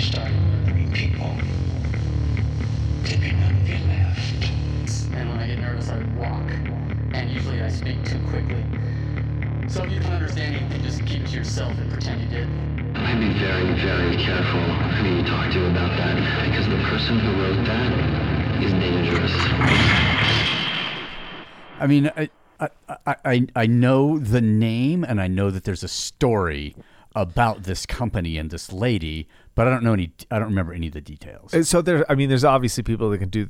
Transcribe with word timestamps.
started 0.00 0.32
murdering 0.34 0.92
people. 0.92 1.30
Dipping 3.04 3.36
on 3.42 3.66
your 3.66 3.78
left. 3.88 4.50
And 5.14 5.28
when 5.28 5.38
I 5.38 5.46
get 5.46 5.58
nervous, 5.58 5.88
I 5.88 5.98
walk. 6.18 6.50
And 7.14 7.30
usually 7.30 7.60
I 7.62 7.68
speak 7.68 8.02
too 8.04 8.18
quickly. 8.28 8.64
So 9.68 9.84
if 9.84 9.92
you 9.92 10.00
don't 10.00 10.12
understand 10.12 10.56
anything, 10.56 10.82
just 10.82 11.04
keep 11.06 11.22
it 11.22 11.28
to 11.28 11.36
yourself 11.36 11.72
and 11.78 11.90
pretend 11.92 12.20
you 12.22 12.28
did. 12.28 12.48
I'd 12.96 13.20
be 13.20 13.32
very, 13.38 13.72
very 13.80 14.16
careful 14.16 14.60
who 14.60 15.16
you 15.16 15.22
talk 15.24 15.52
to 15.52 15.70
about 15.70 15.96
that, 15.96 16.16
because 16.46 16.66
the 16.68 16.82
person 16.88 17.18
who 17.18 17.42
wrote 17.42 17.64
that 17.66 18.62
is 18.62 18.72
dangerous. 18.72 19.32
I 21.78 21.86
mean, 21.86 22.10
I, 22.16 22.28
I, 22.58 22.68
I, 23.06 23.16
I- 23.24 23.46
I 23.56 23.66
know 23.66 24.18
the 24.18 24.40
name 24.40 25.04
and 25.04 25.20
I 25.20 25.28
know 25.28 25.50
that 25.50 25.64
there's 25.64 25.82
a 25.84 25.88
story 25.88 26.74
about 27.14 27.64
this 27.64 27.86
company 27.86 28.38
and 28.38 28.50
this 28.50 28.72
lady, 28.72 29.28
but 29.54 29.66
I 29.66 29.70
don't 29.70 29.82
know 29.82 29.92
any. 29.92 30.12
I 30.30 30.38
don't 30.38 30.48
remember 30.48 30.72
any 30.72 30.86
of 30.88 30.92
the 30.92 31.00
details. 31.00 31.52
And 31.52 31.66
so 31.66 31.82
there, 31.82 32.10
I 32.10 32.14
mean, 32.14 32.28
there's 32.28 32.44
obviously 32.44 32.82
people 32.82 33.10
that 33.10 33.18
can 33.18 33.28
do 33.28 33.48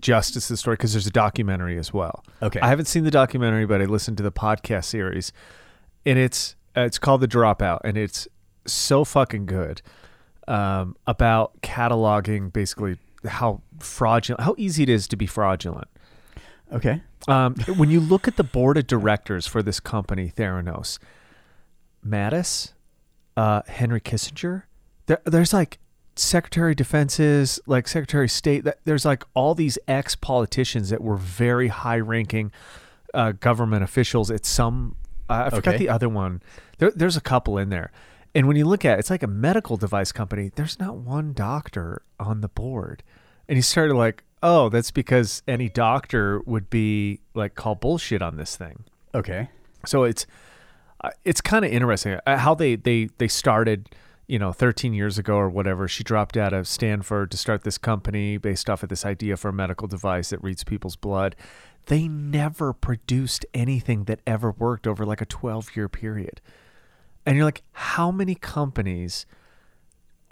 justice 0.00 0.48
to 0.48 0.54
the 0.54 0.56
story 0.56 0.74
because 0.74 0.92
there's 0.92 1.06
a 1.06 1.12
documentary 1.12 1.78
as 1.78 1.92
well. 1.92 2.24
Okay. 2.42 2.60
I 2.60 2.68
haven't 2.68 2.86
seen 2.86 3.04
the 3.04 3.10
documentary, 3.10 3.66
but 3.66 3.80
I 3.80 3.84
listened 3.84 4.16
to 4.18 4.22
the 4.22 4.32
podcast 4.32 4.86
series, 4.86 5.32
and 6.04 6.18
it's 6.18 6.56
uh, 6.76 6.82
it's 6.82 6.98
called 6.98 7.20
The 7.20 7.28
Dropout, 7.28 7.80
and 7.84 7.96
it's 7.96 8.28
so 8.66 9.04
fucking 9.04 9.46
good 9.46 9.82
um, 10.48 10.96
about 11.06 11.60
cataloging 11.62 12.52
basically 12.52 12.98
how 13.24 13.62
fraudulent, 13.78 14.42
how 14.42 14.54
easy 14.58 14.82
it 14.82 14.88
is 14.88 15.06
to 15.08 15.16
be 15.16 15.26
fraudulent. 15.26 15.88
Okay. 16.72 17.02
Um, 17.28 17.54
when 17.76 17.90
you 17.90 18.00
look 18.00 18.28
at 18.28 18.36
the 18.36 18.44
board 18.44 18.76
of 18.76 18.86
directors 18.86 19.46
for 19.46 19.62
this 19.62 19.80
company, 19.80 20.32
Theranos, 20.36 20.98
Mattis, 22.06 22.72
uh, 23.36 23.62
Henry 23.66 24.00
Kissinger, 24.00 24.64
there, 25.06 25.20
there's 25.24 25.52
like 25.52 25.78
Secretary 26.16 26.72
of 26.72 26.76
Defenses, 26.76 27.60
like 27.66 27.86
Secretary 27.88 28.24
of 28.24 28.30
State. 28.30 28.64
That 28.64 28.78
there's 28.84 29.04
like 29.04 29.24
all 29.34 29.54
these 29.54 29.78
ex 29.86 30.14
politicians 30.14 30.90
that 30.90 31.00
were 31.02 31.16
very 31.16 31.68
high 31.68 31.98
ranking 32.00 32.52
uh, 33.14 33.32
government 33.32 33.82
officials 33.84 34.30
at 34.30 34.44
some. 34.46 34.96
Uh, 35.28 35.44
I 35.46 35.50
forgot 35.50 35.74
Okay. 35.74 35.78
the 35.78 35.88
other 35.88 36.08
one. 36.08 36.42
There, 36.78 36.90
there's 36.90 37.16
a 37.16 37.20
couple 37.20 37.58
in 37.58 37.68
there. 37.70 37.90
And 38.34 38.46
when 38.46 38.56
you 38.56 38.66
look 38.66 38.84
at 38.84 38.98
it, 38.98 39.00
it's 39.00 39.10
like 39.10 39.22
a 39.22 39.26
medical 39.28 39.76
device 39.76 40.12
company. 40.12 40.50
There's 40.54 40.78
not 40.78 40.96
one 40.96 41.32
doctor 41.32 42.02
on 42.20 42.42
the 42.42 42.48
board. 42.48 43.02
And 43.48 43.56
he 43.56 43.62
started 43.62 43.94
like, 43.94 44.24
oh, 44.42 44.68
that's 44.68 44.90
because 44.90 45.42
any 45.48 45.68
doctor 45.70 46.40
would 46.44 46.68
be 46.68 47.20
like 47.34 47.54
call 47.54 47.74
bullshit 47.74 48.20
on 48.20 48.36
this 48.36 48.54
thing. 48.54 48.84
Okay. 49.14 49.48
So 49.86 50.04
it's 50.04 50.26
it's 51.24 51.40
kind 51.40 51.64
of 51.64 51.70
interesting 51.70 52.18
uh, 52.26 52.38
how 52.38 52.54
they 52.54 52.76
they 52.76 53.08
they 53.18 53.28
started. 53.28 53.88
You 54.28 54.40
know, 54.40 54.52
13 54.52 54.92
years 54.92 55.18
ago 55.18 55.36
or 55.36 55.48
whatever, 55.48 55.86
she 55.86 56.02
dropped 56.02 56.36
out 56.36 56.52
of 56.52 56.66
Stanford 56.66 57.30
to 57.30 57.36
start 57.36 57.62
this 57.62 57.78
company 57.78 58.38
based 58.38 58.68
off 58.68 58.82
of 58.82 58.88
this 58.88 59.06
idea 59.06 59.36
for 59.36 59.50
a 59.50 59.52
medical 59.52 59.86
device 59.86 60.30
that 60.30 60.42
reads 60.42 60.64
people's 60.64 60.96
blood. 60.96 61.36
They 61.84 62.08
never 62.08 62.72
produced 62.72 63.46
anything 63.54 64.02
that 64.06 64.18
ever 64.26 64.50
worked 64.50 64.88
over 64.88 65.06
like 65.06 65.20
a 65.20 65.26
12 65.26 65.76
year 65.76 65.88
period. 65.88 66.40
And 67.24 67.36
you're 67.36 67.44
like, 67.44 67.62
how 67.70 68.10
many 68.10 68.34
companies 68.34 69.26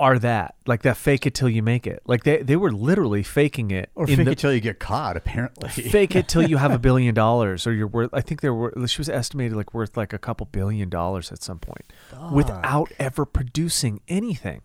are 0.05 0.19
that? 0.19 0.55
Like 0.67 0.83
that 0.83 0.99
fake 0.99 1.25
it 1.25 1.33
till 1.33 1.49
you 1.49 1.63
make 1.63 1.87
it. 1.87 2.03
Like 2.05 2.25
they, 2.25 2.43
they 2.43 2.57
were 2.57 2.71
literally 2.71 3.23
faking 3.23 3.71
it. 3.71 3.89
Or 3.95 4.07
fake 4.07 4.25
the- 4.27 4.33
it 4.33 4.39
till 4.39 4.53
you 4.53 4.61
get 4.61 4.79
caught. 4.79 5.17
Apparently. 5.17 5.69
fake 5.71 6.15
it 6.15 6.29
till 6.29 6.47
you 6.47 6.59
have 6.59 6.73
a 6.73 6.79
billion 6.91 7.15
dollars 7.15 7.67
or 7.67 7.73
you're 7.73 7.87
worth 7.87 8.11
i 8.13 8.21
think 8.21 8.43
they 8.43 8.51
were 8.51 8.73
she 8.87 8.99
was 9.01 9.09
estimated 9.09 9.57
like 9.57 9.73
worth 9.73 9.97
like 9.97 10.13
a 10.13 10.19
couple 10.19 10.47
billion 10.53 10.89
dollars 10.91 11.33
at 11.33 11.43
some 11.43 11.59
point 11.59 11.91
without 12.33 12.93
ever 12.99 13.25
producing 13.25 14.01
anything 14.09 14.61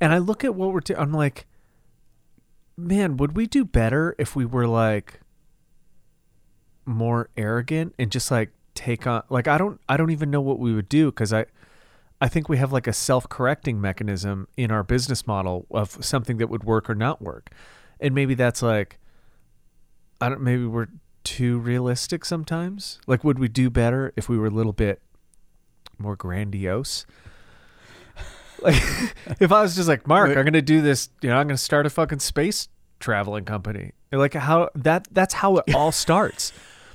and 0.00 0.12
i 0.12 0.18
look 0.18 0.44
at 0.44 0.54
what 0.54 0.72
we're 0.72 0.80
doing 0.80 0.98
i'm 1.00 1.12
like 1.12 1.46
man 2.76 3.16
would 3.16 3.36
we 3.36 3.46
do 3.46 3.64
better 3.64 4.14
if 4.18 4.36
we 4.36 4.44
were 4.44 4.66
like 4.66 5.20
more 6.86 7.28
arrogant 7.36 7.94
and 7.98 8.10
just 8.10 8.30
like 8.30 8.50
take 8.74 9.06
on 9.06 9.22
like 9.30 9.48
i 9.48 9.58
don't 9.58 9.80
i 9.88 9.96
don't 9.96 10.10
even 10.10 10.30
know 10.30 10.40
what 10.40 10.58
we 10.58 10.72
would 10.74 10.88
do 10.88 11.06
because 11.10 11.32
i 11.32 11.44
i 12.20 12.28
think 12.28 12.48
we 12.48 12.56
have 12.56 12.72
like 12.72 12.86
a 12.86 12.92
self-correcting 12.92 13.80
mechanism 13.80 14.46
in 14.56 14.70
our 14.70 14.82
business 14.82 15.26
model 15.26 15.66
of 15.70 16.04
something 16.04 16.38
that 16.38 16.48
would 16.48 16.64
work 16.64 16.88
or 16.88 16.94
not 16.94 17.20
work 17.20 17.50
and 18.00 18.14
maybe 18.14 18.34
that's 18.34 18.62
like 18.62 18.98
I 20.20 20.28
don't 20.28 20.42
maybe 20.42 20.66
we're 20.66 20.88
too 21.24 21.58
realistic 21.58 22.24
sometimes. 22.24 23.00
Like 23.06 23.24
would 23.24 23.38
we 23.38 23.48
do 23.48 23.70
better 23.70 24.12
if 24.16 24.28
we 24.28 24.38
were 24.38 24.46
a 24.46 24.50
little 24.50 24.72
bit 24.72 25.00
more 25.98 26.16
grandiose? 26.16 27.06
Like 28.62 28.74
if 29.40 29.50
I 29.52 29.62
was 29.62 29.74
just 29.74 29.88
like, 29.88 30.06
Mark, 30.06 30.28
I'm 30.28 30.34
going 30.34 30.52
to 30.52 30.60
do 30.60 30.82
this, 30.82 31.08
you 31.22 31.30
know, 31.30 31.36
I'm 31.36 31.46
going 31.46 31.56
to 31.56 31.62
start 31.62 31.86
a 31.86 31.88
fucking 31.88 32.18
space 32.18 32.68
traveling 32.98 33.46
company. 33.46 33.92
Like 34.12 34.34
how 34.34 34.68
that 34.74 35.08
that's 35.10 35.32
how 35.32 35.56
it 35.56 35.74
all 35.74 35.92
starts. 35.92 36.52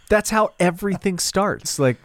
That's 0.07 0.29
how 0.29 0.53
everything 0.59 1.17
starts. 1.17 1.79
Like 1.79 1.97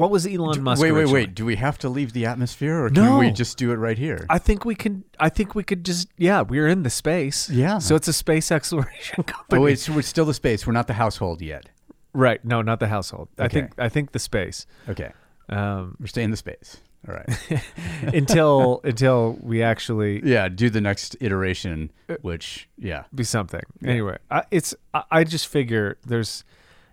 what 0.00 0.10
was 0.10 0.26
Elon 0.26 0.62
Musk 0.62 0.80
wait, 0.80 0.92
wait, 0.92 1.00
originally? 1.00 1.20
wait. 1.20 1.34
Do 1.34 1.44
we 1.44 1.56
have 1.56 1.76
to 1.78 1.88
leave 1.88 2.14
the 2.14 2.24
atmosphere, 2.24 2.84
or 2.84 2.88
can 2.88 3.04
No. 3.04 3.18
we 3.18 3.30
just 3.30 3.58
do 3.58 3.70
it 3.70 3.76
right 3.76 3.98
here? 3.98 4.24
I 4.30 4.38
think 4.38 4.64
we 4.64 4.74
can 4.74 5.04
I 5.18 5.28
think 5.28 5.54
we 5.54 5.62
could 5.62 5.84
just 5.84 6.08
yeah, 6.16 6.40
we're 6.40 6.68
in 6.68 6.82
the 6.84 6.90
space. 6.90 7.50
Yeah. 7.50 7.78
So 7.78 7.94
it's 7.96 8.08
a 8.08 8.12
space 8.12 8.50
exploration 8.50 9.22
company. 9.24 9.60
oh, 9.60 9.62
wait. 9.62 9.78
So 9.78 9.92
we're 9.92 10.02
still 10.02 10.24
the 10.24 10.34
space. 10.34 10.66
We're 10.66 10.72
not 10.72 10.86
the 10.86 10.94
household 10.94 11.42
yet. 11.42 11.68
Right. 12.14 12.42
No, 12.44 12.62
not 12.62 12.80
the 12.80 12.88
household. 12.88 13.28
I 13.38 13.48
think 13.48 13.72
I 13.78 13.88
think 13.88 14.12
the 14.12 14.18
space. 14.18 14.66
Okay. 14.88 15.12
Um, 15.50 15.96
We're 16.00 16.06
staying 16.06 16.26
in 16.26 16.30
the 16.30 16.36
space. 16.36 16.78
All 17.08 17.14
right. 17.14 17.62
until 18.14 18.80
until 18.84 19.38
we 19.42 19.62
actually 19.62 20.22
yeah. 20.24 20.48
Do 20.48 20.70
the 20.70 20.80
next 20.80 21.16
iteration, 21.20 21.90
which 22.22 22.68
yeah. 22.78 23.04
be 23.14 23.24
something. 23.24 23.62
Anyway, 23.84 24.16
I, 24.30 24.44
it's 24.50 24.74
I, 24.94 25.04
I 25.10 25.24
just 25.24 25.46
figure 25.48 25.98
there's. 26.06 26.44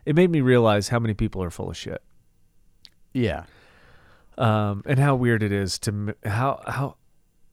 It 0.05 0.15
made 0.15 0.29
me 0.29 0.39
realize 0.41 0.87
how 0.89 0.99
many 0.99 1.13
people 1.13 1.43
are 1.43 1.49
full 1.49 1.69
of 1.69 1.75
shit, 1.75 2.01
Yeah. 3.13 3.43
um, 4.37 4.83
and 4.85 4.99
how 4.99 5.15
weird 5.15 5.41
it 5.43 5.51
is 5.51 5.79
to 5.79 6.15
how 6.25 6.61
how 6.67 6.97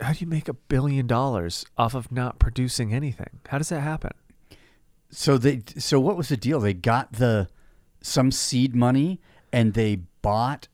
how 0.00 0.12
do 0.12 0.18
you 0.20 0.26
make 0.26 0.48
a 0.48 0.54
billion 0.54 1.06
dollars 1.06 1.64
off 1.78 1.94
of 1.94 2.10
not 2.12 2.38
producing 2.38 2.92
anything? 2.92 3.40
How 3.48 3.58
does 3.58 3.68
that 3.70 3.80
happen? 3.80 4.10
So 5.10 5.38
they 5.38 5.62
so 5.78 6.00
what 6.00 6.16
was 6.16 6.28
the 6.28 6.36
deal? 6.36 6.60
They 6.60 6.74
got 6.74 7.12
the 7.14 7.48
some 8.02 8.30
seed 8.30 8.74
money 8.74 9.20
and 9.52 9.74
they 9.74 10.00
bought 10.20 10.68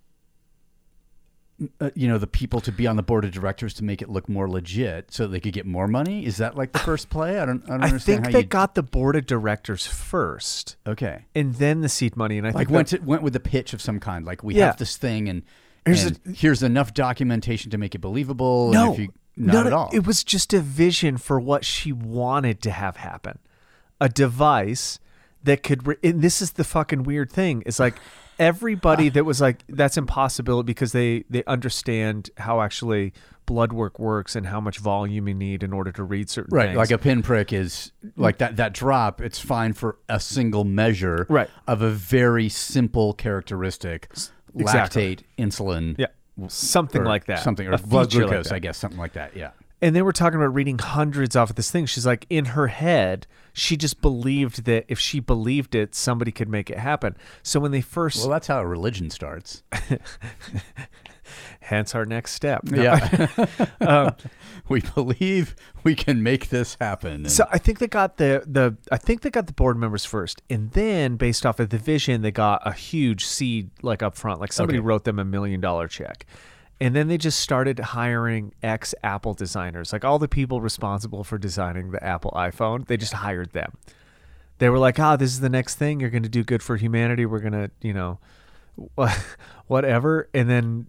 uh, 1.80 1.90
you 1.94 2.08
know 2.08 2.16
the 2.18 2.26
people 2.26 2.60
to 2.62 2.72
be 2.72 2.86
on 2.86 2.96
the 2.96 3.02
board 3.02 3.24
of 3.24 3.32
directors 3.32 3.74
to 3.74 3.84
make 3.84 4.00
it 4.02 4.08
look 4.08 4.28
more 4.28 4.48
legit 4.48 5.12
so 5.12 5.26
they 5.26 5.40
could 5.40 5.52
get 5.52 5.66
more 5.66 5.86
money. 5.86 6.24
Is 6.24 6.38
that 6.38 6.56
like 6.56 6.72
the 6.72 6.78
first 6.78 7.10
play? 7.10 7.38
I 7.38 7.44
don't 7.46 7.62
I 7.64 7.68
don't 7.72 7.82
I 7.82 7.86
understand 7.86 8.24
think 8.24 8.32
they 8.32 8.40
you 8.40 8.46
got 8.46 8.74
the 8.74 8.82
board 8.82 9.16
of 9.16 9.26
directors 9.26 9.86
first, 9.86 10.76
Okay. 10.86 11.24
and 11.34 11.54
then 11.56 11.80
the 11.82 11.88
seed 11.88 12.16
money. 12.16 12.38
And 12.38 12.46
I 12.46 12.50
Like 12.50 12.68
think 12.68 12.70
went 12.76 12.88
that- 12.88 12.98
to, 13.00 13.04
went 13.04 13.22
with 13.22 13.36
a 13.36 13.40
pitch 13.40 13.72
of 13.74 13.82
some 13.82 14.00
kind. 14.00 14.24
Like 14.24 14.42
we 14.42 14.54
Yeah. 14.54 14.66
have 14.66 14.78
this 14.78 14.96
thing 14.96 15.28
and 15.28 15.42
Here's 15.86 16.02
here's 16.02 16.12
a- 16.26 16.30
here's 16.32 16.62
enough 16.62 16.92
documentation 16.94 17.70
to 17.70 17.78
make 17.78 17.94
it 17.94 18.00
believable. 18.00 18.66
and 18.66 18.72
no, 18.74 18.92
if 18.92 18.98
you, 18.98 19.08
not 19.36 19.54
none 19.54 19.66
at 19.66 19.72
all. 19.72 19.90
It 19.92 20.06
was 20.06 20.22
just 20.24 20.52
a 20.52 20.60
vision 20.60 21.16
for 21.16 21.40
what 21.40 21.64
she 21.64 21.90
wanted 21.92 22.60
to 22.62 22.70
have 22.70 22.96
happen. 22.96 23.38
A 24.00 24.08
device 24.08 24.98
that 25.42 25.62
could. 25.62 25.86
Re- 25.86 25.96
and 26.02 26.20
this 26.22 26.42
is 26.42 26.52
the 26.52 26.64
fucking 26.64 27.02
weird 27.04 27.30
thing. 27.30 27.62
Is 27.66 27.80
like 27.80 27.94
everybody 28.40 29.08
uh. 29.08 29.12
that 29.12 29.24
was 29.24 29.40
like 29.40 29.62
that's 29.68 29.96
impossible 29.96 30.62
because 30.64 30.90
they 30.92 31.24
they 31.30 31.44
understand 31.44 32.30
how 32.38 32.60
actually 32.60 33.12
blood 33.46 33.72
work 33.72 33.98
works 33.98 34.34
and 34.36 34.46
how 34.46 34.60
much 34.60 34.78
volume 34.78 35.26
you 35.28 35.34
need 35.34 35.62
in 35.62 35.72
order 35.72 35.90
to 35.92 36.02
read 36.04 36.30
certain 36.30 36.54
Right, 36.56 36.66
things. 36.66 36.76
like 36.76 36.90
a 36.92 36.98
pinprick 36.98 37.52
is 37.52 37.90
like 38.16 38.38
that. 38.38 38.56
That 38.56 38.72
drop, 38.72 39.20
it's 39.20 39.38
fine 39.40 39.72
for 39.72 39.98
a 40.08 40.20
single 40.20 40.64
measure, 40.64 41.26
Right. 41.28 41.50
of 41.66 41.82
a 41.82 41.90
very 41.90 42.48
simple 42.48 43.12
characteristic, 43.12 44.08
Exactly. 44.56 45.16
lactate, 45.16 45.22
insulin, 45.36 45.96
yeah, 45.98 46.06
something 46.48 47.02
like 47.02 47.26
that, 47.26 47.40
something, 47.40 47.66
or 47.66 47.76
blood 47.78 48.10
feature 48.12 48.22
like 48.24 48.30
glucose. 48.30 48.52
I 48.52 48.60
guess, 48.60 48.78
something 48.78 49.00
like 49.00 49.14
that. 49.14 49.36
Yeah, 49.36 49.50
and 49.82 49.94
they 49.96 50.02
were 50.02 50.12
talking 50.12 50.36
about 50.40 50.54
reading 50.54 50.78
hundreds 50.78 51.36
off 51.36 51.50
of 51.50 51.56
this 51.56 51.70
thing. 51.70 51.86
She's 51.86 52.06
like, 52.06 52.26
in 52.30 52.46
her 52.46 52.66
head, 52.68 53.26
she 53.52 53.76
just 53.76 54.00
believed 54.00 54.64
that 54.64 54.84
if 54.88 54.98
she 54.98 55.20
believed 55.20 55.74
it, 55.74 55.94
somebody 55.94 56.30
could 56.32 56.48
make 56.48 56.70
it 56.70 56.78
happen. 56.78 57.16
So 57.42 57.60
when 57.60 57.70
they 57.72 57.80
first, 57.80 58.18
well, 58.20 58.28
that's 58.30 58.46
how 58.46 58.60
a 58.60 58.66
religion 58.66 59.10
starts. 59.10 59.62
hence 61.60 61.94
our 61.94 62.04
next 62.04 62.32
step. 62.32 62.64
No. 62.64 62.82
Yeah, 62.82 63.36
um, 63.80 64.14
we 64.68 64.80
believe 64.80 65.54
we 65.84 65.94
can 65.94 66.22
make 66.22 66.48
this 66.48 66.76
happen. 66.80 67.12
and- 67.12 67.30
So 67.32 67.46
I 67.50 67.58
think 67.58 67.78
they 67.78 67.86
got 67.88 68.16
the 68.16 68.42
the 68.46 68.76
I 68.90 68.96
think 68.98 69.22
they 69.22 69.30
got 69.30 69.46
the 69.46 69.52
board 69.52 69.76
members 69.76 70.04
first, 70.04 70.42
and 70.50 70.70
then 70.72 71.16
based 71.16 71.46
off 71.46 71.60
of 71.60 71.70
the 71.70 71.78
vision, 71.78 72.22
they 72.22 72.30
got 72.32 72.62
a 72.66 72.72
huge 72.72 73.24
seed 73.26 73.70
like 73.82 74.02
up 74.02 74.16
front. 74.16 74.40
Like 74.40 74.52
somebody 74.52 74.78
Okay. 74.78 74.86
wrote 74.86 75.04
them 75.04 75.18
a 75.18 75.24
million 75.24 75.60
dollar 75.60 75.88
check, 75.88 76.26
and 76.80 76.96
then 76.96 77.08
they 77.08 77.18
just 77.18 77.40
started 77.40 77.78
hiring 77.78 78.52
ex 78.62 78.94
Apple 79.02 79.34
designers, 79.34 79.92
like 79.92 80.04
all 80.04 80.18
the 80.18 80.28
people 80.28 80.60
responsible 80.60 81.24
for 81.24 81.36
designing 81.38 81.90
the 81.90 82.02
Apple 82.02 82.30
iPhone. 82.34 82.86
They 82.86 82.96
just 82.96 83.12
hired 83.12 83.52
them. 83.52 83.76
They 84.58 84.68
were 84.68 84.78
like, 84.78 84.98
"Ah, 84.98 85.16
this 85.16 85.30
is 85.30 85.40
the 85.40 85.48
next 85.48 85.76
thing. 85.76 86.00
You're 86.00 86.10
going 86.10 86.22
to 86.22 86.28
do 86.28 86.44
good 86.44 86.62
for 86.62 86.76
humanity. 86.76 87.26
We're 87.26 87.40
going 87.40 87.52
to, 87.52 87.70
you 87.80 87.92
know, 87.94 88.18
whatever." 89.66 90.28
And 90.34 90.48
then 90.48 90.86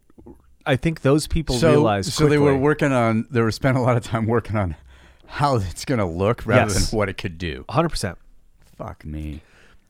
I 0.65 0.75
think 0.75 1.01
those 1.01 1.27
people 1.27 1.55
so, 1.55 1.69
realize. 1.71 2.13
so 2.13 2.27
they 2.27 2.37
were 2.37 2.55
working 2.57 2.91
on. 2.91 3.27
They 3.31 3.41
were 3.41 3.51
spent 3.51 3.77
a 3.77 3.81
lot 3.81 3.97
of 3.97 4.03
time 4.03 4.25
working 4.27 4.55
on 4.57 4.75
how 5.25 5.55
it's 5.55 5.85
going 5.85 5.99
to 5.99 6.05
look 6.05 6.45
rather 6.45 6.73
Yes. 6.73 6.89
than 6.89 6.97
what 6.97 7.07
it 7.09 7.17
could 7.17 7.37
do. 7.37 7.63
100%. 7.69 8.15
Fuck 8.77 9.05
me. 9.05 9.41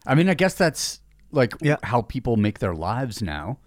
I 0.06 0.14
mean, 0.14 0.28
I 0.28 0.34
guess 0.34 0.54
that's 0.54 1.00
like 1.32 1.54
Yeah. 1.60 1.76
how 1.82 2.02
people 2.02 2.36
make 2.36 2.60
their 2.60 2.74
lives 2.74 3.20
now. 3.22 3.58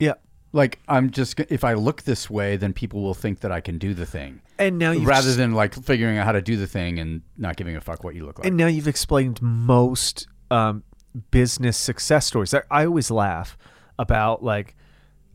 Yeah. 0.00 0.14
Like 0.54 0.78
I'm 0.88 1.10
just 1.10 1.38
if 1.40 1.64
I 1.64 1.74
look 1.74 2.02
this 2.02 2.30
way, 2.30 2.56
then 2.56 2.72
people 2.72 3.02
will 3.02 3.12
think 3.14 3.40
that 3.40 3.50
I 3.50 3.60
can 3.60 3.76
do 3.76 3.92
the 3.92 4.06
thing, 4.06 4.40
And 4.58 4.78
now 4.78 4.92
you've 4.92 5.04
rather 5.06 5.26
just- 5.26 5.36
than 5.36 5.52
like 5.52 5.74
figuring 5.74 6.16
out 6.16 6.24
how 6.26 6.32
to 6.32 6.40
do 6.40 6.56
the 6.56 6.68
thing 6.68 6.98
and 7.00 7.22
not 7.36 7.56
giving 7.56 7.74
a 7.76 7.80
fuck 7.80 8.04
what 8.04 8.14
you 8.14 8.24
look 8.24 8.38
like. 8.38 8.46
And 8.46 8.56
now 8.56 8.68
you've 8.68 8.86
explained 8.88 9.42
most 9.42 10.28
um, 10.52 10.84
business 11.32 11.76
success 11.76 12.26
stories. 12.26 12.54
I, 12.54 12.62
I 12.70 12.86
always 12.86 13.10
laugh 13.10 13.58
about 13.98 14.44
like 14.44 14.76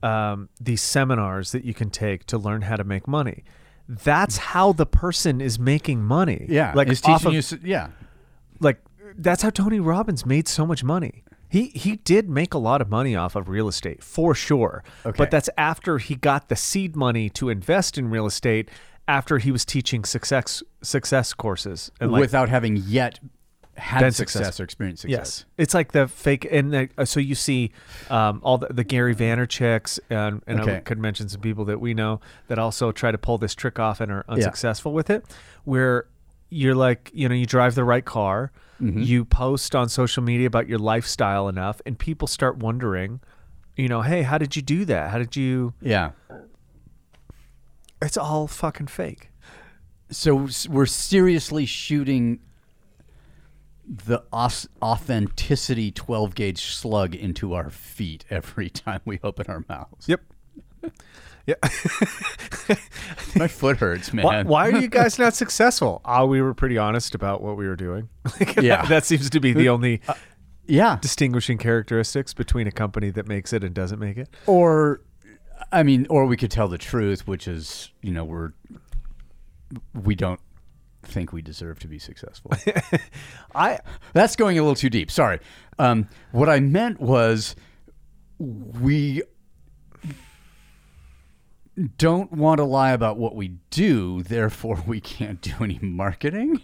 um, 0.04 0.48
these 0.62 0.82
seminars 0.82 1.52
that 1.52 1.66
you 1.66 1.74
can 1.74 1.90
take 1.90 2.26
to 2.28 2.38
learn 2.38 2.62
how 2.62 2.78
to 2.78 2.86
make 2.86 3.06
money. 3.06 3.44
That's 3.90 4.38
how 4.38 4.72
the 4.72 4.86
person 4.86 5.42
is 5.42 5.60
making 5.60 6.02
money. 6.04 6.46
yeah, 6.48 6.72
like 6.74 6.88
it's 6.88 7.02
teaching 7.02 7.36
of- 7.38 7.52
you. 7.52 7.60
Yeah, 7.64 7.90
like 8.62 8.80
that's 9.18 9.42
how 9.42 9.50
Tony 9.50 9.82
Robbins 9.82 10.26
made 10.26 10.48
so 10.48 10.66
much 10.66 10.82
money. 10.84 11.24
He 11.50 11.70
he 11.70 11.96
did 11.98 12.30
make 12.30 12.54
a 12.54 12.60
lot 12.60 12.82
of 12.82 12.90
money 12.90 13.16
off 13.16 13.36
of 13.36 13.50
real 13.50 13.68
estate 13.68 14.04
for 14.04 14.36
sure. 14.36 14.84
Okay. 15.06 15.18
But 15.18 15.32
that's 15.32 15.50
after 15.58 15.98
he 15.98 16.16
got 16.16 16.48
the 16.48 16.56
seed 16.56 16.96
money 16.96 17.30
to 17.32 17.50
invest 17.50 17.98
in 17.98 18.10
real 18.10 18.28
estate 18.28 18.70
after 19.08 19.40
he 19.40 19.52
was 19.52 19.66
teaching 19.66 20.06
success 20.06 20.62
success 20.84 21.34
courses 21.34 21.92
like 22.00 22.22
without 22.22 22.50
having 22.50 22.78
yet 22.78 23.20
had 23.80 24.02
Been 24.02 24.12
success 24.12 24.60
or 24.60 24.66
experienced 24.66 25.02
success. 25.04 25.18
Yes, 25.18 25.46
it's 25.58 25.74
like 25.74 25.94
the 25.94 26.08
fake, 26.08 26.46
and 26.52 26.74
the, 26.74 26.90
uh, 26.98 27.06
so 27.06 27.20
you 27.20 27.34
see 27.34 27.72
um, 28.10 28.42
all 28.44 28.58
the, 28.58 28.68
the 28.68 28.84
Gary 28.84 29.16
Vaynerchuk's, 29.16 30.00
and, 30.10 30.44
and 30.46 30.62
I 30.62 30.80
could 30.82 31.00
mention 31.00 31.30
some 31.30 31.42
people 31.42 31.66
that 31.66 31.80
we 31.80 31.94
know 31.94 32.20
that 32.50 32.60
also 32.60 32.92
try 32.92 33.12
to 33.12 33.18
pull 33.18 33.38
this 33.38 33.56
trick 33.56 33.80
off 33.80 34.02
and 34.02 34.12
are 34.12 34.26
unsuccessful 34.28 34.92
with 34.92 35.10
it, 35.10 35.26
where 35.64 36.08
you're 36.50 36.76
like, 36.76 37.10
you 37.14 37.30
know, 37.30 37.36
you 37.36 37.46
drive 37.46 37.76
the 37.76 37.86
right 37.86 38.04
car, 38.04 38.52
Mm-hmm. 38.82 39.02
you 39.02 39.26
post 39.26 39.76
on 39.76 39.90
social 39.90 40.24
media 40.24 40.48
about 40.48 40.70
your 40.70 40.80
lifestyle 40.80 41.50
enough, 41.50 41.82
and 41.86 42.00
people 42.00 42.28
start 42.28 42.58
wondering, 42.58 43.20
you 43.76 43.88
know, 43.90 44.02
hey, 44.02 44.22
how 44.22 44.38
did 44.38 44.56
you 44.56 44.62
do 44.62 44.86
that? 44.86 45.12
How 45.12 45.18
did 45.18 45.36
you? 45.36 45.74
Yeah. 45.82 46.12
It's 48.02 48.18
all 48.18 48.48
fucking 48.48 48.88
fake. 48.88 49.30
So 50.12 50.48
we're 50.70 50.86
seriously 50.86 51.66
shooting 51.66 52.40
the 53.90 54.24
authenticity 54.32 55.92
12 55.92 56.36
gauge 56.36 56.64
slug 56.64 57.16
into 57.16 57.54
our 57.54 57.70
feet 57.70 58.24
every 58.30 58.70
time 58.70 59.02
we 59.06 59.20
open 59.24 59.48
our 59.48 59.64
mouths. 59.68 60.08
Yep. 60.08 60.22
Yeah. 61.50 62.76
My 63.36 63.48
foot 63.48 63.78
hurts, 63.78 64.14
man. 64.14 64.26
Why, 64.26 64.44
why 64.44 64.70
are 64.70 64.80
you 64.80 64.88
guys 65.00 65.18
not 65.18 65.34
successful? 65.34 66.02
Ah, 66.06 66.26
we 66.26 66.42
were 66.42 66.54
pretty 66.54 66.78
honest 66.78 67.16
about 67.16 67.42
what 67.42 67.58
we 67.58 67.68
were 67.68 67.76
doing. 67.76 68.10
Yeah. 68.62 68.86
that 68.86 69.06
seems 69.06 69.30
to 69.32 69.40
be 69.40 69.54
the 69.54 69.70
only 69.70 70.02
Yeah. 70.68 70.98
distinguishing 71.02 71.58
characteristics 71.58 72.34
between 72.34 72.68
a 72.68 72.72
company 72.72 73.10
that 73.12 73.28
makes 73.28 73.54
it 73.54 73.64
and 73.64 73.74
doesn't 73.74 74.00
make 74.00 74.18
it. 74.18 74.30
Or, 74.46 75.02
I 75.72 75.82
mean, 75.84 76.06
or 76.10 76.26
we 76.26 76.38
could 76.38 76.52
tell 76.52 76.68
the 76.68 76.78
truth, 76.78 77.28
which 77.28 77.48
is, 77.48 77.92
you 78.02 78.12
know, 78.14 78.24
we're, 78.26 78.52
we 79.94 80.14
don't 80.16 80.40
think 81.04 81.32
we 81.34 81.42
deserve 81.42 81.80
to 81.80 81.88
be 81.88 81.98
successful. 81.98 82.52
I 83.56 83.80
That's 84.14 84.36
going 84.36 84.60
a 84.60 84.62
little 84.62 84.76
too 84.76 84.90
deep. 84.90 85.10
Sorry. 85.10 85.40
Um, 85.80 86.08
what 86.32 86.50
I 86.50 86.60
meant 86.60 87.00
was 87.00 87.56
we 88.38 89.24
don't 91.80 92.32
want 92.32 92.58
to 92.60 92.64
lie 92.64 92.92
about 92.92 93.18
what 93.18 93.36
we 93.36 93.56
do, 93.70 94.24
therefore 94.24 94.84
we 94.86 95.00
can't 95.00 95.42
do 95.42 95.54
any 95.62 95.80
marketing. 95.82 96.62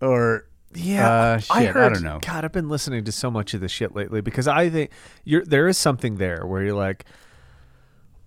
Or 0.00 0.46
yeah, 0.74 1.10
uh, 1.10 1.38
shit, 1.38 1.56
I 1.56 1.64
heard. 1.66 1.94
don't 1.94 2.02
know. 2.02 2.18
God, 2.20 2.44
I've 2.44 2.52
been 2.52 2.68
listening 2.68 3.04
to 3.04 3.12
so 3.12 3.30
much 3.30 3.54
of 3.54 3.60
this 3.60 3.72
shit 3.72 3.94
lately 3.94 4.20
because 4.20 4.46
I 4.48 4.68
think 4.68 4.90
you're 5.24 5.44
there 5.44 5.68
is 5.68 5.78
something 5.78 6.16
there 6.16 6.46
where 6.46 6.62
you're 6.62 6.74
like, 6.74 7.04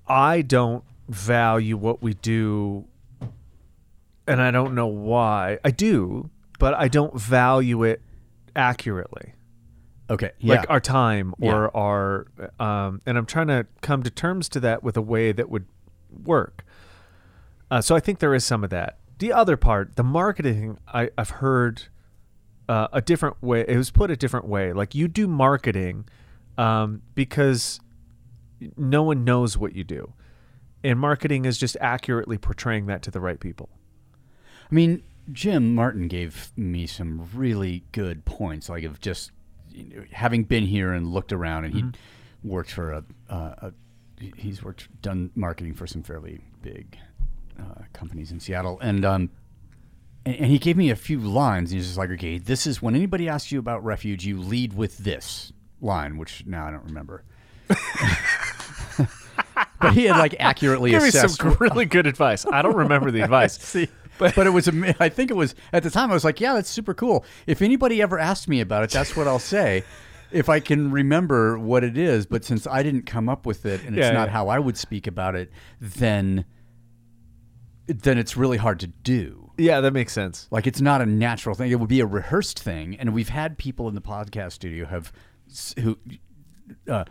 I 0.08 0.42
don't 0.42 0.84
value 1.08 1.78
what 1.78 2.02
we 2.02 2.14
do, 2.16 2.86
and 4.28 4.42
I 4.42 4.52
don't 4.52 4.74
know 4.74 4.88
why. 4.88 5.60
I 5.64 5.72
do, 5.72 6.30
but 6.58 6.74
I 6.74 6.88
don't 6.88 7.20
value 7.20 7.84
it 7.84 8.02
accurately. 8.56 9.34
Okay, 10.10 10.32
yeah, 10.40 10.56
like 10.56 10.70
our 10.72 10.80
time 10.80 11.36
or 11.40 11.76
our 11.78 12.26
um 12.60 13.00
and 13.06 13.16
i'm 13.16 13.28
trying 13.28 13.46
to 13.46 13.68
come 13.82 14.02
to 14.02 14.10
terms 14.10 14.50
to 14.50 14.60
that 14.60 14.82
with 14.82 14.98
a 14.98 15.04
way 15.04 15.32
that 15.32 15.52
would 15.52 15.68
work. 16.24 16.66
Uh, 17.72 17.82
so 17.82 17.96
i 17.96 18.00
think 18.00 18.20
there 18.20 18.34
is 18.34 18.44
some 18.44 18.64
of 18.64 18.70
that. 18.70 18.98
The 19.20 19.32
other 19.34 19.58
part 19.58 19.96
the 19.96 20.04
marketing 20.04 20.78
I, 20.88 21.10
i've 21.18 21.30
heard 21.30 21.84
uh, 22.68 22.88
a 22.94 23.02
different 23.02 23.42
way 23.42 23.66
it 23.68 23.78
was 23.78 23.92
put 23.92 24.12
a 24.12 24.16
different 24.16 24.48
way. 24.48 24.74
Like 24.74 24.96
you 24.96 25.08
do 25.08 25.28
marketing 25.28 26.06
um, 26.58 27.02
because 27.16 27.80
no 28.76 29.04
one 29.04 29.24
knows 29.24 29.58
what 29.58 29.76
you 29.76 29.84
do. 29.84 30.14
And 30.84 31.00
marketing 31.00 31.46
is 31.46 31.58
just 31.58 31.78
accurately 31.82 32.38
portraying 32.38 32.86
that 32.88 33.02
to 33.04 33.12
the 33.12 33.20
right 33.20 33.40
people. 33.40 33.70
I 34.72 34.76
mean, 34.76 35.04
Jim 35.32 35.76
Martin 35.76 36.08
gave 36.08 36.52
me 36.56 36.88
some 36.88 37.30
really 37.34 37.84
good 37.92 38.26
points, 38.26 38.70
like 38.70 38.84
of 38.84 39.00
just 39.00 39.32
you 39.70 39.84
know, 39.84 40.04
having 40.12 40.44
been 40.44 40.66
here 40.66 40.94
and 40.94 41.08
looked 41.08 41.34
around, 41.34 41.66
and 41.66 41.74
he 41.74 41.84
worked 42.44 42.72
for 42.72 42.92
a, 42.92 43.04
uh, 43.30 43.54
a 43.62 43.74
he's 44.38 44.64
worked 44.64 45.02
done 45.02 45.32
marketing 45.36 45.74
for 45.74 45.88
some 45.88 46.04
fairly 46.04 46.40
big 46.62 46.98
uh, 47.60 47.84
companies 47.94 48.32
in 48.32 48.40
Seattle, 48.40 48.80
and 48.82 49.04
um, 49.06 49.30
and, 50.26 50.36
and 50.36 50.46
he 50.46 50.60
gave 50.60 50.78
me 50.78 50.90
a 50.90 50.96
few 50.96 51.20
lines. 51.20 51.72
He's 51.72 51.86
just 51.88 51.98
like, 51.98 52.10
okay, 52.12 52.38
this 52.38 52.68
is 52.68 52.82
when 52.82 52.96
anybody 52.96 53.30
asks 53.30 53.52
you 53.52 53.60
about 53.60 53.84
refuge, 53.84 54.26
you 54.26 54.40
lead 54.40 54.74
with 54.74 54.98
this 55.00 55.54
line, 55.82 56.18
which 56.18 56.46
now 56.46 56.68
I 56.68 56.72
don't 56.72 56.86
remember. 56.86 57.24
but 59.80 59.94
he 59.94 60.06
had 60.06 60.18
like 60.18 60.36
accurately 60.40 60.92
give 60.92 61.04
me 61.04 61.10
assessed 61.10 61.38
some 61.38 61.56
really 61.60 61.86
good 61.86 62.08
advice 62.08 62.44
i 62.48 62.64
don't 62.64 62.76
remember 62.76 63.12
the 63.12 63.22
advice 63.22 63.54
See, 63.62 63.88
but, 64.20 64.36
but 64.36 64.46
it 64.46 64.52
was. 64.52 64.68
I 65.00 65.10
think 65.10 65.32
it 65.32 65.36
was 65.36 65.56
at 65.74 65.82
the 65.82 65.90
time. 65.90 66.12
I 66.12 66.14
was 66.14 66.26
like, 66.26 66.40
"Yeah, 66.40 66.54
that's 66.54 66.70
super 66.70 66.94
cool." 66.94 67.26
If 67.48 67.64
anybody 67.64 68.02
ever 68.02 68.20
asked 68.20 68.48
me 68.48 68.60
about 68.60 68.84
it, 68.84 68.92
that's 68.92 69.16
what 69.16 69.28
I'll 69.28 69.40
say, 69.40 69.84
if 70.32 70.50
I 70.50 70.60
can 70.60 70.92
remember 70.92 71.58
what 71.60 71.84
it 71.84 71.98
is. 71.98 72.26
But 72.26 72.44
since 72.46 72.66
I 72.68 72.84
didn't 72.84 73.04
come 73.06 73.30
up 73.30 73.46
with 73.46 73.66
it, 73.66 73.84
and 73.86 73.98
it's 73.98 74.06
Yeah, 74.06 74.12
not 74.12 74.28
yeah. 74.28 74.34
how 74.34 74.48
I 74.50 74.60
would 74.60 74.78
speak 74.78 75.08
about 75.08 75.36
it, 75.36 75.52
then 75.80 76.46
then 77.88 78.18
it's 78.20 78.38
really 78.38 78.58
hard 78.58 78.80
to 78.80 78.88
do. 78.88 79.52
yeah 79.58 79.82
that 79.82 79.94
makes 79.94 80.14
sense 80.14 80.48
Like 80.52 80.68
it's 80.68 80.80
not 80.82 81.02
a 81.02 81.06
natural 81.06 81.56
thing. 81.56 81.72
It 81.72 81.80
would 81.80 81.90
be 81.90 82.00
a 82.02 82.06
rehearsed 82.06 82.60
thing, 82.60 82.96
and 82.98 83.14
we've 83.14 83.30
had 83.30 83.58
people 83.58 83.88
in 83.88 83.96
the 83.96 84.02
podcast 84.02 84.54
studio 84.54 84.86
have 84.86 85.12
who. 85.80 85.98
Uh, 86.88 87.04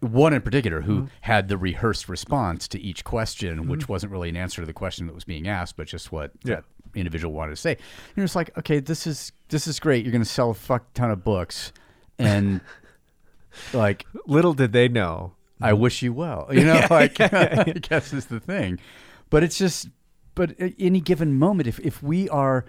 one 0.00 0.34
in 0.34 0.42
particular 0.42 0.82
who 0.82 0.96
Mm-hmm. 0.96 1.06
had 1.22 1.48
the 1.48 1.56
rehearsed 1.56 2.06
response 2.06 2.68
to 2.68 2.78
each 2.78 3.02
question, 3.02 3.66
which 3.66 3.88
wasn't 3.88 4.12
really 4.12 4.28
an 4.28 4.36
answer 4.36 4.60
to 4.60 4.66
the 4.66 4.74
question 4.74 5.06
that 5.06 5.14
was 5.14 5.24
being 5.24 5.48
asked, 5.48 5.78
but 5.78 5.86
just 5.86 6.12
what 6.12 6.32
Yeah. 6.44 6.56
that 6.56 6.64
individual 6.94 7.32
wanted 7.32 7.52
to 7.52 7.56
say. 7.56 7.70
And 7.72 7.80
you're 8.14 8.26
just 8.26 8.36
like, 8.36 8.56
okay, 8.58 8.78
this 8.78 9.06
is 9.06 9.32
this 9.48 9.66
is 9.66 9.80
great. 9.80 10.04
You're 10.04 10.12
going 10.12 10.22
to 10.22 10.28
sell 10.28 10.50
a 10.50 10.54
fuck 10.54 10.92
ton 10.92 11.10
of 11.10 11.24
books, 11.24 11.72
and 12.18 12.60
like, 13.72 14.06
little 14.26 14.54
did 14.54 14.72
they 14.72 14.88
know 14.88 15.36
I 15.60 15.72
mm-hmm. 15.72 15.82
wish 15.82 16.02
you 16.02 16.12
well. 16.12 16.48
You 16.50 16.64
know, 16.64 16.86
like 16.90 17.20
I 17.20 17.64
guess 17.80 18.12
is 18.12 18.26
the 18.26 18.40
thing. 18.40 18.78
But 19.30 19.42
it's 19.42 19.58
just, 19.58 19.88
but 20.34 20.58
at 20.60 20.74
any 20.78 21.00
given 21.00 21.38
moment, 21.38 21.66
if 21.66 21.78
if 21.80 22.02
we 22.02 22.28
are 22.28 22.66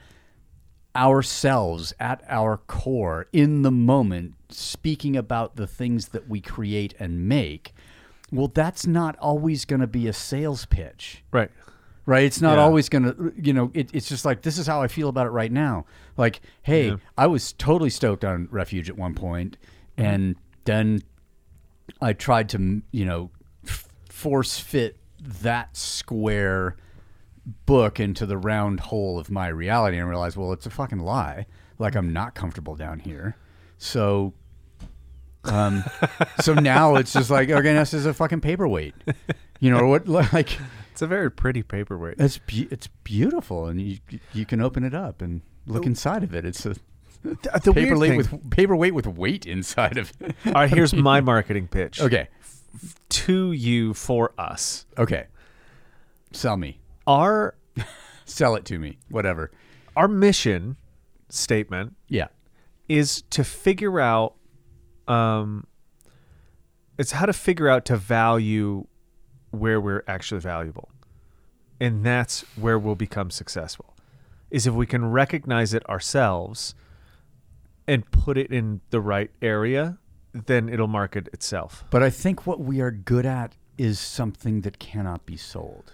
ourselves 0.96 1.94
at 2.00 2.24
our 2.28 2.58
core 2.58 3.28
in 3.32 3.62
the 3.62 3.72
moment, 3.72 4.34
speaking 4.50 5.16
about 5.16 5.56
the 5.56 5.68
things 5.68 6.10
that 6.10 6.28
we 6.28 6.42
create 6.42 6.96
and 7.00 7.28
make, 7.28 7.74
well, 8.32 8.48
that's 8.48 8.88
not 8.88 9.16
always 9.18 9.66
going 9.66 9.82
to 9.82 9.88
be 9.88 10.08
a 10.08 10.14
sales 10.14 10.66
pitch 10.66 11.24
right 11.32 11.52
right? 12.08 12.24
It's 12.24 12.42
not 12.42 12.56
Yeah. 12.58 12.64
always 12.64 12.90
going 12.90 13.04
to, 13.04 13.34
you 13.40 13.54
know, 13.54 13.70
it, 13.76 13.92
it's 13.94 14.08
just 14.10 14.26
like, 14.26 14.42
this 14.42 14.58
is 14.58 14.66
how 14.66 14.82
I 14.82 14.88
feel 14.88 15.10
about 15.10 15.28
it 15.28 15.32
right 15.32 15.52
now. 15.52 15.86
Like, 16.18 16.42
hey, 16.64 16.96
I 17.16 17.28
was 17.28 17.54
totally 17.54 17.92
stoked 17.92 18.26
on 18.26 18.48
Refuge 18.50 18.90
at 18.90 18.98
one 18.98 19.14
point, 19.14 19.58
and 19.98 20.36
then 20.66 21.02
I 22.02 22.14
tried 22.14 22.50
to, 22.50 22.82
you 22.92 23.06
know, 23.06 23.30
f- 23.68 23.88
force 24.10 24.58
fit 24.60 24.98
that 25.22 25.76
square 25.78 26.78
book 27.66 28.00
into 28.00 28.26
the 28.26 28.38
round 28.38 28.80
hole 28.80 29.20
of 29.20 29.30
my 29.30 29.48
reality 29.48 29.98
and 29.98 30.10
realized, 30.10 30.38
well, 30.38 30.52
it's 30.54 30.66
a 30.66 30.70
fucking 30.70 31.00
lie. 31.00 31.46
Like, 31.80 31.96
I'm 31.96 32.12
not 32.14 32.36
comfortable 32.36 32.76
down 32.76 33.00
here. 33.00 33.36
So, 33.78 34.34
um, 35.44 35.84
so 36.42 36.54
now 36.54 36.96
it's 36.96 37.14
just 37.14 37.30
like, 37.30 37.50
okay, 37.50 37.74
this 37.74 37.94
is 37.94 38.06
a 38.06 38.14
fucking 38.14 38.42
paperweight. 38.42 38.96
You 39.60 39.72
know, 39.72 39.88
what, 39.88 40.08
like, 40.34 40.58
It's 40.98 41.02
a 41.04 41.08
very 41.08 41.30
pretty 41.30 41.62
paperweight. 41.62 42.16
it's 42.18 42.40
be- 42.40 42.68
it's 42.72 42.88
beautiful, 43.04 43.68
and 43.68 43.80
you 43.80 44.00
you 44.34 44.48
can 44.48 44.60
open 44.60 44.84
it 44.84 44.96
up 44.96 45.22
and 45.22 45.42
look 45.68 45.86
inside 45.86 46.24
of 46.24 46.34
it. 46.34 46.44
It's 46.44 46.66
a 46.66 46.74
The, 47.22 47.36
the 47.66 47.72
weird 47.72 47.90
paperweight 47.90 48.18
with 48.18 48.50
paperweight 48.50 48.94
with 48.96 49.06
weight 49.06 49.46
inside 49.46 50.00
of 50.00 50.12
it. 50.20 50.36
All 50.48 50.54
right, 50.54 50.70
here's 50.72 50.96
my 50.96 51.22
marketing 51.34 51.68
pitch. 51.68 52.02
okay, 52.02 52.30
to 53.10 53.52
you 53.52 53.94
for 53.94 54.34
us. 54.40 54.88
Okay. 54.98 55.28
Sell 56.32 56.58
me. 56.58 56.80
Our 57.06 57.54
Sell 58.26 58.56
it 58.56 58.66
to 58.66 58.80
me. 58.80 58.98
Whatever. 59.12 59.52
our 59.96 60.08
mission 60.08 60.78
statement 61.30 61.96
Yeah. 62.08 62.30
is 62.90 63.22
to 63.30 63.44
figure 63.44 64.00
out 64.00 64.34
um 65.08 65.68
it's 66.98 67.12
how 67.12 67.28
to 67.28 67.34
figure 67.34 67.70
out 67.70 67.86
to 67.86 67.98
value 67.98 68.88
where 69.52 69.80
we're 69.80 70.04
actually 70.08 70.42
valuable 70.42 70.90
and 71.80 72.04
that's 72.04 72.42
where 72.56 72.78
we'll 72.78 72.96
become 72.96 73.30
successful 73.30 73.94
is 74.50 74.66
if 74.66 74.74
we 74.74 74.86
can 74.86 75.12
recognize 75.12 75.74
it 75.74 75.88
ourselves 75.90 76.74
and 77.88 78.10
put 78.12 78.38
it 78.38 78.52
in 78.52 78.82
the 78.90 79.02
right 79.02 79.32
area 79.42 79.98
then 80.34 80.70
it'll 80.70 80.88
market 80.88 81.28
itself 81.34 81.84
But 81.90 82.04
I 82.04 82.10
think 82.10 82.46
what 82.46 82.60
we 82.60 82.82
are 82.82 82.92
good 82.92 83.26
at 83.26 83.54
is 83.78 84.00
something 84.00 84.62
that 84.62 84.80
cannot 84.80 85.26
be 85.26 85.38
sold. 85.38 85.94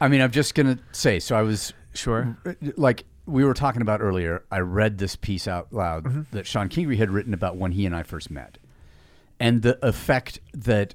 I 0.00 0.08
mean, 0.08 0.20
I'm 0.20 0.30
just 0.30 0.54
going 0.54 0.76
to 0.76 0.82
say 0.92 1.18
so 1.18 1.36
I 1.36 1.42
was 1.42 1.72
sure 1.94 2.38
like 2.76 3.04
we 3.26 3.44
were 3.44 3.54
talking 3.54 3.82
about 3.82 4.00
earlier, 4.00 4.44
I 4.50 4.60
read 4.60 4.98
this 4.98 5.16
piece 5.16 5.46
out 5.46 5.72
loud 5.72 6.04
mm-hmm. 6.04 6.22
that 6.32 6.46
Sean 6.46 6.68
Kingery 6.68 6.96
had 6.96 7.10
written 7.10 7.34
about 7.34 7.56
when 7.56 7.72
he 7.72 7.84
and 7.84 7.94
I 7.94 8.02
first 8.02 8.30
met. 8.30 8.58
And 9.40 9.62
the 9.62 9.78
effect 9.86 10.40
that 10.52 10.94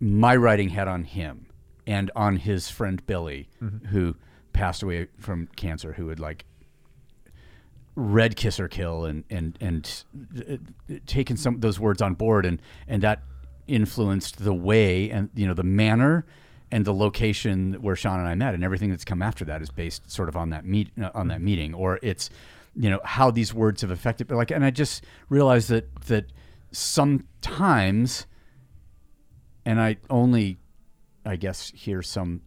my 0.00 0.34
writing 0.34 0.70
had 0.70 0.88
on 0.88 1.04
him 1.04 1.46
and 1.86 2.10
on 2.16 2.36
his 2.36 2.70
friend 2.70 3.04
Billy, 3.06 3.48
who 3.90 4.16
passed 4.52 4.82
away 4.82 5.08
from 5.18 5.48
cancer, 5.56 5.92
who 5.92 6.08
had 6.08 6.18
like 6.18 6.44
read 7.94 8.36
Kiss 8.36 8.58
or 8.58 8.68
Kill 8.68 9.04
and 9.04 9.24
and 9.30 9.56
and 9.60 10.04
uh, 10.48 10.56
taken 11.06 11.36
some 11.36 11.56
of 11.56 11.60
those 11.60 11.78
words 11.78 12.00
on 12.02 12.14
board, 12.14 12.46
and 12.46 12.60
and 12.88 13.02
that 13.02 13.22
influenced 13.66 14.42
the 14.42 14.54
way 14.54 15.10
and 15.10 15.30
you 15.34 15.46
know 15.46 15.54
the 15.54 15.62
manner 15.62 16.26
and 16.72 16.84
the 16.84 16.94
location 16.94 17.74
where 17.74 17.96
Sean 17.96 18.20
and 18.20 18.28
I 18.28 18.34
met, 18.34 18.54
and 18.54 18.64
everything 18.64 18.90
that's 18.90 19.04
come 19.04 19.22
after 19.22 19.44
that 19.46 19.60
is 19.60 19.70
based 19.70 20.10
sort 20.10 20.28
of 20.28 20.36
on 20.36 20.50
that 20.50 20.64
meet 20.64 20.90
uh, 21.00 21.10
on 21.14 21.28
that 21.28 21.40
meeting, 21.40 21.74
or 21.74 21.98
it's 22.02 22.30
you 22.76 22.88
know 22.88 23.00
how 23.04 23.30
these 23.30 23.52
words 23.52 23.82
have 23.82 23.90
affected. 23.90 24.28
But 24.28 24.36
like, 24.36 24.50
and 24.50 24.64
I 24.64 24.70
just 24.70 25.04
realized 25.28 25.68
that 25.70 25.94
that 26.06 26.26
sometimes, 26.72 28.26
and 29.64 29.80
I 29.80 29.96
only, 30.08 30.58
I 31.24 31.36
guess, 31.36 31.70
hear 31.70 32.02
some 32.02 32.42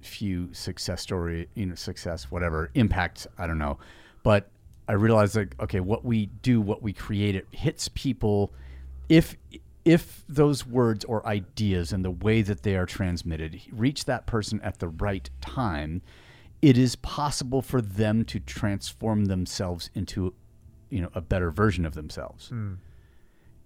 few 0.00 0.52
success 0.52 1.00
story, 1.00 1.48
you 1.54 1.66
know, 1.66 1.74
success, 1.74 2.30
whatever 2.30 2.70
impact. 2.74 3.26
I 3.38 3.46
don't 3.46 3.58
know, 3.58 3.78
but 4.22 4.50
I 4.88 4.92
realized 4.94 5.36
like, 5.36 5.54
okay, 5.60 5.80
what 5.80 6.04
we 6.04 6.26
do, 6.26 6.60
what 6.60 6.82
we 6.82 6.92
create, 6.92 7.36
it 7.36 7.46
hits 7.50 7.88
people. 7.88 8.52
If 9.08 9.36
if 9.84 10.22
those 10.28 10.66
words 10.66 11.04
or 11.04 11.26
ideas 11.26 11.92
and 11.92 12.04
the 12.04 12.10
way 12.10 12.42
that 12.42 12.62
they 12.62 12.76
are 12.76 12.86
transmitted 12.86 13.60
reach 13.72 14.04
that 14.04 14.26
person 14.26 14.60
at 14.62 14.78
the 14.78 14.88
right 14.88 15.28
time, 15.40 16.02
it 16.60 16.78
is 16.78 16.94
possible 16.96 17.62
for 17.62 17.80
them 17.80 18.24
to 18.26 18.38
transform 18.38 19.24
themselves 19.24 19.90
into, 19.94 20.34
you 20.88 21.00
know, 21.00 21.10
a 21.14 21.20
better 21.20 21.50
version 21.50 21.84
of 21.84 21.94
themselves. 21.94 22.48
Hmm. 22.48 22.74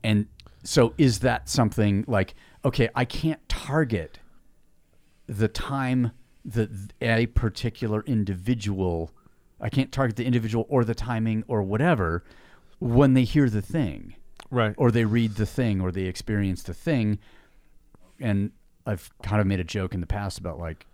And 0.03 0.27
so, 0.63 0.95
is 0.99 1.21
that 1.21 1.49
something 1.49 2.05
like, 2.07 2.35
okay, 2.65 2.89
I 2.95 3.05
can't 3.05 3.47
target 3.49 4.19
the 5.27 5.49
time 5.49 6.13
that 6.45 6.71
a 7.01 7.27
particular 7.27 8.03
individual, 8.07 9.11
I 9.61 9.69
can't 9.69 9.91
target 9.91 10.17
the 10.17 10.25
individual 10.25 10.67
or 10.69 10.85
the 10.85 10.95
timing 10.95 11.45
or 11.49 11.63
whatever 11.63 12.25
when 12.79 13.15
they 13.15 13.25
hear 13.25 13.49
the 13.49 13.63
thing 13.63 14.15
right 14.51 14.75
or 14.77 14.91
they 14.91 15.05
read 15.05 15.35
the 15.37 15.47
thing 15.47 15.81
or 15.81 15.91
they 15.91 16.03
experience 16.03 16.63
the 16.63 16.75
thing. 16.75 17.19
And 18.21 18.53
I've 18.87 19.11
kind 19.23 19.41
of 19.41 19.47
made 19.47 19.61
a 19.61 19.65
joke 19.65 19.95
in 19.95 20.01
the 20.01 20.07
past 20.07 20.39
about 20.39 20.59
like 20.59 20.87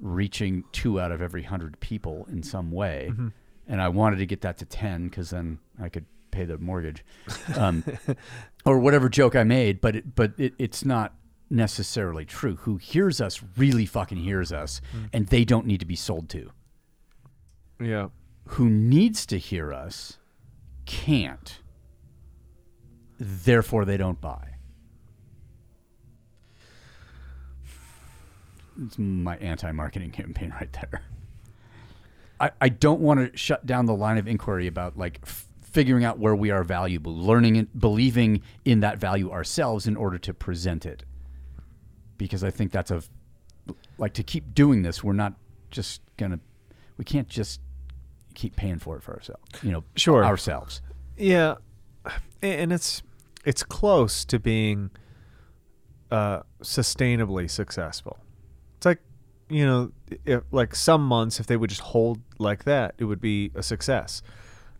reaching 0.00 0.64
two 0.72 1.00
out 1.00 1.12
of 1.12 1.20
every 1.20 1.42
hundred 1.42 1.78
people 1.80 2.26
in 2.30 2.42
some 2.42 2.70
way. 2.70 3.08
Mm-hmm. 3.10 3.28
And 3.66 3.82
I 3.82 3.88
wanted 3.88 4.16
to 4.16 4.26
get 4.26 4.40
that 4.42 4.58
to 4.58 4.64
10 4.64 5.08
because 5.08 5.30
then 5.30 5.58
I 5.80 5.88
could 5.88 6.06
pay 6.30 6.44
the 6.44 6.58
mortgage 6.58 7.04
um, 7.56 7.84
or 8.64 8.78
whatever 8.78 9.08
joke 9.08 9.34
I 9.36 9.44
made. 9.44 9.80
But, 9.80 9.96
it, 9.96 10.14
but 10.14 10.32
it, 10.38 10.54
it's 10.58 10.84
not 10.84 11.14
necessarily 11.50 12.24
true. 12.24 12.56
Who 12.56 12.76
hears 12.76 13.20
us 13.20 13.42
really 13.56 13.86
fucking 13.86 14.18
hears 14.18 14.52
us 14.52 14.80
and 15.12 15.26
they 15.28 15.44
don't 15.44 15.66
need 15.66 15.80
to 15.80 15.86
be 15.86 15.96
sold 15.96 16.28
to. 16.30 16.50
yeah 17.80 18.08
Who 18.48 18.68
needs 18.68 19.26
to 19.26 19.38
hear 19.38 19.72
us 19.72 20.18
can't. 20.86 21.60
Therefore, 23.18 23.84
they 23.84 23.96
don't 23.96 24.20
buy. 24.20 24.54
It's 28.84 28.98
my 28.98 29.36
anti-marketing 29.38 30.12
campaign 30.12 30.50
right 30.60 30.72
there. 30.72 31.02
I, 32.40 32.50
I 32.60 32.68
don't 32.68 33.00
want 33.00 33.32
to 33.32 33.36
shut 33.36 33.66
down 33.66 33.86
the 33.86 33.94
line 33.94 34.18
of 34.18 34.28
inquiry 34.28 34.66
about 34.66 34.96
like 34.96 35.26
figuring 35.78 36.04
out 36.04 36.18
where 36.18 36.34
we 36.34 36.50
are 36.50 36.64
valuable, 36.64 37.16
learning 37.16 37.56
and 37.56 37.80
believing 37.80 38.42
in 38.64 38.80
that 38.80 38.98
value 38.98 39.30
ourselves 39.30 39.86
in 39.86 39.94
order 39.94 40.18
to 40.18 40.34
present 40.34 40.84
it. 40.84 41.04
Because 42.16 42.42
I 42.42 42.50
think 42.50 42.72
that's 42.72 42.90
a 42.90 43.00
like 43.96 44.12
to 44.14 44.24
keep 44.24 44.54
doing 44.54 44.82
this, 44.82 45.04
we're 45.04 45.12
not 45.12 45.34
just 45.70 46.00
gonna 46.16 46.40
we 46.96 47.04
can't 47.04 47.28
just 47.28 47.60
keep 48.34 48.56
paying 48.56 48.80
for 48.80 48.96
it 48.96 49.04
for 49.04 49.14
ourselves. 49.14 49.44
You 49.62 49.70
know, 49.70 49.84
Sure. 49.94 50.24
ourselves. 50.24 50.82
Yeah, 51.16 51.54
and 52.42 52.72
it's 52.72 53.04
it's 53.44 53.62
close 53.62 54.24
to 54.24 54.40
being 54.40 54.90
uh, 56.10 56.40
sustainably 56.60 57.48
successful. 57.48 58.18
It's 58.78 58.86
like 58.86 58.98
you 59.48 59.64
know, 59.64 59.92
if, 60.26 60.42
like 60.50 60.74
some 60.74 61.06
months, 61.06 61.38
if 61.38 61.46
they 61.46 61.56
would 61.56 61.70
just 61.70 61.82
hold 61.82 62.18
like 62.40 62.64
that, 62.64 62.96
it 62.98 63.04
would 63.04 63.20
be 63.20 63.52
a 63.54 63.62
success. 63.62 64.22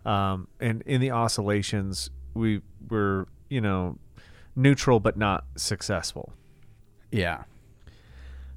Um, 0.05 0.49
and 0.61 0.83
in 0.83 1.01
the 1.01 1.11
oscillations, 1.11 2.11
we 2.35 2.63
were 2.89 3.27
you 3.49 3.61
know 3.61 3.99
neutral 4.57 5.01
but 5.01 5.17
not 5.17 5.45
successful. 5.57 6.33
Yeah. 7.11 7.45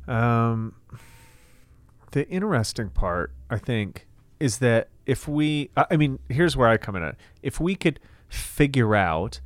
Um, 0.07 0.75
the 2.11 2.27
interesting 2.27 2.89
part, 2.89 3.31
I 3.49 3.57
think, 3.57 4.07
is 4.39 4.57
that 4.57 4.89
if 5.05 5.27
we, 5.27 5.69
I 5.77 5.95
mean, 5.95 6.19
here's 6.29 6.57
where 6.57 6.67
I 6.67 6.77
come 6.77 6.95
in 6.95 7.03
at. 7.03 7.15
If 7.41 7.59
we 7.59 7.75
could 7.75 7.99
figure 8.27 8.95
out 8.95 9.39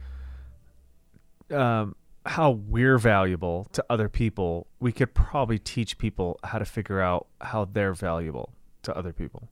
um, 1.51 1.95
how 2.25 2.51
we're 2.51 2.97
valuable 2.97 3.67
to 3.73 3.85
other 3.89 4.09
people, 4.09 4.67
we 4.79 4.91
could 4.91 5.13
probably 5.13 5.59
teach 5.59 5.97
people 5.97 6.39
how 6.43 6.57
to 6.57 6.65
figure 6.65 7.01
out 7.01 7.27
how 7.41 7.65
they're 7.65 7.93
valuable 7.93 8.53
to 8.83 8.95
other 8.95 9.13
people. 9.13 9.49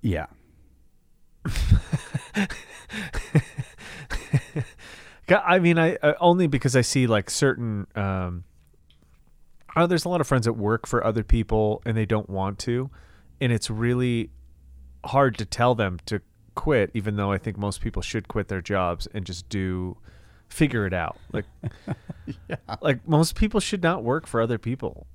Yeah. 0.00 0.26
Yeah, 5.28 5.42
I 5.44 5.58
mean, 5.58 5.78
I 5.78 5.96
uh, 5.96 6.14
only 6.20 6.46
because 6.46 6.74
I 6.74 6.80
see 6.80 7.06
like 7.06 7.28
certain. 7.28 7.86
Um, 7.94 8.44
oh, 9.76 9.86
there's 9.86 10.04
a 10.04 10.08
lot 10.08 10.20
of 10.20 10.26
friends 10.26 10.46
that 10.46 10.54
work 10.54 10.86
for 10.86 11.04
other 11.04 11.22
people 11.22 11.82
and 11.84 11.96
they 11.96 12.06
don't 12.06 12.30
want 12.30 12.58
to, 12.60 12.90
and 13.40 13.52
it's 13.52 13.68
really 13.68 14.30
hard 15.04 15.36
to 15.38 15.44
tell 15.44 15.74
them 15.74 15.98
to 16.06 16.22
quit. 16.54 16.90
Even 16.94 17.16
though 17.16 17.30
I 17.30 17.38
think 17.38 17.58
most 17.58 17.80
people 17.82 18.00
should 18.00 18.26
quit 18.26 18.48
their 18.48 18.62
jobs 18.62 19.06
and 19.12 19.26
just 19.26 19.48
do, 19.50 19.98
figure 20.48 20.86
it 20.86 20.94
out. 20.94 21.18
Like, 21.32 21.44
like 22.80 23.06
most 23.06 23.34
people 23.34 23.60
should 23.60 23.82
not 23.82 24.02
work 24.02 24.26
for 24.26 24.40
other 24.40 24.58
people. 24.58 25.06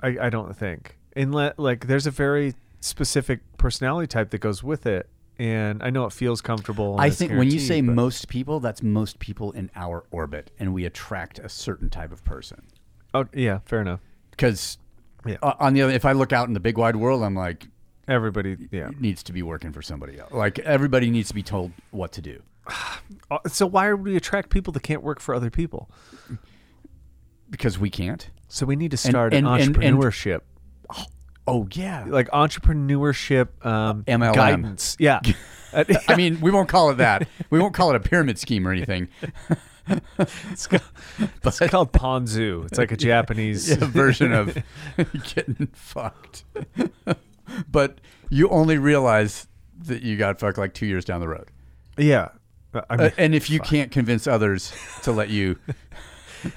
I 0.00 0.16
I 0.22 0.30
don't 0.30 0.56
think, 0.56 0.98
unless 1.14 1.54
like 1.56 1.86
there's 1.86 2.06
a 2.08 2.10
very 2.10 2.54
specific 2.80 3.40
personality 3.58 4.08
type 4.08 4.30
that 4.30 4.38
goes 4.38 4.64
with 4.64 4.86
it. 4.86 5.08
And 5.38 5.82
I 5.82 5.90
know 5.90 6.04
it 6.04 6.12
feels 6.12 6.40
comfortable. 6.40 6.96
I 6.98 7.10
think 7.10 7.32
when 7.32 7.50
you 7.50 7.58
say 7.58 7.80
but- 7.80 7.94
most 7.94 8.28
people, 8.28 8.60
that's 8.60 8.82
most 8.82 9.18
people 9.18 9.50
in 9.52 9.70
our 9.74 10.04
orbit, 10.10 10.50
and 10.58 10.72
we 10.74 10.84
attract 10.84 11.38
a 11.38 11.48
certain 11.48 11.88
type 11.90 12.12
of 12.12 12.24
person. 12.24 12.62
oh 13.14 13.26
yeah, 13.34 13.58
fair 13.64 13.80
enough. 13.80 14.00
Because 14.30 14.78
Yeah. 15.26 15.36
on 15.42 15.74
the 15.74 15.82
other, 15.82 15.92
if 15.92 16.04
I 16.04 16.12
look 16.12 16.32
out 16.32 16.48
in 16.48 16.54
the 16.54 16.60
big 16.60 16.78
wide 16.78 16.96
world, 16.96 17.22
I'm 17.22 17.34
like, 17.34 17.66
Everybody, 18.08 18.68
yeah. 18.72 18.90
needs 18.98 19.22
to 19.24 19.32
be 19.32 19.42
working 19.42 19.72
for 19.72 19.80
somebody 19.80 20.18
else. 20.18 20.32
Like 20.32 20.58
everybody 20.60 21.08
needs 21.10 21.28
to 21.28 21.34
be 21.34 21.42
told 21.42 21.72
what 21.90 22.12
to 22.12 22.20
do. 22.22 22.42
Uh, 23.30 23.38
So 23.48 23.66
why 23.66 23.90
would 23.92 24.02
we 24.04 24.16
attract 24.16 24.50
people 24.50 24.72
that 24.72 24.82
can't 24.82 25.02
work 25.02 25.18
for 25.20 25.34
other 25.34 25.50
people? 25.50 25.90
Because 27.50 27.78
we 27.78 27.90
can't. 27.90 28.28
So 28.48 28.66
we 28.66 28.76
need 28.76 28.90
to 28.92 28.96
start 28.96 29.32
and- 29.34 29.46
an 29.46 29.52
and- 29.54 29.62
and- 29.62 29.76
entrepreneurship, 29.76 30.40
Oh 31.46 31.66
yeah. 31.72 32.04
like 32.06 32.28
entrepreneurship 32.30 33.64
um, 33.66 34.04
MLM. 34.04 34.34
guidance. 34.34 34.96
Yeah, 34.98 35.20
Uh, 35.72 35.84
I 36.08 36.16
mean, 36.16 36.40
we 36.40 36.50
won't 36.50 36.68
call 36.68 36.90
it 36.90 36.98
that. 36.98 37.26
We 37.50 37.58
won't 37.58 37.74
call 37.74 37.90
it 37.90 37.96
a 37.96 38.00
pyramid 38.00 38.38
scheme 38.38 38.66
or 38.68 38.72
anything. 38.72 39.08
it's, 40.18 40.66
called, 40.68 40.82
it's 41.44 41.58
called 41.58 41.92
Ponzu. 41.92 42.66
It's 42.66 42.78
like 42.78 42.92
a 42.92 42.96
Japanese 43.10 43.68
Yeah, 43.70 43.76
version 43.80 44.32
of 44.32 44.56
getting 45.34 45.68
fucked. 45.72 46.44
but 47.70 47.98
you 48.30 48.48
only 48.48 48.78
realize 48.78 49.48
that 49.86 50.02
you 50.02 50.16
got 50.16 50.38
fucked 50.38 50.58
like 50.58 50.74
two 50.74 50.86
years 50.86 51.04
down 51.04 51.20
the 51.20 51.28
road. 51.28 51.48
Yeah, 51.98 52.28
I 52.74 52.94
Uh, 52.94 53.10
and 53.18 53.34
if 53.34 53.50
you 53.50 53.58
can't 53.60 53.90
convince 53.90 54.26
others 54.26 54.72
to 55.02 55.10
let 55.12 55.28
you, 55.30 55.58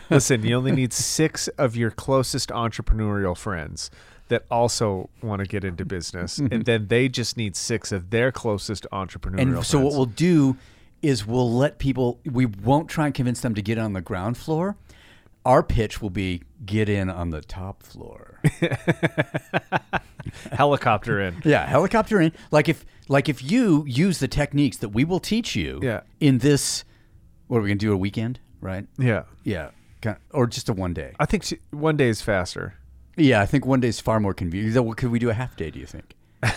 listen, 0.10 0.44
you 0.44 0.56
only 0.56 0.72
need 0.72 0.94
six 0.94 1.48
of 1.58 1.76
your 1.76 1.90
closest 1.92 2.50
entrepreneurial 2.50 3.36
friends 3.36 3.90
that 4.28 4.46
also 4.50 5.10
want 5.22 5.40
to 5.40 5.48
get 5.48 5.64
into 5.64 5.86
business, 5.86 6.38
and 6.38 6.50
mm-hmm. 6.50 6.62
then 6.62 6.88
they 6.88 7.08
just 7.10 7.38
need 7.38 7.56
six 7.56 7.92
of 7.92 8.10
their 8.10 8.32
closest 8.32 8.88
entrepreneurial 8.92 9.42
and 9.42 9.52
friends. 9.52 9.68
so 9.68 9.80
what 9.80 9.94
we'll 9.94 10.06
do 10.06 10.58
is 11.02 11.26
we'll 11.26 11.52
let 11.52 11.78
people. 11.80 12.20
We 12.26 12.46
won't 12.46 12.90
try 12.90 13.06
and 13.06 13.14
convince 13.14 13.42
them 13.42 13.56
to 13.56 13.62
get 13.62 13.78
on 13.78 13.94
the 13.94 14.02
ground 14.02 14.38
floor. 14.38 14.78
Our 15.46 15.62
pitch 15.62 16.02
will 16.02 16.10
be 16.10 16.42
get 16.66 16.90
in 16.90 17.10
on 17.10 17.30
the 17.30 17.42
top 17.42 17.84
floor. 17.84 18.42
helicopter 20.52 21.22
in. 21.22 21.42
Yeah, 21.46 21.66
helicopter 21.66 22.20
in. 22.20 22.32
Like 22.52 22.68
if 22.70 22.86
like 23.08 23.30
if 23.30 23.44
you 23.44 23.84
use 23.88 24.20
the 24.20 24.28
techniques 24.28 24.78
that 24.78 24.90
we 24.90 25.04
will 25.04 25.20
teach 25.20 25.56
you 25.56 25.80
Yeah. 25.84 26.02
in 26.20 26.40
this 26.40 26.84
what 27.48 27.60
are 27.60 27.62
we 27.62 27.70
going 27.70 27.78
to 27.78 27.86
do 27.86 27.94
a 27.94 27.98
weekend, 27.98 28.40
right? 28.60 28.88
Yeah, 28.98 29.24
Yeah. 29.44 29.70
Kind 30.02 30.18
or 30.32 30.48
just 30.48 30.68
a 30.70 30.74
one 30.74 30.94
day. 30.94 31.14
I 31.20 31.26
think 31.26 31.44
she, 31.44 31.60
one 31.72 31.96
day 31.96 32.10
is 32.10 32.22
faster. 32.22 32.76
Yeah, 33.18 33.42
I 33.42 33.46
think 33.46 33.66
one 33.66 33.80
day 33.80 33.88
is 33.88 34.00
far 34.00 34.20
more 34.20 34.34
convenient. 34.34 34.98
Could 34.98 35.10
we 35.12 35.20
do 35.20 35.30
a 35.30 35.34
half 35.34 35.56
day, 35.56 35.72
do 35.72 35.80
you 35.80 35.86
think? 35.86 36.14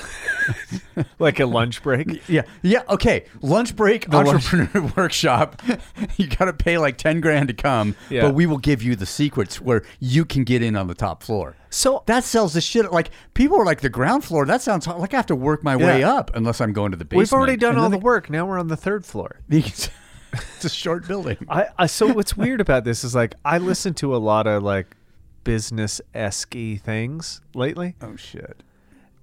Like 1.20 1.38
a 1.38 1.46
lunch 1.46 1.82
break. 1.82 2.22
Yeah. 2.28 2.42
Yeah, 2.62 2.82
okay. 2.88 3.26
Lunch 3.42 3.76
break 3.76 4.08
lunch- 4.12 4.28
entrepreneur 4.28 4.92
workship. 4.96 5.60
you 6.16 6.26
got 6.26 6.46
to 6.46 6.52
pay 6.52 6.78
like 6.78 6.96
10 6.98 7.20
grand 7.20 7.48
to 7.48 7.54
come, 7.54 7.94
Yeah. 8.10 8.22
but 8.22 8.34
we 8.34 8.46
will 8.46 8.58
give 8.58 8.82
you 8.82 8.96
the 8.96 9.06
secrets 9.06 9.60
where 9.60 9.82
you 10.00 10.24
can 10.24 10.44
get 10.44 10.62
in 10.62 10.74
on 10.74 10.88
the 10.88 10.94
top 10.94 11.22
floor. 11.22 11.54
So 11.70 12.02
That 12.06 12.24
sells 12.24 12.54
the 12.54 12.60
shit. 12.60 12.90
Like 12.90 13.10
people 13.34 13.58
are 13.60 13.64
like 13.64 13.80
the 13.82 13.88
ground 13.90 14.24
floor. 14.24 14.44
That 14.46 14.62
sounds 14.62 14.86
hard. 14.86 14.98
like 15.00 15.14
I 15.14 15.18
have 15.18 15.26
to 15.26 15.36
work 15.36 15.62
my 15.62 15.76
way 15.76 16.02
up 16.02 16.30
unless 16.34 16.60
I'm 16.60 16.72
going 16.72 16.90
to 16.92 16.96
the 16.96 17.04
basement. 17.04 17.18
we've 17.18 17.32
already 17.32 17.56
done 17.56 17.74
And 17.74 17.80
all 17.80 17.90
the 17.90 17.98
work. 17.98 18.28
Now 18.30 18.46
we're 18.46 18.58
on 18.58 18.68
the 18.68 18.76
third 18.76 19.04
floor. 19.06 19.40
it's 19.48 19.90
it's 20.32 20.64
a 20.64 20.68
short 20.70 21.06
building. 21.06 21.36
I, 21.48 21.66
I 21.78 21.86
so 21.86 22.12
what's 22.12 22.36
weird 22.36 22.60
about 22.60 22.84
this 22.84 23.04
is 23.04 23.14
like 23.14 23.34
I 23.44 23.58
listen 23.58 23.94
to 23.94 24.16
a 24.16 24.18
lot 24.18 24.46
of 24.46 24.62
like 24.62 24.96
business 25.48 25.98
esque 26.14 26.54
things 26.84 27.40
lately. 27.54 27.96
Oh 28.02 28.16
shit. 28.16 28.62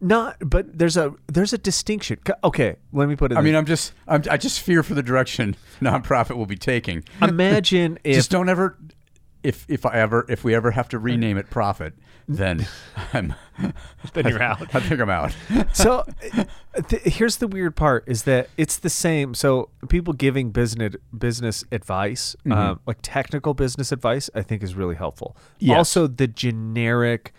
Not, 0.01 0.37
but 0.39 0.75
there's 0.75 0.97
a 0.97 1.13
there's 1.27 1.53
a 1.53 1.57
distinction. 1.59 2.17
Okay, 2.43 2.77
let 2.91 3.07
me 3.07 3.15
put 3.15 3.31
it. 3.31 3.37
I 3.37 3.41
this- 3.41 3.45
mean, 3.45 3.55
I'm 3.55 3.65
just 3.65 3.93
I'm, 4.07 4.23
I 4.31 4.37
just 4.37 4.59
fear 4.61 4.81
for 4.81 4.95
the 4.95 5.03
direction 5.03 5.55
NonProphet 5.81 6.35
will 6.35 6.47
be 6.47 6.55
taking. 6.57 7.03
imagine 7.21 7.99
if 8.03 8.15
just 8.15 8.31
don't 8.31 8.49
ever 8.49 8.75
if 9.43 9.67
if 9.69 9.85
I 9.85 9.93
ever 9.99 10.25
if 10.27 10.43
we 10.43 10.55
ever 10.55 10.71
have 10.71 10.89
to 10.89 10.99
rename 10.99 11.37
it 11.37 11.51
profit, 11.51 11.93
then 12.27 12.67
I'm 13.13 13.33
then 14.13 14.27
you're 14.27 14.41
out. 14.41 14.75
I 14.75 14.79
think 14.79 14.99
I'm 14.99 15.09
out. 15.09 15.35
so 15.73 16.03
th- 16.89 17.03
here's 17.03 17.37
the 17.37 17.47
weird 17.47 17.75
part 17.75 18.03
is 18.07 18.23
that 18.23 18.49
it's 18.57 18.77
the 18.77 18.89
same. 18.89 19.33
So 19.33 19.69
people 19.89 20.13
giving 20.13 20.51
business 20.51 20.95
business 21.17 21.63
advice 21.71 22.35
um, 22.51 22.79
like 22.85 22.97
technical 23.01 23.53
business 23.53 23.91
advice 23.91 24.29
i 24.35 24.41
think 24.41 24.63
is 24.63 24.75
really 24.75 24.95
helpful. 24.95 25.35
Yes. 25.59 25.77
also 25.77 26.07
the 26.07 26.27
generic 26.27 27.33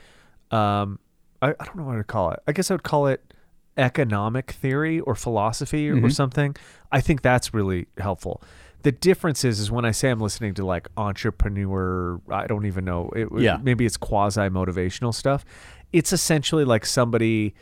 um, 0.50 0.98
I, 1.42 1.50
I 1.50 1.64
don't 1.64 1.76
know 1.76 1.84
what 1.84 1.96
to 1.96 2.04
call 2.04 2.30
it. 2.30 2.40
I 2.46 2.52
guess 2.52 2.70
i 2.70 2.74
would 2.74 2.82
call 2.82 3.06
it 3.08 3.22
economic 3.76 4.52
theory 4.52 5.00
or 5.00 5.14
philosophy 5.14 5.90
or, 5.90 6.02
or 6.02 6.08
something. 6.08 6.56
I 6.90 7.02
think 7.02 7.20
that's 7.20 7.52
really 7.52 7.88
helpful 7.98 8.42
the 8.86 8.92
difference 8.92 9.44
is 9.44 9.58
is 9.58 9.68
when 9.68 9.84
i 9.84 9.90
say 9.90 10.10
i'm 10.10 10.20
listening 10.20 10.54
to 10.54 10.64
like 10.64 10.86
entrepreneur 10.96 12.20
i 12.30 12.46
don't 12.46 12.66
even 12.66 12.84
know 12.84 13.10
it, 13.16 13.28
Yeah. 13.36 13.58
maybe 13.60 13.84
it's 13.84 13.96
quasi 13.96 14.42
motivational 14.42 15.12
stuff 15.12 15.44
it's 15.92 16.12
essentially 16.12 16.64
like 16.64 16.86
somebody 16.86 17.54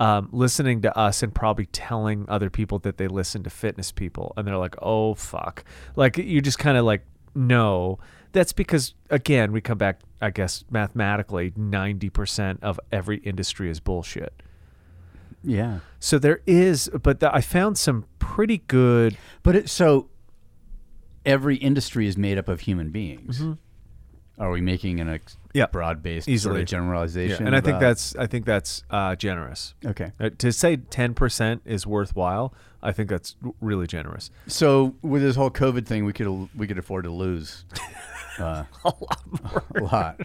um, 0.00 0.28
listening 0.30 0.82
to 0.82 0.96
us 0.96 1.24
and 1.24 1.34
probably 1.34 1.66
telling 1.66 2.24
other 2.28 2.48
people 2.50 2.78
that 2.80 2.96
they 2.98 3.08
listen 3.08 3.42
to 3.42 3.50
fitness 3.50 3.90
people 3.90 4.32
and 4.36 4.46
they're 4.46 4.56
like 4.56 4.76
oh 4.80 5.14
fuck 5.14 5.64
like 5.96 6.16
you 6.16 6.40
just 6.40 6.60
kind 6.60 6.78
of 6.78 6.84
like 6.84 7.02
no 7.34 7.98
that's 8.30 8.52
because 8.52 8.94
again 9.10 9.50
we 9.50 9.60
come 9.60 9.78
back 9.78 9.98
i 10.20 10.30
guess 10.30 10.64
mathematically 10.70 11.50
90% 11.52 12.58
of 12.62 12.78
every 12.92 13.16
industry 13.18 13.68
is 13.68 13.80
bullshit 13.80 14.32
Yeah. 15.42 15.80
so 15.98 16.20
there 16.20 16.40
is 16.46 16.88
but 17.02 17.18
the, 17.18 17.34
i 17.34 17.40
found 17.40 17.76
some 17.78 18.04
pretty 18.20 18.58
good 18.68 19.16
But 19.42 19.56
it, 19.56 19.68
so 19.68 20.10
every 21.28 21.56
industry 21.56 22.06
is 22.08 22.16
made 22.16 22.38
up 22.38 22.48
of 22.48 22.60
human 22.60 22.90
beings. 22.90 23.42
Are 24.38 24.50
we 24.50 24.60
making 24.60 25.00
an 25.00 25.08
ex- 25.08 25.36
Yeah. 25.52 25.66
broad-based 25.66 26.24
sort 26.26 26.32
Easily. 26.34 26.60
of 26.62 26.68
generalization? 26.68 27.46
and 27.46 27.56
i 27.56 27.60
think 27.60 27.80
that's 27.80 28.14
i 28.16 28.26
think 28.26 28.44
that's 28.46 28.84
uh, 28.88 29.16
generous 29.16 29.74
okay. 29.84 30.12
Uh, 30.20 30.30
to 30.38 30.52
say 30.52 30.76
10% 30.76 31.60
is 31.64 31.84
worthwhile 31.88 32.54
i 32.80 32.92
think 32.92 33.08
that's 33.10 33.34
really 33.60 33.88
generous 33.88 34.30
So 34.46 34.94
with 35.02 35.22
this 35.22 35.34
whole 35.34 35.50
COVID 35.50 35.86
thing, 35.86 36.04
we 36.04 36.12
could 36.12 36.48
we 36.56 36.66
could 36.68 36.78
afford 36.78 37.04
to 37.04 37.10
lose 37.10 37.64
uh, 38.38 38.62
a 38.84 38.92
lot 39.00 39.22
more. 39.42 39.64
A 39.74 39.82
lot. 39.82 40.20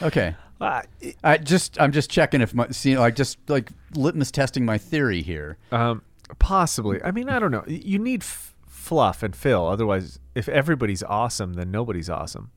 Okay. 0.00 0.36
uh, 0.60 0.82
I 1.24 1.38
just 1.38 1.80
I'm 1.80 1.90
just 1.90 2.08
checking 2.10 2.40
if 2.42 2.54
my 2.54 2.68
see 2.70 2.96
like 2.96 3.16
just 3.16 3.38
like 3.48 3.70
litmus 3.96 4.30
testing 4.30 4.64
my 4.64 4.78
theory 4.78 5.20
here. 5.22 5.58
Um, 5.72 6.02
possibly. 6.38 7.02
I 7.02 7.10
mean, 7.10 7.28
I 7.28 7.40
don't 7.40 7.50
know. 7.50 7.64
You 7.66 7.98
need 7.98 8.22
f- 8.22 8.54
fluff 8.68 9.22
and 9.24 9.34
fill. 9.34 9.66
Otherwise, 9.66 10.20
if 10.34 10.48
everybody's 10.48 11.02
awesome, 11.02 11.54
then 11.54 11.70
nobody's 11.70 12.08
awesome. 12.10 12.50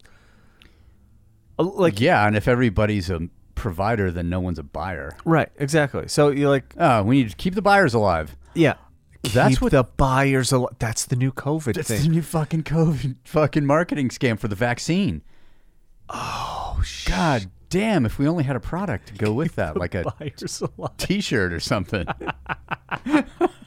Uh, 1.59 1.63
Like, 1.63 1.99
yeah, 2.01 2.25
and 2.27 2.35
if 2.35 2.47
everybody's 2.47 3.09
a 3.09 3.27
provider, 3.55 4.11
then 4.11 4.29
no 4.29 4.39
one's 4.39 4.59
a 4.59 4.63
buyer. 4.63 5.15
right, 5.25 5.49
exactly. 5.57 6.07
So 6.07 6.29
you're 6.29 6.49
like, 6.49 6.73
Oh, 6.77 7.03
we 7.03 7.17
need 7.23 7.29
to 7.29 7.35
keep 7.35 7.55
the 7.55 7.61
buyers 7.61 7.93
alive. 7.93 8.35
yeah, 8.53 8.75
That's 9.33 9.59
what- 9.61 9.71
the 9.71 9.83
buyers. 9.83 10.51
Al- 10.53 10.69
that's 10.79 11.05
the 11.05 11.15
new 11.15 11.31
COVID 11.31 11.73
That's 11.75 11.87
thing. 11.87 12.01
the 12.03 12.09
new 12.09 12.21
fucking 12.21 12.63
COVID 12.63 13.15
fucking 13.23 13.65
marketing 13.65 14.09
scam 14.09 14.37
for 14.39 14.47
the 14.47 14.55
vaccine. 14.55 15.21
Oh, 16.09 16.81
God 17.07 17.49
damn! 17.69 18.05
If 18.05 18.19
we 18.19 18.27
only 18.27 18.43
had 18.43 18.55
a 18.55 18.59
product 18.59 19.07
to 19.07 19.13
go 19.15 19.33
with 19.33 19.55
that, 19.55 19.75
like 19.75 19.95
a. 19.95 20.03
T-shirt 20.97 21.51
or 21.51 21.59
something. 21.59 22.05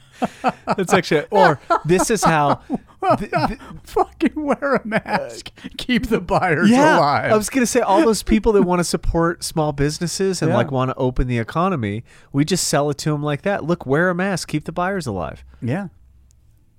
That's 0.77 0.93
actually, 0.93 1.25
or 1.31 1.59
this 1.85 2.09
is 2.09 2.23
how. 2.23 2.55
th- 3.17 3.31
th- 3.31 3.59
fucking 3.83 4.33
wear 4.35 4.75
a 4.75 4.85
mask. 4.85 5.51
Uh, 5.63 5.69
keep 5.77 6.07
the 6.07 6.19
buyers 6.19 6.69
yeah, 6.69 6.97
alive. 6.99 7.31
I 7.31 7.37
was 7.37 7.49
gonna 7.49 7.65
say 7.65 7.79
all 7.79 8.03
those 8.03 8.23
people 8.23 8.51
that 8.53 8.63
want 8.63 8.79
to 8.79 8.83
support 8.83 9.43
small 9.43 9.71
businesses 9.71 10.41
and 10.41 10.49
Yeah. 10.51 10.57
like 10.57 10.71
want 10.71 10.89
to 10.91 10.95
open 10.95 11.27
the 11.27 11.37
economy, 11.39 12.03
we 12.33 12.43
just 12.45 12.67
sell 12.67 12.89
it 12.89 12.97
to 12.99 13.11
them 13.11 13.23
like 13.23 13.43
that. 13.43 13.63
Look, 13.63 13.85
wear 13.85 14.09
a 14.09 14.15
mask, 14.15 14.49
keep 14.49 14.65
the 14.65 14.71
buyers 14.73 15.07
alive. 15.07 15.43
yeah. 15.61 15.87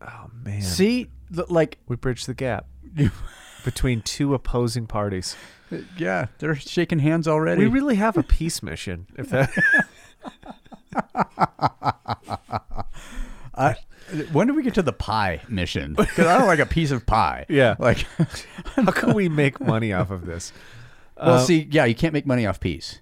Oh 0.03 0.31
man, 0.45 0.63
See, 0.63 1.09
the, 1.31 1.45
like, 1.51 1.77
we 1.87 1.95
bridge 1.97 2.25
the 2.25 2.33
gap 2.35 2.67
between 3.65 4.01
two 4.03 4.33
opposing 4.35 4.87
parties. 4.87 5.37
Uh, 5.71 5.79
yeah, 5.99 6.27
they're 6.39 6.55
shaking 6.55 7.01
hands 7.01 7.29
already. 7.29 7.63
We 7.65 7.69
really 7.69 7.97
have 7.97 8.17
a 8.17 8.23
peace 8.23 8.63
mission. 8.63 9.07
If 9.17 9.29
that, 9.29 9.51
I, 13.61 13.77
when 14.33 14.47
do 14.49 14.55
we 14.55 14.63
get 14.63 14.75
to 14.75 14.83
the 14.83 14.93
pie 14.93 15.43
mission? 15.49 15.95
Because 15.95 16.27
I 16.27 16.39
don't 16.39 16.47
like 16.49 16.59
a 16.59 16.67
piece 16.67 16.91
of 16.91 17.07
pie. 17.07 17.47
Yeah. 17.51 17.77
Like, 17.79 18.07
how 18.77 18.91
can 18.91 19.15
we 19.15 19.29
make 19.29 19.61
money 19.61 19.93
off 19.93 20.11
of 20.11 20.27
this? 20.27 20.53
well, 21.17 21.35
Uh, 21.35 21.39
see, 21.41 21.69
yeah, 21.71 21.85
you 21.85 21.95
can't 21.95 22.13
make 22.13 22.27
money 22.27 22.47
off 22.47 22.59
peace. 22.61 23.01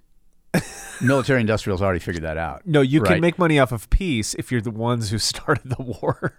Military 1.00 1.40
industrials 1.40 1.80
already 1.80 2.00
figured 2.00 2.24
that 2.24 2.36
out. 2.36 2.66
No, 2.66 2.80
you 2.80 3.00
Right. 3.00 3.12
can 3.12 3.20
make 3.20 3.38
money 3.38 3.58
off 3.58 3.70
of 3.70 3.88
peace 3.90 4.34
if 4.34 4.50
you're 4.50 4.60
the 4.60 4.70
ones 4.72 5.10
who 5.10 5.18
started 5.32 5.68
the 5.70 5.80
war. 5.82 6.34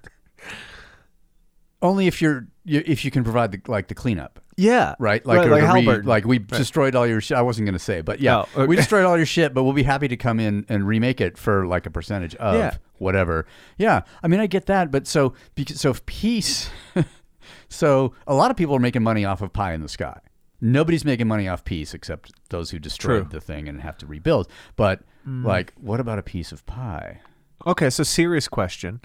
only 1.82 2.08
if 2.08 2.21
you're 2.21 2.47
if 2.65 3.05
you 3.05 3.12
can 3.12 3.23
provide 3.23 3.51
the 3.51 3.62
like 3.71 3.88
the 3.88 3.95
cleanup. 3.95 4.39
yeah, 4.58 4.95
Right, 4.99 5.25
like 5.25 5.49
right, 5.49 5.63
like 5.73 5.86
re- 5.88 6.01
like 6.01 6.25
we 6.25 6.38
destroyed 6.39 6.95
all 6.95 7.08
your 7.08 7.21
shit. 7.21 7.38
I 7.38 7.41
wasn't 7.41 7.65
gonna 7.67 7.79
say, 7.79 8.01
but 8.01 8.19
yeah, 8.19 8.41
okay. 8.41 8.65
we 8.65 8.75
destroyed 8.75 9.05
all 9.05 9.15
your 9.17 9.25
shit. 9.25 9.53
But 9.53 9.63
we'll 9.63 9.73
be 9.73 9.84
happy 9.84 10.08
to 10.10 10.17
come 10.17 10.39
in 10.39 10.65
and 10.69 10.86
remake 10.86 11.21
it 11.21 11.38
for 11.38 11.65
like 11.65 11.86
a 11.86 11.89
percentage 11.89 12.36
of 12.36 12.55
Yeah. 12.55 12.75
Whatever. 12.99 13.45
Yeah, 13.77 14.01
I 14.23 14.27
mean, 14.27 14.39
I 14.39 14.47
get 14.47 14.65
that, 14.67 14.91
but 14.91 15.07
so 15.07 15.33
because 15.55 15.79
so 15.79 15.89
if 15.89 16.05
peace, 16.05 16.69
so 17.69 18.13
a 18.27 18.33
lot 18.33 18.51
of 18.51 18.57
people 18.57 18.75
are 18.75 18.79
making 18.79 19.03
money 19.03 19.25
off 19.25 19.41
of 19.41 19.53
pie 19.53 19.73
in 19.73 19.81
the 19.81 19.89
sky. 19.89 20.19
Nobody's 20.62 21.05
making 21.05 21.27
money 21.27 21.47
off 21.47 21.63
peace 21.63 21.93
except 21.93 22.33
those 22.49 22.71
who 22.71 22.79
destroyed 22.79 23.21
True. 23.21 23.29
Mm. 23.29 23.31
the 23.31 23.41
thing 23.41 23.69
and 23.69 23.81
have 23.81 23.97
to 23.99 24.05
rebuild. 24.05 24.49
But 24.75 25.01
like, 25.25 25.73
what 25.79 25.99
about 25.99 26.17
a 26.19 26.23
piece 26.23 26.51
of 26.51 26.65
pie? 26.65 27.21
Okay, 27.67 27.89
so 27.89 28.03
serious 28.03 28.47
question. 28.47 28.99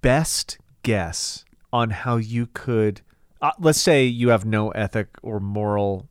Best 0.00 0.58
guess 0.82 1.44
on 1.72 1.90
how 1.90 2.16
you 2.16 2.46
could, 2.46 3.02
uh, 3.42 3.52
let's 3.58 3.80
say 3.80 4.04
you 4.04 4.30
have 4.30 4.44
no 4.44 4.70
ethic 4.70 5.08
or 5.22 5.40
moral 5.40 6.08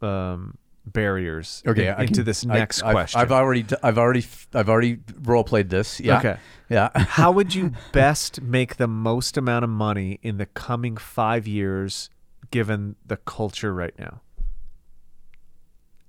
um, 0.00 0.58
barriers 0.86 1.62
Okay, 1.66 1.88
in- 1.88 2.00
into 2.00 2.14
can- 2.14 2.24
this 2.24 2.44
I- 2.44 2.54
next 2.54 2.82
I've- 2.82 2.92
question. 2.92 3.20
I've 3.20 3.32
already, 3.32 3.62
d- 3.62 3.76
I've 3.82 3.98
already, 3.98 4.24
I've 4.54 4.68
already 4.68 4.98
role 5.22 5.44
played 5.44 5.70
this. 5.70 6.00
Yeah. 6.00 6.18
Okay. 6.18 6.36
Yeah. 6.68 6.88
how 6.94 7.30
would 7.32 7.54
you 7.54 7.72
best 7.92 8.40
make 8.40 8.76
the 8.76 8.88
most 8.88 9.36
amount 9.36 9.64
of 9.64 9.70
money 9.70 10.18
in 10.22 10.38
the 10.38 10.46
coming 10.46 10.96
five 10.96 11.46
years 11.46 12.08
given 12.50 12.96
the 13.06 13.16
culture 13.18 13.72
right 13.74 13.96
now? 13.98 14.22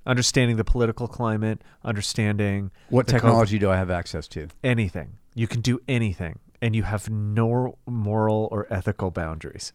Understanding 0.06 0.58
the 0.58 0.66
political 0.66 1.08
climate, 1.08 1.62
understanding 1.84 2.72
What 2.90 3.08
technology 3.08 3.58
do 3.58 3.70
I 3.70 3.78
have 3.78 3.90
access 3.90 4.28
to? 4.30 4.48
anything. 4.64 5.14
You 5.34 5.48
can 5.48 5.62
do 5.62 5.80
anything. 5.88 6.40
and 6.62 6.74
you 6.78 6.84
have 6.84 7.10
no 7.10 7.78
moral 7.86 8.48
or 8.50 8.66
ethical 8.74 9.12
boundaries. 9.12 9.74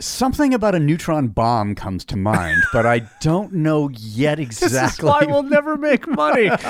Something 0.00 0.54
about 0.54 0.74
a 0.74 0.78
neutron 0.78 1.28
bomb 1.28 1.74
comes 1.74 2.06
to 2.06 2.16
mind, 2.16 2.62
but 2.72 2.86
I 2.86 3.00
don't 3.20 3.52
know 3.52 3.90
yet 3.90 4.40
exactly. 4.40 4.78
This 4.80 4.98
is 4.98 5.02
why 5.02 5.24
we'll 5.26 5.42
never 5.42 5.76
make 5.76 6.08
money. 6.08 6.48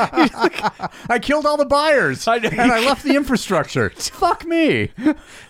I 1.08 1.18
killed 1.22 1.46
all 1.46 1.56
the 1.56 1.64
buyers 1.64 2.26
I 2.26 2.36
and 2.38 2.60
I 2.60 2.84
left 2.84 3.04
the 3.04 3.14
infrastructure. 3.14 3.90
Fuck 3.96 4.44
me. 4.46 4.90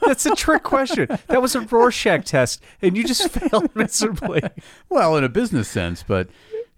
That's 0.02 0.26
a 0.26 0.34
trick 0.34 0.62
question. 0.62 1.08
That 1.28 1.40
was 1.40 1.54
a 1.54 1.60
Rorschach 1.62 2.26
test, 2.26 2.62
and 2.82 2.96
you 2.98 3.04
just 3.04 3.28
failed 3.30 3.74
miserably. 3.74 4.42
Well, 4.90 5.16
in 5.16 5.24
a 5.24 5.30
business 5.30 5.68
sense, 5.68 6.02
but 6.06 6.28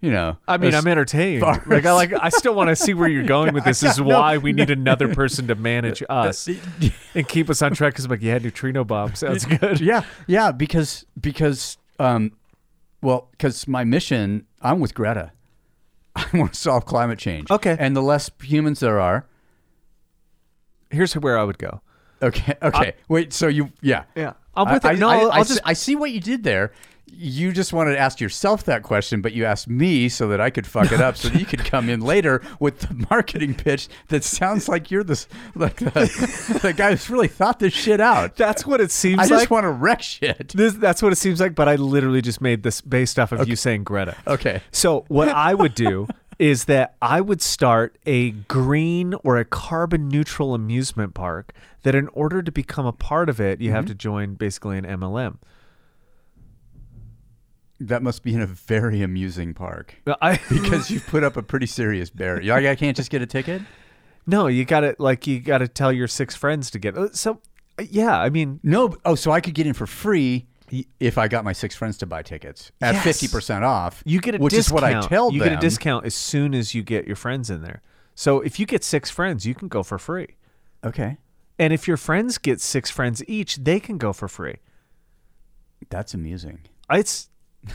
you 0.03 0.11
know, 0.11 0.35
I 0.45 0.57
mean, 0.57 0.75
I'm 0.75 0.85
entertained. 0.85 1.41
Like, 1.41 1.85
I 1.85 1.93
like. 1.93 2.11
I 2.11 2.27
still 2.27 2.53
want 2.53 2.67
to 2.67 2.75
see 2.75 2.93
where 2.93 3.07
you're 3.07 3.23
going 3.23 3.53
with 3.53 3.63
this. 3.63 3.79
This 3.83 3.93
is 3.93 3.99
No, 3.99 4.19
why 4.19 4.37
we 4.37 4.51
need 4.51 4.69
another 4.69 5.15
person 5.15 5.47
to 5.47 5.55
manage 5.55 6.03
us 6.09 6.49
and 7.15 7.25
keep 7.29 7.49
us 7.49 7.61
on 7.61 7.73
track. 7.73 7.93
Because 7.93 8.03
I'm 8.03 8.11
like, 8.11 8.21
yeah, 8.21 8.37
neutrino 8.37 8.83
bomb 8.83 9.15
sounds 9.15 9.45
good. 9.45 9.79
yeah, 9.79 10.03
yeah, 10.27 10.51
because 10.51 11.05
because 11.21 11.77
um, 11.99 12.33
well, 13.01 13.29
because 13.31 13.65
my 13.65 13.85
mission, 13.85 14.45
I'm 14.61 14.81
with 14.81 14.93
Greta. 14.93 15.31
I 16.17 16.27
want 16.33 16.53
to 16.53 16.59
solve 16.59 16.85
climate 16.85 17.17
change. 17.17 17.49
Okay. 17.49 17.77
and 17.79 17.95
the 17.95 18.01
less 18.01 18.29
humans 18.41 18.81
there 18.81 18.99
are, 18.99 19.25
Here's 20.91 21.13
where 21.13 21.39
I 21.39 21.43
would 21.45 21.57
go. 21.57 21.81
okay, 22.21 22.55
okay. 22.61 22.93
Wait, 23.07 23.31
so 23.31 23.47
you, 23.47 23.71
yeah, 23.81 24.03
Yeah, 24.15 24.33
I'm 24.53 24.71
with 24.73 24.83
I, 24.85 24.93
it. 24.93 24.99
No, 24.99 25.07
I, 25.09 25.17
I'll, 25.19 25.31
I 25.31 25.43
just. 25.43 25.61
I 25.63 25.73
see 25.73 25.95
what 25.95 26.11
you 26.11 26.19
did 26.19 26.43
there. 26.43 26.73
You 27.15 27.51
just 27.51 27.73
wanted 27.73 27.93
to 27.93 27.99
ask 27.99 28.19
yourself 28.19 28.63
that 28.65 28.83
question, 28.83 29.21
but 29.21 29.33
you 29.33 29.45
asked 29.45 29.67
me 29.67 30.09
so 30.09 30.27
that 30.29 30.41
I 30.41 30.49
could 30.49 30.67
fuck 30.67 30.91
it 30.91 30.99
up, 30.99 31.15
so 31.17 31.29
that 31.29 31.39
you 31.39 31.45
could 31.45 31.63
come 31.63 31.89
in 31.89 32.01
later 32.01 32.41
with 32.59 32.79
the 32.79 33.07
marketing 33.09 33.53
pitch 33.55 33.87
that 34.07 34.23
sounds 34.23 34.67
like 34.67 34.91
you're 34.91 35.03
this 35.03 35.27
like 35.55 35.77
the, 35.77 36.59
the 36.61 36.73
guy 36.73 36.91
who's 36.91 37.09
really 37.09 37.27
thought 37.27 37.59
this 37.59 37.73
shit 37.73 38.01
out. 38.01 38.35
That's 38.35 38.65
what 38.65 38.81
it 38.81 38.91
seems 38.91 39.19
I 39.19 39.23
like. 39.23 39.29
just 39.29 39.49
want 39.49 39.63
to 39.65 39.69
wreck 39.69 40.01
shit. 40.01 40.49
this, 40.49 40.73
that's 40.73 41.01
what 41.01 41.13
it 41.13 41.17
seems 41.17 41.39
like. 41.39 41.55
But 41.55 41.69
I 41.69 41.75
literally 41.75 42.21
just 42.21 42.41
made 42.41 42.63
this 42.63 42.81
based 42.81 43.19
off 43.19 43.31
of 43.31 43.47
you 43.47 43.55
saying 43.55 43.83
Greta. 43.83 44.15
Okay. 44.27 44.61
So 44.71 45.05
what 45.07 45.29
I 45.29 45.53
would 45.53 45.75
do 45.75 46.07
is 46.39 46.65
that 46.65 46.95
I 47.01 47.21
would 47.21 47.41
start 47.41 47.97
a 48.05 48.31
green 48.31 49.13
or 49.23 49.37
a 49.37 49.45
carbon 49.45 50.09
neutral 50.09 50.53
amusement 50.53 51.13
park 51.13 51.53
that 51.83 51.95
in 51.95 52.07
order 52.09 52.41
to 52.41 52.51
become 52.51 52.85
a 52.85 52.91
part 52.91 53.29
of 53.29 53.39
it, 53.39 53.61
you 53.61 53.71
have 53.71 53.85
mm-hmm. 53.85 53.91
to 53.91 53.95
join 53.95 54.33
basically 54.35 54.77
an 54.77 54.85
MLM. 54.85 55.37
That 57.87 58.01
must 58.03 58.23
be 58.23 58.33
in 58.33 58.41
a 58.41 58.45
very 58.45 59.01
amusing 59.01 59.53
park 59.53 59.95
I 60.21 60.39
because 60.49 60.89
you've 60.91 61.05
put 61.07 61.23
up 61.23 61.37
a 61.37 61.43
pretty 61.43 61.65
serious 61.67 62.09
barrier. 62.09 62.53
Like, 62.53 62.65
I 62.65 62.75
can't 62.75 62.95
just 62.97 63.09
get 63.09 63.21
a 63.21 63.25
ticket. 63.25 63.61
no, 64.25 64.47
you 64.47 64.65
got 64.65 64.81
to 64.81 64.95
like 64.99 65.27
you 65.27 65.39
got 65.39 65.59
to 65.59 65.67
tell 65.67 65.91
your 65.91 66.07
six 66.07 66.35
friends 66.35 66.69
to 66.71 66.79
get. 66.79 66.97
uh, 66.97 67.09
So 67.13 67.41
uh, 67.79 67.83
yeah, 67.89 68.19
I 68.19 68.29
mean, 68.29 68.59
No, 68.63 68.95
oh, 69.05 69.15
so 69.15 69.31
I 69.31 69.41
could 69.41 69.53
get 69.53 69.65
in 69.67 69.73
for 69.73 69.87
free 69.87 70.47
if 70.99 71.17
I 71.17 71.27
got 71.27 71.43
my 71.43 71.53
six 71.53 71.75
friends 71.75 71.97
to 71.99 72.05
buy 72.05 72.21
tickets 72.23 72.71
at 72.81 72.95
Yes. 72.95 73.03
fifty 73.03 73.27
percent 73.27 73.63
off. 73.63 74.01
you 74.05 74.19
get 74.21 74.35
a 74.35 74.37
which 74.39 74.53
discount. 74.53 74.67
is 74.67 74.73
what 74.73 74.83
I 74.83 75.07
tell 75.07 75.31
you 75.31 75.39
them. 75.39 75.49
get 75.49 75.57
a 75.57 75.61
discount 75.61 76.05
as 76.05 76.15
soon 76.15 76.53
as 76.55 76.73
you 76.73 76.81
get 76.83 77.05
your 77.05 77.15
friends 77.15 77.49
in 77.49 77.61
there. 77.61 77.81
So 78.15 78.41
if 78.41 78.59
you 78.59 78.65
get 78.65 78.83
six 78.83 79.09
friends, 79.09 79.45
you 79.45 79.53
can 79.55 79.67
go 79.67 79.83
for 79.83 79.97
free. 79.99 80.35
Okay, 80.85 81.17
And 81.59 81.71
if 81.73 81.87
your 81.87 81.97
friends 81.97 82.37
get 82.37 82.59
six 82.61 82.89
friends 82.91 83.23
each, 83.27 83.57
they 83.57 83.79
can 83.79 83.97
go 83.97 84.13
for 84.13 84.27
free. 84.27 84.57
that's 85.89 86.13
amusing. 86.13 86.59
It's 86.91 87.29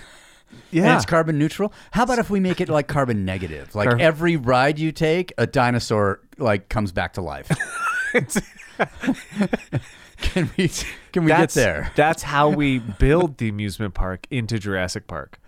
And 0.50 0.84
yeah. 0.84 0.96
it's 0.96 1.04
carbon 1.04 1.38
neutral. 1.38 1.72
How 1.90 2.04
about 2.04 2.18
if 2.18 2.30
we 2.30 2.40
make 2.40 2.60
it 2.60 2.70
like 2.70 2.88
carbon 2.88 3.24
negative? 3.26 3.74
Like 3.74 4.00
every 4.00 4.36
ride 4.36 4.78
you 4.78 4.92
take, 4.92 5.32
a 5.36 5.46
dinosaur 5.46 6.20
like 6.38 6.70
comes 6.70 6.90
back 6.90 7.14
to 7.14 7.20
life. 7.20 7.48
can 10.18 10.50
we 10.56 10.70
can 11.12 11.24
we 11.24 11.28
get 11.28 11.50
there? 11.50 11.92
That's 11.96 12.22
how 12.22 12.48
we 12.48 12.78
build 12.78 13.38
the 13.38 13.48
amusement 13.48 13.94
park 13.94 14.26
into 14.30 14.58
Jurassic 14.58 15.06
Park. 15.06 15.38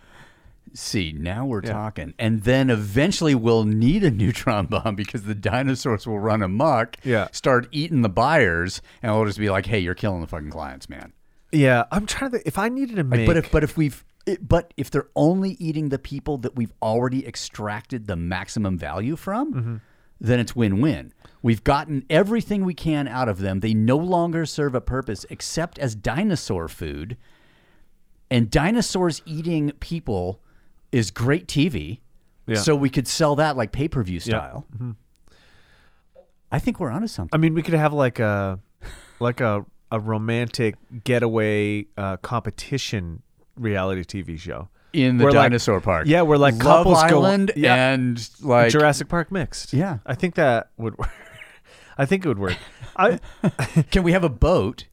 See, 0.73 1.13
now 1.13 1.47
we're 1.47 1.63
talking. 1.63 2.15
And 2.19 2.43
then 2.45 2.71
eventually 2.71 3.35
we'll 3.35 3.65
need 3.65 4.05
a 4.05 4.11
neutron 4.11 4.67
bomb 4.67 4.95
because 4.95 5.25
the 5.25 5.35
dinosaurs 5.35 6.07
will 6.07 6.21
run 6.21 6.43
amok, 6.43 6.97
Yeah. 7.03 7.29
start 7.33 7.67
eating 7.73 8.03
the 8.03 8.09
buyers, 8.09 8.81
and 9.03 9.13
we'll 9.15 9.25
just 9.25 9.39
be 9.39 9.51
like, 9.51 9.67
"Hey, 9.67 9.81
you're 9.81 9.95
killing 9.95 10.21
the 10.21 10.27
fucking 10.29 10.51
clients, 10.51 10.89
man." 10.89 11.13
Yeah, 11.53 11.85
I'm 11.91 12.07
trying 12.07 12.31
to. 12.33 12.47
If 12.47 12.59
I 12.59 12.69
needed 12.69 12.97
to 12.97 13.03
Like, 13.03 13.21
make, 13.21 13.27
but 13.27 13.37
if 13.37 13.51
but 13.51 13.65
if 13.65 13.77
we've 13.77 14.05
it, 14.27 14.47
but 14.47 14.73
if 14.77 14.91
they're 14.91 15.09
only 15.17 15.53
eating 15.53 15.89
the 15.89 15.99
people 15.99 16.37
that 16.39 16.55
we've 16.57 16.73
already 16.83 17.27
extracted 17.27 18.07
the 18.07 18.17
maximum 18.17 18.77
value 18.79 19.17
from, 19.17 19.55
Mm-hmm. 19.55 19.77
then 20.21 20.39
it's 20.41 20.55
win-win. 20.55 21.13
We've 21.43 21.65
gotten 21.65 22.05
everything 22.11 22.65
we 22.65 22.75
can 22.75 23.09
out 23.09 23.29
of 23.29 23.39
them. 23.39 23.61
They 23.61 23.73
no 23.75 23.97
longer 23.97 24.45
serve 24.45 24.75
a 24.75 24.81
purpose 24.81 25.25
except 25.31 25.79
as 25.79 25.95
dinosaur 25.95 26.69
food. 26.69 27.17
And 28.31 28.51
dinosaurs 28.51 29.23
eating 29.25 29.73
people 29.81 30.41
is 30.93 31.11
great 31.11 31.47
TV. 31.49 32.01
Yeah. 32.47 32.57
So 32.57 32.77
we 32.77 32.91
could 32.91 33.09
sell 33.09 33.37
that 33.37 33.57
like 33.57 33.73
pay-per-view 33.73 34.21
style. 34.21 34.67
I 36.53 36.59
think 36.59 36.81
we're 36.81 36.91
onto 36.91 37.07
something. 37.07 37.31
I 37.33 37.39
mean, 37.39 37.55
we 37.55 37.63
could 37.63 37.75
have 37.75 37.93
like 37.93 38.19
a, 38.19 38.59
like 39.21 39.41
a 39.41 39.65
a 39.93 39.99
romantic 39.99 40.77
getaway 41.03 41.85
uh, 41.97 42.17
competition 42.19 43.23
reality 43.61 44.03
TV 44.03 44.39
show. 44.39 44.69
in 44.93 45.19
the 45.19 45.25
We're 45.25 45.31
like- 45.31 45.51
dinosaur 45.51 45.81
park. 45.81 46.07
yeah, 46.09 46.23
we're 46.23 46.37
like 46.37 46.55
Love 46.55 46.85
couples 46.85 47.03
go- 47.05 47.19
Island 47.23 47.53
yeah. 47.55 47.93
and 47.93 48.29
like 48.41 48.71
Jurassic 48.73 49.09
Park 49.09 49.31
mixed. 49.31 49.73
Yeah. 49.73 49.99
I 50.05 50.15
think 50.17 50.35
that 50.35 50.71
would. 50.79 50.99
work. 50.99 51.11
I 51.99 52.07
think 52.07 52.25
it 52.25 52.29
would 52.29 52.39
work. 52.39 52.57
I 52.97 53.21
Can 53.93 54.03
we 54.03 54.13
have 54.13 54.25
a 54.25 54.29
boat 54.29 54.87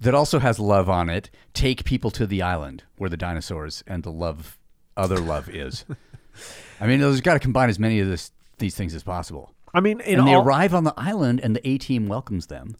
that 0.00 0.14
also 0.14 0.38
has 0.40 0.58
love 0.58 0.88
on 0.90 1.08
it? 1.10 1.30
Take 1.54 1.84
people 1.84 2.10
to 2.12 2.26
the 2.26 2.42
island 2.42 2.82
where 2.96 3.08
the 3.10 3.16
dinosaurs 3.16 3.84
and 3.86 4.02
the 4.02 4.10
love, 4.10 4.58
other 4.96 5.18
love 5.18 5.48
is. 5.48 5.84
I 6.80 6.86
mean, 6.86 7.00
there's 7.00 7.20
got 7.20 7.34
to 7.34 7.40
combine 7.40 7.68
as 7.70 7.78
many 7.78 8.00
of 8.00 8.08
this, 8.08 8.32
these 8.58 8.74
things 8.74 8.94
as 8.94 9.02
possible. 9.02 9.54
I 9.72 9.80
mean, 9.80 10.00
in 10.00 10.18
and 10.18 10.28
they 10.28 10.34
arrive 10.34 10.74
on 10.74 10.84
the 10.84 10.94
island, 10.96 11.40
and 11.42 11.54
the 11.54 11.66
A 11.68 11.78
team 11.78 12.08
welcomes 12.08 12.46
them. 12.46 12.76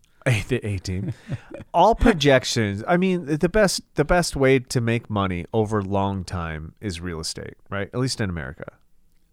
The 0.49 0.61
A 0.67 0.79
team. 0.79 1.13
All 1.73 1.95
projections. 1.95 2.83
I 2.87 2.97
mean, 2.97 3.25
the 3.39 3.49
best 3.49 3.81
the 3.95 4.05
best 4.05 4.37
way 4.37 4.59
to 4.59 4.81
make 4.81 5.09
money 5.11 5.47
over 5.53 5.83
long 5.83 6.25
time 6.25 6.75
is 6.81 7.01
real 7.01 7.21
estate, 7.21 7.55
right? 7.71 7.89
At 7.93 8.01
least 8.01 8.21
in 8.21 8.29
America, 8.31 8.73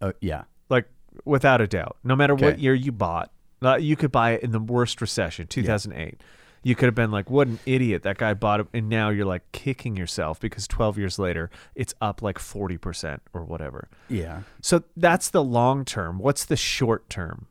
Uh, 0.00 0.12
yeah, 0.20 0.44
like 0.68 0.86
without 1.24 1.60
a 1.60 1.66
doubt. 1.66 1.96
No 2.04 2.14
matter 2.16 2.34
what 2.34 2.58
year 2.58 2.74
you 2.74 2.92
bought, 2.92 3.30
uh, 3.62 3.76
you 3.76 3.96
could 3.96 4.12
buy 4.12 4.32
it 4.32 4.42
in 4.42 4.50
the 4.52 4.60
worst 4.60 5.00
recession, 5.00 5.46
two 5.46 5.62
thousand 5.62 5.92
eight. 5.94 6.20
You 6.66 6.74
could 6.74 6.86
have 6.86 6.94
been 6.94 7.10
like, 7.10 7.28
"What 7.28 7.46
an 7.48 7.58
idiot 7.66 8.04
that 8.04 8.16
guy 8.16 8.32
bought 8.32 8.60
it," 8.60 8.66
and 8.72 8.88
now 8.88 9.10
you're 9.10 9.26
like 9.26 9.42
kicking 9.52 9.96
yourself 9.96 10.40
because 10.40 10.66
twelve 10.66 10.96
years 10.96 11.18
later, 11.18 11.50
it's 11.74 11.92
up 12.00 12.22
like 12.22 12.38
forty 12.38 12.78
percent 12.78 13.20
or 13.34 13.44
whatever. 13.44 13.88
yeah. 14.08 14.42
So 14.62 14.82
that's 14.96 15.28
the 15.28 15.44
long 15.44 15.84
term. 15.84 16.18
What's 16.18 16.44
the 16.46 16.56
short 16.56 17.10
term? 17.10 17.46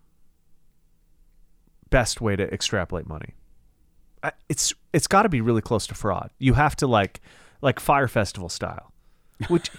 Best 1.94 2.20
way 2.22 2.36
to 2.36 2.52
extrapolate 2.52 3.08
money. 3.08 3.36
It's 4.50 4.74
it's 4.94 5.06
got 5.08 5.24
to 5.24 5.30
be 5.30 5.42
really 5.42 5.62
close 5.62 5.86
to 5.88 5.96
fraud. 5.96 6.32
You 6.40 6.56
have 6.56 6.76
to 6.78 6.88
like 6.88 7.22
like 7.62 7.80
Fyre 7.80 8.08
Festival 8.08 8.50
style, 8.50 8.92
which 9.48 9.70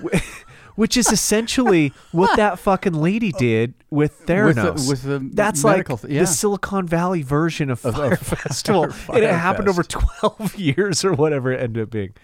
which 0.76 0.96
is 0.96 1.10
essentially 1.10 1.92
what 2.12 2.36
that 2.36 2.58
fucking 2.58 2.92
lady 2.92 3.32
did 3.32 3.74
with 3.90 4.26
Theranos. 4.26 4.88
with 4.88 5.02
the 5.02 5.18
That's 5.32 5.64
medical 5.64 5.96
like 5.96 6.02
th- 6.02 6.12
yeah. 6.12 6.20
the 6.20 6.26
Silicon 6.26 6.86
Valley 6.86 7.22
version 7.22 7.70
of 7.70 7.80
Fyre 7.80 8.12
of 8.12 8.20
Festival, 8.20 8.90
Fyre 8.92 9.16
and 9.16 9.24
it 9.24 9.32
happened 9.32 9.68
over 9.68 9.82
twelve 9.82 10.54
years 10.58 11.04
or 11.04 11.14
whatever 11.14 11.50
it 11.50 11.60
ended 11.60 11.82
up 11.82 11.90
being. 11.90 12.14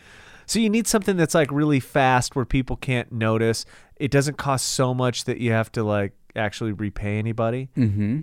So 0.47 0.59
you 0.59 0.71
need 0.71 0.87
something 0.87 1.17
that's 1.17 1.35
like 1.35 1.51
really 1.51 1.81
fast 1.81 2.37
where 2.37 2.45
people 2.45 2.77
can't 2.77 3.11
notice. 3.11 3.65
It 3.97 4.11
doesn't 4.11 4.37
cost 4.37 4.69
so 4.69 4.93
much 4.93 5.25
that 5.25 5.39
you 5.39 5.53
have 5.53 5.73
to 5.73 5.83
like 5.83 6.13
actually 6.37 6.73
repay 6.73 7.19
anybody. 7.19 7.71
Mm-hmm. 7.77 8.21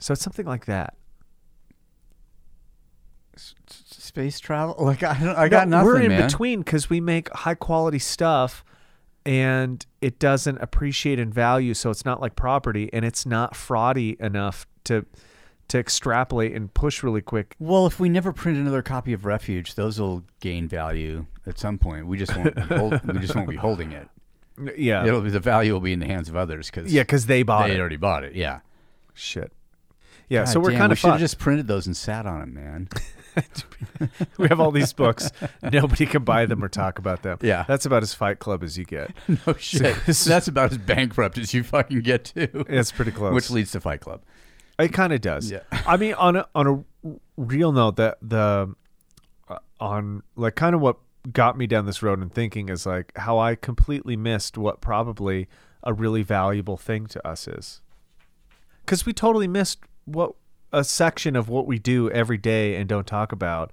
So 0.00 0.12
it's 0.12 0.22
something 0.22 0.46
like 0.46 0.64
that. 0.66 0.94
Space 3.90 4.40
travel? 4.40 4.74
Like 4.80 5.02
I, 5.02 5.18
don't, 5.18 5.36
I 5.36 5.48
got 5.48 5.68
No, 5.68 5.78
nothing, 5.78 5.86
We're 5.92 6.00
in 6.02 6.08
man. 6.08 6.26
between 6.26 6.60
because 6.60 6.90
we 6.90 7.00
make 7.00 7.28
high 7.32 7.54
quality 7.54 7.98
stuff 7.98 8.64
and 9.24 9.84
it 10.00 10.18
doesn't 10.18 10.58
appreciate 10.58 11.18
in 11.18 11.32
value. 11.32 11.74
So 11.74 11.90
it's 11.90 12.04
not 12.04 12.20
like 12.20 12.34
property 12.34 12.90
and 12.92 13.04
it's 13.04 13.24
not 13.24 13.54
fraudy 13.54 14.20
enough 14.20 14.66
to 14.84 15.06
to 15.68 15.78
extrapolate 15.78 16.52
and 16.52 16.74
push 16.74 17.04
really 17.04 17.20
quick. 17.20 17.54
Well, 17.60 17.86
if 17.86 18.00
we 18.00 18.08
never 18.08 18.32
print 18.32 18.58
another 18.58 18.82
copy 18.82 19.12
of 19.12 19.24
Refuge, 19.24 19.76
those 19.76 20.00
will 20.00 20.24
gain 20.40 20.66
value 20.66 21.26
at 21.46 21.60
some 21.60 21.78
point. 21.78 22.08
We 22.08 22.18
just 22.18 22.36
won't. 22.36 22.56
Be 22.56 22.62
hold, 22.62 23.00
we 23.06 23.20
just 23.20 23.36
won't 23.36 23.48
be 23.48 23.56
holding 23.56 23.92
it. 23.92 24.08
Yeah. 24.76 25.06
It'll 25.06 25.22
be 25.22 25.30
the 25.30 25.40
value 25.40 25.72
will 25.72 25.80
be 25.80 25.94
in 25.94 26.00
the 26.00 26.06
hands 26.06 26.28
of 26.28 26.36
others 26.36 26.68
because 26.70 26.92
yeah, 26.92 27.00
because 27.02 27.24
they 27.24 27.42
bought 27.42 27.68
they 27.68 27.76
it. 27.76 27.80
already 27.80 27.96
bought 27.96 28.24
it. 28.24 28.34
Yeah. 28.34 28.60
Shit. 29.14 29.52
Yeah, 30.30 30.44
God 30.44 30.52
so 30.52 30.60
we're 30.60 30.70
damn, 30.70 30.78
kind 30.78 30.90
we 30.90 30.92
of 30.92 30.98
should 30.98 31.10
have 31.10 31.20
just 31.20 31.38
printed 31.38 31.66
those 31.66 31.86
and 31.86 31.96
sat 31.96 32.24
on 32.24 32.40
them, 32.40 32.54
man. 32.54 32.88
we 34.38 34.48
have 34.48 34.60
all 34.60 34.70
these 34.70 34.92
books. 34.92 35.30
Nobody 35.60 36.06
can 36.06 36.22
buy 36.24 36.46
them 36.46 36.62
or 36.62 36.68
talk 36.68 36.98
about 36.98 37.22
them. 37.22 37.38
Yeah. 37.42 37.64
That's 37.66 37.84
about 37.84 38.04
as 38.04 38.14
Fight 38.14 38.38
Club 38.38 38.62
as 38.62 38.78
you 38.78 38.84
get. 38.84 39.10
no 39.46 39.54
shit. 39.54 39.96
That's 40.06 40.48
about 40.48 40.70
as 40.70 40.78
bankrupt 40.78 41.36
as 41.36 41.52
you 41.52 41.64
fucking 41.64 42.00
get 42.02 42.26
to. 42.26 42.64
It's 42.68 42.92
pretty 42.92 43.10
close. 43.10 43.34
Which 43.34 43.50
leads 43.50 43.72
to 43.72 43.80
Fight 43.80 44.00
Club. 44.00 44.22
It 44.78 44.92
kind 44.92 45.12
of 45.12 45.20
does. 45.20 45.50
Yeah. 45.50 45.60
I 45.72 45.96
mean, 45.96 46.14
on 46.14 46.36
a 46.36 46.48
on 46.54 46.84
a 47.04 47.12
real 47.36 47.72
note, 47.72 47.96
that 47.96 48.18
the 48.22 48.74
uh, 49.48 49.58
on 49.78 50.22
like 50.36 50.54
kind 50.54 50.74
of 50.74 50.80
what 50.80 50.96
got 51.32 51.58
me 51.58 51.66
down 51.66 51.86
this 51.86 52.02
road 52.02 52.20
and 52.20 52.32
thinking 52.32 52.68
is 52.70 52.86
like 52.86 53.12
how 53.16 53.38
I 53.38 53.56
completely 53.56 54.16
missed 54.16 54.56
what 54.56 54.80
probably 54.80 55.48
a 55.82 55.92
really 55.92 56.22
valuable 56.22 56.78
thing 56.78 57.06
to 57.08 57.26
us 57.26 57.46
is, 57.46 57.82
because 58.86 59.04
we 59.04 59.12
totally 59.12 59.48
missed 59.48 59.80
what 60.12 60.34
a 60.72 60.84
section 60.84 61.34
of 61.36 61.48
what 61.48 61.66
we 61.66 61.78
do 61.78 62.10
every 62.10 62.38
day 62.38 62.76
and 62.76 62.88
don't 62.88 63.06
talk 63.06 63.32
about. 63.32 63.72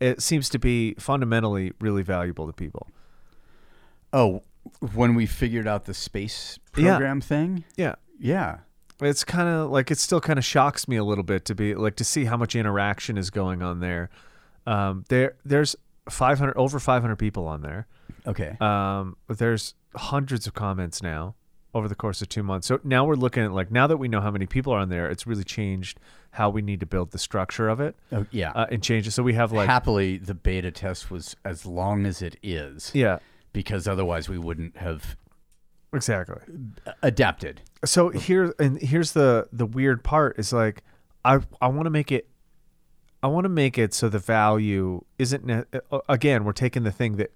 It 0.00 0.22
seems 0.22 0.48
to 0.50 0.58
be 0.58 0.94
fundamentally 0.98 1.72
really 1.80 2.02
valuable 2.02 2.46
to 2.46 2.52
people. 2.52 2.86
Oh, 4.12 4.42
when 4.94 5.14
we 5.14 5.26
figured 5.26 5.66
out 5.66 5.84
the 5.84 5.94
space 5.94 6.58
Yeah. 6.76 6.92
program 6.92 7.20
thing? 7.20 7.64
Yeah. 7.76 7.96
Yeah. 8.18 8.58
it's 9.00 9.22
kind 9.22 9.48
of 9.48 9.70
like 9.70 9.92
it 9.92 9.98
still 9.98 10.20
kind 10.20 10.40
of 10.40 10.44
shocks 10.44 10.88
me 10.88 10.96
a 10.96 11.04
little 11.04 11.22
bit 11.22 11.44
to 11.44 11.54
be 11.54 11.72
like 11.74 11.94
to 11.96 12.02
see 12.04 12.24
how 12.24 12.36
much 12.36 12.56
interaction 12.56 13.16
is 13.16 13.30
going 13.30 13.62
on 13.62 13.78
there. 13.78 14.10
Um, 14.66 15.04
there 15.08 15.36
there's 15.44 15.76
500 16.10 16.56
over 16.56 16.80
500 16.80 17.14
people 17.16 17.46
on 17.46 17.62
there. 17.62 17.86
Okay. 18.26 18.56
Um, 18.60 19.16
there's 19.28 19.74
hundreds 19.94 20.46
of 20.48 20.54
comments 20.54 21.00
now 21.00 21.36
over 21.78 21.88
the 21.88 21.94
course 21.94 22.20
of 22.20 22.28
two 22.28 22.42
months. 22.42 22.66
So 22.66 22.80
now 22.84 23.04
we're 23.04 23.14
looking 23.14 23.44
at 23.44 23.52
like 23.52 23.70
now 23.70 23.86
that 23.86 23.96
we 23.96 24.08
know 24.08 24.20
how 24.20 24.30
many 24.30 24.46
people 24.46 24.72
are 24.72 24.78
on 24.78 24.88
there, 24.88 25.08
it's 25.08 25.26
really 25.26 25.44
changed 25.44 25.98
how 26.32 26.50
we 26.50 26.62
need 26.62 26.80
to 26.80 26.86
build 26.86 27.10
the 27.12 27.18
structure 27.18 27.68
of 27.68 27.80
it 27.80 27.96
oh, 28.12 28.26
yeah. 28.30 28.52
uh, 28.52 28.66
and 28.70 28.82
change 28.82 29.06
it. 29.06 29.12
So 29.12 29.22
we 29.22 29.34
have 29.34 29.52
like 29.52 29.68
Happily, 29.68 30.18
the 30.18 30.34
beta 30.34 30.70
test 30.70 31.10
was 31.10 31.36
as 31.44 31.64
long 31.64 32.06
as 32.06 32.20
it 32.22 32.36
is 32.42 32.90
yeah, 32.94 33.18
because 33.52 33.88
otherwise 33.88 34.28
we 34.28 34.38
wouldn't 34.38 34.76
have 34.76 35.16
exactly. 35.92 36.40
adapted. 37.02 37.62
so 37.84 38.10
here 38.10 38.54
and 38.58 38.80
here's 38.80 39.12
the 39.12 39.48
the 39.52 39.66
weird 39.66 40.04
part 40.04 40.38
is 40.38 40.52
like 40.52 40.82
I 41.24 41.40
I 41.60 41.68
want 41.68 41.86
to 41.86 41.90
make 41.90 42.12
it 42.12 42.28
I 43.22 43.28
want 43.28 43.44
to 43.44 43.50
make 43.50 43.78
it 43.78 43.94
so 43.94 44.08
the 44.08 44.18
value 44.18 45.02
isn't 45.18 45.44
ne- 45.44 45.64
uh, 45.90 45.98
again 46.08 46.44
we're 46.44 46.52
taking 46.52 46.84
the 46.84 46.92
thing 46.92 47.16
that 47.16 47.32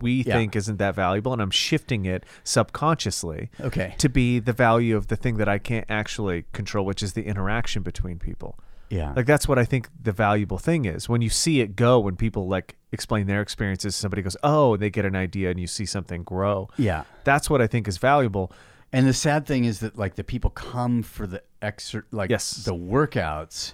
we 0.00 0.22
Yeah. 0.22 0.34
think 0.34 0.54
isn't 0.56 0.76
that 0.78 0.94
valuable 0.94 1.32
and 1.32 1.40
I'm 1.40 1.50
shifting 1.50 2.04
it 2.04 2.24
subconsciously 2.42 3.50
Okay. 3.60 3.94
to 3.98 4.08
be 4.08 4.38
the 4.38 4.52
value 4.52 4.96
of 4.96 5.06
the 5.08 5.16
thing 5.16 5.36
that 5.38 5.48
I 5.48 5.58
can't 5.58 5.86
actually 5.88 6.44
control 6.52 6.84
which 6.84 7.02
is 7.02 7.14
the 7.14 7.22
interaction 7.24 7.82
between 7.82 8.18
people. 8.18 8.58
Yeah. 8.90 9.12
Like 9.16 9.26
that's 9.26 9.48
what 9.48 9.58
I 9.58 9.64
think 9.64 9.88
the 10.00 10.12
valuable 10.12 10.58
thing 10.58 10.84
is. 10.84 11.08
When 11.08 11.22
you 11.22 11.30
see 11.30 11.60
it 11.60 11.74
go 11.76 11.98
when 11.98 12.16
people 12.16 12.46
like 12.46 12.76
explain 12.92 13.26
their 13.26 13.40
experiences 13.40 13.96
somebody 13.96 14.22
goes, 14.22 14.36
"Oh," 14.42 14.76
they 14.76 14.90
get 14.90 15.04
an 15.04 15.16
idea 15.16 15.50
and 15.50 15.58
you 15.58 15.66
see 15.66 15.86
something 15.86 16.22
grow. 16.22 16.68
yeah. 16.76 17.04
That's 17.24 17.48
what 17.48 17.60
I 17.62 17.66
think 17.66 17.88
is 17.88 17.96
valuable. 17.98 18.52
And 18.92 19.06
the 19.06 19.14
sad 19.14 19.46
thing 19.46 19.64
is 19.64 19.80
that 19.80 19.98
like 19.98 20.14
the 20.16 20.22
people 20.24 20.50
come 20.50 21.02
for 21.02 21.26
the 21.26 21.42
exer 21.62 22.04
like 22.12 22.30
Yes. 22.30 22.52
the 22.64 22.74
workouts 22.74 23.72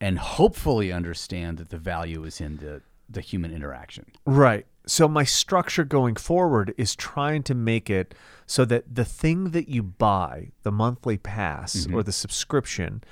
and 0.00 0.18
hopefully 0.18 0.92
understand 0.92 1.58
that 1.58 1.70
the 1.70 1.78
value 1.78 2.24
is 2.24 2.40
in 2.40 2.56
the 2.58 2.82
the 3.08 3.20
human 3.20 3.52
interaction. 3.52 4.06
Right. 4.26 4.66
So 4.86 5.06
my 5.06 5.24
structure 5.24 5.84
going 5.84 6.16
forward 6.16 6.74
is 6.78 6.96
trying 6.96 7.42
to 7.44 7.54
make 7.54 7.90
it 7.90 8.14
so 8.46 8.64
that 8.64 8.94
the 8.94 9.04
thing 9.04 9.50
that 9.50 9.68
you 9.68 9.82
buy, 9.82 10.52
the 10.62 10.72
monthly 10.72 11.18
pass 11.18 11.86
or 11.92 12.02
the 12.02 12.12
subscription, 12.12 13.02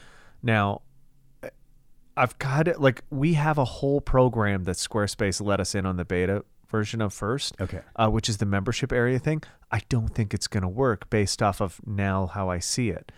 now 0.42 0.80
I've 2.16 2.38
got 2.38 2.66
it 2.66 2.80
like 2.80 3.02
we 3.10 3.34
have 3.34 3.58
a 3.58 3.64
whole 3.64 4.00
program 4.00 4.64
that 4.64 4.76
Squarespace 4.76 5.44
let 5.44 5.60
us 5.60 5.74
in 5.74 5.84
on 5.84 5.96
the 5.98 6.04
beta 6.06 6.44
version 6.68 7.02
of 7.02 7.12
first. 7.12 7.54
Okay. 7.60 7.80
Uh, 7.94 8.08
which 8.08 8.28
is 8.30 8.38
the 8.38 8.46
membership 8.46 8.90
area 8.90 9.18
thing. 9.18 9.42
I 9.70 9.82
don't 9.90 10.08
think 10.08 10.32
it's 10.32 10.46
going 10.46 10.62
to 10.62 10.68
work 10.68 11.10
based 11.10 11.42
off 11.42 11.60
of 11.60 11.80
now 11.86 12.26
how 12.26 12.48
I 12.48 12.58
see 12.58 12.88
it. 12.88 13.12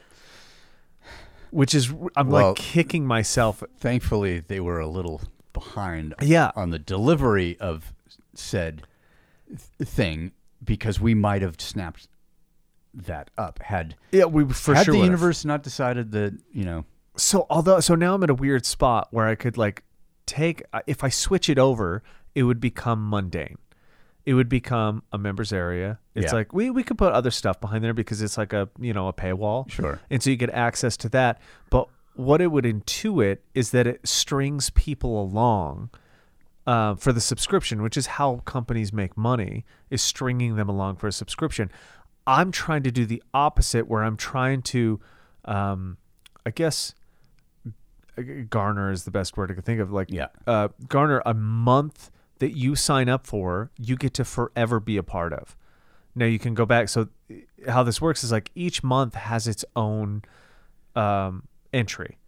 Which 1.50 1.74
is 1.74 1.94
I'm 2.16 2.28
Well- 2.28 2.48
like 2.48 2.56
kicking 2.56 3.06
myself. 3.06 3.62
Thankfully, 3.78 4.40
they 4.40 4.58
were 4.58 4.80
a 4.80 4.88
little 4.88 5.22
behind 5.58 6.14
Yeah. 6.20 6.50
on 6.56 6.70
the 6.70 6.78
delivery 6.78 7.58
of 7.60 7.92
said 8.34 8.82
th- 9.48 9.88
thing 9.88 10.32
because 10.64 11.00
we 11.00 11.14
might 11.14 11.42
have 11.42 11.60
snapped 11.60 12.08
that 12.94 13.30
up 13.36 13.60
had 13.62 13.94
Yeah, 14.12 14.24
we 14.24 14.44
for 14.52 14.74
had 14.74 14.86
sure 14.86 14.94
the 14.94 15.00
universe 15.00 15.44
not 15.44 15.62
decided 15.62 16.12
that 16.12 16.34
you 16.52 16.64
know 16.64 16.84
so 17.16 17.46
although 17.50 17.80
so 17.80 17.94
now 17.94 18.14
I'm 18.14 18.22
at 18.22 18.30
a 18.30 18.34
weird 18.34 18.64
spot 18.66 19.08
where 19.10 19.26
I 19.26 19.34
could 19.34 19.56
like 19.56 19.82
take 20.26 20.62
uh, 20.72 20.80
if 20.86 21.02
I 21.04 21.08
switch 21.08 21.48
it 21.48 21.58
over, 21.58 22.02
it 22.34 22.42
would 22.44 22.60
become 22.60 23.08
mundane. 23.10 23.58
It 24.26 24.34
would 24.34 24.48
become 24.48 25.02
a 25.10 25.18
members 25.18 25.52
area. 25.52 25.98
It's 26.14 26.26
Yeah. 26.32 26.34
like 26.38 26.52
we 26.52 26.70
we 26.70 26.82
could 26.82 26.98
put 26.98 27.12
other 27.12 27.30
stuff 27.30 27.60
behind 27.60 27.82
there 27.82 27.94
because 27.94 28.20
it's 28.22 28.36
like 28.38 28.52
a 28.52 28.68
you 28.78 28.92
know 28.92 29.08
a 29.08 29.12
paywall. 29.12 29.68
Sure. 29.70 30.00
And 30.10 30.22
so 30.22 30.30
you 30.30 30.36
get 30.36 30.50
access 30.50 30.96
to 30.98 31.08
that. 31.10 31.40
But 31.70 31.88
what 32.18 32.40
it 32.40 32.48
would 32.48 32.64
intuit 32.64 33.38
is 33.54 33.70
that 33.70 33.86
it 33.86 34.06
strings 34.06 34.70
people 34.70 35.22
along 35.22 35.88
uh, 36.66 36.96
for 36.96 37.12
the 37.12 37.20
subscription, 37.20 37.80
which 37.80 37.96
is 37.96 38.06
how 38.06 38.42
companies 38.44 38.92
make 38.92 39.16
money, 39.16 39.64
is 39.88 40.02
stringing 40.02 40.56
them 40.56 40.68
along 40.68 40.96
for 40.96 41.06
a 41.06 41.12
subscription. 41.12 41.70
I'm 42.26 42.50
trying 42.50 42.82
to 42.82 42.90
do 42.90 43.06
the 43.06 43.22
opposite, 43.32 43.86
where 43.86 44.02
I'm 44.02 44.16
trying 44.16 44.62
to, 44.62 44.98
um, 45.44 45.96
I 46.44 46.50
guess, 46.50 46.92
garner 48.50 48.90
is 48.90 49.04
the 49.04 49.10
best 49.12 49.36
word 49.36 49.50
I 49.50 49.54
can 49.54 49.62
think 49.62 49.80
of. 49.80 49.92
Like, 49.92 50.10
Yeah. 50.10 50.26
uh, 50.46 50.68
garner 50.88 51.22
a 51.24 51.34
month 51.34 52.10
that 52.40 52.56
you 52.56 52.74
sign 52.74 53.08
up 53.08 53.26
for, 53.28 53.70
you 53.78 53.96
get 53.96 54.12
to 54.14 54.24
forever 54.24 54.80
be 54.80 54.96
a 54.96 55.02
part 55.04 55.32
of. 55.32 55.56
Now 56.16 56.26
you 56.26 56.40
can 56.40 56.54
go 56.54 56.66
back. 56.66 56.88
So, 56.88 57.08
how 57.68 57.84
this 57.84 58.00
works 58.00 58.24
is 58.24 58.32
like 58.32 58.50
each 58.56 58.82
month 58.82 59.14
has 59.14 59.46
its 59.46 59.64
own 59.76 60.22
um, 60.96 61.44
entry. 61.72 62.18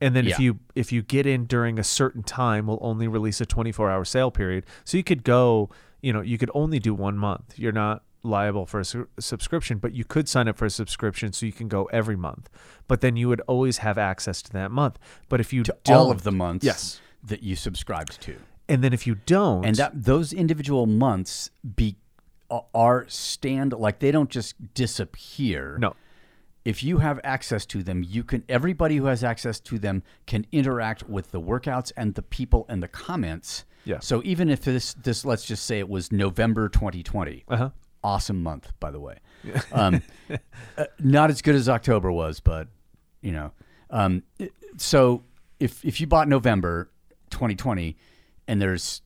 And 0.00 0.14
then 0.14 0.26
if 0.26 0.38
you 0.38 0.58
if 0.74 0.92
you 0.92 1.00
get 1.00 1.26
in 1.26 1.46
during 1.46 1.78
a 1.78 1.84
certain 1.84 2.22
time, 2.22 2.66
we'll 2.66 2.78
only 2.82 3.08
release 3.08 3.40
a 3.40 3.46
24 3.46 3.90
hour 3.90 4.04
sale 4.04 4.30
period. 4.30 4.66
So 4.84 4.98
you 4.98 5.02
could 5.02 5.24
go, 5.24 5.70
you 6.02 6.12
know, 6.12 6.20
you 6.20 6.36
could 6.36 6.50
only 6.52 6.78
do 6.78 6.92
one 6.92 7.16
month. 7.16 7.58
You're 7.58 7.72
not 7.72 8.02
liable 8.22 8.66
for 8.66 8.80
a 8.80 8.84
su- 8.84 9.08
subscription, 9.18 9.78
but 9.78 9.94
you 9.94 10.04
could 10.04 10.28
sign 10.28 10.48
up 10.48 10.58
for 10.58 10.66
a 10.66 10.70
subscription 10.70 11.32
so 11.32 11.46
you 11.46 11.52
can 11.52 11.66
go 11.68 11.84
every 11.86 12.16
month. 12.16 12.50
But 12.88 13.00
then 13.00 13.16
you 13.16 13.28
would 13.28 13.40
always 13.46 13.78
have 13.78 13.96
access 13.96 14.42
to 14.42 14.52
that 14.52 14.70
month. 14.70 14.98
But 15.30 15.40
if 15.40 15.50
you 15.50 15.62
to 15.62 15.74
don't, 15.84 15.96
all 15.96 16.10
of 16.10 16.24
the 16.24 16.32
months 16.32 16.66
Yes. 16.66 17.00
that 17.24 17.42
you 17.42 17.56
subscribed 17.56 18.20
to 18.22 18.36
and 18.68 18.84
then 18.84 18.92
if 18.92 19.06
you 19.06 19.16
don't, 19.26 19.64
and 19.64 19.74
that 19.76 20.04
those 20.04 20.32
individual 20.32 20.86
months 20.86 21.50
be 21.74 21.96
are 22.74 23.04
stand 23.08 23.72
like 23.72 23.98
they 23.98 24.10
don't 24.12 24.30
just 24.30 24.74
disappear 24.74 25.76
no, 25.78 25.94
if 26.64 26.82
you 26.82 26.98
have 26.98 27.20
access 27.24 27.64
to 27.66 27.82
them, 27.82 28.04
you 28.06 28.22
can 28.22 28.44
everybody 28.48 28.96
who 28.96 29.06
has 29.06 29.24
access 29.24 29.60
to 29.60 29.78
them 29.78 30.02
can 30.26 30.46
interact 30.52 31.08
with 31.08 31.30
the 31.30 31.40
workouts 31.40 31.92
and 31.96 32.14
the 32.14 32.22
people 32.22 32.66
and 32.68 32.82
the 32.82 32.88
comments. 32.88 33.64
Yeah. 33.84 33.98
So 34.00 34.22
even 34.24 34.50
if 34.50 34.60
this 34.62 34.94
this 34.94 35.24
let's 35.24 35.44
just 35.44 35.64
say 35.64 35.78
it 35.78 35.88
was 35.88 36.12
November 36.12 36.68
2020. 36.68 37.44
uh-huh. 37.48 37.70
Awesome 38.02 38.42
month, 38.42 38.72
by 38.80 38.90
the 38.90 39.00
way. 39.00 39.18
Um, 39.72 40.02
uh, 40.78 40.86
not 40.98 41.28
as 41.28 41.42
good 41.42 41.54
as 41.54 41.68
October 41.68 42.10
was, 42.10 42.40
but 42.40 42.68
you 43.20 43.32
know. 43.32 43.52
Um, 43.90 44.22
so 44.76 45.24
if 45.58 45.84
if 45.84 46.00
you 46.00 46.06
bought 46.06 46.28
November 46.28 46.90
2020 47.30 47.96
and 48.48 48.60
there's 48.60 49.02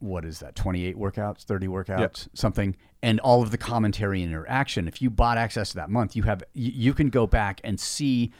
what 0.00 0.24
is 0.24 0.40
that 0.40 0.54
28 0.54 0.96
workouts 0.96 1.44
30 1.44 1.66
workouts 1.68 2.28
something 2.34 2.76
and 3.02 3.20
all 3.20 3.42
of 3.42 3.50
the 3.50 3.58
commentary 3.58 4.22
and 4.22 4.32
interaction. 4.32 4.88
If 4.88 5.02
you 5.02 5.10
bought 5.10 5.36
access 5.38 5.70
to 5.70 5.76
that 5.76 5.90
month 5.90 6.16
you 6.16 6.22
have 6.24 6.42
you, 6.52 6.72
you 6.74 6.94
can 6.94 7.10
go 7.10 7.26
back 7.26 7.60
and 7.64 7.78
see 7.78 8.32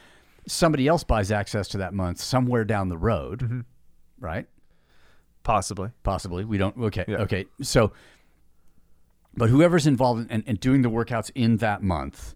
somebody 0.47 0.87
else 0.87 1.03
buys 1.03 1.31
access 1.31 1.67
to 1.69 1.77
that 1.79 1.93
month 1.93 2.19
somewhere 2.19 2.63
down 2.65 2.89
the 2.89 2.97
road 2.97 3.65
right? 4.19 4.47
Possibly. 5.43 5.89
possibly. 6.03 6.45
We 6.45 6.57
don't 6.57 6.77
okay 6.77 7.05
Yeah. 7.07 7.17
okay. 7.17 7.45
So 7.61 7.93
but 9.37 9.49
whoever's 9.49 9.85
involved 9.85 10.21
in, 10.21 10.31
and, 10.31 10.43
and 10.47 10.59
doing 10.59 10.81
the 10.81 10.89
workouts 10.89 11.29
in 11.35 11.57
that 11.57 11.83
month 11.83 12.35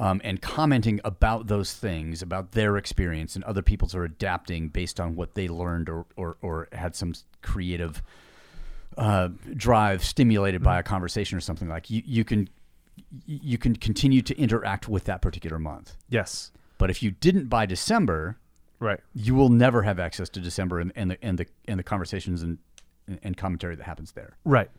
um, 0.00 0.20
and 0.22 0.40
commenting 0.40 1.00
about 1.04 1.48
those 1.48 1.74
things 1.74 2.22
about 2.22 2.52
their 2.52 2.76
experience 2.76 3.34
and 3.34 3.44
other 3.44 3.62
people's 3.62 3.94
are 3.94 4.04
adapting 4.04 4.68
based 4.68 5.00
on 5.00 5.16
what 5.16 5.34
they 5.34 5.48
learned 5.48 5.88
or 5.88 6.06
or, 6.16 6.36
or 6.40 6.68
had 6.72 6.94
some 6.94 7.12
creative 7.42 8.02
uh, 8.96 9.28
drive 9.54 10.04
stimulated 10.04 10.62
by 10.62 10.78
a 10.78 10.82
conversation 10.82 11.36
or 11.36 11.40
something 11.40 11.68
like 11.68 11.90
you 11.90 12.02
you 12.04 12.24
can 12.24 12.48
you 13.26 13.56
can 13.58 13.76
continue 13.76 14.20
to 14.22 14.36
interact 14.36 14.88
with 14.88 15.04
that 15.04 15.22
particular 15.22 15.58
month 15.58 15.96
Yes, 16.08 16.50
but 16.78 16.90
if 16.90 17.02
you 17.02 17.12
didn't 17.12 17.46
by 17.48 17.66
December 17.66 18.38
right. 18.80 19.00
you 19.14 19.34
will 19.34 19.50
never 19.50 19.82
have 19.82 19.98
access 20.00 20.28
to 20.30 20.40
December 20.40 20.80
and, 20.80 20.92
and 20.96 21.10
the 21.12 21.24
and 21.24 21.38
the 21.38 21.46
and 21.66 21.78
the 21.78 21.84
conversations 21.84 22.42
and 22.42 22.58
and 23.22 23.36
commentary 23.36 23.76
that 23.76 23.84
happens 23.84 24.12
there. 24.12 24.36
Right. 24.44 24.70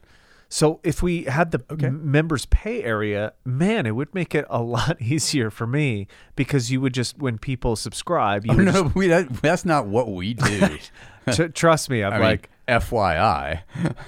So 0.51 0.79
if 0.83 1.03
we 1.03 1.23
had 1.25 1.51
the 1.51 1.62
Okay. 1.69 1.88
m- 1.88 2.12
members 2.12 2.45
pay 2.47 2.83
area, 2.83 3.33
man, 3.45 3.85
it 3.85 3.91
would 3.91 4.13
make 4.15 4.33
it 4.33 4.45
a 4.49 4.62
lot 4.75 4.99
easier 5.01 5.49
for 5.51 5.67
me 5.67 6.07
because 6.35 6.71
you 6.71 6.81
would 6.81 6.93
just 6.93 7.19
when 7.19 7.38
people 7.38 7.75
subscribe, 7.75 8.45
you 8.45 8.53
Oh, 8.53 8.55
would 8.57 8.65
no, 8.65 8.91
we, 8.95 9.07
that, 9.07 9.29
that's 9.41 9.63
not 9.63 9.85
what 9.85 10.12
we 10.12 10.33
do. 10.49 10.59
just, 10.59 10.91
tr- 11.35 11.47
trust 11.47 11.89
me, 11.89 12.03
I'm 12.03 12.13
I 12.13 12.17
like 12.17 12.49
mean, 12.67 12.79
FYI. 12.79 13.62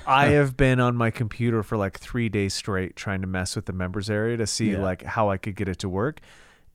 I 0.08 0.26
have 0.30 0.58
been 0.58 0.80
on 0.80 0.96
my 0.96 1.12
computer 1.12 1.62
for 1.62 1.78
like 1.78 2.00
3 2.00 2.28
days 2.30 2.54
straight 2.56 2.96
trying 2.96 3.22
to 3.22 3.28
mess 3.28 3.56
with 3.56 3.66
the 3.68 3.74
members 3.74 4.10
area 4.10 4.38
to 4.38 4.48
see 4.48 4.72
Yeah. 4.72 4.82
like 4.82 5.04
how 5.04 5.30
I 5.30 5.38
could 5.38 5.56
get 5.56 5.70
it 5.70 5.78
to 5.80 5.90
work. 5.90 6.22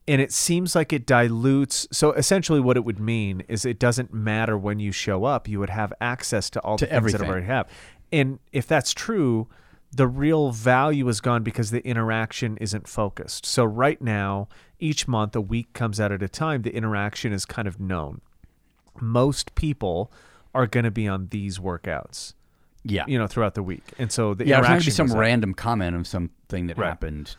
and 0.08 0.20
it 0.20 0.30
seems 0.32 0.76
like 0.76 0.92
it 0.92 1.04
dilutes. 1.04 1.88
So 1.90 2.12
essentially, 2.12 2.60
what 2.60 2.76
it 2.76 2.84
would 2.84 3.00
mean 3.00 3.42
is 3.48 3.64
it 3.64 3.80
doesn't 3.80 4.14
matter 4.14 4.56
when 4.56 4.78
you 4.78 4.92
show 4.92 5.24
up; 5.24 5.48
you 5.48 5.58
would 5.58 5.70
have 5.70 5.92
access 6.00 6.48
to 6.50 6.60
all 6.60 6.78
To 6.78 6.86
the 6.86 6.92
things 6.92 7.10
that 7.12 7.22
I 7.22 7.26
already 7.26 7.46
have. 7.46 7.66
And 8.12 8.38
if 8.52 8.66
that's 8.66 8.92
true, 8.94 9.48
the 9.92 10.06
real 10.06 10.52
value 10.52 11.08
is 11.08 11.20
gone 11.20 11.42
because 11.42 11.70
the 11.70 11.86
interaction 11.86 12.56
isn't 12.58 12.88
focused. 12.88 13.46
So 13.46 13.64
right 13.64 14.00
now, 14.00 14.48
each 14.78 15.08
month, 15.08 15.34
a 15.34 15.40
week 15.40 15.72
comes 15.72 15.98
out 16.00 16.12
at 16.12 16.22
a 16.22 16.28
time. 16.28 16.62
The 16.62 16.74
interaction 16.74 17.32
is 17.32 17.44
kind 17.44 17.66
of 17.66 17.80
known. 17.80 18.20
Most 19.00 19.54
people 19.54 20.10
are 20.54 20.66
going 20.66 20.84
to 20.84 20.90
be 20.90 21.06
on 21.06 21.28
these 21.30 21.58
workouts, 21.58 22.34
Yeah. 22.84 23.04
you 23.06 23.18
know, 23.18 23.26
throughout 23.26 23.54
the 23.54 23.62
week, 23.62 23.82
and 23.98 24.10
so 24.10 24.32
the 24.34 24.46
yeah, 24.46 24.58
interaction 24.58 24.86
be 24.88 24.90
some 24.92 25.12
random 25.12 25.52
comment 25.54 25.94
of 25.96 26.06
something 26.06 26.66
that 26.68 26.78
Right. 26.78 26.88
happened. 26.88 27.36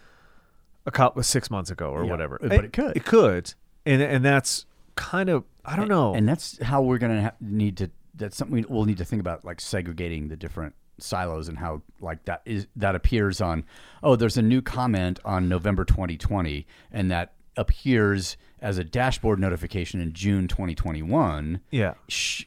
a 0.85 0.91
couple 0.91 1.19
uh, 1.19 1.23
six 1.23 1.49
months 1.51 1.69
ago 1.69 1.89
or 1.89 2.05
Yeah, 2.05 2.11
whatever. 2.11 2.39
but 2.41 2.63
it 2.63 2.71
could. 2.71 2.95
It 2.95 3.03
could, 3.05 3.53
and 3.85 4.01
and 4.01 4.23
that's 4.23 4.65
kind 4.95 5.27
of 5.29 5.43
I 5.65 5.75
don't 5.75 5.89
know. 5.89 6.13
And 6.15 6.25
that's 6.29 6.61
how 6.63 6.81
we're 6.81 6.97
going 6.97 7.13
to 7.17 7.21
ha- 7.23 7.31
need 7.41 7.75
to. 7.77 7.89
That's 8.17 8.35
something 8.37 8.65
we'll 8.69 8.85
need 8.85 8.97
to 8.97 9.05
think 9.05 9.19
about, 9.19 9.45
like 9.45 9.61
segregating 9.61 10.27
the 10.27 10.35
different 10.35 10.75
silos 10.99 11.47
and 11.47 11.59
how 11.59 11.81
like 12.01 12.25
that 12.25 12.41
is 12.45 12.67
that 12.75 12.95
appears 12.95 13.39
on. 13.41 13.63
Oh, 14.01 14.15
there's 14.15 14.37
a 14.37 14.41
new 14.41 14.61
comment 14.61 15.19
on 15.23 15.47
November 15.47 15.85
2020, 15.85 16.65
and 16.91 17.11
that 17.11 17.33
appears 17.55 18.37
as 18.59 18.77
a 18.79 18.83
dashboard 18.83 19.39
notification 19.39 20.01
in 20.01 20.13
June 20.13 20.47
2021. 20.47 21.61
yeah, 21.71 21.93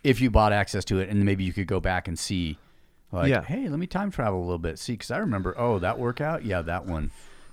If 0.02 0.20
you 0.20 0.30
bought 0.30 0.52
access 0.52 0.85
to 0.87 0.98
it, 0.98 1.09
and 1.09 1.24
maybe 1.24 1.44
you 1.44 1.52
could 1.52 1.66
go 1.68 1.78
back 1.80 2.09
and 2.09 2.18
see. 2.18 2.59
Like, 3.12 3.30
Yeah. 3.30 3.42
hey, 3.42 3.68
let 3.68 3.78
me 3.78 3.87
time 3.87 4.11
travel 4.11 4.38
a 4.40 4.42
little 4.44 4.59
bit. 4.59 4.78
See, 4.78 4.92
because 4.94 5.11
I 5.11 5.18
remember, 5.18 5.54
oh, 5.59 5.78
that 5.80 5.98
workout, 5.98 6.44
yeah, 6.44 6.62
that 6.62 6.87
one, 6.87 7.11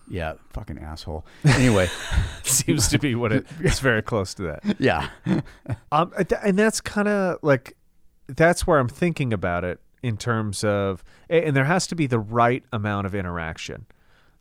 yeah, 0.08 0.34
fucking 0.54 0.78
asshole. 0.80 1.26
Anyway, 1.46 1.88
seems 2.44 2.88
to 2.90 3.00
be 3.00 3.14
what 3.16 3.32
it, 3.32 3.46
it's 3.60 3.80
very 3.80 4.02
close 4.02 4.34
to 4.36 4.44
that. 4.44 4.64
yeah, 4.80 5.10
Um, 5.92 6.14
and 6.44 6.58
that's 6.58 6.82
kind 6.82 7.08
of 7.08 7.38
like 7.44 7.77
that's 8.28 8.66
where 8.68 8.80
I'm 8.80 8.90
thinking 8.90 9.34
about 9.34 9.64
it 9.64 9.80
in 10.04 10.18
terms 10.18 10.64
of, 10.64 11.04
and 11.30 11.56
there 11.56 11.66
has 11.66 11.88
to 11.88 11.96
be 11.96 12.08
the 12.08 12.20
right 12.20 12.64
amount 12.72 13.08
of 13.08 13.16
interaction. 13.16 13.86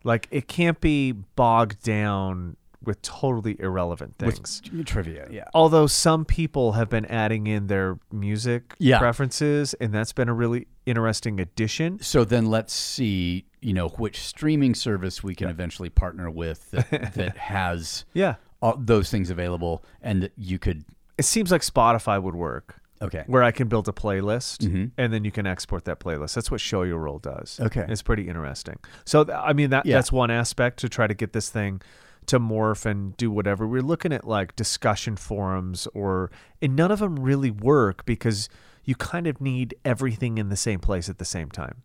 Like 0.05 0.29
it 0.31 0.49
can't 0.49 0.81
be 0.81 1.12
bogged 1.12 1.83
down 1.83 2.57
with 2.85 3.03
totally 3.03 3.57
irrelevant 3.59 4.16
things. 4.18 4.62
with 4.72 4.87
trivia, 4.87 5.27
yeah. 5.31 5.44
Although 5.55 5.88
some 5.88 6.25
people 6.25 6.72
have 6.72 6.88
been 6.88 7.05
adding 7.07 7.49
in 7.49 7.66
their 7.66 7.99
music 8.12 8.75
Yeah. 8.79 8.99
preferences, 9.01 9.75
and 9.81 9.92
that's 9.92 10.12
been 10.12 10.29
a 10.29 10.35
really 10.35 10.68
interesting 10.85 11.40
addition. 11.40 11.99
So 12.01 12.22
then 12.25 12.46
let's 12.46 12.72
see, 12.72 13.46
you 13.61 13.72
know, 13.72 13.88
which 13.88 14.20
streaming 14.20 14.75
service 14.77 15.20
we 15.25 15.35
can 15.35 15.49
eventually 15.49 15.88
partner 15.90 16.31
with 16.31 16.70
that, 16.70 16.90
that 17.14 17.37
has 17.38 18.05
Yeah. 18.14 18.37
all 18.62 18.77
those 18.79 19.11
things 19.11 19.31
available 19.31 19.83
and 20.01 20.31
you 20.37 20.59
could 20.61 20.85
It 21.18 21.25
seems 21.25 21.51
like 21.51 21.62
Spotify 21.62 22.22
would 22.22 22.37
work. 22.37 22.81
Okay. 23.03 23.25
where 23.27 23.43
I 23.43 23.51
can 23.51 23.69
build 23.69 23.89
a 23.89 23.93
playlist 23.93 24.67
Mhm. 24.69 24.91
and 24.97 25.13
then 25.13 25.25
you 25.25 25.31
can 25.31 25.47
export 25.47 25.85
that 25.87 26.01
playlist. 26.01 26.35
That's 26.35 26.51
what 26.51 26.61
Show 26.61 26.83
Your 26.83 26.99
Roll 26.99 27.19
does. 27.19 27.59
Okay. 27.61 27.85
It's 27.89 28.03
pretty 28.03 28.29
interesting. 28.29 28.79
So, 29.05 29.25
th- 29.25 29.37
I 29.41 29.53
mean, 29.53 29.71
that 29.71 29.87
Yeah. 29.87 29.97
that's 29.97 30.11
one 30.13 30.31
aspect 30.31 30.79
to 30.81 30.89
try 30.89 31.07
to 31.07 31.15
get 31.15 31.33
this 31.33 31.51
thing 31.51 31.81
to 32.27 32.41
morph 32.41 32.85
and 32.85 33.17
do 33.17 33.31
whatever. 33.31 33.67
We're 33.67 33.83
looking 33.83 34.13
at 34.13 34.27
like 34.27 34.57
discussion 34.57 35.17
forums 35.17 35.87
or, 35.95 36.31
and 36.61 36.75
none 36.75 36.91
of 36.91 36.99
them 36.99 37.17
really 37.21 37.51
work 37.53 38.05
because 38.05 38.49
you 38.85 38.95
kind 38.97 39.27
of 39.27 39.41
need 39.41 39.75
everything 39.85 40.39
in 40.39 40.49
the 40.49 40.57
same 40.57 40.81
place 40.81 41.09
at 41.09 41.19
the 41.19 41.25
same 41.25 41.51
time. 41.51 41.83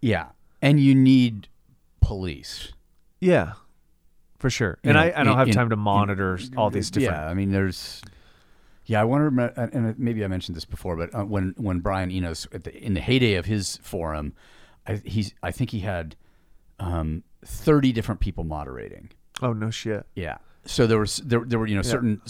Yeah. 0.00 0.26
And 0.60 0.78
you 0.80 0.94
need 0.94 1.48
police. 2.00 2.72
Yeah, 3.20 3.52
for 4.38 4.50
sure. 4.50 4.78
And 4.84 4.94
know, 4.94 5.00
I, 5.00 5.04
I 5.20 5.24
don't 5.24 5.32
in- 5.34 5.38
have 5.38 5.48
in- 5.48 5.54
time 5.54 5.70
to 5.70 5.76
monitor 5.76 6.38
all 6.56 6.70
these 6.70 6.90
different. 6.90 7.16
Yeah, 7.16 7.28
I 7.28 7.34
mean 7.34 7.50
there's 7.50 8.02
yeah, 8.90 9.00
I 9.00 9.04
wonder, 9.04 9.28
and 9.56 9.98
maybe 9.98 10.24
I 10.24 10.28
mentioned 10.28 10.56
this 10.56 10.64
before, 10.64 10.96
but 10.96 11.14
uh, 11.14 11.24
when 11.24 11.54
when 11.56 11.80
Brian 11.80 12.10
Enos 12.10 12.46
at 12.52 12.64
the, 12.64 12.74
in 12.76 12.94
the 12.94 13.00
heyday 13.00 13.34
of 13.34 13.44
his 13.46 13.76
forum, 13.82 14.32
I, 14.86 15.00
he's 15.04 15.34
I 15.42 15.50
think 15.52 15.70
he 15.70 15.80
had 15.80 16.16
um, 16.80 17.22
thirty 17.44 17.92
different 17.92 18.20
people 18.20 18.44
moderating. 18.44 19.10
Oh, 19.42 19.52
no 19.52 19.70
shit. 19.70 20.04
Yeah. 20.14 20.38
So 20.64 20.86
there 20.86 20.98
was 20.98 21.18
there 21.18 21.42
there 21.46 21.58
were 21.58 21.66
you 21.66 21.76
know 21.76 21.82
certain 21.82 22.20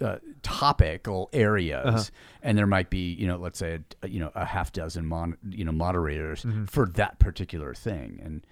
uh, 0.00 0.16
topical 0.42 1.28
areas, 1.32 1.86
Uh-huh. 1.86 2.04
and 2.42 2.56
there 2.58 2.66
might 2.66 2.90
be 2.90 3.12
you 3.12 3.26
know 3.26 3.36
let's 3.36 3.58
say 3.58 3.80
a, 4.02 4.08
you 4.08 4.20
know 4.20 4.30
a 4.34 4.44
half 4.44 4.72
dozen 4.72 5.04
mon, 5.06 5.36
you 5.50 5.64
know 5.64 5.72
moderators 5.72 6.42
Mm-hmm. 6.44 6.64
for 6.66 6.86
that 6.94 7.18
particular 7.18 7.74
thing, 7.74 8.20
and 8.24 8.46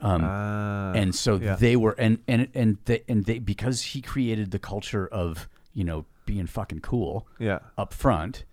um, 0.00 0.22
Ah, 0.24 0.92
and 0.92 1.14
so 1.14 1.36
yeah. 1.36 1.56
they 1.56 1.76
were 1.76 1.94
and 1.98 2.18
and 2.28 2.48
and 2.54 2.78
they 2.84 3.02
and 3.08 3.24
they 3.26 3.38
because 3.38 3.82
he 3.82 4.00
created 4.00 4.50
the 4.50 4.58
culture 4.58 5.06
of 5.06 5.48
you 5.74 5.84
know 5.84 6.04
being 6.26 6.46
fucking 6.46 6.80
cool 6.80 7.26
yeah, 7.38 7.58
up 7.78 7.92
front. 7.92 8.44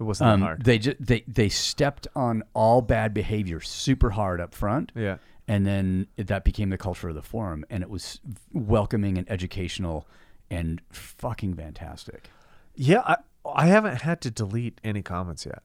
it 0.00 0.02
wasn't 0.04 0.30
Um, 0.30 0.40
hard. 0.42 0.64
they 0.64 0.78
just 0.78 0.96
they 1.00 1.22
they 1.26 1.48
stepped 1.48 2.06
on 2.14 2.42
all 2.54 2.80
bad 2.82 3.12
behavior 3.14 3.60
super 3.60 4.10
hard 4.10 4.40
up 4.40 4.54
front 4.54 4.92
yeah. 4.94 5.16
and 5.48 5.66
then 5.66 6.06
that 6.16 6.44
became 6.44 6.70
the 6.70 6.78
culture 6.78 7.08
of 7.08 7.14
the 7.14 7.22
forum 7.22 7.64
and 7.70 7.82
it 7.82 7.90
was 7.90 8.20
welcoming 8.52 9.18
and 9.18 9.30
educational 9.30 10.06
and 10.50 10.80
fucking 10.90 11.54
fantastic 11.54 12.28
Yeah, 12.74 13.00
I, 13.00 13.16
I 13.44 13.66
haven't 13.66 14.02
had 14.02 14.20
to 14.22 14.30
delete 14.30 14.80
any 14.84 15.02
comments 15.02 15.44
yet. 15.46 15.62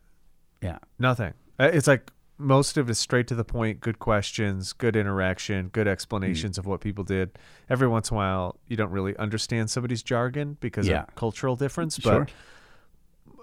yeah 0.62 0.80
Nothing. 1.00 1.34
Uh, 1.60 1.70
It's 1.74 1.88
like 1.88 2.10
most 2.42 2.78
of 2.78 2.90
it 2.90 2.92
is 2.92 3.00
straight 3.00 3.28
to 3.28 3.36
the 3.36 3.44
point, 3.44 3.80
good 3.80 4.00
questions, 4.00 4.74
good 4.74 4.96
interaction, 4.96 5.68
good 5.70 5.88
explanations 5.88 6.58
of 6.58 6.66
what 6.66 6.82
people 6.82 7.04
did. 7.04 7.38
Every 7.70 7.88
once 7.88 8.10
in 8.12 8.16
a 8.16 8.18
while, 8.18 8.58
you 8.68 8.76
don't 8.76 8.92
really 8.92 9.16
understand 9.18 9.70
somebody's 9.70 10.04
jargon 10.04 10.58
because 10.60 10.88
Yeah. 10.88 11.04
of 11.04 11.16
cultural 11.16 11.56
difference, 11.56 12.00
Sure. 12.00 12.28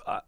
but 0.04 0.06
uh, 0.06 0.20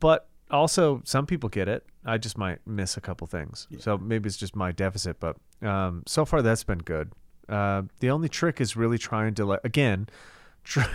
but 0.00 0.28
also 0.50 1.02
some 1.04 1.26
people 1.26 1.48
get 1.48 1.68
it. 1.68 1.86
I 2.04 2.18
just 2.18 2.36
might 2.38 2.58
miss 2.66 2.96
a 2.96 3.00
couple 3.00 3.26
things, 3.26 3.66
so 3.78 3.96
maybe 3.98 4.26
it's 4.28 4.36
just 4.36 4.54
my 4.54 4.72
deficit. 4.72 5.18
But 5.20 5.36
um, 5.62 6.02
so 6.06 6.24
far, 6.24 6.42
that's 6.42 6.64
been 6.64 6.78
good. 6.78 7.12
Uh, 7.48 7.82
the 8.00 8.10
only 8.10 8.28
trick 8.28 8.60
is 8.60 8.76
really 8.76 8.98
trying 8.98 9.34
to 9.34 9.44
like 9.44 9.60
again. 9.64 10.08
Try, 10.64 10.86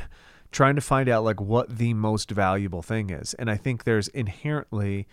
trying 0.52 0.74
to 0.76 0.82
find 0.82 1.08
out 1.10 1.24
like 1.24 1.40
what 1.40 1.78
the 1.78 1.94
most 1.94 2.32
valuable 2.32 2.82
thing 2.82 3.12
is 3.12 3.36
and 3.36 3.52
i 3.52 3.56
think 3.56 3.84
there's 3.84 4.08
inherently 4.08 5.06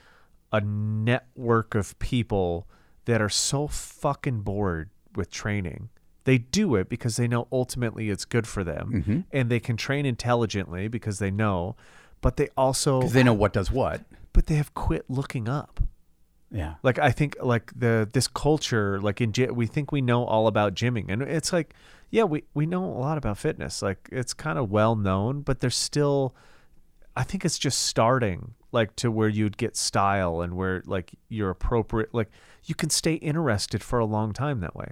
a 0.56 0.60
network 0.60 1.74
of 1.74 1.98
people 1.98 2.66
that 3.04 3.20
are 3.20 3.28
so 3.28 3.66
fucking 3.66 4.40
bored 4.40 4.90
with 5.14 5.30
training. 5.30 5.88
They 6.24 6.38
do 6.38 6.74
it 6.74 6.88
because 6.88 7.16
they 7.16 7.28
know 7.28 7.46
ultimately 7.52 8.10
it's 8.10 8.24
good 8.24 8.46
for 8.46 8.64
them 8.64 8.92
mm-hmm. 8.92 9.20
and 9.30 9.48
they 9.48 9.60
can 9.60 9.76
train 9.76 10.04
intelligently 10.04 10.88
because 10.88 11.18
they 11.20 11.30
know, 11.30 11.76
but 12.20 12.36
they 12.36 12.48
also 12.56 13.02
they 13.02 13.22
know 13.22 13.34
what 13.34 13.52
does 13.52 13.70
what 13.70 14.02
but 14.32 14.46
they 14.46 14.56
have 14.56 14.74
quit 14.74 15.04
looking 15.08 15.48
up. 15.48 15.80
yeah 16.50 16.74
Like 16.82 16.98
I 16.98 17.10
think 17.12 17.36
like 17.40 17.72
the 17.74 18.08
this 18.12 18.26
culture 18.26 19.00
like 19.00 19.20
in 19.20 19.32
we 19.54 19.66
think 19.66 19.92
we 19.92 20.00
know 20.00 20.24
all 20.24 20.48
about 20.48 20.74
gymming 20.74 21.06
and 21.08 21.22
it's 21.22 21.52
like 21.52 21.74
yeah, 22.10 22.24
we 22.24 22.44
we 22.54 22.66
know 22.66 22.84
a 22.84 22.98
lot 22.98 23.18
about 23.18 23.38
fitness. 23.38 23.82
Like 23.82 24.08
it's 24.12 24.34
kind 24.34 24.58
of 24.58 24.70
well 24.70 24.96
known, 24.96 25.40
but 25.40 25.60
there's 25.60 25.76
still 25.76 26.34
I 27.16 27.22
think 27.22 27.44
it's 27.44 27.58
just 27.58 27.82
starting 27.82 28.54
like 28.78 28.94
to 29.02 29.10
where 29.10 29.28
you'd 29.38 29.56
get 29.56 29.76
style 29.76 30.40
and 30.44 30.50
where 30.60 30.82
like 30.86 31.08
you're 31.36 31.50
appropriate 31.50 32.10
like 32.20 32.30
you 32.68 32.74
can 32.74 32.90
stay 32.90 33.14
interested 33.14 33.80
for 33.82 33.98
a 33.98 34.04
long 34.16 34.32
time 34.32 34.60
that 34.60 34.74
way. 34.76 34.90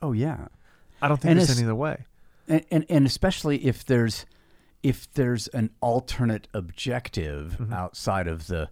oh 0.00 0.12
yeah 0.12 0.48
I 1.00 1.08
don't 1.08 1.20
think 1.20 1.30
And 1.30 1.38
there's 1.38 1.48
it's- 1.50 1.58
any 1.58 1.66
other 1.66 1.74
way. 1.86 1.96
and, 2.48 2.62
and 2.74 2.84
and 2.94 3.06
especially 3.06 3.56
if 3.70 3.84
there's 3.84 4.26
if 4.82 4.98
there's 5.18 5.44
an 5.60 5.70
alternate 5.80 6.48
objective 6.54 7.56
Mm-hmm. 7.60 7.72
outside 7.72 8.26
of 8.34 8.46
the, 8.48 8.68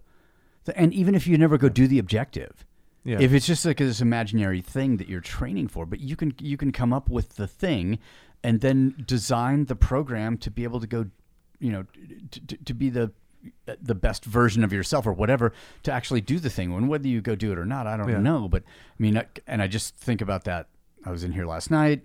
the 0.65 0.77
and 0.77 0.93
even 0.93 1.15
if 1.15 1.25
you 1.27 1.37
never 1.37 1.57
go 1.57 1.69
do 1.69 1.87
the 1.87 1.99
objective 2.05 2.65
Yeah. 3.03 3.19
if 3.25 3.31
it's 3.33 3.47
just 3.47 3.65
like 3.65 3.77
this 3.77 4.01
imaginary 4.01 4.61
thing 4.61 4.97
that 4.97 5.07
you're 5.09 5.21
training 5.37 5.67
for 5.69 5.85
but 5.85 5.99
you 5.99 6.15
can 6.15 6.33
you 6.39 6.57
can 6.57 6.71
come 6.71 6.91
up 6.97 7.09
with 7.09 7.27
the 7.41 7.47
thing 7.47 7.97
and 8.43 8.59
then 8.61 8.77
design 9.15 9.65
the 9.71 9.75
program 9.75 10.37
to 10.39 10.49
be 10.51 10.63
able 10.63 10.79
to 10.81 10.87
go 10.87 11.01
you 11.59 11.71
know 11.73 11.83
to, 12.31 12.39
to, 12.47 12.57
to 12.69 12.73
be 12.73 12.89
the 12.89 13.11
the 13.81 13.95
best 13.95 14.25
version 14.25 14.63
of 14.63 14.71
yourself 14.73 15.05
or 15.07 15.13
whatever 15.13 15.51
to 15.83 15.91
actually 15.91 16.21
do 16.21 16.37
the 16.39 16.49
thing 16.49 16.71
and 16.73 16.87
whether 16.89 17.07
you 17.07 17.21
go 17.21 17.35
do 17.35 17.51
it 17.51 17.57
or 17.57 17.65
not 17.65 17.87
i 17.87 17.97
don't 17.97 18.07
Yeah. 18.09 18.19
know 18.19 18.47
but 18.47 18.63
i 18.63 19.01
mean 19.01 19.17
I- 19.17 19.25
and 19.47 19.61
i 19.61 19.67
just 19.67 19.95
think 19.95 20.21
about 20.21 20.43
that 20.45 20.67
i 21.05 21.11
was 21.11 21.23
in 21.23 21.31
here 21.31 21.45
last 21.45 21.71
night 21.71 22.01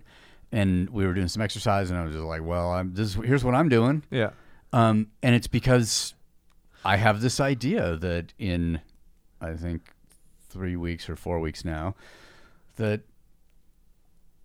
and 0.53 0.89
we 0.91 1.07
were 1.07 1.13
doing 1.13 1.29
some 1.29 1.43
exercise 1.43 1.91
and 1.91 1.99
i 1.99 2.05
was 2.05 2.13
just 2.15 2.25
like 2.25 2.43
well 2.43 2.71
i'm 2.71 2.95
this 2.95 3.09
is, 3.09 3.15
here's 3.25 3.45
what 3.45 3.55
i'm 3.55 3.69
doing 3.69 4.03
yeah. 4.11 4.31
um, 4.73 5.09
and 5.23 5.35
it's 5.35 5.47
because 5.49 6.15
I 6.85 6.99
have 6.99 7.21
this 7.21 7.41
idea 7.41 7.97
that 7.97 8.33
in, 8.39 8.81
I 9.41 9.55
think, 9.55 9.91
three 10.49 10.77
weeks 10.77 11.09
or 11.11 11.17
four 11.17 11.41
weeks 11.41 11.65
now, 11.65 11.97
that 12.77 13.01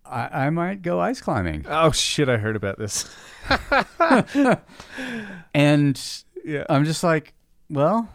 I, 0.04 0.46
I 0.46 0.50
might 0.50 0.82
go 0.82 0.98
ice 0.98 1.20
climbing. 1.20 1.64
Oh 1.68 1.92
shit, 1.92 2.28
I 2.28 2.38
heard 2.38 2.56
about 2.56 2.78
this. 2.80 3.08
And 5.54 6.00
yeah. 6.44 6.64
I'm 6.68 6.84
just 6.84 7.02
like, 7.04 7.34
well, 7.70 8.08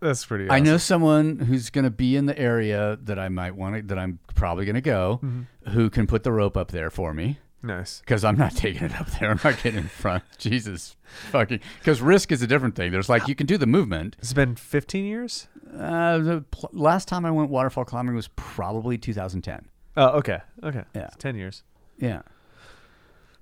That's 0.00 0.24
pretty 0.24 0.50
I 0.50 0.60
know 0.60 0.76
someone 0.76 1.38
who's 1.38 1.70
going 1.70 1.84
to 1.84 1.90
be 1.90 2.16
in 2.16 2.26
the 2.26 2.38
area 2.38 2.98
that 3.02 3.18
I 3.18 3.28
might 3.28 3.54
want 3.56 3.76
to, 3.76 3.82
that 3.82 3.98
I'm 3.98 4.18
probably 4.34 4.64
going 4.64 4.74
to 4.74 4.80
go, 4.80 5.20
Mm-hmm. 5.22 5.70
who 5.70 5.90
can 5.90 6.06
put 6.06 6.22
the 6.24 6.32
rope 6.32 6.56
up 6.56 6.70
there 6.70 6.90
for 6.90 7.14
me. 7.14 7.38
Nice. 7.62 8.00
because 8.00 8.24
I'm 8.24 8.36
not 8.36 8.54
taking 8.56 8.82
it 8.84 9.00
up 9.00 9.06
there. 9.12 9.30
I'm 9.30 9.40
not 9.42 9.62
getting 9.62 9.76
in 9.80 9.88
front. 9.88 10.22
Jesus 10.38 10.96
fucking. 11.30 11.60
Because 11.78 12.02
risk 12.02 12.30
is 12.30 12.42
a 12.42 12.46
different 12.46 12.74
thing. 12.74 12.92
There's 12.92 13.08
like 13.08 13.26
you 13.26 13.34
can 13.34 13.46
do 13.46 13.56
the 13.56 13.66
movement. 13.66 14.16
It's 14.18 14.34
been 14.34 14.54
15 14.54 15.04
years. 15.06 15.48
Uh, 15.74 16.18
the 16.18 16.44
pl- 16.50 16.68
last 16.74 17.08
time 17.08 17.24
I 17.24 17.30
went 17.30 17.48
waterfall 17.48 17.86
climbing 17.86 18.14
was 18.14 18.28
probably 18.36 18.98
2010. 18.98 19.66
Oh, 19.96 20.08
okay, 20.18 20.40
okay. 20.62 20.84
Yeah. 20.94 21.06
It's 21.06 21.16
10 21.16 21.36
years. 21.36 21.62
Yeah. 21.98 22.20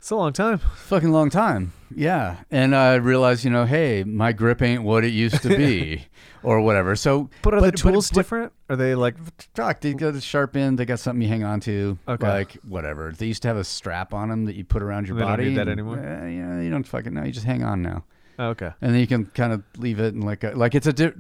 It's 0.03 0.11
a 0.11 0.17
long 0.17 0.33
time. 0.33 0.59
Fucking 0.75 1.13
long 1.13 1.31
time. 1.31 1.73
Yeah. 1.95 2.39
And 2.51 2.75
I 2.75 2.95
realized, 2.97 3.45
you 3.45 3.51
know, 3.53 3.67
hey, 3.67 4.03
my 4.03 4.33
grip 4.33 4.61
ain't 4.61 4.83
what 4.83 5.05
it 5.05 5.11
used 5.13 5.43
to 5.43 5.49
be 5.49 6.07
or 6.43 6.61
whatever. 6.61 6.97
So, 6.97 7.31
But 7.43 7.55
are 7.55 7.61
the 7.61 7.71
tools 7.71 8.11
but- 8.11 8.17
different? 8.17 8.53
Are 8.69 8.75
they 8.75 8.97
like? 8.97 9.15
Fuck, 9.55 9.81
they 9.81 9.95
got 9.95 10.17
a 10.17 10.21
sharp 10.21 10.57
end. 10.57 10.77
They 10.77 10.87
got 10.87 10.99
something 10.99 11.23
you 11.23 11.29
hang 11.29 11.45
on 11.45 11.61
to. 11.61 11.97
Okay. 12.09 12.27
Like, 12.27 12.53
whatever. 12.67 13.13
They 13.17 13.27
used 13.27 13.43
to 13.43 13.49
have 13.49 13.57
a 13.57 13.63
strap 13.63 14.13
on 14.13 14.29
them 14.29 14.47
that 14.47 14.57
you 14.57 14.65
put 14.65 14.83
around 14.83 15.07
your 15.07 15.15
They 15.17 15.21
don't 15.23 15.31
body. 15.31 15.45
need 15.51 15.55
that 15.59 15.69
and, 15.69 15.79
anymore? 15.79 15.99
Uh, 16.01 16.27
yeah, 16.27 16.61
you 16.61 16.71
don't 16.71 16.83
fucking 16.87 17.15
know. 17.15 17.23
You 17.23 17.31
just 17.31 17.47
hang 17.47 17.63
on 17.63 17.81
now. 17.83 18.03
Oh, 18.41 18.47
okay. 18.49 18.71
And 18.81 18.93
then 18.93 19.01
you 19.01 19.07
can 19.07 19.27
kind 19.27 19.53
of 19.53 19.63
leave 19.77 20.01
it 20.01 20.15
and 20.15 20.25
like, 20.25 20.43
a, 20.43 20.51
like 20.57 20.75
it's 20.75 20.89
a, 20.89 20.93
di- 20.93 21.13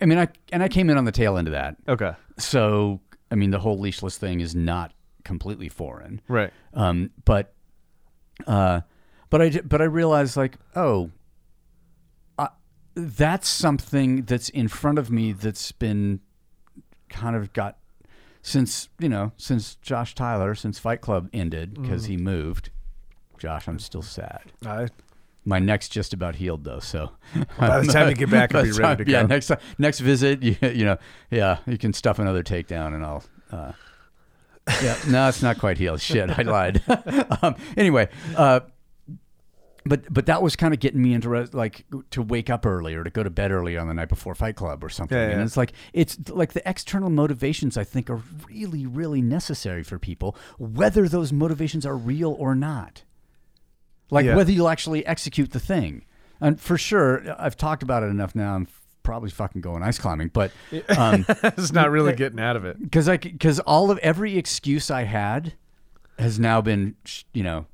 I 0.00 0.06
mean, 0.06 0.16
I, 0.18 0.28
and 0.52 0.62
I 0.62 0.68
came 0.68 0.88
in 0.88 0.96
on 0.96 1.04
the 1.04 1.12
tail 1.12 1.36
end 1.36 1.48
of 1.48 1.52
that. 1.52 1.76
Okay. 1.86 2.12
So, 2.38 3.00
I 3.30 3.34
mean, 3.34 3.50
the 3.50 3.58
whole 3.58 3.78
leashless 3.78 4.16
thing 4.16 4.40
is 4.40 4.54
not 4.54 4.92
completely 5.24 5.68
foreign. 5.68 6.22
Right. 6.28 6.50
Um, 6.72 7.10
but, 7.26 7.52
uh, 8.46 8.80
but 9.30 9.42
I, 9.42 9.50
but 9.64 9.80
I 9.80 9.84
realized 9.84 10.36
like, 10.36 10.56
oh, 10.74 11.10
uh, 12.38 12.48
that's 12.94 13.48
something 13.48 14.22
that's 14.22 14.48
in 14.48 14.68
front 14.68 14.98
of 14.98 15.10
me 15.10 15.32
that's 15.32 15.72
been 15.72 16.20
kind 17.08 17.36
of 17.36 17.52
got 17.52 17.78
since 18.42 18.88
you 18.98 19.08
know 19.08 19.32
since 19.36 19.76
Josh 19.76 20.14
Tyler 20.14 20.54
since 20.54 20.78
Fight 20.78 21.00
Club 21.00 21.28
ended 21.32 21.74
because 21.80 22.04
he 22.06 22.16
moved. 22.16 22.70
Josh, 23.38 23.68
I'm 23.68 23.78
still 23.78 24.02
sad. 24.02 24.40
I, 24.64 24.88
My 25.44 25.58
neck's 25.58 25.88
just 25.88 26.12
about 26.14 26.36
healed 26.36 26.64
though, 26.64 26.78
so 26.80 27.10
by 27.58 27.80
the 27.80 27.86
time 27.92 28.08
you 28.08 28.14
get 28.14 28.30
back, 28.30 28.54
I'll 28.54 28.62
be 28.62 28.70
ready 28.72 29.04
to 29.04 29.04
time- 29.04 29.08
Yeah, 29.12 29.22
next 29.22 29.50
next 29.78 30.00
visit, 30.00 30.42
you, 30.44 30.56
you 30.62 30.84
know, 30.84 30.96
yeah, 31.30 31.58
you 31.66 31.76
can 31.78 31.92
stuff 31.92 32.18
another 32.18 32.42
takedown, 32.42 32.94
and 32.94 33.04
I'll. 33.04 33.24
Uh, 33.50 33.72
yeah, 34.82 34.96
no, 35.08 35.28
it's 35.28 35.42
not 35.42 35.58
quite 35.58 35.78
healed. 35.78 36.00
Shit, 36.00 36.30
I 36.30 36.42
lied. 36.42 36.82
um, 37.42 37.54
anyway, 37.76 38.08
uh, 38.36 38.60
but 39.84 40.12
but 40.12 40.26
that 40.26 40.42
was 40.42 40.56
kind 40.56 40.74
of 40.74 40.80
getting 40.80 41.00
me 41.00 41.14
into 41.14 41.28
re- 41.28 41.46
like 41.52 41.84
to 42.10 42.20
wake 42.22 42.50
up 42.50 42.66
early 42.66 42.94
or 42.94 43.04
to 43.04 43.10
go 43.10 43.22
to 43.22 43.30
bed 43.30 43.52
early 43.52 43.76
on 43.76 43.86
the 43.86 43.94
night 43.94 44.08
before 44.08 44.34
Fight 44.34 44.56
Club 44.56 44.82
or 44.82 44.88
something. 44.88 45.16
Yeah, 45.16 45.28
And 45.30 45.42
it's 45.42 45.56
like 45.56 45.72
it's 45.92 46.18
like 46.28 46.52
the 46.54 46.68
external 46.68 47.10
motivations 47.10 47.76
I 47.78 47.84
think 47.84 48.10
are 48.10 48.20
really 48.50 48.86
really 48.86 49.22
necessary 49.22 49.84
for 49.84 49.98
people, 49.98 50.36
whether 50.58 51.08
those 51.08 51.32
motivations 51.32 51.86
are 51.86 51.96
real 51.96 52.32
or 52.38 52.54
not. 52.56 53.04
Like 54.10 54.26
Yeah. 54.26 54.34
whether 54.36 54.50
you'll 54.50 54.68
actually 54.68 55.06
execute 55.06 55.52
the 55.52 55.60
thing. 55.60 56.04
And 56.40 56.60
for 56.60 56.76
sure, 56.76 57.22
I've 57.38 57.56
talked 57.56 57.82
about 57.84 58.02
it 58.02 58.06
enough 58.06 58.34
now. 58.34 58.54
I'm 58.56 58.66
probably 59.06 59.30
fucking 59.30 59.60
going 59.60 59.84
ice 59.84 59.98
climbing, 59.98 60.28
but 60.32 60.50
um, 60.98 61.24
it's 61.44 61.72
not 61.72 61.90
really 61.90 62.12
getting 62.12 62.40
out 62.40 62.56
of 62.56 62.64
it. 62.64 62.78
because 62.82 63.08
I 63.08 63.16
because 63.16 63.60
all 63.60 63.90
of 63.92 63.98
every 63.98 64.36
excuse 64.36 64.90
I 64.90 65.04
had 65.04 65.54
has 66.18 66.38
now 66.40 66.60
been 66.60 66.96
you 67.32 67.44
know 67.44 67.66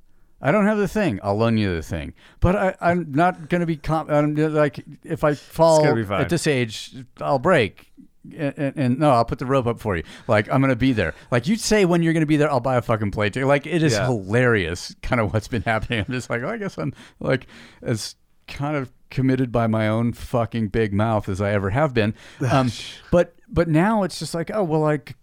I 0.43 0.53
don't 0.53 0.67
have 0.67 0.77
the 0.79 0.87
thing 0.89 1.19
I'll 1.23 1.37
loan 1.37 1.57
you 1.57 1.75
the 1.75 1.83
thing. 1.83 2.13
But 2.41 2.55
I, 2.57 2.75
I'm 2.81 3.11
not 3.13 3.49
gonna 3.49 3.65
be 3.67 3.77
com- 3.77 4.11
I'm, 4.11 4.35
like 4.35 4.85
if 5.05 5.25
I 5.25 5.33
fall 5.35 5.83
gonna 5.83 5.95
be 5.97 6.05
fine. 6.05 6.21
at 6.21 6.29
this 6.29 6.47
age 6.47 6.95
I'll 7.21 7.39
break 7.39 7.91
and, 8.37 8.55
and, 8.59 8.77
and 8.77 8.99
no 8.99 9.11
I'll 9.13 9.25
put 9.25 9.39
the 9.39 9.47
rope 9.47 9.67
up 9.67 9.81
for 9.81 9.97
you. 9.97 10.03
Like 10.29 10.51
I'm 10.53 10.61
gonna 10.61 10.77
be 10.77 10.93
there. 10.93 11.15
Like 11.31 11.49
you 11.49 11.57
say 11.57 11.87
when 11.87 12.03
you're 12.03 12.13
gonna 12.13 12.27
be 12.27 12.37
there 12.37 12.51
I'll 12.51 12.61
buy 12.61 12.77
a 12.77 12.83
fucking 12.83 13.11
plate 13.11 13.37
like 13.37 13.67
it 13.67 13.83
is 13.83 13.95
Yeah. 13.95 14.05
hilarious 14.05 14.95
kind 15.01 15.19
of 15.21 15.33
what's 15.33 15.49
been 15.49 15.63
happening. 15.73 16.05
I'm 16.07 16.13
just 16.13 16.29
like 16.29 16.43
oh, 16.43 16.49
I 16.51 16.59
guess 16.59 16.77
I'm 16.77 16.93
like 17.21 17.47
as 17.83 18.17
kind 18.49 18.77
of 18.77 18.93
committed 19.13 19.53
by 19.53 19.67
my 19.69 19.87
own 19.87 20.13
fucking 20.13 20.67
big 20.69 20.93
mouth 20.93 21.29
as 21.29 21.41
I 21.41 21.53
ever 21.53 21.71
have 21.71 21.93
been 21.95 22.15
um, 22.51 22.73
but 23.13 23.35
but 23.49 23.69
now 23.69 24.03
it's 24.03 24.19
just 24.19 24.35
like 24.35 24.51
oh 24.53 24.65
well 24.65 24.85
I 24.85 24.97
c- 24.97 25.15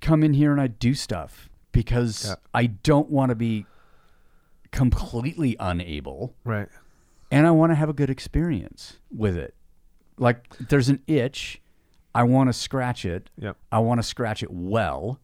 come 0.00 0.24
in 0.24 0.32
here 0.34 0.50
and 0.50 0.60
I 0.60 0.66
do 0.66 0.94
stuff 0.94 1.48
because 1.70 2.24
Yeah. 2.26 2.34
I 2.54 2.66
don't 2.66 3.10
want 3.10 3.28
to 3.30 3.34
be 3.36 3.66
completely 4.72 5.56
unable 5.60 6.34
Right. 6.44 6.68
and 7.30 7.46
I 7.46 7.50
want 7.52 7.70
to 7.70 7.74
have 7.76 7.88
a 7.88 7.92
good 7.92 8.10
experience 8.10 8.98
with 9.14 9.36
it. 9.36 9.54
Like 10.18 10.56
there's 10.68 10.88
an 10.88 11.00
itch, 11.06 11.60
I 12.14 12.22
want 12.24 12.48
to 12.48 12.52
scratch 12.52 13.04
it. 13.04 13.30
Yep. 13.38 13.56
I 13.72 13.78
want 13.80 13.98
to 13.98 14.02
scratch 14.02 14.42
it 14.42 14.50
well. 14.52 15.20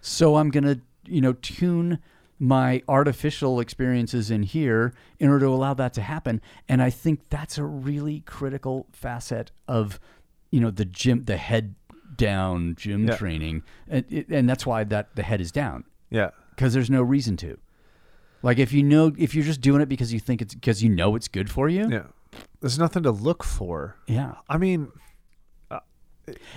So 0.00 0.36
I'm 0.36 0.50
going 0.50 0.64
to, 0.64 0.80
you 1.06 1.20
know, 1.20 1.32
tune 1.34 1.98
my 2.42 2.82
artificial 2.88 3.60
experiences 3.60 4.30
in 4.30 4.42
here 4.42 4.94
in 5.18 5.28
order 5.28 5.44
to 5.44 5.52
allow 5.52 5.74
that 5.74 5.92
to 5.94 6.00
happen. 6.00 6.40
And 6.68 6.80
I 6.82 6.88
think 6.90 7.28
that's 7.28 7.58
a 7.58 7.64
really 7.64 8.20
critical 8.20 8.86
facet 8.92 9.52
of, 9.68 10.00
you 10.50 10.58
know, 10.58 10.70
the 10.70 10.86
gym, 10.86 11.24
the 11.26 11.36
head 11.36 11.74
down 12.16 12.74
gym 12.76 13.06
Yeah. 13.06 13.16
training. 13.16 13.62
And, 13.88 14.04
it- 14.08 14.28
and 14.30 14.48
that's 14.48 14.64
why 14.66 14.84
that 14.84 15.14
the 15.16 15.22
head 15.22 15.40
is 15.42 15.52
down 15.52 15.84
Yeah. 16.10 16.30
because 16.56 16.72
there's 16.72 16.88
no 16.90 17.02
reason 17.02 17.36
to. 17.38 17.58
Like 18.42 18.58
if 18.58 18.72
you 18.72 18.82
know, 18.82 19.12
if 19.18 19.34
you're 19.34 19.44
just 19.44 19.60
doing 19.60 19.82
it 19.82 19.88
because 19.90 20.10
you 20.12 20.18
think 20.18 20.40
it's 20.40 20.54
because 20.54 20.82
you 20.82 20.88
know 20.88 21.14
it's 21.16 21.28
good 21.28 21.50
for 21.50 21.68
you, 21.68 21.88
Yeah. 21.90 22.04
There's 22.60 22.78
nothing 22.78 23.02
to 23.02 23.10
look 23.10 23.44
for. 23.44 23.96
yeah. 24.06 24.36
I 24.48 24.56
mean, 24.56 24.88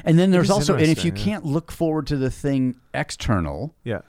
And 0.06 0.20
then 0.20 0.30
there's 0.32 0.52
also, 0.52 0.76
and 0.76 0.86
if 0.86 1.04
you 1.04 1.12
yeah. 1.16 1.24
can't 1.24 1.46
look 1.46 1.72
forward 1.72 2.06
to 2.08 2.16
the 2.18 2.30
thing 2.30 2.76
external, 2.94 3.76
yeah. 3.84 4.02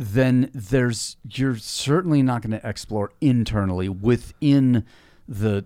Then 0.00 0.48
there's 0.54 1.16
you're 1.28 1.56
certainly 1.56 2.22
not 2.22 2.40
going 2.40 2.58
to 2.58 2.66
explore 2.66 3.10
internally 3.20 3.88
within 3.88 4.84
the 5.26 5.64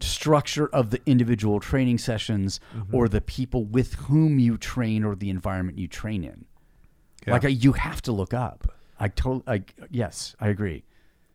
structure 0.00 0.68
of 0.68 0.90
the 0.90 1.00
individual 1.06 1.58
training 1.58 1.98
sessions 1.98 2.60
Mm-hmm. 2.76 2.94
or 2.94 3.08
the 3.08 3.20
people 3.20 3.64
with 3.64 3.94
whom 3.94 4.38
you 4.38 4.56
train 4.56 5.02
or 5.04 5.16
the 5.16 5.28
environment 5.30 5.78
you 5.78 5.88
train 5.88 6.22
in. 6.22 6.44
Yeah. 7.26 7.32
Like 7.32 7.42
you 7.48 7.72
have 7.72 8.00
to 8.02 8.12
look 8.12 8.32
up. 8.32 8.72
I 9.00 9.08
totally, 9.08 9.42
I 9.46 9.62
yes, 9.90 10.36
I 10.40 10.48
agree. 10.48 10.84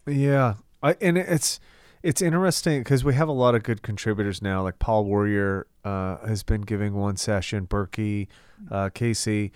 Yeah, 0.08 0.56
I, 0.82 0.96
and 1.02 1.18
it's 1.18 1.60
it's 2.02 2.22
interesting 2.22 2.80
because 2.82 3.04
we 3.04 3.14
have 3.16 3.28
a 3.28 3.34
lot 3.34 3.56
of 3.56 3.64
good 3.64 3.82
contributors 3.82 4.42
now. 4.42 4.64
Like 4.64 4.80
Paul 4.80 5.04
Warrior 5.06 5.68
uh, 5.84 6.26
has 6.26 6.44
been 6.44 6.62
giving 6.62 6.94
one 6.94 7.16
session. 7.18 7.68
Berkey, 7.68 8.28
uh, 8.72 8.90
Casey, 8.94 9.52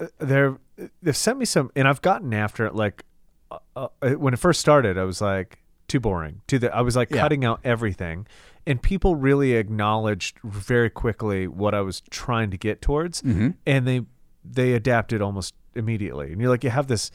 uh, 0.00 0.06
they're 0.18 0.58
they've 1.02 1.16
sent 1.16 1.38
me 1.38 1.44
some, 1.44 1.70
and 1.76 1.86
I've 1.88 2.02
gotten 2.02 2.32
after 2.34 2.66
it. 2.66 2.74
Like 2.74 3.04
uh, 3.50 3.58
uh, 3.76 4.10
when 4.10 4.34
it 4.34 4.38
first 4.40 4.60
started, 4.60 4.98
I 4.98 5.04
was 5.04 5.20
like 5.20 5.58
too 5.86 6.00
boring. 6.00 6.40
To 6.48 6.58
the 6.58 6.74
I 6.74 6.80
was 6.82 6.96
like 6.96 7.10
Yeah. 7.10 7.20
cutting 7.20 7.44
out 7.44 7.60
everything, 7.64 8.26
and 8.66 8.80
people 8.82 9.14
really 9.16 9.52
acknowledged 9.54 10.38
very 10.44 10.90
quickly 10.90 11.46
what 11.48 11.74
I 11.74 11.80
was 11.80 12.02
trying 12.10 12.50
to 12.50 12.56
get 12.58 12.80
towards, 12.82 13.22
and 13.22 13.86
they 13.86 14.02
they 14.44 14.72
adapted 14.74 15.20
almost 15.22 15.54
immediately. 15.74 16.32
And 16.32 16.40
you're 16.40 16.50
like, 16.50 16.64
you 16.64 16.70
have 16.70 16.86
this. 16.88 17.10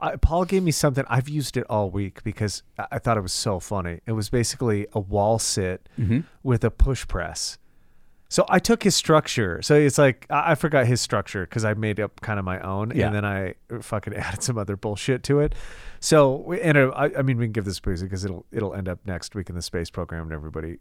I, 0.00 0.16
Paul 0.16 0.44
gave 0.44 0.64
me 0.64 0.72
something. 0.72 1.04
I've 1.08 1.28
used 1.28 1.56
it 1.56 1.64
all 1.70 1.88
week 1.90 2.24
because 2.24 2.62
I, 2.78 2.86
I 2.92 2.98
thought 2.98 3.16
it 3.16 3.20
was 3.22 3.32
so 3.32 3.60
funny. 3.60 4.00
It 4.04 4.12
was 4.12 4.30
basically 4.30 4.86
a 4.92 4.98
wall 5.00 5.38
sit 5.38 5.88
with 6.42 6.64
a 6.64 6.70
push 6.72 7.06
press. 7.06 7.58
So 8.32 8.46
I 8.48 8.58
took 8.60 8.82
his 8.82 8.96
structure. 8.96 9.60
So 9.60 9.74
it's 9.74 9.98
like 9.98 10.24
I, 10.30 10.52
I 10.52 10.54
forgot 10.54 10.86
his 10.86 11.02
structure 11.02 11.42
because 11.44 11.66
I 11.66 11.74
made 11.74 12.00
up 12.00 12.22
kind 12.22 12.38
of 12.38 12.46
my 12.46 12.58
own, 12.60 12.90
Yeah. 12.94 13.06
and 13.06 13.14
then 13.14 13.24
I 13.26 13.54
fucking 13.82 14.14
added 14.26 14.42
some 14.42 14.56
other 14.56 14.74
bullshit 14.76 15.22
to 15.24 15.40
it. 15.40 15.54
So 16.00 16.50
and 16.52 16.78
uh, 16.78 16.88
I, 16.96 17.18
I 17.18 17.22
mean 17.22 17.36
we 17.36 17.44
can 17.44 17.52
give 17.52 17.66
this 17.66 17.78
boozy 17.78 18.06
because 18.06 18.24
it'll 18.24 18.46
it'll 18.50 18.74
end 18.74 18.88
up 18.88 19.00
next 19.04 19.34
week 19.34 19.50
in 19.50 19.54
the 19.54 19.60
space 19.60 19.90
program, 19.90 20.22
and 20.22 20.32
everybody 20.32 20.78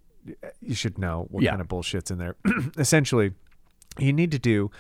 you 0.62 0.76
should 0.76 0.98
know 0.98 1.28
what 1.30 1.44
Yeah. 1.44 1.50
kind 1.52 1.62
of 1.62 1.68
bullshit's 1.68 2.10
in 2.10 2.20
there. 2.20 2.36
Essentially, 2.78 3.34
you 4.00 4.14
need 4.14 4.32
to 4.32 4.40
do 4.40 4.72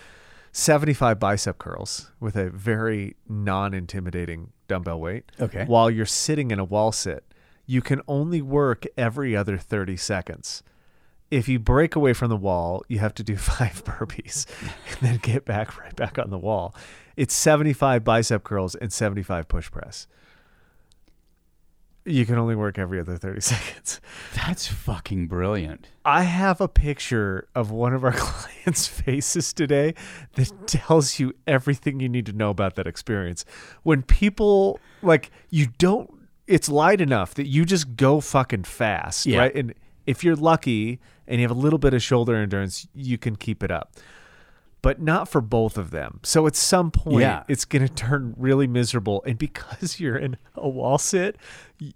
75 0.53 1.19
bicep 1.19 1.57
curls 1.57 2.11
with 2.21 2.35
a 2.37 2.49
very 2.51 3.15
non-intimidating 3.27 4.51
dumbbell 4.67 4.99
weight. 4.99 5.25
Okay. 5.39 5.65
While 5.65 5.89
you're 5.89 6.05
sitting 6.05 6.51
in 6.51 6.59
a 6.59 6.63
wall 6.63 6.91
sit, 6.91 7.23
you 7.65 7.81
can 7.81 8.01
only 8.07 8.41
work 8.41 8.85
every 8.97 9.35
other 9.35 9.57
30 9.57 9.97
seconds. 9.97 10.63
If 11.31 11.47
you 11.47 11.57
break 11.59 11.95
away 11.95 12.11
from 12.13 12.29
the 12.29 12.35
wall, 12.37 12.83
you 12.89 12.99
have 12.99 13.13
to 13.15 13.23
do 13.23 13.35
five 13.37 13.83
burpees 13.85 14.45
and 14.61 14.97
then 15.01 15.17
get 15.17 15.45
back 15.45 15.79
right 15.79 15.95
back 15.95 16.19
on 16.19 16.29
the 16.29 16.37
wall. 16.37 16.75
It's 17.15 17.33
75 17.33 18.03
bicep 18.03 18.43
curls 18.43 18.75
and 18.75 18.91
75 18.93 19.47
push 19.47 19.71
press. 19.71 20.07
You 22.03 22.25
can 22.25 22.39
only 22.39 22.55
work 22.55 22.79
every 22.79 22.99
other 22.99 23.15
30 23.15 23.41
seconds. 23.41 24.01
That's 24.35 24.67
fucking 24.67 25.27
brilliant. 25.27 25.87
I 26.03 26.23
have 26.23 26.59
a 26.59 26.67
picture 26.67 27.47
of 27.53 27.69
one 27.69 27.93
of 27.93 28.03
our 28.03 28.11
clients' 28.15 28.87
faces 28.87 29.53
today 29.53 29.93
that 30.33 30.51
tells 30.67 31.19
you 31.19 31.33
everything 31.45 31.99
you 31.99 32.09
need 32.09 32.25
to 32.25 32.33
know 32.33 32.49
about 32.49 32.75
that 32.75 32.87
experience. 32.87 33.45
When 33.83 34.01
people 34.01 34.79
like 35.03 35.29
you 35.49 35.67
don't 35.77 36.09
it's 36.47 36.67
light 36.67 36.99
enough 36.99 37.35
that 37.35 37.47
you 37.47 37.63
just 37.65 37.95
go 37.95 38.19
fucking 38.19 38.63
fast, 38.63 39.25
Yeah. 39.25 39.37
right? 39.39 39.55
And 39.55 39.73
if 40.05 40.23
you're 40.23 40.35
lucky 40.35 40.99
and 41.27 41.39
you 41.39 41.47
have 41.47 41.55
a 41.55 41.59
little 41.59 41.79
bit 41.79 41.93
of 41.93 42.01
shoulder 42.03 42.35
endurance, 42.35 42.87
you 42.93 43.17
can 43.17 43.35
keep 43.35 43.63
it 43.63 43.71
up. 43.71 43.93
but 44.83 44.99
not 44.99 45.29
for 45.29 45.41
both 45.41 45.77
of 45.77 45.91
them. 45.91 46.19
So 46.23 46.47
at 46.47 46.55
some 46.55 46.89
point, 46.89 47.21
Yeah. 47.21 47.43
it's 47.47 47.65
going 47.65 47.87
to 47.87 47.93
turn 47.93 48.33
really 48.35 48.65
miserable. 48.65 49.21
And 49.27 49.37
because 49.37 49.99
you're 49.99 50.17
in 50.17 50.37
a 50.55 50.67
wall 50.67 50.97
sit, 50.97 51.37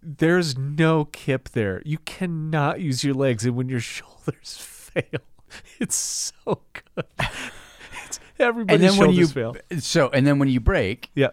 there's 0.03 0.55
no 0.55 1.05
kip 1.05 1.49
there. 1.49 1.81
You 1.83 1.97
cannot 1.97 2.81
use 2.81 3.03
your 3.03 3.15
legs. 3.15 3.43
And 3.43 3.55
when 3.55 3.69
your 3.69 3.79
shoulders 3.95 4.57
fail, 4.59 5.03
it's 5.79 5.95
so 5.95 6.61
good. 6.73 7.05
It's, 8.05 8.19
everybody's 8.37 8.75
and 8.75 8.83
then 8.83 8.99
when 8.99 9.15
shoulders 9.15 9.17
you 9.17 9.27
fail. 9.27 9.55
so 9.79 10.09
and 10.09 10.27
then 10.27 10.37
when 10.37 10.49
you 10.49 10.59
break, 10.59 11.09
Yeah. 11.15 11.29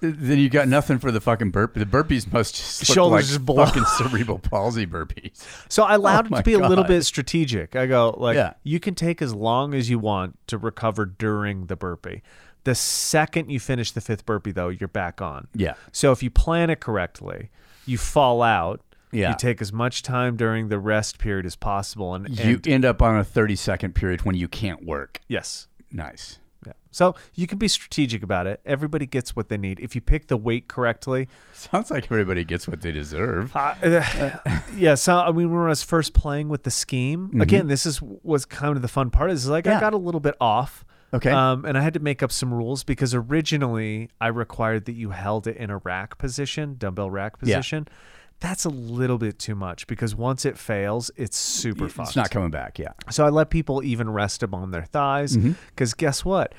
Then 0.00 0.38
you 0.38 0.48
got 0.48 0.68
nothing 0.68 0.98
for 0.98 1.10
the 1.10 1.20
fucking 1.20 1.50
burp. 1.50 1.74
The 1.74 1.86
burpees 1.86 2.30
must 2.32 2.54
just 2.56 2.84
Shoulders 2.84 3.12
like 3.12 3.24
just 3.26 3.44
blow. 3.46 3.64
fucking 3.64 3.84
cerebral 3.84 4.38
palsy 4.38 4.86
burpees. 4.86 5.44
So 5.68 5.82
I 5.84 5.94
allowed 5.94 6.30
Oh 6.32 6.36
it 6.36 6.38
to 6.38 6.42
be 6.44 6.52
a 6.54 6.58
little 6.68 6.84
bit 6.84 7.02
strategic. 7.04 7.74
I 7.76 7.86
go 7.86 8.14
like, 8.18 8.34
Yeah. 8.36 8.54
you 8.62 8.78
can 8.80 8.94
take 8.94 9.22
as 9.22 9.34
long 9.34 9.72
as 9.74 9.88
you 9.88 9.98
want 9.98 10.36
to 10.48 10.58
recover 10.58 11.06
during 11.06 11.66
the 11.66 11.76
burpee. 11.76 12.22
The 12.64 12.74
second 12.74 13.48
you 13.50 13.60
finish 13.60 13.92
the 13.92 14.00
fifth 14.00 14.26
burpee, 14.26 14.50
though, 14.52 14.68
you're 14.68 14.88
back 14.88 15.22
on. 15.22 15.46
Yeah. 15.54 15.74
So 15.92 16.10
if 16.12 16.22
you 16.22 16.30
plan 16.30 16.68
it 16.68 16.80
correctly, 16.80 17.50
you 17.86 17.96
fall 17.96 18.42
out. 18.42 18.80
Yeah. 19.12 19.30
You 19.30 19.36
take 19.38 19.62
as 19.62 19.72
much 19.72 20.02
time 20.02 20.36
during 20.36 20.68
the 20.68 20.78
rest 20.80 21.18
period 21.18 21.46
as 21.46 21.54
possible, 21.56 22.12
and, 22.14 22.28
You 22.36 22.54
and- 22.56 22.68
end 22.68 22.84
up 22.84 23.00
on 23.00 23.16
a 23.16 23.24
thirty 23.24 23.54
second 23.56 23.94
period 23.94 24.22
when 24.22 24.34
you 24.34 24.48
can't 24.48 24.84
work. 24.84 25.20
yes. 25.28 25.68
Nice. 25.92 26.40
Yeah. 26.66 26.72
So 26.90 27.14
you 27.34 27.46
can 27.46 27.58
be 27.58 27.68
strategic 27.68 28.22
about 28.22 28.46
it. 28.46 28.60
Everybody 28.66 29.06
gets 29.06 29.36
what 29.36 29.48
they 29.48 29.56
need. 29.56 29.78
If 29.80 29.94
you 29.94 30.00
pick 30.00 30.26
the 30.28 30.36
weight 30.36 30.66
correctly, 30.68 31.28
Sounds 31.52 31.90
like 31.90 32.04
everybody 32.04 32.42
gets 32.44 32.66
what 32.66 32.80
they 32.80 32.90
deserve. 32.92 33.52
yeah. 34.76 34.94
So 34.94 35.16
I 35.18 35.32
mean, 35.32 35.50
when 35.52 35.62
I 35.64 35.68
was 35.68 35.82
first 35.82 36.12
playing 36.14 36.48
with 36.48 36.62
the 36.64 36.70
scheme, 36.70 37.40
again, 37.40 37.68
this 37.68 37.86
is 37.86 38.00
was 38.02 38.44
kind 38.44 38.76
of 38.76 38.82
the 38.82 38.88
fun 38.88 39.10
part. 39.10 39.30
Is 39.30 39.48
like 39.48 39.66
I 39.66 39.72
Mm-hmm. 39.72 39.80
Got 39.80 39.94
a 39.94 39.98
little 39.98 40.20
bit 40.20 40.34
off. 40.40 40.84
Okay. 41.14 41.30
Um, 41.30 41.64
and 41.64 41.78
I 41.78 41.82
had 41.82 41.94
to 41.94 42.00
make 42.00 42.22
up 42.22 42.32
some 42.32 42.52
rules 42.52 42.82
because 42.82 43.14
originally 43.14 44.08
I 44.20 44.26
required 44.28 44.86
that 44.86 44.94
you 44.94 45.10
held 45.10 45.46
it 45.46 45.56
in 45.56 45.70
a 45.70 45.78
rack 45.78 46.18
position, 46.18 46.76
dumbbell 46.78 47.10
rack 47.10 47.34
Yeah. 47.42 47.56
That's 48.40 48.64
a 48.64 48.68
little 48.68 49.16
bit 49.18 49.38
too 49.38 49.54
much 49.54 49.86
because 49.86 50.14
once 50.14 50.44
it 50.44 50.58
fails, 50.58 51.10
it's 51.16 51.36
super 51.36 51.88
fucked. 51.88 52.10
It's 52.10 52.16
not 52.16 52.30
coming 52.30 52.50
back. 52.50 52.78
Yeah. 52.78 52.92
So 53.10 53.24
I 53.24 53.30
let 53.30 53.48
people 53.50 53.82
even 53.82 54.10
rest 54.10 54.40
them 54.40 54.54
on 54.54 54.70
their 54.72 54.84
thighs 54.84 55.36
Mm-hmm. 55.36 55.52
because 55.70 55.94
guess 55.94 56.24
what? 56.24 56.54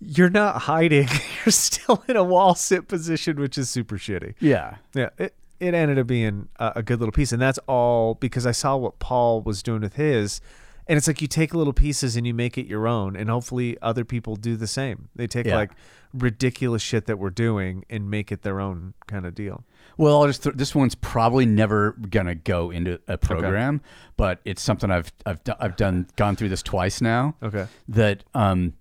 You're 0.00 0.30
not 0.30 0.62
hiding. 0.62 1.08
You're 1.44 1.52
still 1.52 2.04
in 2.08 2.16
a 2.16 2.22
wall 2.22 2.54
sit 2.54 2.88
position, 2.88 3.40
which 3.40 3.56
is 3.58 3.68
super 3.70 3.96
shitty. 3.96 4.34
Yeah. 4.38 4.76
Yeah, 4.94 5.08
it, 5.18 5.34
it 5.58 5.74
ended 5.74 5.98
up 5.98 6.06
being 6.06 6.48
a, 6.60 6.72
a 6.76 6.82
good 6.82 7.00
little 7.00 7.12
piece, 7.12 7.32
and 7.32 7.40
that's 7.42 7.58
all 7.66 8.14
because 8.14 8.46
I 8.46 8.52
saw 8.52 8.76
what 8.76 8.98
Paul 9.00 9.40
was 9.42 9.62
doing 9.62 9.80
with 9.80 9.94
his, 9.96 10.40
and 10.88 10.96
it's 10.96 11.06
like 11.06 11.20
you 11.22 11.28
take 11.28 11.54
little 11.54 11.72
pieces 11.72 12.16
and 12.16 12.26
you 12.26 12.34
make 12.34 12.56
it 12.58 12.66
your 12.66 12.88
own, 12.88 13.14
and 13.16 13.28
hopefully 13.30 13.76
other 13.82 14.04
people 14.04 14.36
do 14.36 14.56
the 14.56 14.66
same. 14.66 15.08
They 15.14 15.26
take 15.26 15.46
Yeah. 15.46 15.56
like 15.56 15.72
ridiculous 16.14 16.80
shit 16.80 17.04
that 17.06 17.18
we're 17.18 17.28
doing 17.30 17.84
and 17.90 18.10
make 18.10 18.32
it 18.32 18.40
their 18.42 18.60
own 18.60 18.94
kind 19.06 19.26
of 19.26 19.34
deal. 19.34 19.64
Well, 19.98 20.20
I'll 20.22 20.26
just 20.26 20.42
th- 20.42 20.56
this 20.56 20.74
one's 20.74 20.94
probably 20.94 21.44
never 21.44 21.92
gonna 21.92 22.34
go 22.34 22.70
into 22.70 22.98
a 23.08 23.18
program, 23.18 23.80
but 24.16 24.40
it's 24.44 24.62
something 24.62 24.90
I've 24.90 25.12
I've 25.26 25.40
I've 25.60 25.76
done 25.76 26.06
gone 26.16 26.34
through 26.36 26.48
this 26.48 26.62
twice 26.62 27.00
now. 27.02 27.34
Okay. 27.42 27.66
That 27.88 28.24
um 28.34 28.72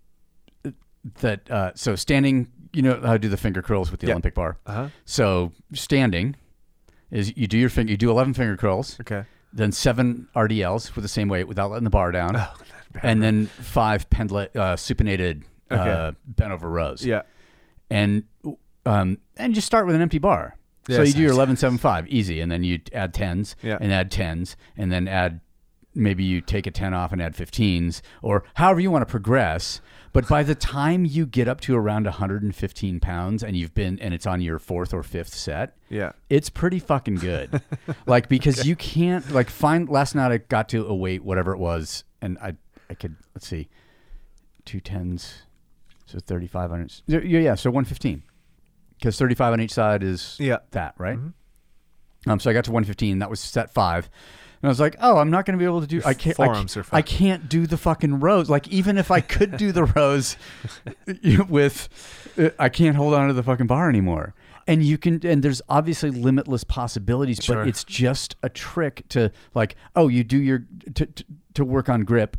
that 1.22 1.50
uh 1.50 1.72
so 1.76 1.96
standing, 1.96 2.48
you 2.74 2.82
know 2.82 3.00
how 3.02 3.14
to 3.14 3.20
do 3.20 3.30
the 3.30 3.38
finger 3.38 3.62
curls 3.62 3.92
with 3.92 4.00
the 4.00 4.08
Yeah. 4.08 4.14
Olympic 4.14 4.34
bar. 4.36 4.58
Uh-huh. 4.66 4.90
So 5.06 5.52
standing 5.74 6.36
is 7.12 7.36
you 7.38 7.48
do 7.48 7.58
your 7.58 7.70
finger 7.70 7.92
you 7.92 7.98
do 7.98 8.10
11 8.10 8.34
finger 8.34 8.56
curls. 8.58 8.98
Okay. 9.02 9.24
Then 9.58 9.72
seven 9.72 10.28
RDLs 10.36 10.96
with 10.96 11.04
the 11.04 11.10
same 11.10 11.30
weight 11.30 11.48
without 11.48 11.72
letting 11.72 11.84
the 11.84 11.90
bar 11.90 12.12
down. 12.12 12.36
Oh, 12.36 12.54
and 13.04 13.22
then 13.22 13.48
five 13.48 14.06
uh, 14.14 14.16
supinated 14.78 15.44
uh, 15.70 16.12
bent 16.26 16.52
over 16.52 16.70
rows 16.70 17.06
Yeah. 17.06 17.24
and 17.90 18.24
um, 18.86 19.18
and 19.36 19.54
just 19.54 19.68
start 19.68 19.86
with 19.86 19.96
an 19.96 20.02
empty 20.02 20.20
bar. 20.20 20.56
so 20.90 21.02
you 21.02 21.12
do 21.14 21.22
your 21.22 21.32
eleven 21.32 21.58
seven 21.58 21.78
five 21.78 22.08
easy, 22.08 22.40
and 22.40 22.52
then 22.52 22.64
you 22.64 22.80
add 22.94 23.14
tens, 23.14 23.56
Yeah. 23.62 23.78
and 23.82 23.92
add 23.92 24.10
tens, 24.12 24.56
and 24.78 24.92
then 24.92 25.08
add 25.08 25.42
maybe 25.94 26.24
you 26.24 26.40
take 26.42 26.66
a 26.68 26.72
ten 26.72 26.94
off 26.94 27.12
and 27.12 27.22
add 27.22 27.36
fifteens, 27.36 28.02
or 28.22 28.44
however 28.54 28.80
you 28.80 28.92
want 28.92 29.02
to 29.02 29.12
progress. 29.12 29.82
But 30.18 30.28
by 30.28 30.42
the 30.42 30.56
time 30.56 31.06
you 31.06 31.28
get 31.28 31.48
up 31.48 31.62
to 31.62 31.76
around 31.76 32.06
115 32.06 33.00
pounds, 33.00 33.44
and 33.44 33.56
you've 33.56 33.76
been 33.76 34.00
and 34.00 34.16
it's 34.16 34.26
on 34.26 34.42
your 34.42 34.58
fourth 34.58 34.92
or 34.92 35.04
fifth 35.04 35.32
set, 35.32 35.78
Yeah. 35.90 36.14
it's 36.28 36.50
pretty 36.50 36.80
fucking 36.80 37.18
good. 37.18 37.62
like 38.08 38.28
because 38.28 38.66
you 38.66 38.76
can't 38.76 39.30
like 39.30 39.48
find. 39.52 39.88
Last 39.88 40.16
night 40.16 40.32
I 40.32 40.38
got 40.40 40.70
to 40.70 40.88
a 40.88 40.96
weight 40.96 41.24
whatever 41.24 41.54
it 41.54 41.60
was, 41.60 42.04
and 42.20 42.40
I 42.40 42.56
I 42.90 42.96
could 42.96 43.16
let's 43.36 43.46
see, 43.46 43.70
two 44.66 44.80
tens, 44.80 45.44
so 46.08 46.18
35 46.18 46.72
on 46.72 46.86
each. 46.86 47.04
Yeah, 47.06 47.20
yeah. 47.20 47.54
So 47.54 47.70
115, 47.70 48.24
because 48.98 49.20
35 49.20 49.54
on 49.54 49.62
each 49.62 49.72
side 49.74 50.02
is 50.02 50.36
Yeah. 50.40 50.58
that 50.72 50.96
right. 50.98 51.20
Um, 52.26 52.40
so 52.40 52.50
I 52.50 52.54
got 52.54 52.64
to 52.66 52.72
115. 52.72 53.20
That 53.20 53.30
was 53.30 53.40
set 53.40 53.72
five. 53.72 54.10
And 54.62 54.68
I 54.68 54.70
was 54.70 54.80
like, 54.80 54.96
"Oh, 55.00 55.18
I'm 55.18 55.30
not 55.30 55.46
going 55.46 55.54
to 55.54 55.60
be 55.62 55.66
able 55.66 55.82
to 55.82 55.88
do. 55.88 56.02
I 56.04 56.14
can't. 56.14 56.40
I 56.40 56.48
can't, 56.48 56.78
I 56.92 57.02
can't 57.04 57.48
do 57.48 57.68
the 57.68 57.78
fucking 57.78 58.20
rows. 58.20 58.50
Like, 58.50 58.68
even 58.70 58.98
if 58.98 59.12
I 59.12 59.22
could 59.22 59.56
do 59.58 59.72
the 59.72 59.84
rows 59.86 60.36
with, 61.50 61.90
uh, 62.38 62.50
I 62.58 62.70
can't 62.70 62.96
hold 62.96 63.14
on 63.14 63.28
to 63.28 63.34
the 63.34 63.44
fucking 63.44 63.68
bar 63.68 63.90
anymore. 63.90 64.34
And 64.70 64.84
you 64.84 64.98
can, 64.98 65.26
and 65.26 65.44
there's 65.44 65.62
obviously 65.70 66.10
limitless 66.10 66.64
possibilities, 66.66 67.40
Sure. 67.42 67.58
but 67.58 67.68
it's 67.70 67.84
just 67.86 68.36
a 68.44 68.50
trick 68.50 69.04
to 69.10 69.32
like, 69.54 69.76
oh, 69.96 70.08
you 70.10 70.24
do 70.24 70.38
your 70.38 70.66
to 70.96 71.06
to, 71.06 71.24
to 71.54 71.64
work 71.64 71.88
on 71.88 72.02
grip, 72.04 72.36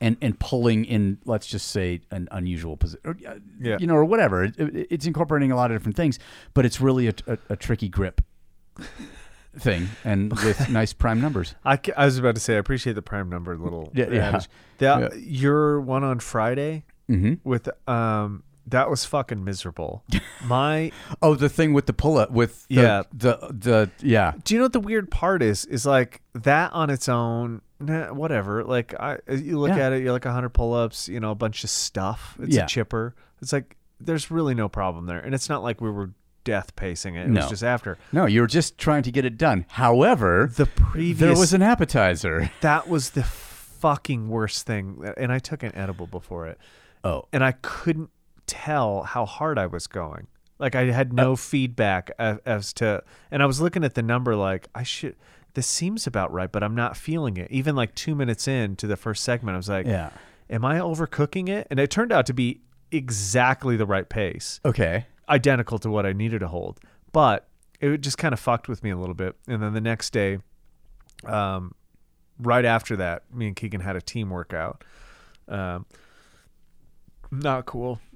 and 0.00 0.16
and 0.22 0.38
pulling 0.38 0.84
in, 0.84 1.18
let's 1.26 1.46
just 1.46 1.68
say, 1.68 2.00
an 2.12 2.28
unusual 2.30 2.76
position, 2.76 3.16
Yeah. 3.60 3.76
you 3.80 3.86
know, 3.86 3.94
or 3.96 4.04
whatever. 4.04 4.44
It, 4.44 4.58
it- 4.58 4.86
it's 4.90 5.04
incorporating 5.06 5.50
a 5.52 5.56
lot 5.56 5.70
of 5.70 5.74
different 5.78 5.96
things, 5.96 6.18
but 6.54 6.64
it's 6.64 6.80
really 6.80 7.08
a, 7.08 7.14
a, 7.26 7.38
a 7.50 7.56
tricky 7.56 7.88
grip 7.88 8.22
thing, 9.60 9.88
and 10.04 10.32
with 10.42 10.68
nice 10.70 10.92
prime 10.92 11.20
numbers. 11.20 11.54
I, 11.64 11.78
I 11.96 12.04
was 12.04 12.18
about 12.18 12.34
to 12.36 12.40
say 12.40 12.54
I 12.54 12.58
appreciate 12.58 12.92
the 12.94 13.02
prime 13.02 13.28
number 13.28 13.56
little 13.56 13.90
Yeah, 13.94 14.10
yeah. 14.10 14.40
The, 14.78 14.84
Yeah. 14.84 15.08
Your 15.18 15.80
one 15.80 16.04
on 16.04 16.20
Friday 16.20 16.84
Mm-hmm. 17.10 17.48
with 17.48 17.68
um 17.88 18.42
that 18.66 18.90
was 18.90 19.06
fucking 19.06 19.42
miserable. 19.42 20.04
My 20.44 20.92
Oh, 21.22 21.34
the 21.34 21.48
thing 21.48 21.72
with 21.72 21.86
the 21.86 21.94
pull 21.94 22.18
up 22.18 22.30
with 22.30 22.66
the, 22.68 22.74
Yeah. 22.74 23.02
the 23.14 23.38
the 23.50 23.90
yeah 24.00 24.34
do 24.44 24.52
you 24.54 24.58
know 24.60 24.66
what 24.66 24.74
the 24.74 24.80
weird 24.80 25.10
part 25.10 25.42
is? 25.42 25.64
Is 25.64 25.86
like 25.86 26.20
that 26.34 26.72
on 26.74 26.90
its 26.90 27.08
own, 27.08 27.62
nah, 27.80 28.12
whatever. 28.12 28.62
Like 28.64 28.92
I, 29.00 29.18
you 29.32 29.58
look 29.58 29.70
Yeah. 29.70 29.86
at 29.86 29.92
it, 29.94 30.02
you're 30.02 30.12
like 30.12 30.24
hundred 30.24 30.50
pull-ups, 30.50 31.08
you 31.08 31.18
know, 31.18 31.30
a 31.30 31.34
bunch 31.34 31.64
of 31.64 31.70
stuff. 31.70 32.36
It's 32.42 32.54
Yeah. 32.56 32.64
a 32.64 32.66
chipper. 32.68 33.14
It's 33.40 33.54
like 33.54 33.74
there's 34.00 34.30
really 34.30 34.54
no 34.54 34.68
problem 34.68 35.06
there, 35.06 35.18
and 35.18 35.34
it's 35.34 35.48
not 35.48 35.62
like 35.62 35.80
we 35.80 35.90
were 35.90 36.10
death 36.44 36.74
pacing 36.76 37.14
it. 37.16 37.22
It 37.26 37.28
No. 37.30 37.40
was 37.42 37.50
just 37.50 37.62
after 37.64 37.98
no, 38.12 38.26
you 38.26 38.40
were 38.40 38.46
just 38.46 38.78
trying 38.78 39.02
to 39.04 39.10
get 39.10 39.24
it 39.24 39.36
done. 39.38 39.64
However, 39.68 40.50
the 40.54 40.66
previous. 40.66 41.18
there 41.18 41.30
was 41.36 41.52
an 41.52 41.62
appetizer. 41.62 42.50
that 42.60 42.88
was 42.88 43.10
the 43.10 43.22
fucking 43.24 44.28
worst 44.28 44.66
thing, 44.66 45.04
and 45.16 45.30
I 45.32 45.38
took 45.38 45.62
an 45.62 45.74
edible 45.74 46.06
before 46.06 46.46
it, 46.46 46.58
Oh, 47.04 47.26
and 47.32 47.44
I 47.44 47.52
couldn't 47.52 48.10
tell 48.46 49.02
how 49.02 49.24
hard 49.26 49.58
I 49.58 49.66
was 49.66 49.86
going. 49.86 50.26
Like 50.58 50.74
I 50.74 50.84
had 50.86 51.12
no 51.12 51.34
uh. 51.34 51.36
feedback 51.36 52.10
as, 52.18 52.38
as 52.44 52.72
to, 52.74 53.02
and 53.30 53.42
I 53.42 53.46
was 53.46 53.60
looking 53.60 53.84
at 53.84 53.94
the 53.94 54.02
number 54.02 54.34
like 54.34 54.68
I 54.74 54.82
should. 54.82 55.14
This 55.54 55.66
seems 55.66 56.06
about 56.06 56.32
right, 56.32 56.50
but 56.50 56.62
I'm 56.62 56.74
not 56.74 56.96
feeling 56.96 57.36
it. 57.36 57.50
Even 57.50 57.74
like 57.76 57.94
two 57.94 58.14
minutes 58.14 58.46
into 58.48 58.86
the 58.86 58.96
first 58.96 59.22
segment, 59.24 59.54
I 59.54 59.56
was 59.58 59.68
like, 59.68 59.86
yeah. 59.86 60.10
"Am 60.50 60.64
I 60.64 60.78
overcooking 60.78 61.48
it?" 61.48 61.66
And 61.70 61.78
it 61.78 61.90
turned 61.90 62.12
out 62.12 62.26
to 62.26 62.32
be 62.32 62.60
exactly 62.90 63.76
the 63.76 63.86
right 63.86 64.08
pace, 64.08 64.60
Okay. 64.64 65.06
Identical 65.28 65.78
to 65.80 65.90
what 65.90 66.06
I 66.06 66.12
needed 66.12 66.40
to 66.40 66.48
hold. 66.48 66.80
But 67.12 67.48
it 67.80 68.00
just 68.00 68.18
kind 68.18 68.32
of 68.32 68.40
fucked 68.40 68.68
with 68.68 68.82
me 68.82 68.90
a 68.90 68.96
little 68.96 69.14
bit. 69.14 69.36
And 69.46 69.62
then 69.62 69.72
the 69.72 69.80
next 69.80 70.12
day, 70.12 70.38
um, 71.24 71.74
right 72.38 72.64
after 72.64 72.96
that, 72.96 73.22
me 73.32 73.46
and 73.48 73.56
Keegan 73.56 73.80
had 73.80 73.96
a 73.96 74.00
team 74.00 74.30
workout. 74.30 74.84
Um, 75.48 75.86
not 77.30 77.66
cool. 77.66 78.00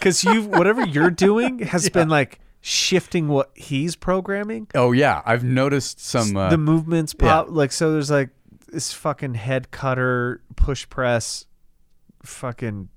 Because 0.00 0.24
you, 0.24 0.44
whatever 0.44 0.82
you're 0.86 1.10
doing, 1.10 1.58
has 1.58 1.90
been 1.90 2.08
like 2.08 2.40
shifting 2.62 3.28
what 3.28 3.50
he's 3.54 3.96
programming. 3.96 4.66
Oh 4.74 4.92
yeah, 4.92 5.20
I've 5.26 5.44
noticed 5.44 6.00
some. 6.00 6.34
Uh, 6.34 6.48
the 6.48 6.56
movements 6.56 7.12
pop 7.12 7.48
like 7.50 7.70
so. 7.70 7.92
There's 7.92 8.10
like 8.10 8.30
this 8.72 8.94
fucking 8.94 9.34
head 9.34 9.70
cutter, 9.70 10.40
push 10.56 10.88
press, 10.88 11.44
fucking 12.22 12.88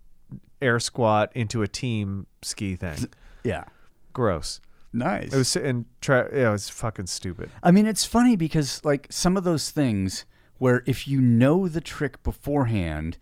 air 0.64 0.80
squat 0.80 1.32
into 1.36 1.62
a 1.62 1.68
team 1.68 2.26
ski 2.42 2.76
thing. 2.76 3.10
yeah. 3.44 3.66
Gross. 4.14 4.62
Nice. 4.94 5.34
It 5.34 5.38
was 5.38 5.56
and 5.56 5.86
try. 6.02 6.28
Yeah, 6.32 6.50
it 6.50 6.52
was 6.52 6.70
fucking 6.70 7.08
stupid. 7.08 7.50
I 7.64 7.72
mean, 7.72 7.88
it's 7.88 8.06
funny 8.06 8.36
because 8.36 8.84
like 8.86 9.08
some 9.10 9.36
of 9.36 9.44
those 9.44 9.72
things 9.72 10.26
where 10.60 10.84
if 10.86 11.08
you 11.08 11.20
know 11.20 11.68
the 11.68 11.82
trick 11.82 12.22
beforehand, 12.22 13.18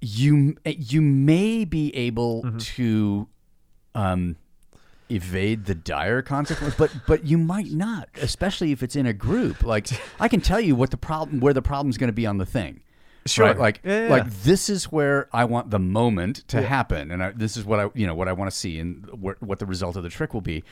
you 0.00 0.56
you 0.64 1.02
may 1.02 1.64
be 1.64 1.94
able 1.96 2.44
to 2.58 3.28
um, 3.96 4.36
evade 5.10 5.64
the 5.64 5.74
dire 5.74 6.22
consequence, 6.22 6.74
but 6.78 6.92
but 7.08 7.26
you 7.26 7.36
might 7.36 7.72
not, 7.72 8.08
especially 8.22 8.70
if 8.70 8.84
it's 8.84 8.94
in 8.94 9.06
a 9.06 9.12
group. 9.12 9.64
Like 9.64 9.88
I 10.20 10.28
can 10.28 10.40
tell 10.40 10.60
you 10.60 10.76
what 10.76 10.92
the 10.92 10.96
problem, 10.96 11.40
where 11.40 11.52
the 11.52 11.62
problem's 11.62 11.98
going 11.98 12.08
to 12.08 12.12
be 12.14 12.26
on 12.26 12.38
the 12.38 12.46
thing. 12.46 12.82
Sure. 13.26 13.46
Right? 13.46 13.58
Like, 13.58 13.80
Yeah, 13.84 14.04
yeah. 14.04 14.08
like 14.10 14.30
this 14.30 14.68
is 14.68 14.84
where 14.90 15.28
I 15.32 15.44
want 15.44 15.70
the 15.70 15.78
moment 15.78 16.48
to 16.48 16.62
happen, 16.62 17.10
and 17.10 17.22
I, 17.22 17.30
this 17.32 17.56
is 17.56 17.64
what 17.64 17.78
I, 17.80 17.90
you 17.94 18.06
know, 18.06 18.14
what 18.14 18.28
I 18.28 18.32
want 18.32 18.50
to 18.50 18.56
see, 18.56 18.78
and 18.78 19.04
wh- 19.10 19.42
what 19.42 19.58
the 19.58 19.66
result 19.66 19.96
of 19.96 20.02
the 20.02 20.08
trick 20.08 20.32
will 20.34 20.40
be. 20.40 20.64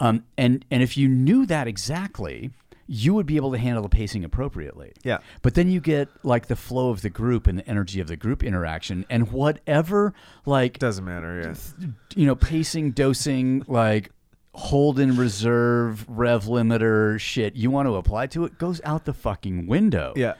Um, 0.00 0.24
and 0.38 0.64
and 0.70 0.82
if 0.82 0.96
you 0.96 1.08
knew 1.08 1.44
that 1.46 1.68
exactly, 1.68 2.50
you 2.86 3.12
would 3.14 3.26
be 3.26 3.36
able 3.36 3.52
to 3.52 3.58
handle 3.58 3.82
the 3.82 3.88
pacing 3.90 4.24
appropriately. 4.24 4.92
Yeah. 5.04 5.18
But 5.42 5.54
then 5.54 5.70
you 5.70 5.78
get 5.80 6.08
like 6.22 6.46
the 6.46 6.56
flow 6.56 6.88
of 6.90 7.02
the 7.02 7.10
group 7.10 7.46
and 7.46 7.58
the 7.58 7.68
energy 7.68 8.00
of 8.00 8.08
the 8.08 8.16
group 8.16 8.42
interaction, 8.42 9.04
and 9.10 9.30
whatever 9.30 10.14
like 10.46 10.78
Doesn't 10.78 11.04
matter. 11.04 11.54
Yeah. 11.80 11.86
you 12.16 12.26
know, 12.26 12.34
pacing, 12.34 12.92
dosing, 12.92 13.62
like 13.68 14.10
hold 14.54 14.98
in 14.98 15.16
reserve, 15.16 16.04
rev 16.08 16.44
limiter 16.46 17.20
shit 17.20 17.54
you 17.54 17.70
want 17.70 17.86
to 17.86 17.94
apply 17.94 18.26
to 18.26 18.44
it 18.44 18.58
goes 18.58 18.80
out 18.84 19.04
the 19.04 19.12
fucking 19.14 19.66
window. 19.66 20.12
Yeah. 20.16 20.34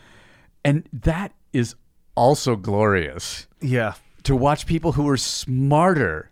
And 0.65 0.89
that 0.93 1.33
is 1.53 1.75
also 2.15 2.57
glorious 2.57 3.47
Yeah. 3.61 3.95
to 4.25 4.37
watch 4.37 4.67
people 4.67 4.93
who 4.93 5.09
are 5.09 5.17
smarter 5.17 6.31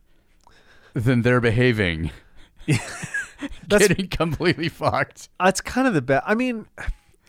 than 0.94 1.22
they're 1.22 1.40
behaving 1.40 2.10
That's- 2.66 3.88
getting 3.88 4.08
completely 4.08 4.68
fucked. 4.68 5.28
That's 5.40 5.60
kind 5.60 5.86
of 5.86 5.94
the 5.94 6.02
best. 6.02 6.24
I 6.26 6.34
mean, 6.34 6.66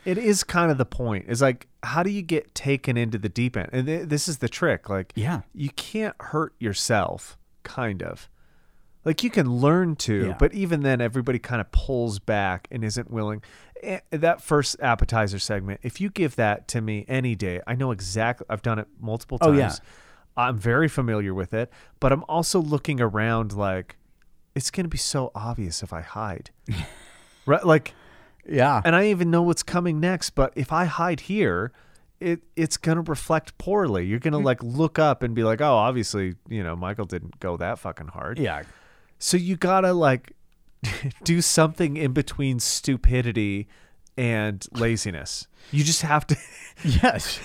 it 0.05 0.17
is 0.17 0.43
kind 0.43 0.71
of 0.71 0.77
the 0.77 0.85
point. 0.85 1.25
Is 1.29 1.41
like, 1.41 1.67
how 1.83 2.01
do 2.03 2.09
you 2.09 2.21
get 2.21 2.55
taken 2.55 2.97
into 2.97 3.17
the 3.17 3.29
deep 3.29 3.55
end? 3.55 3.69
And 3.71 3.85
th- 3.85 4.07
this 4.09 4.27
is 4.27 4.39
the 4.39 4.49
trick. 4.49 4.89
Like, 4.89 5.13
Yeah. 5.15 5.41
you 5.53 5.69
can't 5.69 6.15
hurt 6.19 6.53
yourself. 6.59 7.37
Kind 7.63 8.01
of. 8.01 8.27
Like 9.10 9.24
you 9.24 9.32
can 9.32 9.49
learn 9.51 9.95
to, 10.07 10.28
Yeah. 10.28 10.36
but 10.38 10.53
even 10.53 10.82
then, 10.84 11.01
everybody 11.01 11.39
kind 11.39 11.60
of 11.62 11.72
pulls 11.72 12.20
back 12.20 12.68
and 12.70 12.84
isn't 12.84 13.10
willing. 13.10 13.41
Eh, 13.82 14.01
That 14.12 14.39
first 14.41 14.76
appetizer 14.82 15.39
segment, 15.39 15.80
if 15.82 15.99
you 15.99 16.10
give 16.12 16.36
that 16.36 16.68
to 16.68 16.82
me 16.82 17.05
any 17.07 17.34
day, 17.34 17.60
I 17.66 17.74
know 17.74 17.89
exactly. 17.91 18.45
I've 18.51 18.62
done 18.62 18.78
it 18.78 18.88
multiple 18.99 19.39
times. 19.39 19.49
Oh, 19.49 19.57
yeah. 19.57 19.72
I'm 20.38 20.57
very 20.60 20.88
familiar 20.88 21.34
with 21.34 21.55
it, 21.55 21.72
but 21.99 22.12
I'm 22.12 22.24
also 22.30 22.62
looking 22.62 23.01
around 23.01 23.51
like 23.53 23.97
it's 24.53 24.70
going 24.70 24.84
to 24.86 24.89
be 24.89 24.97
so 24.99 25.32
obvious 25.34 25.82
if 25.82 25.91
I 25.91 26.01
hide. 26.01 26.51
right? 27.47 27.66
Like 27.66 27.95
Yeah. 28.47 28.80
and 28.86 28.95
I 28.95 29.07
even 29.07 29.32
know 29.32 29.41
what's 29.41 29.64
coming 29.64 29.99
next. 29.99 30.32
But 30.32 30.53
if 30.55 30.72
I 30.72 30.86
hide 30.86 31.22
here, 31.22 31.72
it 32.20 32.43
it's 32.55 32.78
gonna 32.78 33.01
reflect 33.01 33.57
poorly. 33.57 34.05
You're 34.05 34.20
Mm. 34.20 34.24
gonna 34.24 34.39
like 34.39 34.62
look 34.62 34.99
up 34.99 35.24
and 35.24 35.34
be 35.34 35.43
like, 35.43 35.62
oh, 35.62 35.74
obviously, 35.74 36.36
you 36.47 36.64
know, 36.64 36.76
Michael 36.76 37.05
didn't 37.05 37.39
go 37.39 37.57
that 37.57 37.80
fucking 37.80 38.10
hard. 38.10 38.38
yeah. 38.38 38.64
So 39.20 39.38
you 39.38 39.57
gotta 39.57 39.93
like 39.93 40.34
do 41.24 41.41
something 41.41 41.97
in 41.97 42.13
between 42.13 42.59
stupidity 42.59 43.67
and 44.17 44.65
laziness. 44.74 45.47
You 45.72 45.84
just 45.84 46.01
have 46.01 46.26
to. 46.28 46.38
Yes. 46.82 47.41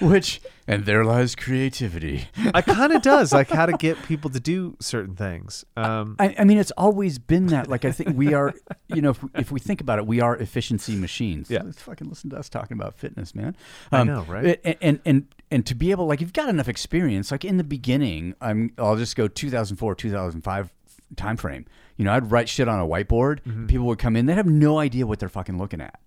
Which 0.00 0.40
and 0.66 0.84
there 0.84 1.04
lies 1.04 1.34
creativity. 1.34 2.28
I 2.54 2.62
kind 2.62 2.92
of 2.92 3.02
does 3.02 3.32
like 3.32 3.50
how 3.50 3.66
to 3.66 3.72
get 3.78 4.02
people 4.04 4.30
to 4.30 4.40
do 4.40 4.76
certain 4.80 5.14
things. 5.14 5.64
Um, 5.76 6.16
I, 6.18 6.34
I 6.38 6.44
mean, 6.44 6.58
it's 6.58 6.72
always 6.72 7.18
been 7.18 7.48
that. 7.48 7.68
Like, 7.68 7.84
I 7.84 7.92
think 7.92 8.16
we 8.16 8.34
are, 8.34 8.54
you 8.88 9.00
know, 9.00 9.10
if, 9.10 9.24
if 9.34 9.52
we 9.52 9.60
think 9.60 9.80
about 9.80 9.98
it, 9.98 10.06
we 10.06 10.20
are 10.20 10.36
efficiency 10.36 10.96
machines. 10.96 11.50
Yeah. 11.50 11.62
Let's 11.62 11.82
fucking 11.82 12.08
listen 12.08 12.30
to 12.30 12.36
us 12.36 12.48
talking 12.48 12.76
about 12.76 12.94
fitness, 12.94 13.34
man. 13.34 13.56
I 13.92 14.02
know, 14.04 14.22
right? 14.22 14.58
And, 14.64 14.76
and 14.80 15.00
and 15.04 15.26
and 15.50 15.64
to 15.66 15.74
be 15.74 15.90
able, 15.90 16.06
like, 16.06 16.20
you've 16.20 16.32
got 16.32 16.48
enough 16.48 16.68
experience. 16.68 17.30
Like 17.30 17.44
in 17.44 17.56
the 17.56 17.64
beginning, 17.64 18.34
I'm. 18.40 18.72
I'll 18.78 18.96
just 18.96 19.14
go 19.16 19.28
2004, 19.28 19.94
2005 19.94 20.72
time 21.16 21.36
frame. 21.36 21.64
You 21.96 22.04
know, 22.04 22.12
I'd 22.12 22.30
write 22.30 22.48
shit 22.48 22.68
on 22.68 22.80
a 22.80 22.86
whiteboard. 22.86 23.40
Mm-hmm. 23.42 23.66
People 23.66 23.86
would 23.86 23.98
come 23.98 24.16
in. 24.16 24.26
They'd 24.26 24.34
have 24.34 24.46
no 24.46 24.78
idea 24.78 25.06
what 25.06 25.18
they're 25.20 25.28
fucking 25.28 25.56
looking 25.58 25.80
at. 25.80 25.98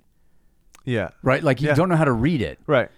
yeah. 0.85 1.09
Right? 1.23 1.41
Like, 1.43 1.61
you 1.61 1.67
Yeah. 1.69 1.75
don't 1.75 1.89
know 1.89 1.95
how 1.95 2.05
to 2.05 2.11
read 2.11 2.41
it. 2.41 2.59
Right. 2.67 2.89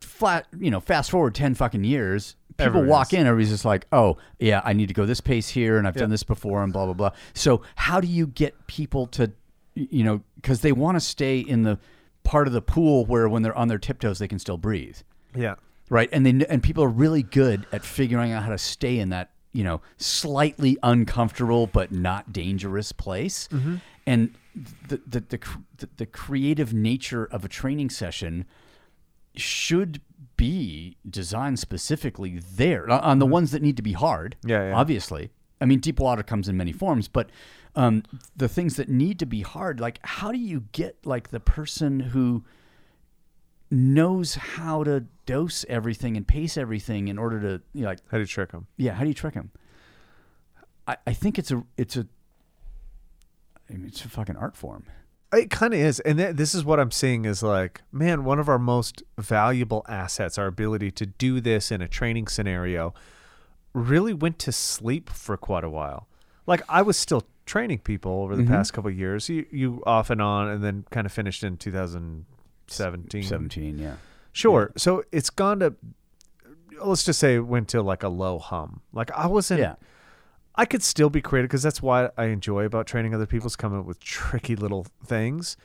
Flat, 0.00 0.46
you 0.58 0.70
know, 0.70 0.80
fast 0.80 1.10
forward 1.10 1.34
10 1.34 1.54
fucking 1.54 1.84
years. 1.84 2.36
People 2.56 2.84
walk 2.84 3.12
is. 3.12 3.18
in, 3.18 3.26
everybody's 3.26 3.50
just 3.50 3.64
like, 3.64 3.86
oh, 3.90 4.16
yeah, 4.38 4.60
I 4.64 4.74
need 4.74 4.86
to 4.88 4.94
go 4.94 5.06
this 5.06 5.20
pace 5.20 5.48
here, 5.48 5.76
and 5.76 5.88
I've 5.88 5.96
Yeah. 5.96 6.00
done 6.02 6.10
this 6.10 6.22
before, 6.22 6.62
and 6.62 6.72
blah, 6.72 6.84
blah, 6.84 6.94
blah. 6.94 7.10
So, 7.32 7.62
how 7.74 8.00
do 8.00 8.06
you 8.06 8.26
get 8.28 8.66
people 8.68 9.06
to, 9.08 9.32
you 9.74 10.04
know, 10.04 10.20
because 10.36 10.60
they 10.60 10.70
want 10.72 10.94
to 10.96 11.00
stay 11.00 11.40
in 11.40 11.62
the 11.62 11.78
part 12.22 12.46
of 12.46 12.52
the 12.52 12.62
pool 12.62 13.06
where 13.06 13.28
when 13.28 13.42
they're 13.42 13.56
on 13.56 13.66
their 13.68 13.78
tiptoes, 13.78 14.18
they 14.20 14.28
can 14.28 14.38
still 14.38 14.56
breathe, 14.56 14.98
Yeah. 15.34 15.54
right? 15.90 16.08
And 16.12 16.24
they, 16.24 16.46
and 16.46 16.62
people 16.62 16.82
are 16.84 16.88
really 16.88 17.22
good 17.22 17.66
at 17.72 17.84
figuring 17.84 18.32
out 18.32 18.42
how 18.42 18.50
to 18.50 18.58
stay 18.58 18.98
in 18.98 19.10
that, 19.10 19.30
you 19.52 19.64
know, 19.64 19.80
slightly 19.96 20.76
uncomfortable 20.82 21.66
but 21.66 21.92
not 21.92 22.32
dangerous 22.32 22.92
place. 22.92 23.48
And 24.06 24.34
the, 24.88 25.00
the, 25.06 25.20
the, 25.20 25.38
the, 25.78 25.88
the 25.98 26.06
creative 26.06 26.72
nature 26.74 27.24
of 27.26 27.44
a 27.44 27.48
training 27.48 27.90
session 27.90 28.44
should 29.36 30.00
be 30.36 30.96
designed 31.08 31.58
specifically 31.58 32.38
there 32.56 32.88
on- 32.90 33.18
the 33.18 33.26
ones 33.26 33.50
that 33.52 33.62
need 33.62 33.76
to 33.76 33.82
be 33.82 33.92
hard. 33.92 34.36
Mm-hmm. 34.40 34.50
Yeah, 34.50 34.68
yeah. 34.68 34.74
Obviously. 34.76 35.30
I 35.60 35.66
mean, 35.66 35.78
deep 35.78 36.00
water 36.00 36.22
comes 36.22 36.48
in 36.48 36.56
many 36.56 36.72
forms, 36.72 37.08
but 37.08 37.30
um, 37.76 38.02
the 38.36 38.48
things 38.48 38.76
that 38.76 38.88
need 38.88 39.18
to 39.20 39.26
be 39.26 39.40
hard, 39.40 39.80
like 39.80 39.98
how 40.02 40.30
do 40.32 40.38
you 40.38 40.64
get 40.72 40.96
like 41.06 41.28
the 41.30 41.40
person 41.40 42.00
who 42.00 42.44
knows 43.74 44.34
how 44.36 44.84
to 44.84 45.00
dose 45.26 45.64
everything 45.68 46.16
and 46.16 46.26
pace 46.26 46.56
everything 46.56 47.08
in 47.08 47.18
order 47.18 47.40
to 47.40 47.62
you 47.72 47.82
know, 47.82 47.88
like 47.88 47.98
How 48.10 48.16
do 48.18 48.20
you 48.20 48.26
trick 48.26 48.52
them? 48.52 48.66
yeah 48.76 48.92
how 48.92 49.02
do 49.02 49.08
you 49.08 49.14
trick 49.14 49.34
them 49.34 49.50
I, 50.86 50.96
I 51.06 51.12
think 51.12 51.38
it's 51.38 51.50
a 51.50 51.64
it's 51.76 51.96
a 51.96 52.06
I 53.68 53.72
mean, 53.74 53.86
it's 53.86 54.04
a 54.04 54.08
fucking 54.08 54.36
art 54.36 54.56
form 54.56 54.84
It 55.32 55.50
kind 55.50 55.72
of 55.74 55.80
is, 55.80 55.98
and 56.00 56.18
th- 56.18 56.36
this 56.36 56.54
is 56.54 56.64
what 56.64 56.78
I'm 56.78 56.90
seeing 56.92 57.24
is 57.24 57.42
like, 57.42 57.80
man, 57.90 58.24
one 58.24 58.38
of 58.38 58.48
our 58.48 58.58
most 58.58 59.02
valuable 59.18 59.84
assets, 59.88 60.36
our 60.38 60.46
ability 60.46 60.90
to 60.92 61.06
do 61.06 61.40
this 61.40 61.72
in 61.72 61.80
a 61.82 61.88
training 61.88 62.28
scenario, 62.28 62.92
really 63.72 64.14
went 64.14 64.38
to 64.40 64.52
sleep 64.52 65.10
for 65.10 65.36
quite 65.36 65.64
a 65.64 65.70
while. 65.70 66.06
Like 66.46 66.62
I 66.68 66.82
was 66.82 66.96
still 66.98 67.24
training 67.46 67.78
people 67.78 68.12
over 68.22 68.36
the 68.36 68.42
Mm-hmm. 68.44 68.52
past 68.52 68.72
couple 68.74 68.90
of 68.90 68.98
years, 68.98 69.28
you, 69.30 69.46
you 69.50 69.82
off 69.86 70.10
and 70.10 70.20
on, 70.22 70.48
and 70.48 70.62
then 70.62 70.84
kind 70.90 71.06
of 71.06 71.12
finished 71.12 71.42
in 71.42 71.56
2017. 71.56 72.26
17 72.66 73.22
17, 73.22 73.78
yeah 73.78 73.96
Sure. 74.32 74.72
So 74.76 75.04
it's 75.12 75.30
gone 75.30 75.60
to, 75.60 75.76
let's 76.84 77.04
just 77.04 77.20
say, 77.20 77.36
it 77.36 77.46
went 77.46 77.68
to 77.68 77.82
like 77.82 78.02
a 78.02 78.08
low 78.08 78.40
hum. 78.40 78.80
Like 78.92 79.12
I 79.12 79.26
wasn't. 79.28 79.60
yeah 79.60 79.76
I 80.56 80.64
could 80.66 80.82
still 80.82 81.10
be 81.10 81.20
creative 81.20 81.48
because 81.48 81.62
that's 81.62 81.82
why 81.82 82.10
I 82.16 82.26
enjoy 82.26 82.64
about 82.64 82.86
training 82.86 83.14
other 83.14 83.26
people 83.26 83.46
is 83.48 83.56
coming 83.56 83.80
up 83.80 83.86
with 83.86 83.98
tricky 84.00 84.54
little 84.54 84.86
things. 85.04 85.56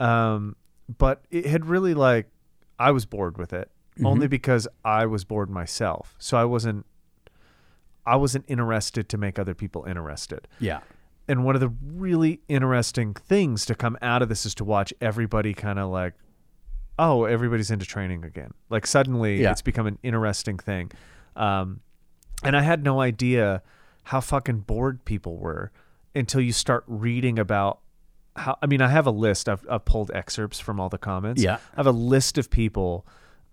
Um, 0.00 0.56
but 0.98 1.24
it 1.30 1.46
had 1.46 1.66
really 1.66 1.92
like 1.94 2.30
I 2.78 2.92
was 2.92 3.04
bored 3.04 3.36
with 3.36 3.52
it 3.52 3.70
only 4.04 4.26
because 4.28 4.68
I 4.84 5.06
was 5.06 5.24
bored 5.24 5.50
myself. 5.50 6.14
So 6.18 6.36
I 6.38 6.44
wasn't 6.44 6.86
I 8.06 8.16
wasn't 8.16 8.44
interested 8.48 9.08
to 9.10 9.18
make 9.18 9.38
other 9.38 9.54
people 9.54 9.84
interested. 9.84 10.48
yeah 10.60 10.80
And 11.28 11.44
one 11.44 11.54
of 11.54 11.60
the 11.60 11.72
really 11.82 12.40
interesting 12.48 13.12
things 13.12 13.66
to 13.66 13.74
come 13.74 13.98
out 14.00 14.22
of 14.22 14.28
this 14.30 14.46
is 14.46 14.54
to 14.56 14.64
watch 14.64 14.94
everybody 15.00 15.52
kind 15.52 15.78
of 15.78 15.90
like, 15.90 16.14
oh, 16.98 17.24
everybody's 17.24 17.70
into 17.70 17.86
training 17.86 18.24
again. 18.24 18.52
Like 18.70 18.86
suddenly 18.86 19.40
Yeah. 19.42 19.52
it's 19.52 19.62
become 19.62 19.86
an 19.86 19.98
interesting 20.02 20.58
thing. 20.58 20.90
Um, 21.36 21.80
and 22.42 22.56
I 22.56 22.62
had 22.62 22.82
no 22.84 23.00
idea 23.00 23.62
how 24.04 24.20
fucking 24.20 24.60
bored 24.60 25.04
people 25.04 25.36
were 25.38 25.70
until 26.14 26.40
you 26.40 26.52
start 26.52 26.84
reading 26.86 27.38
about 27.38 27.80
how. 28.36 28.56
I 28.62 28.66
mean, 28.66 28.80
I 28.80 28.88
have 28.88 29.06
a 29.06 29.10
list. 29.10 29.48
I've, 29.48 29.64
I've 29.70 29.84
pulled 29.84 30.10
excerpts 30.14 30.58
from 30.60 30.80
all 30.80 30.88
the 30.88 30.98
comments. 30.98 31.42
Yeah. 31.42 31.56
I 31.74 31.76
have 31.76 31.86
a 31.86 31.92
list 31.92 32.38
of 32.38 32.50
people 32.50 33.06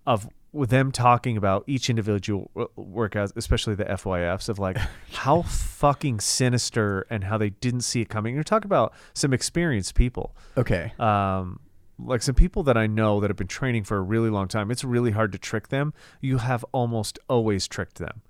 of 0.07 0.27
with 0.53 0.69
them 0.69 0.89
talking 0.91 1.35
about 1.35 1.65
each 1.67 1.89
individual 1.89 2.49
workout, 2.77 3.31
especially 3.35 3.75
the 3.75 3.83
FYFs, 3.85 4.47
of 4.47 4.57
like 4.57 4.77
how 5.11 5.41
fucking 5.41 6.21
sinister 6.21 7.05
and 7.09 7.25
how 7.25 7.37
they 7.37 7.49
didn't 7.49 7.81
see 7.81 7.99
it 8.01 8.07
coming. 8.09 8.33
You're 8.35 8.43
talking 8.45 8.67
about 8.67 8.93
some 9.13 9.33
experienced 9.33 9.95
people 9.95 10.35
okay 10.57 10.93
um, 10.97 11.59
like 11.97 12.21
some 12.21 12.35
people 12.35 12.63
that 12.63 12.77
I 12.77 12.87
know 12.87 13.19
that 13.19 13.29
have 13.29 13.37
been 13.37 13.47
training 13.47 13.83
for 13.83 13.97
a 13.97 14.01
really 14.01 14.29
long 14.29 14.47
time, 14.47 14.71
it's 14.71 14.83
really 14.83 15.11
hard 15.11 15.31
to 15.31 15.37
trick 15.37 15.69
them. 15.69 15.93
You 16.21 16.39
have 16.39 16.65
almost 16.71 17.19
always 17.29 17.67
tricked 17.67 17.97
them 17.97 18.21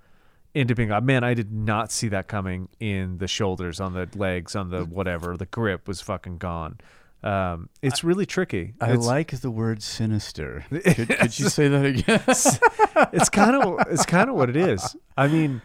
into 0.53 0.75
being, 0.75 0.91
"Ah, 0.91 1.01
man, 1.01 1.23
I 1.23 1.33
did 1.33 1.51
not 1.51 1.91
see 1.91 2.07
that 2.09 2.27
coming 2.27 2.69
in 2.79 3.17
the 3.17 3.27
shoulders, 3.27 3.79
on 3.79 3.93
the 3.93 4.07
legs, 4.15 4.55
on 4.55 4.69
the 4.69 4.85
whatever. 4.85 5.35
The 5.37 5.45
grip 5.45 5.87
was 5.87 6.01
fucking 6.01 6.37
gone. 6.37 6.79
Um, 7.23 7.69
it's 7.81 8.03
really 8.03 8.27
tricky. 8.27 8.75
I 8.79 8.93
it's, 8.93 9.05
like 9.05 9.31
the 9.39 9.49
word 9.49 9.81
sinister. 9.81 10.63
Could, 10.69 11.09
could 11.09 11.39
you 11.39 11.49
say 11.49 11.67
that 11.67 11.85
again? 11.85 12.21
it's 13.11 13.29
kind 13.29 13.55
of 13.55 13.79
it's 13.89 14.05
kind 14.05 14.29
of 14.29 14.35
what 14.35 14.49
it 14.49 14.55
is. 14.55 14.95
I 15.17 15.27
mean, 15.27 15.61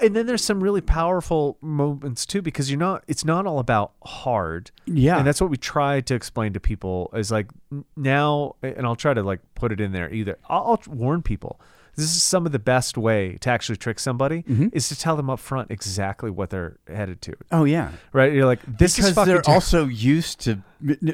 and 0.00 0.14
then 0.14 0.26
there's 0.26 0.44
some 0.44 0.62
really 0.62 0.80
powerful 0.80 1.58
moments 1.60 2.24
too 2.24 2.42
because 2.42 2.70
you're 2.70 2.78
not. 2.78 3.04
It's 3.08 3.24
not 3.24 3.46
all 3.46 3.58
about 3.58 3.92
hard. 4.04 4.70
Yeah. 4.86 5.18
and 5.18 5.26
that's 5.26 5.40
what 5.40 5.50
we 5.50 5.56
try 5.56 6.00
to 6.02 6.14
explain 6.14 6.52
to 6.52 6.60
people 6.60 7.10
is 7.14 7.30
like 7.30 7.48
now, 7.96 8.56
and 8.62 8.86
I'll 8.86 8.96
try 8.96 9.14
to 9.14 9.22
like 9.22 9.40
put 9.54 9.72
it 9.72 9.80
in 9.80 9.92
there 9.92 10.12
either. 10.12 10.38
I'll, 10.48 10.78
I'll 10.86 10.94
warn 10.94 11.22
people 11.22 11.60
This 11.94 12.06
is 12.16 12.22
some 12.22 12.46
of 12.46 12.52
the 12.52 12.58
best 12.58 12.96
way 12.96 13.36
to 13.42 13.50
actually 13.50 13.76
trick 13.76 13.98
somebody 13.98 14.42
Mm-hmm. 14.42 14.68
is 14.72 14.88
to 14.88 14.98
tell 14.98 15.16
them 15.16 15.28
up 15.30 15.38
front 15.40 15.70
exactly 15.70 16.30
what 16.30 16.50
they're 16.50 16.76
headed 16.88 17.20
to. 17.22 17.34
Oh 17.50 17.64
yeah. 17.64 17.92
Right? 18.12 18.32
You're 18.32 18.46
like, 18.46 18.60
this 18.66 18.96
because 18.96 19.14
they're 19.26 19.48
also 19.48 19.86
used 19.86 20.40
to 20.40 20.62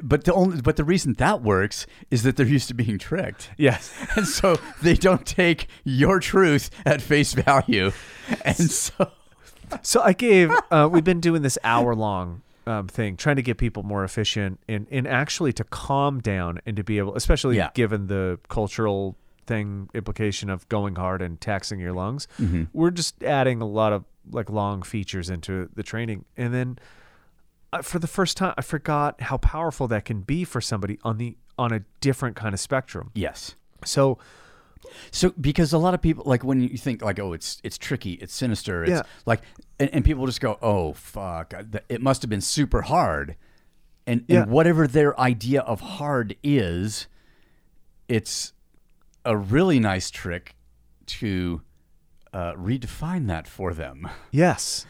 but 0.02 0.24
the 0.24 0.32
only 0.32 0.62
but 0.62 0.76
the 0.76 0.84
reason 0.84 1.12
that 1.18 1.42
works 1.42 1.86
is 2.10 2.22
that 2.22 2.36
they're 2.36 2.46
used 2.46 2.68
to 2.68 2.74
being 2.74 2.98
tricked. 2.98 3.50
Yes. 3.56 3.92
And 4.16 4.26
so 4.26 4.56
they 4.82 4.94
don't 4.94 5.26
take 5.26 5.66
your 5.84 6.20
truth 6.20 6.70
at 6.86 7.02
face 7.02 7.32
value. 7.34 7.92
And 8.44 8.70
so 8.70 9.10
So 9.82 10.00
I 10.00 10.12
gave. 10.14 10.50
Uh, 10.70 10.88
we've 10.90 11.04
been 11.04 11.20
doing 11.20 11.42
this 11.42 11.58
hour 11.62 11.94
long 11.94 12.40
um, 12.66 12.88
thing, 12.88 13.16
trying 13.18 13.36
to 13.36 13.42
get 13.42 13.58
people 13.58 13.82
more 13.82 14.02
efficient 14.04 14.58
and 14.68 14.86
and 14.90 15.06
actually 15.06 15.52
to 15.54 15.64
calm 15.64 16.20
down 16.20 16.60
and 16.64 16.74
to 16.76 16.82
be 16.84 16.96
able, 16.98 17.14
especially 17.16 17.56
Yeah. 17.58 17.68
given 17.74 18.06
the 18.06 18.38
cultural 18.48 19.16
thing 19.48 19.88
implication 19.94 20.48
of 20.50 20.68
going 20.68 20.94
hard 20.94 21.20
and 21.22 21.40
taxing 21.40 21.80
your 21.80 21.92
lungs. 21.92 22.28
Mm-hmm. 22.38 22.64
We're 22.72 22.92
just 22.92 23.22
adding 23.24 23.60
a 23.60 23.66
lot 23.66 23.92
of 23.92 24.04
like 24.30 24.48
long 24.50 24.82
features 24.82 25.28
into 25.30 25.68
the 25.74 25.82
training, 25.82 26.24
and 26.36 26.54
then 26.54 26.78
uh, 27.72 27.82
for 27.82 27.98
the 27.98 28.06
first 28.06 28.36
time, 28.36 28.54
I 28.56 28.62
forgot 28.62 29.20
how 29.22 29.38
powerful 29.38 29.88
that 29.88 30.04
can 30.04 30.20
be 30.20 30.44
for 30.44 30.60
somebody 30.60 30.98
on 31.02 31.18
the 31.18 31.36
on 31.58 31.72
a 31.72 31.80
different 32.00 32.36
kind 32.36 32.54
of 32.54 32.60
spectrum. 32.60 33.10
yes. 33.14 33.56
So 33.84 34.18
So 35.10 35.30
because 35.40 35.72
a 35.72 35.78
lot 35.78 35.92
of 35.94 36.00
people 36.00 36.22
like 36.26 36.44
when 36.44 36.60
you 36.60 36.78
think 36.78 37.02
like 37.02 37.18
oh 37.18 37.32
it's 37.32 37.60
it's 37.64 37.76
tricky 37.78 38.12
it's 38.14 38.32
sinister 38.34 38.82
it's 38.84 38.90
Yeah. 38.90 39.02
like 39.26 39.42
and, 39.80 39.90
and 39.92 40.04
people 40.04 40.24
just 40.26 40.40
go 40.40 40.56
oh 40.62 40.92
fuck 40.94 41.52
it 41.88 42.00
must 42.00 42.22
have 42.22 42.30
been 42.30 42.40
super 42.40 42.82
hard 42.82 43.34
and, 44.06 44.24
Yeah. 44.28 44.42
and 44.42 44.50
whatever 44.50 44.86
their 44.86 45.18
idea 45.20 45.60
of 45.62 45.80
hard 45.80 46.36
is 46.42 47.06
it's 48.08 48.52
a 49.28 49.36
really 49.36 49.78
nice 49.78 50.10
trick 50.10 50.56
to 51.06 51.60
uh, 52.32 52.54
redefine 52.54 53.26
that 53.28 53.46
for 53.46 53.72
them 53.72 54.08
Yes. 54.30 54.86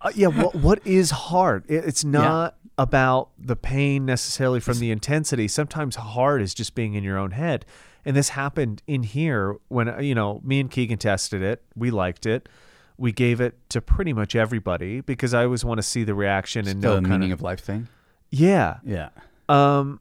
Uh, 0.00 0.10
yeah. 0.14 0.28
What 0.28 0.54
What 0.66 0.86
is 0.86 1.10
hard? 1.10 1.64
It, 1.68 1.84
it's 1.84 2.04
not 2.04 2.56
about 2.78 3.30
the 3.38 3.56
pain 3.56 4.06
necessarily 4.06 4.60
from 4.60 4.78
the 4.78 4.90
intensity. 4.90 5.46
Sometimes 5.46 5.96
hard 5.96 6.40
is 6.40 6.54
just 6.54 6.74
being 6.74 6.94
in 6.94 7.04
your 7.04 7.18
own 7.18 7.32
head, 7.32 7.66
and 8.04 8.16
this 8.16 8.30
happened 8.30 8.82
in 8.86 9.02
here 9.02 9.56
when 9.68 9.88
uh, 9.88 9.98
you 9.98 10.14
know 10.14 10.40
me 10.42 10.60
and 10.60 10.70
Keegan 10.70 10.98
tested 10.98 11.42
it. 11.42 11.62
We 11.76 11.90
liked 11.90 12.24
it. 12.24 12.48
We 12.96 13.12
gave 13.12 13.40
it 13.40 13.58
to 13.70 13.80
pretty 13.80 14.12
much 14.12 14.34
everybody 14.34 15.00
because 15.00 15.34
I 15.34 15.44
always 15.44 15.64
want 15.64 15.78
to 15.78 15.82
see 15.82 16.04
the 16.04 16.14
reaction 16.14 16.66
and 16.66 16.82
the 16.82 16.88
know 16.88 16.94
kind 16.96 17.20
meaning 17.20 17.32
of 17.32 17.40
of 17.40 17.42
life 17.42 17.60
thing 17.60 17.88
yeah. 18.30 18.78
yeah 18.84 19.10
Um, 19.48 20.00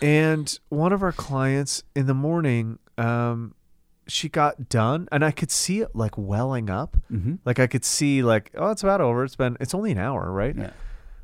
and 0.00 0.58
one 0.68 0.92
of 0.92 1.02
our 1.02 1.12
clients 1.12 1.82
in 1.94 2.06
the 2.06 2.14
morning, 2.14 2.78
um, 2.98 3.54
she 4.06 4.28
got 4.28 4.68
done, 4.68 5.08
and 5.10 5.24
I 5.24 5.30
could 5.30 5.50
see 5.50 5.80
it 5.80 5.94
like 5.94 6.16
welling 6.18 6.68
up. 6.70 6.96
Mhm. 7.10 7.38
Like 7.44 7.58
I 7.58 7.66
could 7.66 7.84
see 7.84 8.22
like, 8.22 8.50
oh, 8.54 8.70
it's 8.70 8.82
about 8.82 9.00
over. 9.00 9.24
It's 9.24 9.36
been, 9.36 9.56
it's 9.60 9.74
only 9.74 9.92
an 9.92 9.98
hour, 9.98 10.30
right? 10.30 10.54
yeah 10.56 10.70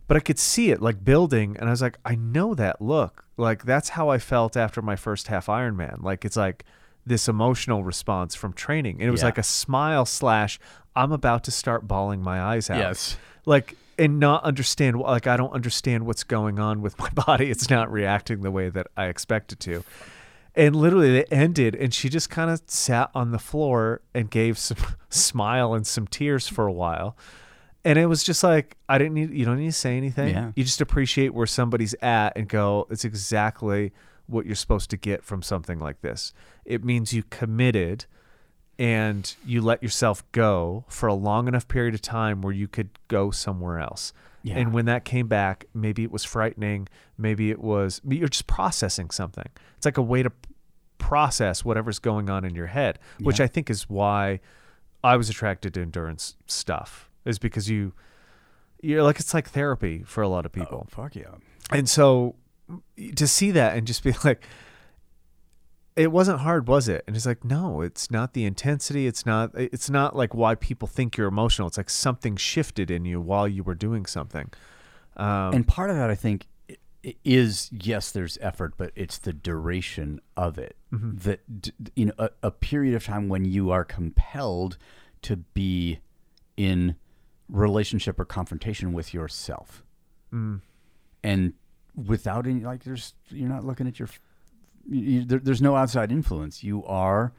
But 0.08 0.16
I 0.16 0.20
could 0.20 0.38
see 0.38 0.70
it 0.70 0.80
like 0.80 1.04
building, 1.04 1.56
and 1.58 1.68
I 1.68 1.72
was 1.72 1.82
like, 1.82 1.98
I 2.04 2.14
know 2.14 2.54
that 2.54 2.80
look. 2.80 3.24
Like 3.36 3.64
that's 3.64 3.90
how 3.90 4.08
I 4.08 4.18
felt 4.18 4.56
after 4.56 4.82
my 4.82 4.96
first 4.96 5.28
half 5.28 5.46
Ironman. 5.46 6.02
Like 6.02 6.24
it's 6.24 6.36
like 6.36 6.64
this 7.06 7.28
emotional 7.28 7.84
response 7.84 8.34
from 8.34 8.52
training, 8.52 8.96
and 9.00 9.08
it 9.08 9.10
was 9.10 9.20
Yeah. 9.20 9.26
like 9.26 9.38
a 9.38 9.42
smile 9.42 10.04
slash, 10.06 10.58
I'm 10.96 11.12
about 11.12 11.44
to 11.44 11.50
start 11.50 11.86
bawling 11.86 12.20
my 12.22 12.40
eyes 12.40 12.68
out 12.68 12.78
yes 12.78 13.16
like 13.46 13.76
and 13.98 14.18
not 14.18 14.42
understand 14.44 14.98
like 14.98 15.26
I 15.26 15.36
don't 15.36 15.52
understand 15.52 16.04
what's 16.04 16.24
going 16.24 16.58
on 16.58 16.82
with 16.82 16.98
my 16.98 17.08
body. 17.26 17.50
It's 17.50 17.70
not 17.70 17.90
reacting 17.92 18.40
the 18.42 18.50
way 18.50 18.68
that 18.70 18.86
I 18.96 19.06
expect 19.06 19.52
it 19.52 19.60
to. 19.60 19.84
And 20.54 20.74
literally 20.74 21.18
it 21.18 21.28
ended 21.30 21.74
and 21.74 21.94
she 21.94 22.08
just 22.08 22.28
kind 22.28 22.50
of 22.50 22.62
sat 22.66 23.10
on 23.14 23.30
the 23.30 23.38
floor 23.38 24.02
and 24.14 24.30
gave 24.30 24.58
some 24.58 24.78
smile 25.08 25.74
and 25.74 25.86
some 25.86 26.06
tears 26.06 26.48
for 26.48 26.66
a 26.66 26.72
while. 26.72 27.16
And 27.84 27.98
it 27.98 28.06
was 28.06 28.22
just 28.22 28.42
like 28.42 28.76
I 28.88 28.98
didn't 28.98 29.14
need 29.14 29.30
you 29.30 29.44
don't 29.44 29.58
need 29.58 29.66
to 29.66 29.72
say 29.72 29.96
anything. 29.96 30.30
Yeah. 30.30 30.52
You 30.54 30.64
just 30.64 30.80
appreciate 30.80 31.32
where 31.34 31.46
somebody's 31.46 31.94
at 32.02 32.36
and 32.36 32.48
go, 32.48 32.86
it's 32.90 33.04
exactly 33.04 33.92
what 34.26 34.46
you're 34.46 34.54
supposed 34.54 34.90
to 34.90 34.96
get 34.96 35.24
from 35.24 35.42
something 35.42 35.78
like 35.78 36.02
this. 36.02 36.32
It 36.64 36.84
means 36.84 37.12
you 37.12 37.22
committed 37.24 38.06
and 38.78 39.34
you 39.44 39.60
let 39.60 39.82
yourself 39.82 40.24
go 40.32 40.84
for 40.88 41.06
a 41.06 41.14
long 41.14 41.48
enough 41.48 41.68
period 41.68 41.94
of 41.94 42.00
time 42.00 42.40
where 42.40 42.52
you 42.52 42.66
could 42.66 42.90
go 43.08 43.30
somewhere 43.30 43.78
else. 43.78 44.12
Yeah. 44.42 44.58
And 44.58 44.72
when 44.72 44.86
that 44.86 45.04
came 45.04 45.26
back, 45.28 45.66
maybe 45.74 46.02
it 46.02 46.10
was 46.10 46.24
frightening, 46.24 46.88
maybe 47.18 47.50
it 47.50 47.60
was 47.60 48.00
you're 48.08 48.28
just 48.28 48.46
processing 48.46 49.10
something. 49.10 49.48
It's 49.76 49.84
like 49.84 49.98
a 49.98 50.02
way 50.02 50.22
to 50.22 50.32
process 50.98 51.64
whatever's 51.64 51.98
going 51.98 52.30
on 52.30 52.44
in 52.44 52.54
your 52.54 52.66
head, 52.68 52.98
which 53.20 53.38
Yeah. 53.38 53.44
I 53.44 53.48
think 53.48 53.70
is 53.70 53.88
why 53.88 54.40
I 55.02 55.16
was 55.16 55.28
attracted 55.30 55.74
to 55.74 55.82
endurance 55.82 56.36
stuff. 56.46 57.10
Is 57.24 57.38
because 57.38 57.68
you 57.68 57.92
you're 58.82 59.02
like 59.02 59.20
it's 59.20 59.34
like 59.34 59.48
therapy 59.48 60.02
for 60.06 60.22
a 60.22 60.28
lot 60.28 60.46
of 60.46 60.52
oh, 60.56 60.60
people. 60.60 60.86
oh 60.86 60.90
fuck 60.90 61.14
yeah 61.14 61.34
And 61.70 61.88
so 61.88 62.34
to 63.16 63.26
see 63.26 63.50
that 63.50 63.76
and 63.76 63.86
just 63.86 64.02
be 64.02 64.12
like, 64.24 64.42
it 66.00 66.12
wasn't 66.12 66.40
hard, 66.40 66.66
was 66.68 66.88
it? 66.88 67.04
And 67.06 67.14
it's 67.16 67.26
like, 67.26 67.44
no, 67.44 67.80
it's 67.80 68.10
not 68.10 68.32
the 68.32 68.44
intensity. 68.44 69.06
It's 69.06 69.24
not. 69.26 69.50
It's 69.54 69.90
not 69.90 70.16
like 70.16 70.34
why 70.34 70.54
people 70.54 70.88
think 70.88 71.16
you're 71.16 71.28
emotional. 71.28 71.68
It's 71.68 71.76
like 71.76 71.90
something 71.90 72.36
shifted 72.36 72.90
in 72.90 73.04
you 73.04 73.20
while 73.20 73.46
you 73.46 73.62
were 73.62 73.74
doing 73.74 74.06
something. 74.06 74.50
Um, 75.16 75.52
and 75.54 75.66
part 75.66 75.90
of 75.90 75.96
that 75.96 76.08
i 76.08 76.14
think 76.14 76.46
is 77.24 77.68
yes 77.72 78.12
there's 78.12 78.38
effort 78.40 78.74
but 78.76 78.92
it's 78.94 79.18
the 79.18 79.32
duration 79.32 80.20
of 80.36 80.56
it 80.58 80.76
that 80.92 81.40
d- 81.60 81.72
d- 81.82 81.92
you 81.96 82.06
know 82.06 82.12
a, 82.18 82.30
a 82.44 82.50
period 82.50 82.94
of 82.94 83.04
time 83.04 83.28
when 83.28 83.44
you 83.44 83.70
are 83.70 83.84
compelled 83.84 84.78
to 85.22 85.36
be 85.36 85.98
in 86.56 86.94
relationship 87.48 88.20
or 88.20 88.24
confrontation 88.24 88.92
with 88.92 89.12
yourself 89.12 89.82
and 91.24 91.52
without 91.96 92.46
any 92.46 92.60
like 92.60 92.84
there's 92.84 93.14
you're 93.30 93.48
not 93.48 93.64
looking 93.64 93.88
at 93.88 93.98
your 93.98 94.08
you, 94.90 95.24
there, 95.24 95.38
there's 95.38 95.62
no 95.62 95.76
outside 95.76 96.12
influence 96.12 96.62
you 96.62 96.84
are 96.84 97.32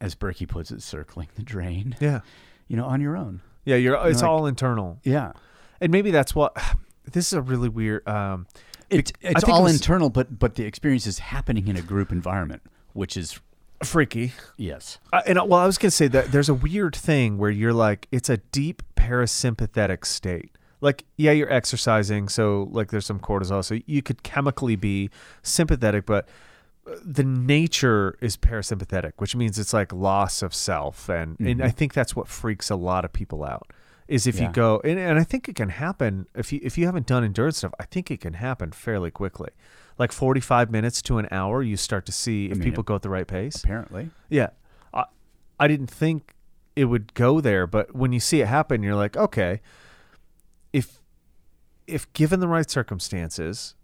as 0.00 0.14
Berkey 0.14 0.48
puts 0.48 0.70
it 0.70 0.82
circling 0.82 1.28
the 1.36 1.42
drain 1.42 1.96
yeah, 2.00 2.20
you 2.68 2.76
know 2.76 2.84
on 2.84 3.00
your 3.00 3.16
own 3.16 3.40
yeah. 3.64 3.76
You're. 3.76 3.94
It's 4.08 4.22
like- 4.22 4.28
all 4.30 4.46
internal, 4.46 4.98
yeah 5.04 5.32
and 5.80 5.90
maybe 5.92 6.10
that's 6.10 6.34
what. 6.34 6.56
This 7.04 7.26
is 7.26 7.32
a 7.32 7.42
really 7.42 7.68
weird. 7.68 8.06
Um, 8.06 8.46
It's, 8.88 9.10
it's 9.20 9.40
think 9.40 9.48
it 9.48 9.50
all 9.50 9.64
was- 9.64 9.74
internal, 9.74 10.08
but 10.08 10.38
but 10.38 10.54
the 10.54 10.64
experience 10.64 11.04
is 11.04 11.18
happening 11.18 11.66
in 11.66 11.76
a 11.76 11.82
group 11.82 12.12
environment, 12.12 12.62
which 12.92 13.16
is 13.16 13.40
freaky. 13.82 14.32
yes, 14.56 14.98
Uh, 15.12 15.20
and 15.26 15.36
uh, 15.36 15.44
well, 15.44 15.58
I 15.58 15.66
was 15.66 15.78
gonna 15.78 15.90
say 15.90 16.06
that 16.06 16.30
there's 16.30 16.48
a 16.48 16.54
weird 16.54 16.94
thing 16.94 17.38
where 17.38 17.50
you're 17.50 17.72
like, 17.72 18.06
it's 18.12 18.28
a 18.30 18.36
deep 18.36 18.84
parasympathetic 18.94 20.04
state. 20.06 20.52
Like, 20.82 21.04
yeah, 21.16 21.32
you're 21.32 21.50
exercising, 21.50 22.28
so 22.28 22.68
like 22.70 22.90
there's 22.90 23.06
some 23.06 23.20
cortisol, 23.20 23.64
so 23.64 23.78
you 23.86 24.02
could 24.02 24.22
chemically 24.22 24.76
be 24.76 25.08
sympathetic, 25.42 26.04
but 26.04 26.28
uh, 26.86 26.96
the 27.04 27.24
nature 27.24 28.18
is 28.20 28.36
parasympathetic, 28.36 29.12
which 29.16 29.34
means 29.34 29.58
it's 29.58 29.72
like 29.72 29.92
loss 29.92 30.42
of 30.42 30.52
self, 30.52 31.08
and 31.08 31.38
and 31.38 31.62
I 31.62 31.70
think 31.70 31.94
that's 31.94 32.14
what 32.14 32.28
freaks 32.28 32.68
a 32.68 32.76
lot 32.76 33.04
of 33.04 33.12
people 33.12 33.44
out. 33.44 33.72
Is 34.08 34.26
if 34.26 34.38
you 34.40 34.48
go, 34.48 34.80
and, 34.84 34.98
and 34.98 35.18
I 35.18 35.24
think 35.24 35.48
it 35.48 35.54
can 35.54 35.70
happen 35.70 36.26
if 36.34 36.52
you 36.52 36.60
if 36.62 36.76
you 36.76 36.84
haven't 36.84 37.06
done 37.06 37.24
endurance 37.24 37.58
stuff, 37.58 37.72
I 37.78 37.84
think 37.84 38.10
it 38.10 38.20
can 38.20 38.34
happen 38.34 38.72
fairly 38.72 39.10
quickly. 39.10 39.50
Like 39.98 40.10
45 40.10 40.70
minutes 40.70 41.00
to 41.02 41.18
an 41.18 41.28
hour, 41.30 41.62
you 41.62 41.76
start 41.76 42.06
to 42.06 42.12
see 42.12 42.46
if 42.46 42.58
mean, 42.58 42.64
people 42.64 42.82
go 42.82 42.96
at 42.96 43.02
the 43.02 43.08
right 43.08 43.26
pace. 43.26 43.62
apparently. 43.62 44.10
Yeah. 44.28 44.50
I, 44.92 45.04
I 45.60 45.68
didn't 45.68 45.88
think 45.88 46.34
it 46.74 46.86
would 46.86 47.14
go 47.14 47.40
there, 47.40 47.66
but 47.66 47.94
when 47.94 48.12
you 48.12 48.20
see 48.20 48.40
it 48.40 48.48
happen, 48.48 48.82
you're 48.82 48.96
like, 48.96 49.16
okay, 49.16 49.60
if 51.92 52.12
given 52.12 52.40
the 52.40 52.48
right 52.48 52.68
circumstances, 52.68 53.74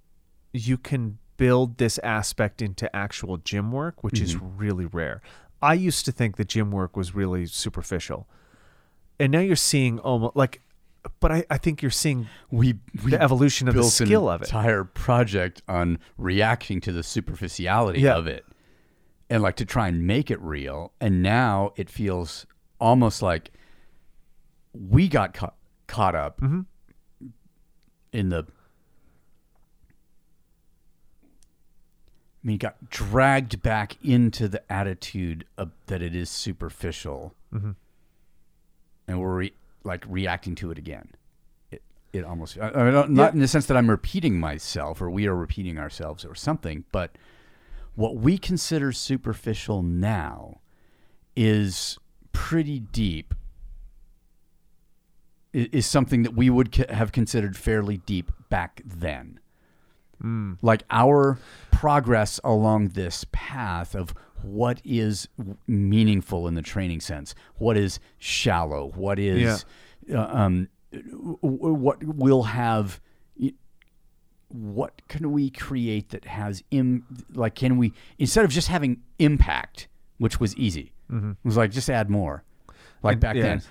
you 0.53 0.77
can 0.79 1.19
build 1.37 1.79
this 1.79 1.99
aspect 1.99 2.61
into 2.63 2.95
actual 2.95 3.37
gym 3.37 3.71
work, 3.73 4.03
which 4.03 4.21
is 4.21 4.37
really 4.37 4.87
rare. 4.87 5.21
I 5.63 5.75
used 5.75 6.05
to 6.07 6.13
think 6.13 6.37
that 6.37 6.49
gym 6.49 6.71
work 6.71 6.97
was 6.97 7.15
really 7.15 7.47
superficial. 7.47 8.29
And 9.21 9.33
now 9.33 9.41
you're 9.41 9.57
seeing 9.57 9.99
almost 10.01 10.37
like 10.37 10.63
but 11.21 11.31
I, 11.33 11.45
I 11.49 11.59
think 11.59 11.81
you're 11.81 11.91
seeing 11.93 12.27
We, 12.51 12.75
we 13.05 13.13
the 13.13 13.23
evolution 13.23 13.67
of 13.69 13.75
the 13.75 13.85
skill 13.85 14.29
of 14.29 14.43
it. 14.43 14.47
entire 14.49 14.85
project 14.85 15.63
on 15.69 15.99
reacting 16.19 16.81
to 16.83 16.93
the 16.93 17.03
superficiality 17.03 18.01
Yeah. 18.01 18.17
of 18.17 18.27
it, 18.27 18.45
and 19.31 19.43
like 19.43 19.57
to 19.57 19.65
try 19.65 19.89
and 19.89 20.07
make 20.07 20.31
it 20.31 20.41
real. 20.41 20.93
And 21.01 21.23
now 21.23 21.73
it 21.77 21.89
feels 21.89 22.47
almost 22.81 23.23
like 23.23 23.53
we 24.73 25.09
got 25.09 25.35
caught 25.35 25.55
caught 25.87 26.15
up 26.15 26.41
Mm-hmm. 26.41 26.61
In 28.13 28.29
the. 28.31 28.47
I 32.43 32.47
mean, 32.47 32.59
got 32.59 32.89
dragged 32.89 33.63
back 33.63 33.97
into 34.03 34.49
the 34.49 34.63
attitude 34.73 35.45
of, 35.57 35.73
that 35.87 36.03
it 36.03 36.15
is 36.15 36.31
superficial, 36.31 37.35
Mm-hmm. 37.53 37.71
and 39.09 39.21
we're 39.21 39.35
re, 39.37 39.53
like 39.85 40.05
reacting 40.09 40.55
to 40.57 40.71
it 40.71 40.77
again. 40.79 41.09
It, 41.71 41.83
it 42.13 42.25
almost, 42.25 42.59
I, 42.59 42.69
I 42.69 42.91
not 42.91 43.11
not 43.11 43.33
in 43.35 43.41
the 43.41 43.49
sense 43.49 43.65
that 43.67 43.77
I'm 43.77 43.89
repeating 43.91 44.39
myself 44.39 45.01
or 45.01 45.11
we 45.11 45.27
are 45.27 45.35
repeating 45.35 45.79
ourselves 45.79 46.25
or 46.27 46.35
something, 46.35 46.85
but 46.93 47.11
what 47.95 48.17
we 48.17 48.37
consider 48.39 48.93
superficial 48.93 49.83
now 49.83 50.61
is 51.35 51.99
pretty 52.33 52.79
deep. 52.81 53.35
I- 55.59 55.69
Is 55.73 55.87
something 55.87 56.23
that 56.23 56.35
we 56.35 56.49
would 56.51 56.75
have 56.91 57.11
considered 57.13 57.57
fairly 57.57 57.99
deep 57.99 58.31
back 58.49 58.83
then. 58.85 59.41
Like 60.63 60.83
our 60.91 61.39
progress 61.71 62.41
along 62.43 62.89
this 62.89 63.25
path 63.31 63.95
of 63.95 64.15
what 64.43 64.81
is 64.85 65.29
meaningful 65.67 66.47
in 66.49 66.55
the 66.55 66.63
training 66.63 67.01
sense, 67.01 67.35
what 67.57 67.77
is 67.77 68.01
shallow, 68.19 68.91
what 68.95 69.19
is 69.19 69.65
uh, 70.13 70.27
um, 70.31 70.69
what 71.41 72.03
will 72.05 72.45
have 72.45 73.01
what 74.49 75.03
can 75.09 75.31
we 75.33 75.51
create 75.51 76.09
that 76.11 76.25
has 76.25 76.63
Im 76.71 77.05
like 77.35 77.55
can 77.55 77.77
we 77.77 77.93
instead 78.19 78.45
of 78.45 78.51
just 78.51 78.69
having 78.69 79.03
impact 79.19 79.89
which 80.17 80.41
was 80.41 80.57
easy 80.57 80.93
it 81.11 81.37
was 81.45 81.57
like 81.57 81.71
just 81.71 81.91
add 81.91 82.09
more 82.09 82.45
like 83.03 83.21
back 83.21 83.37
yeah. 83.37 83.43
then 83.43 83.63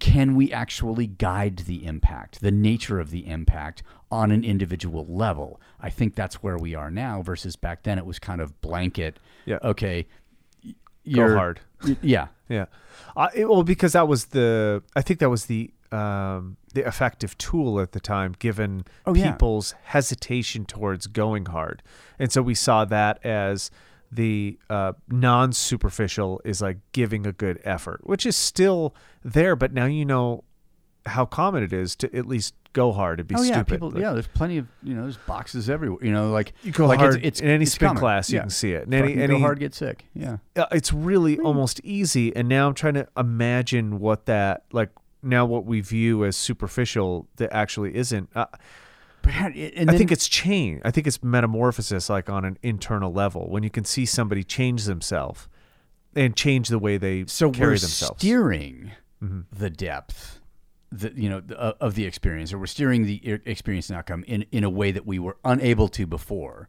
can 0.00 0.34
we 0.34 0.52
actually 0.52 1.06
guide 1.06 1.58
the 1.66 1.84
impact 1.86 2.40
the 2.40 2.50
nature 2.50 2.98
of 3.00 3.10
the 3.10 3.26
impact 3.26 3.82
on 4.10 4.30
an 4.30 4.44
individual 4.44 5.06
level 5.08 5.60
i 5.80 5.88
think 5.88 6.14
that's 6.14 6.42
where 6.42 6.58
we 6.58 6.74
are 6.74 6.90
now 6.90 7.22
versus 7.22 7.56
back 7.56 7.82
then 7.84 7.96
it 7.98 8.04
was 8.06 8.18
kind 8.18 8.40
of 8.40 8.60
blanket 8.60 9.18
Yeah. 9.46 9.58
okay 9.62 10.06
Go 10.64 10.72
you're- 11.04 11.34
hard. 11.36 11.60
yeah 12.00 12.28
Yeah. 12.48 12.66
Uh, 13.16 13.28
it- 13.34 13.48
well, 13.48 13.62
because 13.62 13.92
that 13.94 14.06
was 14.06 14.26
the, 14.26 14.82
I 14.94 15.00
think 15.00 15.20
that 15.20 15.30
was 15.30 15.46
the, 15.46 15.70
um, 15.90 16.58
the 16.74 16.86
effective 16.86 17.36
tool 17.38 17.80
at 17.80 17.92
the 17.92 18.00
time, 18.00 18.34
given 18.38 18.84
Oh, 19.06 19.14
yeah. 19.14 19.32
people's 19.32 19.74
hesitation 19.84 20.66
towards 20.66 21.06
going 21.06 21.46
hard. 21.46 21.82
And 22.18 22.30
so 22.30 22.42
we 22.42 22.54
saw 22.54 22.84
that 22.84 23.24
as 23.24 23.70
the 24.14 24.58
uh, 24.68 24.92
non 25.08 25.52
superficial 25.52 26.40
is 26.44 26.60
like 26.60 26.78
giving 26.92 27.26
a 27.26 27.32
good 27.32 27.58
effort, 27.64 28.00
which 28.04 28.26
is 28.26 28.36
still 28.36 28.94
there, 29.24 29.56
but 29.56 29.72
now 29.72 29.86
you 29.86 30.04
know 30.04 30.44
how 31.06 31.24
common 31.24 31.62
it 31.62 31.72
is 31.72 31.96
to 31.96 32.14
at 32.14 32.26
least 32.26 32.54
go 32.74 32.92
hard 32.92 33.18
and 33.20 33.28
be 33.28 33.34
oh 33.34 33.42
yeah, 33.42 33.54
stupid. 33.54 33.72
people. 33.72 33.90
Like, 33.90 34.00
yeah, 34.02 34.12
there's 34.12 34.28
plenty 34.28 34.58
of 34.58 34.66
you 34.82 34.94
know, 34.94 35.02
there's 35.02 35.16
boxes 35.16 35.68
everywhere. 35.68 35.98
You 36.04 36.12
know, 36.12 36.30
like 36.30 36.52
You 36.62 36.72
go 36.72 36.86
like 36.86 36.98
hard 37.00 37.16
it's, 37.16 37.26
it's 37.26 37.40
in 37.40 37.48
any 37.48 37.62
it's 37.64 37.72
spin 37.72 37.88
common. 37.88 38.00
class, 38.00 38.30
you 38.30 38.36
Yeah. 38.36 38.42
can 38.42 38.50
see 38.50 38.72
it. 38.72 38.84
In 38.86 38.94
any, 38.94 39.14
any, 39.14 39.34
go 39.34 39.40
hard, 39.40 39.58
get 39.58 39.74
sick. 39.74 40.04
Yeah. 40.14 40.36
uh, 40.56 40.66
it's 40.72 40.92
really 40.92 41.38
almost 41.40 41.80
easy 41.84 42.34
and 42.36 42.48
now 42.48 42.68
i'm 42.68 42.74
trying 42.74 42.94
to 42.94 43.08
imagine 43.16 43.98
what 43.98 44.26
that 44.26 44.64
like 44.72 44.90
now 45.22 45.44
what 45.46 45.64
we 45.64 45.80
view 45.80 46.24
as 46.24 46.36
superficial 46.36 47.28
that 47.36 47.52
actually 47.52 47.94
isn't 47.96 48.28
uh, 48.34 48.46
But 49.22 49.32
how, 49.32 49.46
and 49.48 49.88
i 49.88 49.92
then- 49.92 49.98
think 49.98 50.12
it's 50.12 50.28
change 50.28 50.82
i 50.84 50.90
think 50.90 51.06
it's 51.06 51.22
metamorphosis 51.22 52.10
like 52.10 52.28
on 52.28 52.44
an 52.44 52.58
internal 52.62 53.12
level 53.12 53.48
when 53.48 53.62
you 53.62 53.70
can 53.70 53.84
see 53.84 54.04
somebody 54.04 54.42
change 54.42 54.84
themselves 54.84 55.48
and 56.14 56.34
change 56.36 56.68
the 56.68 56.78
way 56.78 56.98
they 56.98 57.24
so 57.26 57.50
carry 57.50 57.72
we're 57.74 57.78
themselves 57.78 58.20
steering 58.20 58.92
Mm-hmm. 59.22 59.42
the 59.56 59.70
depth, 59.70 60.40
the 60.90 61.12
you 61.14 61.28
know 61.30 61.38
the, 61.40 61.56
uh, 61.56 61.74
of 61.80 61.94
the 61.94 62.04
experience, 62.04 62.52
or 62.52 62.58
we're 62.58 62.66
steering 62.66 63.04
the 63.06 63.38
experience 63.46 63.88
and 63.88 63.96
outcome 63.96 64.24
in 64.26 64.44
in 64.50 64.64
a 64.64 64.68
way 64.70 64.90
that 64.90 65.06
we 65.06 65.20
were 65.20 65.36
unable 65.44 65.86
to 65.90 66.06
before. 66.08 66.68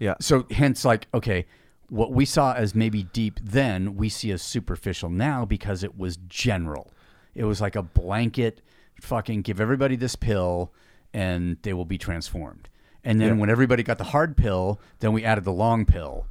yeah 0.00 0.14
So 0.20 0.46
hence, 0.50 0.84
like, 0.84 1.06
okay, 1.14 1.46
what 1.88 2.10
we 2.10 2.24
saw 2.24 2.54
as 2.54 2.74
maybe 2.74 3.04
deep 3.04 3.38
then, 3.40 3.94
we 3.94 4.08
see 4.08 4.32
as 4.32 4.42
superficial 4.42 5.08
now 5.10 5.44
because 5.44 5.84
it 5.84 5.96
was 5.96 6.18
general. 6.28 6.92
It 7.36 7.44
was 7.44 7.60
like 7.60 7.76
a 7.76 7.82
blanket, 7.84 8.62
fucking 9.00 9.42
give 9.42 9.60
everybody 9.60 9.94
this 9.94 10.16
pill, 10.16 10.72
and 11.16 11.56
they 11.62 11.72
will 11.72 11.84
be 11.86 11.98
transformed. 11.98 12.68
And 13.02 13.20
then 13.20 13.28
Yeah. 13.34 13.40
when 13.40 13.50
everybody 13.50 13.82
got 13.82 13.98
the 13.98 14.04
hard 14.04 14.36
pill, 14.36 14.80
then 15.00 15.12
we 15.12 15.24
added 15.24 15.44
the 15.44 15.52
long 15.52 15.86
pill. 15.86 16.26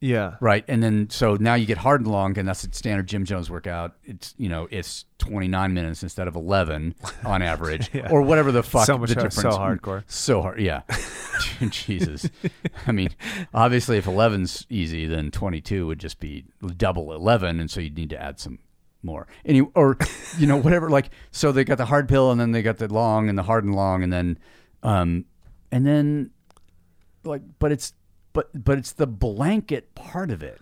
yeah 0.00 0.36
Right. 0.40 0.64
And 0.68 0.82
then 0.82 1.10
so 1.10 1.36
now 1.40 1.54
you 1.54 1.66
get 1.66 1.78
hard 1.78 2.00
and 2.02 2.10
long, 2.10 2.38
and 2.38 2.46
that's 2.48 2.64
a 2.64 2.72
standard 2.72 3.06
Gym 3.08 3.24
Jones 3.24 3.50
workout. 3.50 3.94
It's 4.04 4.34
you 4.38 4.48
know, 4.48 4.68
it's 4.70 5.04
twenty 5.18 5.48
nine 5.48 5.74
minutes 5.74 6.02
instead 6.02 6.28
of 6.28 6.34
eleven 6.36 6.94
on 7.24 7.42
average. 7.42 7.90
Or 8.10 8.22
whatever 8.22 8.50
the 8.52 8.62
fuck 8.62 8.86
So 8.86 8.96
much 8.98 9.10
the 9.10 9.20
hard- 9.20 9.32
so 9.32 9.50
hardcore. 9.50 10.04
So 10.06 10.40
hard, 10.42 10.60
yeah. 10.60 10.82
Jesus. 11.70 12.28
I 12.86 12.92
mean, 12.92 13.10
obviously 13.52 13.98
if 13.98 14.06
11's 14.06 14.66
easy, 14.70 15.06
then 15.06 15.30
twenty 15.30 15.60
two 15.60 15.86
would 15.88 15.98
just 15.98 16.20
be 16.20 16.44
double 16.76 17.12
eleven, 17.12 17.60
and 17.60 17.70
so 17.70 17.80
you'd 17.80 17.96
need 17.96 18.10
to 18.10 18.20
add 18.22 18.38
some 18.40 18.58
more. 19.02 19.26
Any 19.44 19.60
or 19.60 19.96
you 20.38 20.46
know, 20.46 20.56
whatever 20.56 20.90
like 20.90 21.10
so 21.30 21.52
they 21.52 21.64
got 21.64 21.78
the 21.78 21.86
hard 21.86 22.08
pill 22.08 22.30
and 22.30 22.40
then 22.40 22.52
they 22.52 22.62
got 22.62 22.78
the 22.78 22.92
long 22.92 23.28
and 23.28 23.38
the 23.38 23.42
hard 23.42 23.64
and 23.64 23.74
long 23.74 24.02
and 24.02 24.12
then 24.12 24.38
um 24.82 25.24
and 25.70 25.86
then 25.86 26.30
like 27.24 27.42
but 27.58 27.72
it's 27.72 27.92
but 28.32 28.50
but 28.54 28.78
it's 28.78 28.92
the 28.92 29.06
blanket 29.06 29.94
part 29.94 30.30
of 30.30 30.42
it 30.42 30.60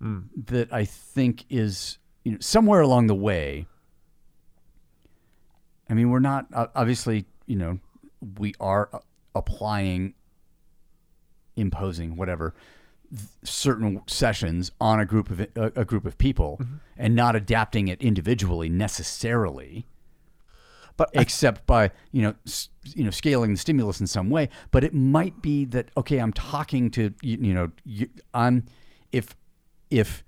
that 0.00 0.72
I 0.72 0.84
think 0.84 1.44
is 1.50 1.98
you 2.24 2.32
know 2.32 2.38
somewhere 2.40 2.80
along 2.80 3.06
the 3.06 3.14
way. 3.14 3.66
I 5.88 5.94
mean, 5.94 6.10
we're 6.10 6.20
not 6.20 6.46
uh, 6.52 6.68
obviously 6.74 7.26
you 7.46 7.56
know 7.56 7.78
we 8.38 8.54
are 8.60 8.88
uh, 8.92 8.98
applying, 9.34 10.14
imposing 11.56 12.16
whatever 12.16 12.54
certain 13.42 14.02
sessions 14.06 14.70
on 14.80 15.00
a 15.00 15.06
group 15.06 15.30
of 15.30 15.40
a, 15.40 15.72
a 15.76 15.84
group 15.84 16.04
of 16.04 16.16
people 16.18 16.58
mm-hmm. 16.60 16.74
and 16.96 17.14
not 17.14 17.34
adapting 17.34 17.88
it 17.88 18.00
individually 18.00 18.68
necessarily. 18.68 19.86
But 20.96 21.10
I- 21.16 21.22
except 21.22 21.66
by 21.66 21.90
you 22.12 22.22
know 22.22 22.34
s- 22.46 22.68
you 22.84 23.04
know 23.04 23.10
scaling 23.10 23.52
the 23.52 23.58
stimulus 23.58 24.00
in 24.00 24.06
some 24.06 24.30
way. 24.30 24.48
But 24.70 24.84
it 24.84 24.94
might 24.94 25.42
be 25.42 25.64
that 25.66 25.90
okay 25.96 26.18
i'm 26.18 26.32
talking 26.32 26.90
to 26.92 27.12
you, 27.22 27.38
you 27.40 27.54
know 27.54 27.70
you, 27.84 28.08
i'm 28.34 28.64
if 29.10 29.34
if 29.90 30.22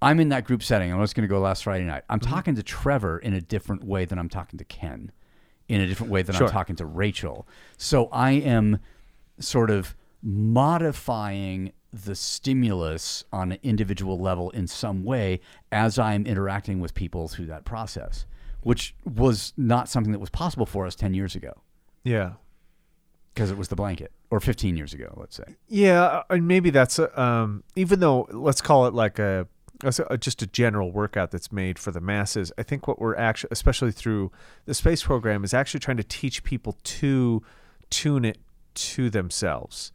i'm 0.00 0.20
in 0.20 0.30
that 0.30 0.44
group 0.44 0.62
setting 0.62 0.92
i'm 0.92 1.00
just 1.00 1.14
going 1.14 1.28
to 1.28 1.32
go 1.32 1.40
last 1.40 1.64
friday 1.64 1.84
night. 1.84 2.04
I'm 2.08 2.20
mm-hmm. 2.20 2.32
talking 2.32 2.54
to 2.54 2.62
trevor 2.62 3.18
in 3.18 3.34
a 3.34 3.40
different 3.40 3.84
way 3.84 4.04
than 4.04 4.18
i'm 4.18 4.28
talking 4.28 4.58
to 4.58 4.64
ken 4.64 5.10
in 5.68 5.80
a 5.80 5.86
different 5.86 6.12
way 6.12 6.22
than 6.22 6.34
Sure. 6.36 6.46
i'm 6.46 6.52
talking 6.52 6.76
to 6.76 6.86
rachel. 6.86 7.46
So 7.76 8.06
i 8.06 8.30
am 8.32 8.78
sort 9.38 9.70
of 9.70 9.96
modifying 10.22 11.72
the 11.92 12.14
stimulus 12.14 13.24
on 13.32 13.52
an 13.52 13.58
individual 13.62 14.18
level 14.18 14.50
in 14.50 14.66
some 14.66 15.04
way 15.04 15.40
as 15.70 15.98
I'm 15.98 16.26
interacting 16.26 16.80
with 16.80 16.94
people 16.94 17.28
through 17.28 17.46
that 17.46 17.64
process, 17.64 18.26
which 18.62 18.94
was 19.04 19.52
not 19.56 19.88
something 19.88 20.12
that 20.12 20.18
was 20.18 20.30
possible 20.30 20.66
for 20.66 20.86
us 20.86 20.94
10 20.94 21.14
years 21.14 21.34
ago 21.34 21.52
yeah 22.04 22.32
because 23.34 23.50
it 23.50 23.56
was 23.56 23.68
the 23.68 23.76
blanket 23.76 24.12
or 24.30 24.40
15 24.40 24.76
years 24.76 24.92
ago, 24.92 25.14
let's 25.16 25.36
say. 25.36 25.56
Yeah, 25.66 26.22
and 26.28 26.46
maybe 26.46 26.68
that's 26.68 26.98
a, 26.98 27.20
um, 27.20 27.64
even 27.76 28.00
though 28.00 28.28
let's 28.30 28.60
call 28.60 28.86
it 28.86 28.92
like 28.92 29.18
a, 29.18 29.46
a 29.82 30.18
just 30.18 30.42
a 30.42 30.46
general 30.46 30.92
workout 30.92 31.30
that's 31.30 31.50
made 31.50 31.78
for 31.78 31.92
the 31.92 32.00
masses. 32.00 32.52
I 32.58 32.62
think 32.62 32.86
what 32.86 33.00
we're 33.00 33.16
actually, 33.16 33.48
especially 33.50 33.92
through 33.92 34.30
the 34.66 34.74
space 34.74 35.02
program, 35.02 35.44
is 35.44 35.54
actually 35.54 35.80
trying 35.80 35.96
to 35.96 36.04
teach 36.04 36.44
people 36.44 36.76
to 36.84 37.42
tune 37.88 38.26
it 38.26 38.38
to 38.74 39.08
themselves. 39.08 39.92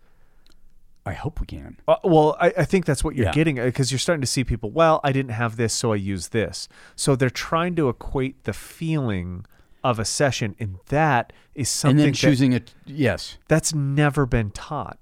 I 1.07 1.13
hope 1.13 1.39
we 1.39 1.47
can. 1.47 1.77
Uh, 1.87 1.95
well, 2.03 2.35
I, 2.39 2.53
I 2.57 2.65
think 2.65 2.85
that's 2.85 3.03
what 3.03 3.15
you're 3.15 3.27
Yeah. 3.27 3.33
getting 3.33 3.55
because 3.55 3.91
you're 3.91 3.99
starting 3.99 4.21
to 4.21 4.27
see 4.27 4.43
people. 4.43 4.69
Well, 4.71 4.99
I 5.03 5.11
didn't 5.11 5.31
have 5.31 5.55
this, 5.57 5.73
so 5.73 5.93
I 5.93 5.95
use 5.95 6.29
this. 6.29 6.67
So 6.95 7.15
they're 7.15 7.29
trying 7.29 7.75
to 7.77 7.89
equate 7.89 8.43
the 8.43 8.53
feeling 8.53 9.45
of 9.83 9.99
a 9.99 10.05
session, 10.05 10.55
and 10.59 10.77
that 10.87 11.31
is 11.55 11.69
something 11.69 11.97
and 11.99 12.05
then 12.07 12.11
that- 12.11 12.17
choosing 12.17 12.51
it, 12.53 12.73
yes. 12.85 13.37
that's 13.47 13.73
never 13.73 14.25
been 14.25 14.51
taught. 14.51 14.99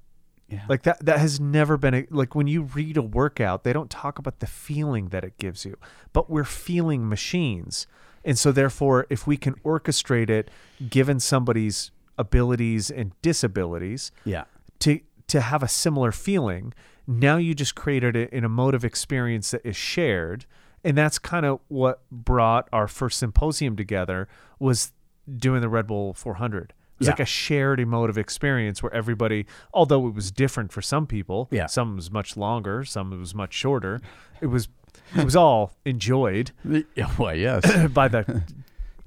Yeah. 0.47 0.61
Like 0.69 0.83
that 0.83 1.03
that 1.03 1.17
has 1.17 1.39
never 1.39 1.75
been 1.75 1.93
a, 1.95 2.05
like 2.11 2.35
when 2.35 2.45
you 2.45 2.61
read 2.61 2.97
a 2.97 3.01
workout, 3.01 3.63
they 3.63 3.73
don't 3.73 3.89
talk 3.89 4.19
about 4.19 4.41
the 4.41 4.45
feeling 4.47 5.09
that 5.09 5.23
it 5.23 5.39
gives 5.39 5.65
you. 5.65 5.75
But 6.13 6.29
we're 6.29 6.43
feeling 6.43 7.09
machines. 7.09 7.87
And 8.23 8.37
so 8.37 8.51
therefore 8.51 9.07
if 9.09 9.25
we 9.25 9.37
can 9.37 9.55
orchestrate 9.65 10.29
it 10.29 10.51
given 10.87 11.19
somebody's 11.19 11.89
abilities 12.19 12.91
and 12.91 13.11
disabilities 13.23 14.11
Yeah. 14.23 14.43
to 14.79 14.99
to 15.27 15.41
have 15.41 15.63
a 15.63 15.67
similar 15.67 16.11
feeling, 16.11 16.73
now 17.07 17.37
you 17.37 17.53
just 17.53 17.75
created 17.75 18.15
it 18.15 18.31
in 18.31 18.43
a 18.43 18.49
mode 18.49 18.73
of 18.75 18.83
experience 18.85 19.51
that 19.51 19.65
is 19.65 19.75
shared. 19.75 20.45
And 20.83 20.97
that's 20.97 21.17
kind 21.17 21.45
of 21.45 21.59
what 21.67 22.01
brought 22.11 22.67
our 22.71 22.87
first 22.87 23.17
symposium 23.19 23.75
together 23.75 24.27
was 24.59 24.91
doing 25.37 25.61
the 25.61 25.69
Red 25.69 25.87
Bull 25.87 26.13
400. 26.13 26.73
It 26.73 26.99
was 26.99 27.07
Yeah. 27.07 27.11
like 27.13 27.19
a 27.19 27.25
shared 27.25 27.79
emotive 27.79 28.17
experience 28.17 28.81
where 28.83 28.93
everybody, 28.93 29.45
although 29.73 30.07
it 30.07 30.13
was 30.13 30.31
different 30.31 30.71
for 30.71 30.81
some 30.81 31.07
people, 31.07 31.47
Yeah. 31.51 31.65
some 31.65 31.95
was 31.95 32.11
much 32.11 32.37
longer, 32.37 32.85
some 32.85 33.09
was 33.19 33.33
much 33.35 33.53
shorter. 33.53 33.99
It 34.41 34.47
was 34.47 34.67
it 35.15 35.25
was 35.25 35.35
all 35.35 35.73
enjoyed 35.83 36.51
Why, 37.17 37.33
yes. 37.33 37.87
by 37.93 38.07
the 38.07 38.43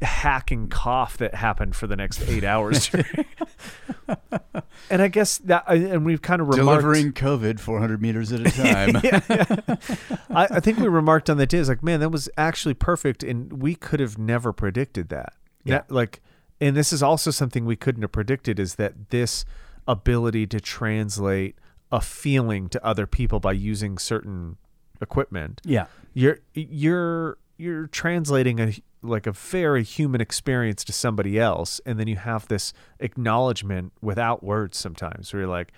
hacking 0.02 0.68
cough 0.68 1.16
that 1.18 1.34
happened 1.34 1.74
for 1.76 1.86
the 1.86 1.96
next 1.96 2.22
eight 2.28 2.44
hours. 2.44 2.90
and 4.90 5.02
I 5.02 5.08
guess 5.08 5.38
that, 5.38 5.64
uh, 5.68 5.72
and 5.72 6.04
we've 6.04 6.22
kind 6.22 6.40
of 6.40 6.48
remarked, 6.48 6.82
Delivering 6.82 7.12
COVID 7.12 7.60
400 7.60 8.00
meters 8.00 8.32
at 8.32 8.40
a 8.40 8.44
time. 8.50 8.96
I, 10.30 10.56
I 10.56 10.60
think 10.60 10.78
we 10.78 10.88
remarked 10.88 11.28
on 11.28 11.36
that 11.38 11.48
day. 11.48 11.58
It's 11.58 11.68
like, 11.68 11.82
man, 11.82 12.00
that 12.00 12.10
was 12.10 12.28
actually 12.36 12.74
perfect, 12.74 13.22
and 13.22 13.60
we 13.62 13.74
could 13.74 14.00
have 14.00 14.18
never 14.18 14.52
predicted 14.52 15.08
that. 15.10 15.34
Yeah. 15.64 15.78
That- 15.78 15.90
like, 15.90 16.20
and 16.60 16.76
this 16.76 16.92
is 16.92 17.02
also 17.02 17.30
something 17.30 17.64
we 17.64 17.76
couldn't 17.76 18.02
have 18.02 18.12
predicted 18.12 18.58
is 18.58 18.76
that 18.76 19.10
this 19.10 19.44
ability 19.86 20.46
to 20.46 20.60
translate 20.60 21.56
a 21.90 22.00
feeling 22.00 22.68
to 22.68 22.84
other 22.84 23.06
people 23.06 23.40
by 23.40 23.52
using 23.52 23.96
certain 23.96 24.56
equipment 25.00 25.60
Yeah. 25.64 25.86
you're 26.12 26.40
you're 26.52 27.38
you're 27.58 27.86
translating 27.88 28.60
a 28.60 28.72
like 29.02 29.26
a 29.26 29.32
very 29.32 29.84
human 29.84 30.20
experience 30.20 30.82
to 30.84 30.92
somebody 30.92 31.38
else 31.38 31.80
and 31.86 32.00
then 32.00 32.08
you 32.08 32.16
have 32.16 32.48
this 32.48 32.72
acknowledgement 33.00 33.92
without 34.00 34.42
words 34.42 34.76
sometimes 34.78 35.32
where 35.32 35.42
you're 35.42 35.50
like 35.50 35.72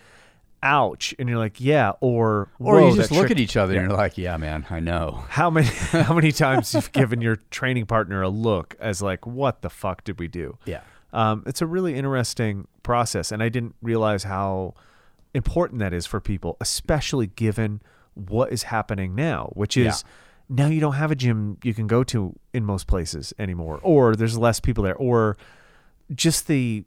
ouch 0.62 1.14
and 1.18 1.28
you're 1.28 1.39
like 1.39 1.59
yeah 1.61 1.93
or 2.01 2.49
Or 2.59 2.81
you 2.83 2.95
just 2.97 3.11
look 3.11 3.20
trick- 3.22 3.31
at 3.33 3.39
each 3.41 3.57
other 3.57 3.74
and 3.78 3.89
you're 3.89 3.97
like, 3.97 4.18
yeah, 4.18 4.37
man, 4.37 4.66
I 4.68 4.78
know. 4.81 5.24
how 5.31 5.49
many 5.51 5.66
how 5.93 6.14
many 6.14 6.33
times 6.33 6.74
you've 6.74 6.93
given 6.93 7.20
your 7.22 7.37
training 7.51 7.87
partner 7.87 8.20
a 8.22 8.28
look 8.28 8.76
as 8.78 9.01
like 9.01 9.26
what 9.26 9.62
the 9.62 9.70
fuck 9.70 10.05
did 10.05 10.18
we 10.18 10.28
do 10.28 10.59
Yeah. 10.66 10.83
um, 11.14 11.45
it's 11.47 11.62
a 11.62 11.66
really 11.66 11.95
interesting 11.97 12.68
process, 12.83 13.33
and 13.33 13.43
I 13.43 13.49
didn't 13.49 13.74
realize 13.83 14.24
how 14.24 14.74
important 15.35 15.78
that 15.81 15.93
is 15.95 16.05
for 16.07 16.20
people, 16.20 16.57
especially 16.61 17.26
given 17.28 17.81
what 18.14 18.53
is 18.53 18.64
happening 18.64 19.14
now, 19.14 19.51
which 19.55 19.76
is 19.76 20.05
now 20.51 20.66
you 20.66 20.80
don't 20.80 20.96
have 20.96 21.11
a 21.11 21.14
gym 21.14 21.57
you 21.62 21.72
can 21.72 21.86
go 21.86 22.05
to 22.05 22.34
in 22.53 22.64
most 22.64 22.86
places 22.86 23.32
anymore, 23.38 23.78
or 23.82 24.14
there's 24.16 24.36
less 24.36 24.61
people 24.61 24.84
there, 24.84 24.96
or 24.96 25.38
just 26.14 26.46
the 26.46 26.84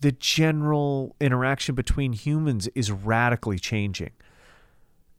the 0.00 0.12
general 0.12 1.14
interaction 1.20 1.76
between 1.76 2.12
humans 2.12 2.68
is 2.74 2.90
radically 2.90 3.58
changing. 3.58 4.10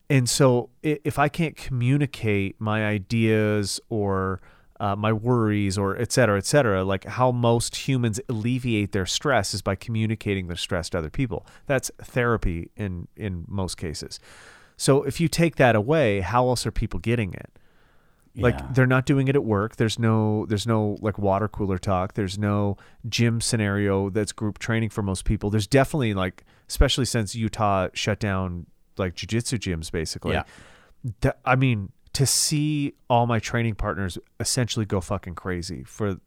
And 0.09 0.30
so 0.30 0.70
if 0.82 1.18
I 1.18 1.30
can't 1.30 1.55
communicate 1.55 2.59
my 2.59 2.86
ideas 2.86 3.80
or 3.88 4.41
uh, 4.82 4.97
my 4.97 5.14
worries 5.14 5.78
or 5.78 5.97
et 5.97 6.11
cetera, 6.11 6.38
et 6.38 6.45
cetera, 6.45 6.84
like 6.84 7.05
how 7.05 7.32
most 7.32 7.88
humans 7.88 8.20
alleviate 8.28 8.91
their 8.91 9.05
stress 9.05 9.53
is 9.53 9.61
by 9.61 9.76
communicating 9.76 10.47
their 10.47 10.57
stress 10.57 10.89
to 10.89 10.97
other 10.97 11.09
people. 11.09 11.45
That's 11.66 11.89
therapy 12.01 12.70
in, 12.76 13.07
in 13.16 13.45
most 13.47 13.78
cases. 13.78 14.20
So 14.84 15.04
if 15.04 15.20
you 15.22 15.28
take 15.28 15.56
that 15.56 15.76
away, 15.76 16.20
how 16.22 16.48
else 16.50 16.66
are 16.68 16.72
people 16.72 17.00
getting 17.00 17.34
it? 17.34 17.50
like 18.36 18.56
Yeah. 18.60 18.68
they're 18.74 18.88
not 18.88 19.06
doing 19.06 19.28
it 19.28 19.36
at 19.36 19.44
work 19.44 19.76
there's 19.76 20.00
no 20.00 20.48
there's 20.48 20.66
no 20.66 20.98
like 21.02 21.20
water 21.20 21.48
cooler 21.48 21.78
talk 21.78 22.16
there's 22.16 22.36
no 22.40 22.78
gym 23.08 23.40
scenario 23.40 24.10
that's 24.10 24.32
group 24.32 24.58
training 24.58 24.90
for 24.90 25.04
most 25.04 25.24
people 25.24 25.52
there's 25.52 25.68
definitely 25.68 26.16
like 26.16 26.44
especially 26.68 27.06
since 27.06 27.36
utah 27.36 27.90
shut 27.94 28.20
down 28.20 28.66
like 28.98 29.14
jiu-jitsu 29.14 29.60
gyms 29.60 29.92
basically 29.92 30.34
Yeah. 30.34 30.46
That- 31.22 31.38
i 31.46 31.56
mean 31.56 31.92
to 32.14 32.26
see 32.26 32.96
all 33.08 33.28
my 33.28 33.38
training 33.38 33.76
partners 33.76 34.18
essentially 34.40 34.88
go 34.88 35.00
fucking 35.00 35.36
crazy 35.36 35.84
for 35.84 36.18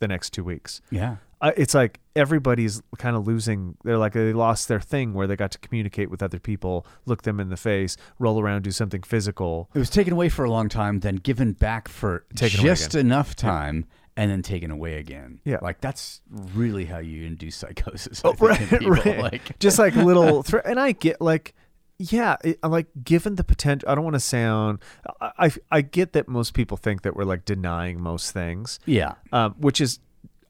the 0.00 0.06
next 0.08 0.34
two 0.34 0.44
weeks 0.44 0.82
Yeah. 0.90 1.16
It's 1.56 1.74
like 1.74 2.00
everybody's 2.16 2.82
kind 2.98 3.16
of 3.16 3.26
losing. 3.26 3.76
They're 3.84 3.98
like 3.98 4.12
they 4.12 4.32
lost 4.32 4.68
their 4.68 4.80
thing 4.80 5.14
where 5.14 5.26
they 5.26 5.36
got 5.36 5.50
to 5.52 5.58
communicate 5.58 6.10
with 6.10 6.22
other 6.22 6.38
people, 6.38 6.86
look 7.06 7.22
them 7.22 7.40
in 7.40 7.48
the 7.50 7.56
face, 7.56 7.96
roll 8.18 8.40
around, 8.40 8.62
do 8.62 8.70
something 8.70 9.02
physical. 9.02 9.68
It 9.74 9.78
was 9.78 9.90
taken 9.90 10.12
away 10.12 10.28
for 10.28 10.44
a 10.44 10.50
long 10.50 10.68
time, 10.68 11.00
then 11.00 11.16
given 11.16 11.52
back 11.52 11.88
for 11.88 12.24
Taken 12.34 12.60
just 12.60 12.94
enough 12.94 13.34
time, 13.36 13.86
and 14.16 14.30
then 14.30 14.42
taken 14.42 14.70
away 14.70 14.98
again. 14.98 15.40
Yeah. 15.44 15.58
like 15.60 15.80
that's 15.80 16.20
really 16.54 16.84
how 16.84 16.98
you 16.98 17.24
induce 17.24 17.56
psychosis. 17.56 18.22
Oh, 18.24 18.34
right, 18.38 18.58
people. 18.68 18.90
right. 18.90 19.18
Like, 19.18 19.58
just 19.58 19.78
like 19.78 19.94
little 19.96 20.42
thre- 20.44 20.58
and 20.58 20.78
i 20.78 20.92
get 20.92 21.20
like 21.20 21.54
yeah 21.98 22.36
it, 22.42 22.58
like 22.64 22.86
given 23.04 23.36
the 23.36 23.44
potential 23.44 23.88
i 23.88 23.94
don't 23.94 24.02
want 24.04 24.14
to 24.14 24.20
sound 24.20 24.80
I, 25.20 25.30
I 25.38 25.50
i 25.70 25.80
get 25.80 26.12
that 26.14 26.26
most 26.28 26.52
people 26.52 26.76
think 26.76 27.02
that 27.02 27.14
we're 27.14 27.24
like 27.24 27.44
denying 27.44 28.00
most 28.00 28.32
things 28.32 28.80
yeah, 28.84 29.14
um 29.32 29.54
which 29.58 29.80
is 29.80 30.00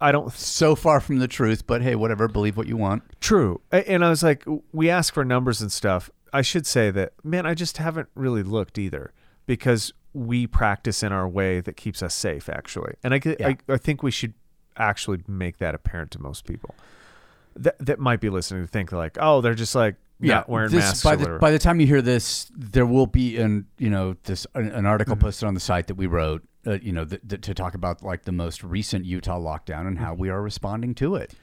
i 0.00 0.12
don't 0.12 0.32
so 0.32 0.74
far 0.74 1.00
from 1.00 1.18
the 1.18 1.28
truth. 1.28 1.66
But 1.66 1.82
hey, 1.82 1.94
whatever. 1.94 2.28
Believe 2.28 2.56
what 2.56 2.66
you 2.66 2.76
want. 2.76 3.02
true 3.20 3.60
and 3.70 4.04
i 4.04 4.08
was 4.08 4.22
like 4.22 4.44
we 4.72 4.90
ask 4.90 5.12
for 5.12 5.24
numbers 5.24 5.60
and 5.60 5.70
stuff 5.72 6.10
i 6.32 6.42
should 6.42 6.66
say 6.66 6.90
that 6.90 7.12
man 7.22 7.46
i 7.46 7.54
just 7.54 7.78
haven't 7.78 8.08
really 8.14 8.42
looked 8.42 8.78
either 8.78 9.12
because 9.46 9.92
we 10.12 10.46
practice 10.46 11.02
in 11.02 11.12
our 11.12 11.28
way 11.28 11.60
that 11.60 11.76
keeps 11.76 12.02
us 12.02 12.14
safe 12.14 12.48
actually 12.48 12.94
and 13.02 13.14
i 13.14 13.20
Yeah. 13.24 13.48
I, 13.48 13.56
I 13.68 13.76
think 13.76 14.02
we 14.02 14.10
should 14.10 14.34
actually 14.76 15.22
make 15.28 15.58
that 15.58 15.74
apparent 15.74 16.10
to 16.12 16.20
most 16.20 16.44
people 16.44 16.74
that 17.56 17.76
that 17.78 17.98
might 17.98 18.20
be 18.20 18.28
listening 18.28 18.62
to 18.62 18.68
think 18.68 18.92
like 18.92 19.16
oh 19.20 19.40
they're 19.40 19.54
just 19.54 19.74
like 19.74 19.96
not 20.20 20.48
wearing 20.48 20.70
this, 20.70 20.84
masks 20.84 21.02
by 21.02 21.16
the 21.16 21.38
by 21.38 21.50
the 21.50 21.58
time 21.58 21.80
you 21.80 21.86
hear 21.86 22.02
this, 22.02 22.50
there 22.56 22.86
will 22.86 23.06
be 23.06 23.36
an 23.36 23.66
you 23.78 23.90
know 23.90 24.16
this 24.24 24.46
an, 24.54 24.68
an 24.68 24.86
article 24.86 25.14
mm-hmm. 25.14 25.26
posted 25.26 25.46
on 25.46 25.54
the 25.54 25.60
site 25.60 25.86
that 25.88 25.96
we 25.96 26.06
wrote. 26.06 26.42
Uh, 26.66 26.78
you 26.80 26.92
know, 26.92 27.04
th- 27.04 27.20
th- 27.28 27.42
to 27.42 27.54
talk 27.54 27.74
about 27.74 28.02
like 28.02 28.24
the 28.24 28.32
most 28.32 28.62
recent 28.64 29.04
Utah 29.04 29.38
lockdown 29.38 29.86
and 29.86 29.98
how 29.98 30.14
we 30.14 30.30
are 30.30 30.40
responding 30.42 30.94
to 30.96 31.14
it, 31.16 31.34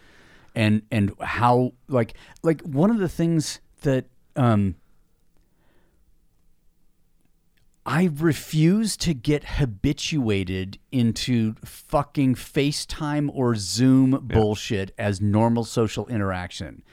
and 0.56 0.82
and 0.92 1.14
how 1.22 1.74
like 1.88 2.16
like 2.44 2.62
one 2.62 2.90
of 2.90 2.98
the 2.98 3.10
things 3.10 3.60
that 3.82 4.06
um 4.36 4.76
I 7.86 8.10
refuse 8.14 8.96
to 8.98 9.14
get 9.14 9.44
habituated 9.44 10.78
into 10.92 11.56
fucking 11.66 12.36
FaceTime 12.36 13.30
or 13.34 13.56
Zoom 13.56 14.12
bullshit 14.24 14.94
as 15.00 15.20
normal 15.20 15.64
social 15.64 16.06
interaction. 16.08 16.84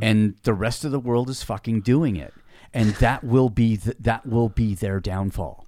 And 0.00 0.36
the 0.44 0.54
rest 0.54 0.84
of 0.86 0.90
the 0.90 0.98
world 0.98 1.28
is 1.28 1.42
fucking 1.42 1.82
doing 1.82 2.16
it. 2.16 2.32
And 2.72 2.94
that 2.94 3.22
will 3.22 3.50
be 3.50 3.76
th- 3.76 3.98
that 4.00 4.24
will 4.26 4.48
be 4.48 4.74
their 4.74 5.00
downfall. 5.00 5.66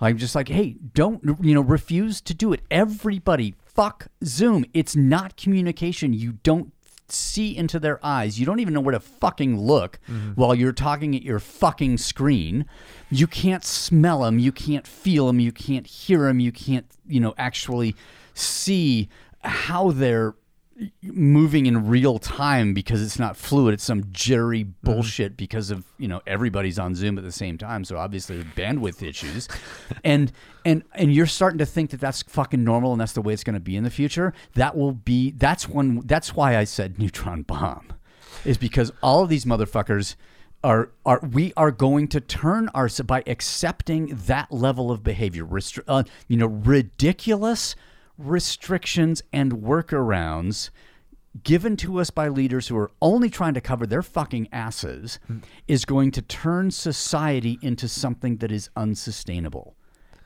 I'm 0.00 0.16
just 0.16 0.34
like, 0.34 0.48
hey, 0.48 0.76
don't 0.94 1.22
you 1.42 1.54
know, 1.54 1.60
refuse 1.60 2.20
to 2.22 2.34
do 2.34 2.52
it. 2.52 2.60
Everybody, 2.70 3.54
fuck 3.64 4.08
Zoom. 4.24 4.64
It's 4.72 4.96
not 4.96 5.36
communication. 5.36 6.12
You 6.12 6.32
don't 6.42 6.72
see 7.08 7.56
into 7.56 7.78
their 7.78 8.04
eyes. 8.04 8.38
You 8.38 8.46
don't 8.46 8.60
even 8.60 8.74
know 8.74 8.80
where 8.80 8.92
to 8.92 9.00
fucking 9.00 9.58
look 9.58 9.98
mm-hmm. 10.08 10.32
while 10.32 10.54
you're 10.54 10.72
talking 10.72 11.14
at 11.14 11.22
your 11.22 11.38
fucking 11.38 11.98
screen. 11.98 12.66
You 13.10 13.26
can't 13.26 13.64
smell 13.64 14.20
them. 14.22 14.38
You 14.38 14.52
can't 14.52 14.86
feel 14.86 15.26
them. 15.26 15.40
You 15.40 15.52
can't 15.52 15.86
hear 15.86 16.20
them. 16.26 16.40
You 16.40 16.52
can't, 16.52 16.86
you 17.06 17.20
know, 17.20 17.34
actually 17.36 17.96
see 18.34 19.08
how 19.42 19.90
they're 19.90 20.34
moving 21.02 21.66
in 21.66 21.88
real 21.88 22.18
time 22.18 22.74
because 22.74 23.02
it's 23.02 23.18
not 23.18 23.36
fluid. 23.36 23.74
It's 23.74 23.84
some 23.84 24.04
jittery 24.12 24.64
bullshit 24.64 25.36
because 25.36 25.70
of 25.70 25.84
you 25.98 26.08
know 26.08 26.20
everybody's 26.26 26.78
on 26.78 26.94
Zoom 26.94 27.18
at 27.18 27.24
the 27.24 27.32
same 27.32 27.58
time. 27.58 27.84
So 27.84 27.96
obviously 27.96 28.36
there's 28.40 28.54
bandwidth 28.54 29.06
issues, 29.06 29.48
and 30.04 30.32
and 30.64 30.82
and 30.94 31.12
you're 31.12 31.26
starting 31.26 31.58
to 31.58 31.66
think 31.66 31.90
that 31.90 32.00
that's 32.00 32.22
fucking 32.22 32.62
normal 32.62 32.92
and 32.92 33.00
that's 33.00 33.12
the 33.12 33.22
way 33.22 33.32
it's 33.32 33.44
going 33.44 33.54
to 33.54 33.60
be 33.60 33.76
in 33.76 33.84
the 33.84 33.90
future. 33.90 34.32
That 34.54 34.76
will 34.76 34.92
be. 34.92 35.32
That's 35.32 35.68
one. 35.68 36.00
That's 36.04 36.34
why 36.34 36.56
I 36.56 36.64
said 36.64 36.98
neutron 36.98 37.42
bomb, 37.42 37.92
is 38.44 38.58
because 38.58 38.92
all 39.02 39.22
of 39.22 39.28
these 39.28 39.44
motherfuckers. 39.44 40.16
Are, 40.62 40.90
are 41.06 41.20
we 41.20 41.54
are 41.56 41.70
going 41.70 42.06
to 42.08 42.20
turn 42.20 42.68
our 42.74 42.86
by 43.06 43.22
accepting 43.26 44.08
that 44.26 44.52
level 44.52 44.90
of 44.90 45.02
behavior, 45.02 45.46
restri- 45.46 45.84
uh, 45.88 46.02
you 46.28 46.36
know, 46.36 46.48
ridiculous 46.48 47.74
restrictions 48.20 49.22
and 49.32 49.52
workarounds 49.52 50.70
given 51.44 51.76
to 51.76 52.00
us 52.00 52.10
by 52.10 52.28
leaders 52.28 52.68
who 52.68 52.76
are 52.76 52.90
only 53.00 53.30
trying 53.30 53.54
to 53.54 53.60
cover 53.60 53.86
their 53.86 54.02
fucking 54.02 54.48
asses 54.52 55.18
hmm. 55.26 55.38
is 55.68 55.84
going 55.84 56.10
to 56.10 56.22
turn 56.22 56.70
society 56.70 57.58
into 57.62 57.88
something 57.88 58.36
that 58.38 58.50
is 58.50 58.68
unsustainable. 58.76 59.76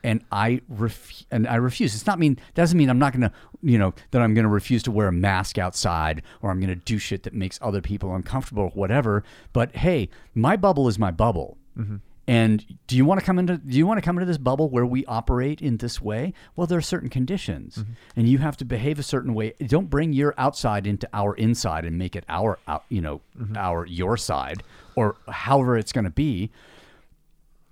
And 0.02 0.22
I 0.30 0.60
ref- 0.68 1.24
and 1.30 1.48
I 1.48 1.56
refuse. 1.56 1.94
It's 1.94 2.06
not 2.06 2.18
mean 2.18 2.38
doesn't 2.54 2.76
mean 2.76 2.90
I'm 2.90 2.98
not 2.98 3.12
going 3.12 3.22
to, 3.22 3.32
you 3.62 3.78
know, 3.78 3.94
that 4.10 4.20
I'm 4.20 4.34
going 4.34 4.44
to 4.44 4.50
refuse 4.50 4.82
to 4.82 4.90
wear 4.90 5.08
a 5.08 5.12
mask 5.12 5.56
outside 5.56 6.22
or 6.42 6.50
I'm 6.50 6.60
going 6.60 6.68
to 6.68 6.74
do 6.74 6.98
shit 6.98 7.22
that 7.22 7.32
makes 7.32 7.58
other 7.62 7.80
people 7.80 8.14
uncomfortable 8.14 8.64
or 8.64 8.70
whatever. 8.70 9.24
But 9.54 9.76
hey, 9.76 10.10
my 10.34 10.56
bubble 10.56 10.88
is 10.88 10.98
my 10.98 11.10
bubble. 11.10 11.56
Mm-hmm. 11.78 11.96
And 12.26 12.64
do 12.86 12.96
you 12.96 13.04
want 13.04 13.20
to 13.20 13.26
come 13.26 13.38
into 13.38 13.58
do 13.58 13.76
you 13.76 13.86
want 13.86 13.98
to 13.98 14.02
come 14.02 14.16
into 14.16 14.26
this 14.26 14.38
bubble 14.38 14.70
where 14.70 14.86
we 14.86 15.04
operate 15.04 15.60
in 15.60 15.76
this 15.76 16.00
way? 16.00 16.32
Well, 16.56 16.66
there 16.66 16.78
are 16.78 16.82
certain 16.82 17.10
conditions, 17.10 17.76
mm-hmm. 17.76 17.92
and 18.16 18.28
you 18.28 18.38
have 18.38 18.56
to 18.58 18.64
behave 18.64 18.98
a 18.98 19.02
certain 19.02 19.34
way. 19.34 19.54
Don't 19.66 19.90
bring 19.90 20.12
your 20.14 20.34
outside 20.38 20.86
into 20.86 21.08
our 21.12 21.34
inside 21.34 21.84
and 21.84 21.98
make 21.98 22.16
it 22.16 22.24
our 22.28 22.58
out, 22.66 22.84
you 22.88 23.02
know, 23.02 23.20
mm-hmm. 23.38 23.56
our 23.56 23.84
your 23.86 24.16
side 24.16 24.62
or 24.96 25.16
however 25.28 25.76
it's 25.76 25.92
going 25.92 26.04
to 26.04 26.10
be. 26.10 26.50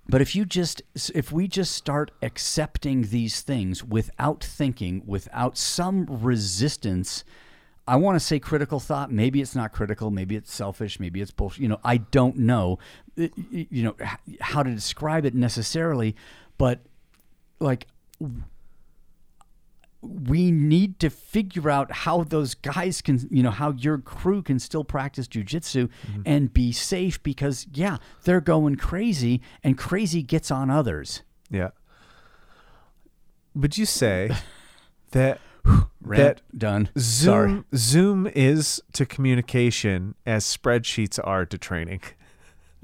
But 0.07 0.21
if 0.21 0.35
you 0.35 0.45
just 0.45 0.81
if 1.15 1.31
we 1.31 1.47
just 1.47 1.73
start 1.73 2.11
accepting 2.21 3.03
these 3.03 3.41
things 3.41 3.83
without 3.83 4.43
thinking, 4.43 5.01
without 5.05 5.57
some 5.57 6.05
resistance, 6.07 7.23
I 7.87 7.97
want 7.97 8.15
to 8.15 8.19
say 8.19 8.39
critical 8.39 8.79
thought. 8.79 9.11
Maybe 9.11 9.41
it's 9.41 9.55
not 9.55 9.73
critical. 9.73 10.09
Maybe 10.09 10.35
it's 10.35 10.53
selfish. 10.53 10.99
Maybe 10.99 11.21
it's 11.21 11.31
bullshit. 11.31 11.61
You 11.61 11.67
know, 11.67 11.79
I 11.83 11.97
don't 11.97 12.37
know. 12.37 12.79
You 13.15 13.83
know 13.83 13.95
how 14.39 14.63
to 14.63 14.71
describe 14.71 15.25
it 15.25 15.35
necessarily, 15.35 16.15
but 16.57 16.79
like 17.59 17.87
we 20.01 20.51
need 20.51 20.99
to 20.99 21.09
figure 21.09 21.69
out 21.69 21.91
how 21.91 22.23
those 22.23 22.55
guys 22.55 23.01
can, 23.01 23.27
you 23.31 23.41
know, 23.41 23.51
how 23.51 23.71
your 23.71 23.97
crew 23.97 24.41
can 24.41 24.59
still 24.59 24.83
practice 24.83 25.27
jujitsu 25.27 25.87
mm-hmm. 25.87 26.21
and 26.25 26.53
be 26.53 26.71
safe 26.71 27.21
because, 27.23 27.67
yeah, 27.73 27.97
they're 28.23 28.41
going 28.41 28.75
crazy 28.75 29.41
and 29.63 29.77
crazy 29.77 30.21
gets 30.21 30.51
on 30.51 30.69
others. 30.69 31.21
Yeah. 31.49 31.69
Would 33.55 33.77
you 33.77 33.85
say 33.85 34.35
that 35.11 35.39
Rant 36.01 36.41
done. 36.57 36.89
Sorry. 36.97 37.49
Zoom 37.49 37.65
Zoom 37.75 38.27
is 38.35 38.81
to 38.93 39.05
communication 39.05 40.15
as 40.25 40.43
spreadsheets 40.45 41.19
are 41.23 41.45
to 41.45 41.57
training? 41.57 42.01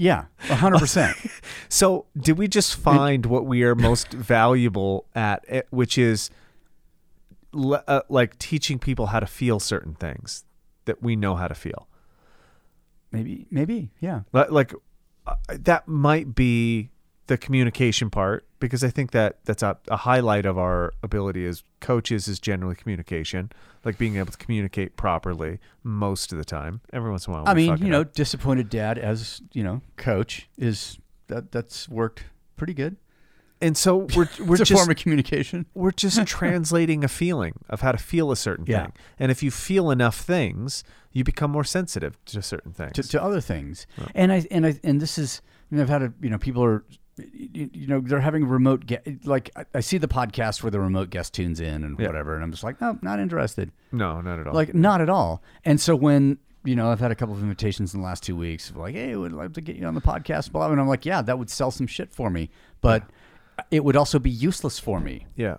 Yeah, 0.01 0.27
hundred 0.39 0.79
percent. 0.79 1.17
So, 1.67 2.05
did 2.17 2.37
we 2.37 2.47
just 2.47 2.77
find 2.77 3.25
what 3.25 3.45
we 3.45 3.63
are 3.63 3.75
most 3.75 4.13
valuable 4.13 5.05
at, 5.13 5.43
eh, 5.49 5.63
which 5.71 5.97
is 5.97 6.29
le- 7.51 7.83
uh, 7.85 8.03
like 8.07 8.39
teaching 8.39 8.79
people 8.79 9.07
how 9.07 9.19
to 9.19 9.25
feel 9.25 9.59
certain 9.59 9.95
things 9.95 10.45
that 10.85 11.03
we 11.03 11.17
know 11.17 11.35
how 11.35 11.49
to 11.49 11.53
feel? 11.53 11.89
Maybe, 13.11 13.45
maybe, 13.51 13.89
yeah. 13.99 14.21
Li- 14.31 14.45
Like 14.49 14.73
uh, 15.27 15.35
that 15.49 15.85
might 15.89 16.33
be 16.33 16.91
the 17.27 17.37
communication 17.37 18.09
part 18.09 18.45
because 18.59 18.83
I 18.83 18.89
think 18.89 19.11
that 19.11 19.37
that's 19.45 19.63
a, 19.63 19.77
a 19.87 19.97
highlight 19.97 20.45
of 20.45 20.57
our 20.57 20.93
ability 21.03 21.45
as 21.45 21.63
coaches 21.79 22.27
is 22.27 22.39
generally 22.39 22.75
communication, 22.75 23.51
like 23.85 23.97
being 23.97 24.17
able 24.17 24.31
to 24.31 24.37
communicate 24.37 24.95
properly 24.97 25.59
most 25.83 26.31
of 26.31 26.37
the 26.37 26.45
time. 26.45 26.81
Every 26.91 27.09
once 27.09 27.27
in 27.27 27.33
a 27.33 27.37
while, 27.37 27.43
I 27.47 27.53
mean, 27.53 27.77
you 27.77 27.89
know, 27.89 28.01
up. 28.01 28.13
disappointed 28.13 28.69
dad 28.69 28.97
as 28.97 29.41
you 29.53 29.63
know, 29.63 29.81
coach 29.97 30.49
is 30.57 30.97
that 31.27 31.51
that's 31.51 31.87
worked 31.87 32.23
pretty 32.57 32.73
good. 32.73 32.97
and 33.61 33.77
so 33.77 34.07
we're 34.15 34.27
we're 34.45 34.55
it's 34.55 34.61
a 34.61 34.65
just 34.65 34.71
form 34.73 34.89
of 34.89 34.97
communication. 34.97 35.65
we're 35.73 35.91
just 35.91 36.25
translating 36.37 37.03
a 37.03 37.07
feeling 37.07 37.53
of 37.69 37.81
how 37.81 37.91
to 37.91 37.97
feel 37.97 38.31
a 38.31 38.35
certain 38.35 38.65
Yeah. 38.67 38.83
thing. 38.83 38.93
And 39.19 39.31
if 39.31 39.41
you 39.43 39.51
feel 39.51 39.89
enough 39.91 40.17
things, 40.19 40.83
you 41.11 41.23
become 41.23 41.51
more 41.51 41.63
sensitive 41.63 42.17
to 42.25 42.41
certain 42.41 42.71
things. 42.73 42.93
to, 42.93 43.03
to 43.03 43.23
other 43.23 43.41
things. 43.41 43.87
And 44.15 44.31
I 44.33 44.45
and 44.51 44.65
I 44.65 44.79
and 44.83 44.99
this 45.01 45.17
is 45.17 45.41
know 45.71 45.81
I've 45.83 45.89
had 45.89 46.01
a 46.03 46.13
you 46.21 46.29
know 46.29 46.37
people 46.37 46.63
are 46.63 46.83
you, 47.33 47.69
you 47.73 47.87
know 47.87 47.99
they're 47.99 48.19
having 48.21 48.45
remote 48.45 48.85
ge- 48.85 49.25
like 49.25 49.49
I, 49.55 49.65
I 49.75 49.79
see 49.79 49.97
the 49.97 50.07
podcast 50.07 50.61
where 50.63 50.71
the 50.71 50.79
remote 50.79 51.09
guest 51.09 51.33
tunes 51.33 51.59
in 51.59 51.83
and 51.83 51.97
Yeah. 51.99 52.07
whatever 52.07 52.35
and 52.35 52.43
I'm 52.43 52.51
just 52.51 52.63
like 52.63 52.79
no 52.81 52.97
not 53.01 53.19
interested 53.19 53.71
no, 53.91 54.21
not 54.21 54.39
at 54.39 54.47
all. 54.47 54.53
like 54.53 54.73
not 54.73 55.01
at 55.01 55.09
all. 55.09 55.41
And 55.65 55.79
so 55.81 55.95
when 55.95 56.37
you 56.65 56.75
know 56.75 56.91
I've 56.91 56.99
had 56.99 57.11
a 57.11 57.15
couple 57.15 57.33
of 57.35 57.41
invitations 57.41 57.93
in 57.93 58.01
the 58.01 58.05
last 58.05 58.21
two 58.23 58.35
weeks 58.35 58.69
of 58.69 58.77
like 58.77 58.93
hey 58.95 59.15
would 59.15 59.31
love 59.31 59.53
to 59.53 59.61
get 59.61 59.75
you 59.77 59.85
on 59.87 59.95
the 59.95 60.01
podcast 60.01 60.51
blah 60.51 60.69
and 60.71 60.79
I'm 60.79 60.87
like 60.87 61.05
yeah 61.05 61.21
that 61.21 61.39
would 61.39 61.49
sell 61.49 61.71
some 61.71 61.87
shit 61.87 62.13
for 62.13 62.29
me 62.29 62.49
but 62.81 63.03
it 63.71 63.83
would 63.83 63.95
also 63.95 64.19
be 64.19 64.29
useless 64.29 64.77
for 64.79 64.99
me 64.99 65.25
yeah. 65.35 65.57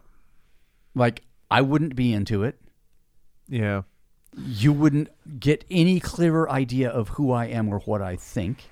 like 0.94 1.22
I 1.50 1.61
wouldn't 1.62 1.96
be 1.96 2.12
into 2.12 2.42
it 2.44 2.61
Yeah. 3.48 3.82
you 4.36 4.72
wouldn't 4.72 5.08
get 5.40 5.64
any 5.70 6.00
clearer 6.00 6.48
idea 6.50 6.88
of 6.90 7.08
who 7.11 7.32
I 7.32 7.46
am 7.46 7.68
or 7.68 7.80
what 7.80 8.00
I 8.02 8.16
think 8.16 8.68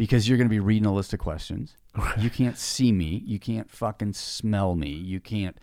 because 0.00 0.26
you're 0.28 0.38
going 0.38 0.48
to 0.48 0.50
be 0.50 0.60
reading 0.60 0.86
a 0.86 0.94
list 0.94 1.12
of 1.12 1.18
questions. 1.20 1.76
You 2.18 2.30
can't 2.30 2.56
see 2.56 2.90
me. 2.92 3.22
You 3.26 3.38
can't 3.38 3.70
fucking 3.70 4.14
smell 4.14 4.74
me. 4.74 4.88
You 4.90 5.20
can't 5.20 5.56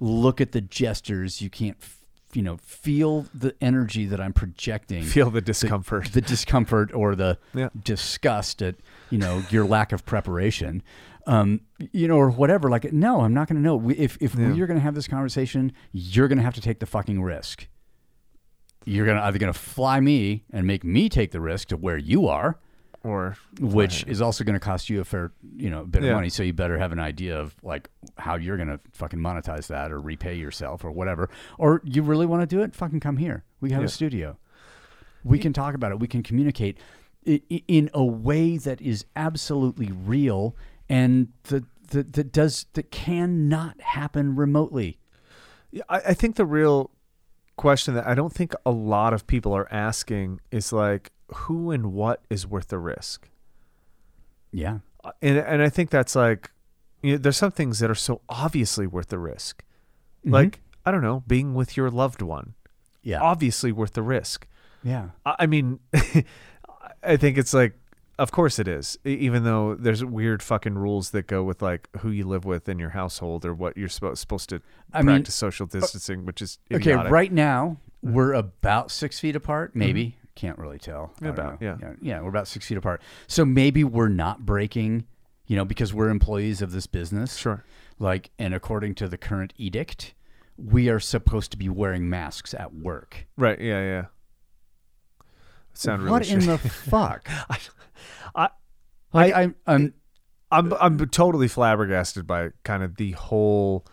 look 0.00 0.40
at 0.40 0.52
the 0.52 0.60
gestures. 0.60 1.42
You 1.42 1.50
can't, 1.50 1.76
f- 1.80 1.98
you 2.32 2.40
know, 2.42 2.56
feel 2.56 3.26
the 3.34 3.54
energy 3.60 4.06
that 4.06 4.20
I'm 4.20 4.32
projecting. 4.32 5.02
Feel 5.02 5.30
the 5.30 5.40
discomfort. 5.42 6.12
the 6.12 6.20
discomfort 6.20 6.92
or 6.94 7.14
the 7.14 7.38
Yeah. 7.54 7.68
disgust 7.84 8.62
at 8.62 8.76
you 9.10 9.18
know 9.18 9.42
your 9.50 9.64
lack 9.66 9.92
of 9.92 10.04
preparation 10.06 10.82
um, 11.26 11.60
you 11.92 12.08
know 12.08 12.16
or 12.16 12.30
whatever 12.30 12.68
like 12.70 12.92
no 12.92 13.20
i'm 13.20 13.34
not 13.34 13.46
going 13.48 13.56
to 13.56 13.62
know 13.62 13.76
We- 13.76 13.94
if, 13.96 14.16
if 14.20 14.34
Yeah. 14.34 14.52
we're 14.52 14.66
going 14.66 14.78
to 14.78 14.82
have 14.82 14.94
this 14.94 15.06
conversation 15.06 15.72
you're 15.92 16.26
going 16.28 16.38
to 16.38 16.42
have 16.44 16.54
to 16.54 16.60
take 16.62 16.78
the 16.80 16.86
fucking 16.86 17.22
risk 17.22 17.68
you're 18.84 19.04
going 19.06 19.16
to 19.18 19.22
either 19.24 19.38
going 19.38 19.52
to 19.52 19.58
fly 19.58 20.00
me 20.00 20.44
and 20.50 20.66
make 20.66 20.82
me 20.82 21.08
take 21.08 21.30
the 21.30 21.40
risk 21.40 21.68
to 21.68 21.76
where 21.76 21.98
you 21.98 22.26
are 22.26 22.58
or 23.04 23.36
which 23.60 24.04
is 24.06 24.20
also 24.20 24.44
going 24.44 24.54
to 24.54 24.60
cost 24.60 24.88
you 24.90 25.00
a 25.00 25.04
fair 25.04 25.32
you 25.56 25.68
know 25.70 25.84
bit 25.84 26.02
Yeah. 26.02 26.10
of 26.10 26.14
money 26.16 26.28
so 26.28 26.42
you 26.42 26.52
better 26.52 26.78
have 26.78 26.92
an 26.92 26.98
idea 27.00 27.38
of 27.38 27.54
like 27.62 27.90
how 28.18 28.36
you're 28.36 28.56
going 28.56 28.68
to 28.68 28.80
fucking 28.92 29.18
monetize 29.18 29.66
that 29.68 29.90
or 29.92 30.00
repay 30.00 30.34
yourself 30.36 30.84
or 30.84 30.90
whatever. 30.92 31.28
Or 31.58 31.80
you 31.84 32.02
really 32.02 32.26
want 32.26 32.42
to 32.42 32.46
do 32.46 32.62
it? 32.62 32.74
Fucking 32.74 33.00
come 33.00 33.16
here. 33.16 33.44
We 33.60 33.70
have 33.72 33.80
Yeah. 33.82 33.86
a 33.86 33.90
studio. 33.90 34.38
We 35.24 35.38
can 35.38 35.52
talk 35.52 35.74
about 35.74 35.92
it. 35.92 35.98
We 36.00 36.08
can 36.08 36.22
communicate 36.22 36.78
i- 37.26 37.42
i- 37.50 37.62
in 37.68 37.90
a 37.94 38.04
way 38.04 38.56
that 38.58 38.80
is 38.80 39.04
absolutely 39.16 39.90
real 39.92 40.56
and 40.88 41.28
that 41.44 41.64
that, 41.90 42.14
that 42.14 42.32
does 42.32 42.66
that 42.72 42.90
cannot 42.90 43.80
happen 43.80 44.34
remotely. 44.34 44.98
Yeah, 45.70 45.82
I, 45.88 45.98
I 46.08 46.14
think 46.14 46.36
the 46.36 46.46
real 46.46 46.90
question 47.56 47.94
that 47.94 48.06
I 48.06 48.14
don't 48.14 48.32
think 48.32 48.54
a 48.64 48.70
lot 48.70 49.12
of 49.12 49.26
people 49.26 49.52
are 49.52 49.68
asking 49.70 50.40
is 50.50 50.72
like, 50.72 51.12
who 51.34 51.70
and 51.70 51.92
what 51.92 52.22
is 52.30 52.46
worth 52.46 52.68
the 52.68 52.78
risk? 52.78 53.28
yeah. 54.52 54.78
Uh, 55.04 55.10
And 55.20 55.38
and 55.38 55.62
I 55.62 55.68
think 55.68 55.90
that's 55.90 56.14
like, 56.14 56.50
you 57.02 57.12
know, 57.12 57.18
there's 57.18 57.36
some 57.36 57.50
things 57.50 57.78
that 57.80 57.90
are 57.90 57.94
so 57.96 58.20
obviously 58.28 58.86
worth 58.86 59.08
the 59.08 59.18
risk, 59.18 59.64
like 60.24 60.60
I 60.86 60.90
don't 60.92 61.02
know, 61.02 61.24
being 61.26 61.54
with 61.54 61.76
your 61.76 61.90
loved 61.90 62.22
one, 62.22 62.54
yeah. 63.02 63.20
Obviously 63.20 63.72
worth 63.72 63.92
the 63.94 64.02
risk. 64.02 64.46
yeah. 64.84 65.08
I 65.26 65.34
I 65.40 65.46
mean, 65.46 65.80
I 67.02 67.16
think 67.16 67.36
it's 67.38 67.52
like, 67.52 67.74
of 68.18 68.30
course 68.30 68.58
it 68.60 68.68
is. 68.68 68.96
Even 69.04 69.42
though 69.42 69.74
there's 69.74 70.04
weird 70.04 70.42
fucking 70.42 70.76
rules 70.76 71.10
that 71.10 71.26
go 71.26 71.42
with 71.42 71.62
like 71.62 71.88
who 72.00 72.10
you 72.10 72.24
live 72.28 72.44
with 72.44 72.68
in 72.68 72.78
your 72.78 72.90
household 72.90 73.44
or 73.44 73.54
what 73.54 73.76
you're 73.76 73.88
supposed 73.88 74.18
supposed 74.20 74.48
to 74.50 74.60
I 74.92 75.00
mean, 75.02 75.08
uh, 75.08 75.12
practice 75.14 75.34
social 75.34 75.66
distancing, 75.66 76.24
which 76.26 76.40
is 76.40 76.58
Okay, 76.72 76.94
right 76.94 77.32
now 77.32 77.78
we're 78.02 78.34
about 78.34 78.90
six 78.92 79.18
feet 79.18 79.34
apart. 79.34 79.74
Maybe 79.74 80.16
can't 80.34 80.58
really 80.58 80.78
tell. 80.78 81.12
I 81.22 81.28
About, 81.28 81.58
yeah. 81.60 81.76
yeah, 81.80 81.92
yeah, 82.00 82.20
we're 82.20 82.28
about 82.28 82.48
six 82.48 82.66
feet 82.66 82.78
apart. 82.78 83.02
So 83.26 83.44
maybe 83.44 83.84
we're 83.84 84.08
not 84.08 84.46
breaking, 84.46 85.06
you 85.46 85.56
know, 85.56 85.64
because 85.64 85.92
we're 85.92 86.08
employees 86.08 86.62
of 86.62 86.72
this 86.72 86.86
business. 86.86 87.36
Sure. 87.36 87.64
Like, 87.98 88.30
and 88.38 88.54
according 88.54 88.94
to 88.96 89.08
the 89.08 89.18
current 89.18 89.52
edict, 89.56 90.14
we 90.56 90.88
are 90.88 91.00
supposed 91.00 91.50
to 91.52 91.56
be 91.56 91.68
wearing 91.68 92.08
masks 92.08 92.54
at 92.54 92.74
work. 92.74 93.26
Right. 93.36 93.60
Yeah. 93.60 93.82
Yeah. 93.82 94.04
Sound 95.74 96.02
really 96.02 96.12
what 96.12 96.28
in 96.28 96.40
shitty. 96.40 96.62
the 96.62 96.68
fuck? 96.68 97.28
I, 98.34 98.48
Like, 99.12 99.34
I, 99.34 99.54
I'm. 99.66 99.94
I'm 100.52 100.74
I'm 100.80 100.98
totally 101.08 101.48
flabbergasted 101.48 102.26
by 102.26 102.50
kind 102.62 102.82
of 102.82 102.96
the 102.96 103.12
whole 103.12 103.86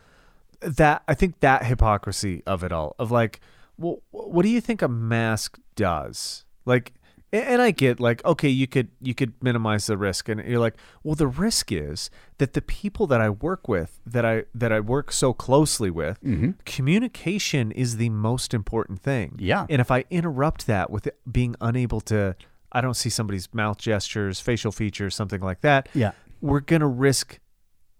that 0.60 1.04
I 1.08 1.14
think 1.14 1.40
that 1.40 1.66
hypocrisy 1.66 2.44
of 2.46 2.66
it 2.66 2.74
all 2.74 2.96
of 3.00 3.12
like, 3.12 3.40
well, 3.80 4.02
what 4.12 4.44
do 4.44 4.50
you 4.50 4.62
think 4.62 4.82
a 4.82 4.88
mask 4.88 5.58
does? 5.76 6.46
Like, 6.66 6.94
and 7.32 7.62
I 7.62 7.72
get 7.72 8.00
like, 8.00 8.26
okay, 8.26 8.50
you 8.50 8.68
could 8.68 8.90
you 9.02 9.14
could 9.14 9.34
minimize 9.42 9.86
the 9.86 9.98
risk, 9.98 10.30
and 10.30 10.44
you're 10.46 10.60
like, 10.60 10.76
well, 11.04 11.16
the 11.16 11.28
risk 11.28 11.72
is 11.72 12.10
that 12.40 12.54
the 12.54 12.62
people 12.62 13.08
that 13.08 13.22
I 13.22 13.30
work 13.30 13.68
with, 13.68 14.00
that 14.06 14.26
I 14.26 14.46
that 14.56 14.72
I 14.72 14.80
work 14.80 15.12
so 15.12 15.32
closely 15.34 15.90
with, 15.92 16.22
mm-hmm. 16.24 16.52
communication 16.66 17.72
is 17.72 17.98
the 17.98 18.10
most 18.10 18.54
important 18.54 19.02
thing. 19.02 19.36
Yeah. 19.40 19.66
and 19.70 19.80
if 19.80 19.92
I 19.92 20.06
interrupt 20.10 20.66
that 20.68 20.90
with 20.90 21.08
being 21.32 21.56
unable 21.62 22.02
to, 22.02 22.36
I 22.72 22.82
don't 22.82 22.96
see 22.96 23.10
somebody's 23.10 23.48
mouth 23.54 23.78
gestures, 23.78 24.40
facial 24.40 24.72
features, 24.72 25.16
something 25.16 25.42
like 25.42 25.62
that 25.62 25.88
Yeah. 25.94 26.12
we're 26.42 26.62
going 26.62 26.82
to 26.82 26.88
risk 26.88 27.40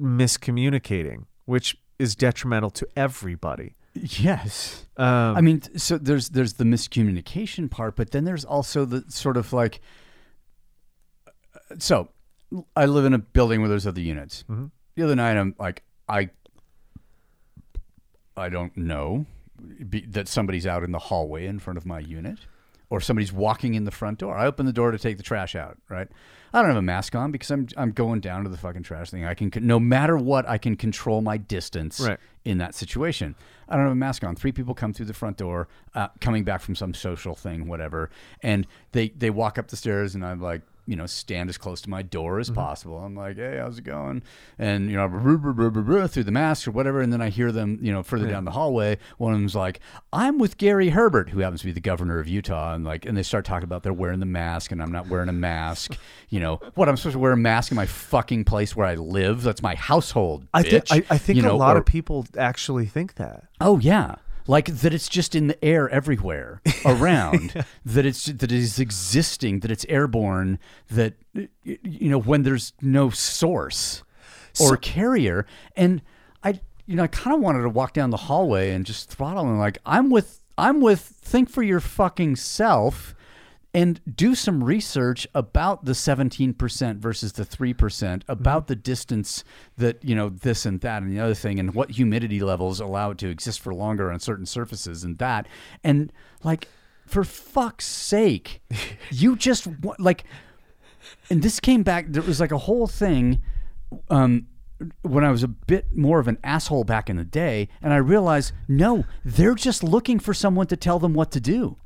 miscommunicating, 0.02 1.26
which 1.46 1.78
is 1.98 2.16
detrimental 2.16 2.70
to 2.72 2.88
everybody. 2.96 3.76
Yes. 3.94 4.86
Um, 4.98 5.36
I 5.38 5.42
mean, 5.42 5.62
so 5.78 5.98
there's 5.98 6.30
there's 6.30 6.54
the 6.54 6.64
miscommunication 6.64 7.70
part, 7.70 7.96
but 7.96 8.12
then 8.12 8.24
there's 8.24 8.46
also 8.46 8.86
the 8.86 9.04
sort 9.10 9.38
of 9.38 9.52
like. 9.54 9.82
So, 11.80 12.10
I 12.76 12.86
live 12.86 13.06
in 13.06 13.14
a 13.14 13.20
building 13.20 13.62
where 13.62 13.70
there's 13.70 13.86
other 13.88 14.02
units. 14.02 14.44
The 14.96 15.04
other 15.04 15.16
night, 15.16 15.38
I'm 15.38 15.56
like, 15.60 15.84
I. 16.08 16.30
I 18.38 18.48
don't 18.50 18.76
know 18.78 19.26
be, 19.90 20.02
that 20.08 20.28
somebody's 20.30 20.66
out 20.66 20.84
in 20.84 20.92
the 20.94 21.00
hallway 21.00 21.46
in 21.46 21.60
front 21.60 21.78
of 21.78 21.86
my 21.86 22.00
unit, 22.00 22.40
or 22.90 23.02
somebody's 23.02 23.34
walking 23.34 23.74
in 23.74 23.84
the 23.84 23.92
front 23.92 24.20
door. 24.20 24.36
I 24.38 24.46
open 24.46 24.66
the 24.66 24.72
door 24.74 24.92
to 24.92 24.98
take 24.98 25.18
the 25.18 25.24
trash 25.24 25.56
out. 25.56 25.78
Right. 25.90 26.08
I 26.54 26.62
don't 26.62 26.70
have 26.70 26.78
a 26.78 26.82
mask 26.82 27.16
on 27.16 27.32
because 27.32 27.52
I'm 27.52 27.68
I'm 27.76 27.92
going 27.92 28.22
down 28.22 28.44
to 28.44 28.50
the 28.50 28.58
fucking 28.58 28.84
trash 28.84 29.10
thing. 29.12 29.26
I 29.26 29.34
can 29.34 29.52
no 29.62 29.80
matter 29.80 30.18
what, 30.18 30.48
I 30.48 30.58
can 30.58 30.76
control 30.76 31.22
my 31.22 31.38
distance 31.38 32.00
Right. 32.00 32.18
in 32.46 32.58
that 32.60 32.74
situation. 32.76 33.36
I 33.70 33.76
don't 33.76 33.84
have 33.86 33.92
a 33.92 33.96
mask 33.96 34.24
on. 34.24 34.36
Three 34.36 34.52
people 34.52 34.74
come 34.74 34.94
through 34.94 35.06
the 35.06 35.14
front 35.14 35.38
door, 35.38 35.68
uh, 35.94 36.08
coming 36.20 36.44
back 36.44 36.62
from 36.62 36.76
some 36.76 36.94
social 36.94 37.36
thing, 37.36 37.68
whatever, 37.68 38.10
and 38.42 38.66
they 38.92 39.10
they 39.10 39.30
walk 39.30 39.58
up 39.58 39.68
the 39.68 39.78
stairs, 39.78 40.16
and 40.16 40.26
I'm 40.26 40.42
like, 40.42 40.62
you 40.90 40.96
know, 40.96 41.06
stand 41.06 41.50
as 41.50 41.58
close 41.58 41.82
to 41.82 41.90
my 41.90 42.02
door 42.02 42.40
as 42.40 42.48
mm-hmm. 42.48 42.56
possible. 42.56 42.98
I'm 42.98 43.16
like, 43.16 43.38
hey, 43.38 43.60
how's 43.62 43.78
it 43.78 43.84
going? 43.84 44.24
And 44.58 44.90
you 44.90 44.98
know, 44.98 45.08
brr, 45.08 45.38
brr, 45.38 45.70
brr, 45.70 46.08
through 46.08 46.24
the 46.24 46.32
mask 46.32 46.68
or 46.68 46.72
whatever, 46.72 47.00
and 47.00 47.14
then 47.14 47.22
I 47.22 47.30
hear 47.30 47.52
them, 47.52 47.78
you 47.80 47.92
know, 47.92 48.02
further 48.02 48.28
down 48.28 48.44
the 48.44 48.52
hallway. 48.52 48.98
One 49.20 49.34
of 49.34 49.40
them's 49.40 49.56
like, 49.56 49.82
I'm 50.12 50.40
with 50.40 50.58
Gary 50.58 50.90
Herbert, 50.90 51.30
who 51.30 51.42
happens 51.42 51.62
to 51.62 51.68
be 51.68 51.72
the 51.72 51.80
governor 51.80 52.20
of 52.20 52.28
Utah, 52.28 52.74
and 52.74 52.84
like, 52.84 53.06
and 53.06 53.16
they 53.16 53.22
start 53.22 53.46
talking 53.46 53.66
about 53.66 53.84
they're 53.84 53.94
wearing 53.94 54.20
the 54.20 54.26
mask, 54.26 54.72
and 54.72 54.82
I'm 54.82 54.92
not 54.92 55.08
wearing 55.08 55.30
a 55.30 55.34
mask. 55.34 55.96
You 56.32 56.40
know, 56.40 56.58
what 56.76 56.88
I'm 56.88 56.96
supposed 56.96 57.14
to 57.14 57.20
wear 57.20 57.32
a 57.32 57.38
mask 57.38 57.72
in 57.72 57.76
my 57.76 57.88
fucking 57.88 58.44
place 58.44 58.76
where 58.76 58.86
I 58.86 58.94
live? 58.94 59.42
That's 59.42 59.64
my 59.64 59.74
household. 59.74 60.46
I, 60.54 60.62
bitch. 60.62 60.92
I, 60.92 60.98
I 61.10 61.18
think 61.18 61.38
You 61.38 61.42
know, 61.42 61.54
a 61.54 61.58
lot 61.58 61.76
or- 61.76 61.80
of 61.80 61.88
people 61.88 62.28
actually 62.38 62.86
think 62.86 63.16
that. 63.16 63.46
Oh 63.60 63.80
yeah, 63.80 64.18
like 64.50 64.66
that. 64.66 64.94
It's 64.94 65.08
just 65.08 65.36
in 65.36 65.48
the 65.48 65.64
air 65.64 65.88
everywhere 65.90 66.62
around. 66.86 67.64
That 67.86 68.06
it's 68.06 68.26
that 68.26 68.44
it 68.44 68.52
is 68.52 68.80
existing. 68.80 69.60
That 69.60 69.72
it's 69.72 69.86
airborne. 69.88 70.58
That 70.90 71.14
you 71.34 72.10
know 72.10 72.20
when 72.20 72.42
there's 72.44 72.74
no 72.82 73.12
source 73.12 74.04
or 74.60 74.76
carrier. 74.76 75.46
And 75.76 76.02
I, 76.44 76.60
you 76.88 76.96
know, 76.96 77.04
I 77.04 77.08
kind 77.08 77.36
of 77.36 77.42
wanted 77.42 77.62
to 77.62 77.70
walk 77.70 77.94
down 77.94 78.10
the 78.10 78.18
hallway 78.18 78.72
and 78.72 78.86
just 78.86 79.10
throttle 79.10 79.44
them. 79.44 79.60
Like 79.60 79.78
I'm 79.86 80.10
with, 80.10 80.42
I'm 80.58 80.82
with. 80.82 81.00
Think 81.02 81.50
for 81.50 81.62
your 81.62 81.80
fucking 81.80 82.36
self. 82.36 83.14
And 83.74 84.02
do 84.16 84.34
some 84.34 84.64
research 84.64 85.28
about 85.36 85.86
the 85.86 85.92
17% 85.92 86.98
versus 86.98 87.34
the 87.34 87.46
3% 87.46 88.24
about 88.28 88.68
the 88.68 88.76
distance 88.76 89.44
that 89.78 90.04
you 90.04 90.16
know 90.16 90.30
this 90.30 90.66
and 90.66 90.82
that 90.82 91.04
and 91.04 91.12
the 91.12 91.20
other 91.20 91.36
thing 91.36 91.60
and 91.60 91.76
what 91.76 91.92
humidity 91.92 92.40
levels 92.42 92.80
allow 92.80 93.12
it 93.12 93.18
to 93.20 93.30
exist 93.30 93.60
for 93.60 93.74
longer 93.74 94.12
on 94.12 94.20
certain 94.20 94.46
surfaces 94.46 95.04
and 95.04 95.18
that. 95.20 95.48
And 95.84 96.12
like 96.44 96.68
for 97.06 97.24
fuck's 97.24 97.86
sake 97.86 98.62
you 99.12 99.36
just 99.36 99.68
like 99.98 100.24
and 101.30 101.42
this 101.42 101.60
came 101.60 101.82
back 101.82 102.06
there 102.10 102.22
was 102.22 102.40
like 102.40 102.52
a 102.52 102.58
whole 102.58 102.86
thing 102.86 103.42
um 104.12 104.46
when 105.02 105.24
I 105.26 105.32
was 105.32 105.44
a 105.44 105.48
bit 105.48 105.96
more 105.96 106.20
of 106.20 106.28
an 106.28 106.38
asshole 106.42 106.86
back 106.86 107.10
in 107.10 107.18
the 107.18 107.26
day, 107.26 107.68
and 107.82 107.92
I 107.92 107.98
realized 107.98 108.54
no, 108.68 109.04
they're 109.26 109.56
just 109.56 109.84
looking 109.84 110.20
for 110.20 110.34
someone 110.34 110.68
to 110.68 110.78
tell 110.78 111.00
them 111.00 111.14
what 111.14 111.32
to 111.32 111.42
do 111.42 111.78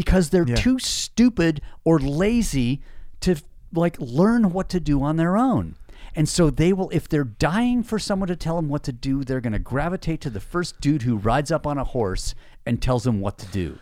because 0.00 0.28
they're 0.30 0.46
Yeah. 0.46 0.56
too 0.56 0.78
stupid 0.78 1.60
or 1.84 1.98
lazy 1.98 2.82
to 3.20 3.36
like 3.72 3.96
learn 3.98 4.52
what 4.52 4.68
to 4.68 4.78
do 4.80 5.02
on 5.02 5.16
their 5.16 5.36
own. 5.36 5.74
And 6.14 6.28
so 6.28 6.50
they 6.50 6.72
will, 6.72 6.90
if 6.90 7.08
they're 7.08 7.24
dying 7.24 7.82
for 7.82 7.98
someone 7.98 8.28
to 8.28 8.36
tell 8.36 8.56
them 8.56 8.68
what 8.68 8.82
to 8.84 8.92
do, 8.92 9.24
they're 9.24 9.40
going 9.40 9.52
to 9.54 9.58
gravitate 9.58 10.20
to 10.22 10.30
the 10.30 10.40
first 10.40 10.80
dude 10.80 11.02
who 11.02 11.16
rides 11.16 11.50
up 11.50 11.66
on 11.66 11.78
a 11.78 11.84
horse 11.84 12.34
and 12.66 12.80
tells 12.82 13.04
them 13.04 13.20
what 13.20 13.38
to 13.38 13.46
do. 13.46 13.78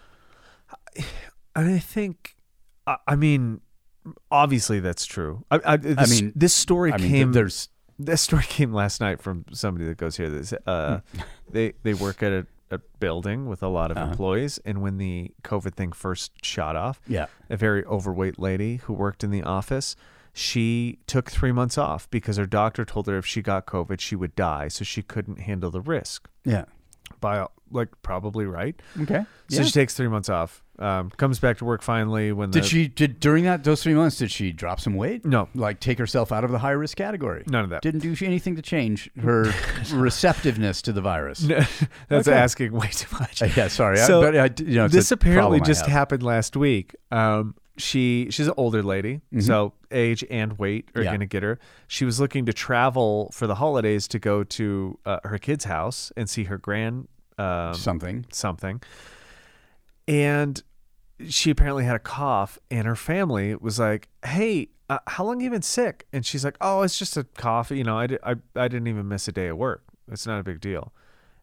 And 1.56 1.68
I 1.70 1.78
think, 1.78 2.34
I, 2.86 2.96
I 3.06 3.14
mean, 3.16 3.60
obviously 4.30 4.80
that's 4.80 5.06
true. 5.06 5.44
I, 5.52 5.60
I, 5.64 5.76
this, 5.76 6.20
mean- 6.20 6.32
this 6.34 6.52
story 6.54 6.92
I 6.92 6.96
mean, 6.98 7.10
came. 7.10 7.32
there's 7.32 7.68
this 7.98 8.22
story 8.22 8.42
came 8.48 8.72
last 8.72 9.00
night 9.00 9.22
from 9.22 9.44
somebody 9.52 9.84
that 9.86 9.96
goes 9.96 10.16
here. 10.16 10.28
That 10.30 10.68
uh, 10.68 10.98
Hmm. 11.14 11.20
they 11.52 11.74
they 11.84 11.94
work 11.94 12.22
at 12.24 12.32
a, 12.32 12.46
a 12.70 12.78
building 12.98 13.46
with 13.46 13.62
a 13.62 13.68
lot 13.68 13.90
Uh-huh. 13.90 14.00
of 14.00 14.10
employees, 14.10 14.58
and 14.64 14.80
when 14.82 14.96
the 14.98 15.32
COVID 15.42 15.74
thing 15.74 15.92
first 15.92 16.32
shot 16.44 16.76
off, 16.76 17.00
Yeah. 17.06 17.26
a 17.50 17.56
very 17.56 17.84
overweight 17.84 18.38
lady 18.38 18.76
who 18.84 18.92
worked 18.92 19.22
in 19.22 19.30
the 19.30 19.42
office. 19.42 19.94
She 20.32 20.98
took 21.06 21.30
three 21.30 21.52
months 21.52 21.78
off 21.78 22.10
because 22.10 22.38
her 22.38 22.46
doctor 22.46 22.84
told 22.84 23.06
her 23.06 23.16
if 23.18 23.24
she 23.26 23.40
got 23.42 23.66
COVID, 23.66 24.00
she 24.00 24.16
would 24.16 24.34
die, 24.34 24.66
so 24.68 24.82
she 24.84 25.02
couldn't 25.02 25.40
handle 25.40 25.70
the 25.70 25.80
risk. 25.80 26.28
yeah. 26.44 26.64
By 27.20 27.46
like 27.70 27.90
probably 28.02 28.46
right. 28.46 28.80
Okay. 29.00 29.24
So 29.48 29.62
she 29.62 29.70
takes 29.70 29.94
three 29.94 30.08
months 30.08 30.28
off. 30.30 30.63
Um, 30.78 31.10
comes 31.10 31.38
back 31.38 31.58
to 31.58 31.64
work 31.64 31.82
finally 31.82 32.32
when 32.32 32.50
Did 32.50 32.64
the, 32.64 32.68
she 32.68 32.88
did 32.88 33.20
during 33.20 33.44
that 33.44 33.62
those 33.62 33.80
three 33.82 33.94
months? 33.94 34.16
Did 34.18 34.32
she 34.32 34.50
drop 34.50 34.80
some 34.80 34.94
weight? 34.94 35.24
No. 35.24 35.48
like 35.54 35.78
take 35.78 35.98
herself 35.98 36.32
out 36.32 36.42
of 36.42 36.50
the 36.50 36.58
high 36.58 36.72
risk 36.72 36.96
category. 36.96 37.44
None 37.46 37.62
of 37.62 37.70
that. 37.70 37.80
Didn't 37.82 38.00
do 38.00 38.16
anything 38.26 38.56
to 38.56 38.62
change 38.62 39.08
her 39.22 39.52
receptiveness 39.92 40.82
to 40.82 40.92
the 40.92 41.00
virus. 41.00 41.38
That's 42.08 42.26
Okay. 42.28 42.32
asking 42.36 42.72
way 42.72 42.88
too 42.88 43.06
much. 43.18 43.40
Uh, 43.42 43.48
yeah, 43.56 43.68
sorry. 43.68 44.00
I- 44.00 44.06
So 44.06 44.20
but 44.20 44.36
I, 44.36 44.50
you 44.64 44.74
know, 44.76 44.88
this 44.88 45.10
apparently 45.12 45.60
just 45.60 45.86
happened 45.86 46.22
last 46.22 46.56
week. 46.56 46.94
Um, 47.10 47.54
she 47.76 48.28
she's 48.30 48.46
an 48.46 48.54
older 48.56 48.82
lady, 48.82 49.20
so 49.40 49.72
age 49.90 50.24
and 50.30 50.58
weight 50.58 50.88
are 50.94 51.00
Mm-hmm. 51.00 51.02
Yeah. 51.04 51.10
going 51.10 51.20
to 51.20 51.26
get 51.26 51.42
her. 51.42 51.58
She 51.88 52.04
was 52.04 52.20
looking 52.20 52.46
to 52.46 52.52
travel 52.52 53.30
for 53.32 53.46
the 53.46 53.56
holidays 53.56 54.06
to 54.08 54.18
go 54.18 54.44
to 54.44 54.98
uh, 55.04 55.18
her 55.24 55.38
kid's 55.38 55.64
house 55.64 56.12
and 56.16 56.30
see 56.30 56.44
her 56.44 56.56
grand 56.58 57.08
um, 57.36 57.74
something. 57.74 58.26
something, 58.30 58.80
and 60.08 60.62
she 61.28 61.50
apparently 61.50 61.84
had 61.84 61.96
a 61.96 62.00
cough, 62.00 62.58
and 62.70 62.86
her 62.86 62.96
family 62.96 63.54
was 63.54 63.78
like, 63.78 64.08
"Hey." 64.24 64.68
Uh, 64.90 64.98
how 65.06 65.24
long 65.24 65.36
have 65.40 65.44
you 65.44 65.50
been 65.50 65.62
sick? 65.62 66.06
And 66.12 66.26
she's 66.26 66.44
like, 66.44 66.58
"Oh, 66.60 66.82
it's 66.82 66.98
just 66.98 67.16
a 67.16 67.24
cough. 67.24 67.70
You 67.70 67.84
know, 67.84 67.96
I, 67.98 68.06
di- 68.06 68.18
I, 68.22 68.34
I 68.54 68.68
didn't 68.68 68.86
even 68.86 69.08
miss 69.08 69.26
a 69.26 69.32
day 69.32 69.46
of 69.46 69.56
work. 69.56 69.82
It's 70.12 70.26
not 70.26 70.38
a 70.40 70.42
big 70.42 70.60
deal." 70.60 70.92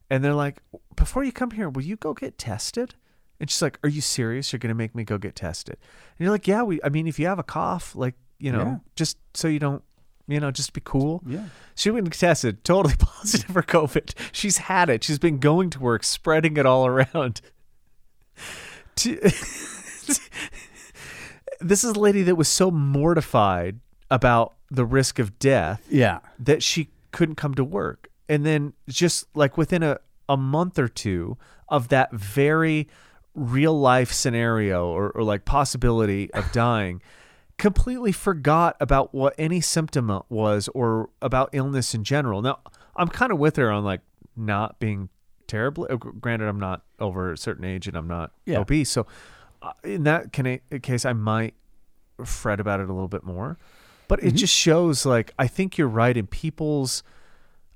And 0.08 0.22
they're 0.22 0.32
like, 0.34 0.60
before 0.94 1.24
you 1.24 1.32
come 1.32 1.50
here, 1.50 1.68
will 1.68 1.82
you 1.82 1.96
go 1.96 2.12
get 2.14 2.38
tested? 2.38 2.94
And 3.40 3.50
she's 3.50 3.60
like, 3.62 3.78
Are 3.82 3.88
you 3.88 4.00
serious? 4.02 4.52
You're 4.52 4.58
gonna 4.60 4.74
make 4.76 4.94
me 4.94 5.02
go 5.04 5.18
get 5.18 5.34
tested? 5.34 5.76
And 5.80 6.24
you're 6.24 6.30
like, 6.30 6.46
Yeah, 6.46 6.62
we 6.62 6.78
I 6.84 6.88
mean, 6.90 7.06
if 7.08 7.18
you 7.18 7.26
have 7.26 7.38
a 7.40 7.42
cough, 7.42 7.96
like, 7.96 8.14
you 8.38 8.52
know, 8.52 8.62
Yeah. 8.62 8.76
just 8.94 9.16
so 9.34 9.48
you 9.48 9.58
don't 9.58 9.82
you 10.28 10.38
know, 10.38 10.50
just 10.52 10.72
be 10.72 10.80
cool. 10.84 11.20
Yeah. 11.26 11.46
She 11.74 11.90
went 11.90 12.06
and 12.06 12.12
tested, 12.12 12.62
totally 12.62 12.94
positive 12.98 13.50
for 13.50 13.62
COVID. 13.62 14.14
She's 14.30 14.58
had 14.58 14.88
it. 14.88 15.02
She's 15.02 15.18
been 15.18 15.38
going 15.38 15.70
to 15.70 15.80
work, 15.80 16.04
spreading 16.04 16.56
it 16.58 16.64
all 16.66 16.86
around. 16.86 17.40
This 21.60 21.84
is 21.84 21.90
a 21.90 22.00
lady 22.00 22.22
that 22.24 22.34
was 22.34 22.48
so 22.48 22.70
mortified 22.70 23.78
about 24.10 24.54
the 24.70 24.84
risk 24.84 25.18
of 25.18 25.38
death 25.38 25.86
Yeah. 25.88 26.18
that 26.40 26.62
she 26.62 26.90
couldn't 27.12 27.36
come 27.36 27.54
to 27.54 27.62
work. 27.64 28.08
And 28.28 28.44
then 28.44 28.72
just 28.88 29.26
like 29.36 29.56
within 29.56 29.82
a, 29.82 29.98
a 30.28 30.36
month 30.36 30.78
or 30.78 30.88
two 30.88 31.36
of 31.68 31.88
that 31.88 32.12
very 32.12 32.88
real 33.34 33.78
life 33.78 34.12
scenario 34.12 34.86
or, 34.88 35.10
or 35.10 35.22
like 35.22 35.44
possibility 35.44 36.32
of 36.32 36.50
dying, 36.52 37.00
completely 37.58 38.10
forgot 38.12 38.76
about 38.80 39.14
what 39.14 39.34
any 39.38 39.60
symptom 39.60 40.20
was 40.28 40.68
or 40.74 41.10
about 41.20 41.50
illness 41.52 41.94
in 41.94 42.02
general. 42.02 42.42
Now, 42.42 42.58
I'm 42.96 43.08
kind 43.08 43.30
of 43.30 43.38
with 43.38 43.54
her 43.56 43.70
on 43.70 43.84
like 43.84 44.00
not 44.36 44.80
being 44.80 45.10
terribly, 45.52 45.88
uh, 45.90 45.96
granted, 45.96 46.48
I'm 46.48 46.58
not 46.60 46.82
over 46.98 47.32
a 47.32 47.36
certain 47.36 47.64
age 47.64 47.86
and 47.86 47.96
I'm 47.96 48.08
not 48.08 48.32
Yeah. 48.46 48.58
obese. 48.60 48.90
So 48.90 49.06
uh, 49.60 49.72
in 49.84 50.04
that 50.04 50.32
case, 50.82 51.04
I 51.04 51.12
might 51.12 51.54
fret 52.24 52.58
about 52.60 52.80
it 52.80 52.88
a 52.88 52.92
little 52.92 53.08
bit 53.08 53.22
more. 53.24 53.58
But 54.08 54.18
Mm-hmm. 54.20 54.28
it 54.28 54.32
just 54.34 54.54
shows, 54.54 55.06
like, 55.06 55.32
I 55.38 55.46
think 55.46 55.78
you're 55.78 55.88
right 55.88 56.16
in 56.16 56.26
people's 56.26 57.02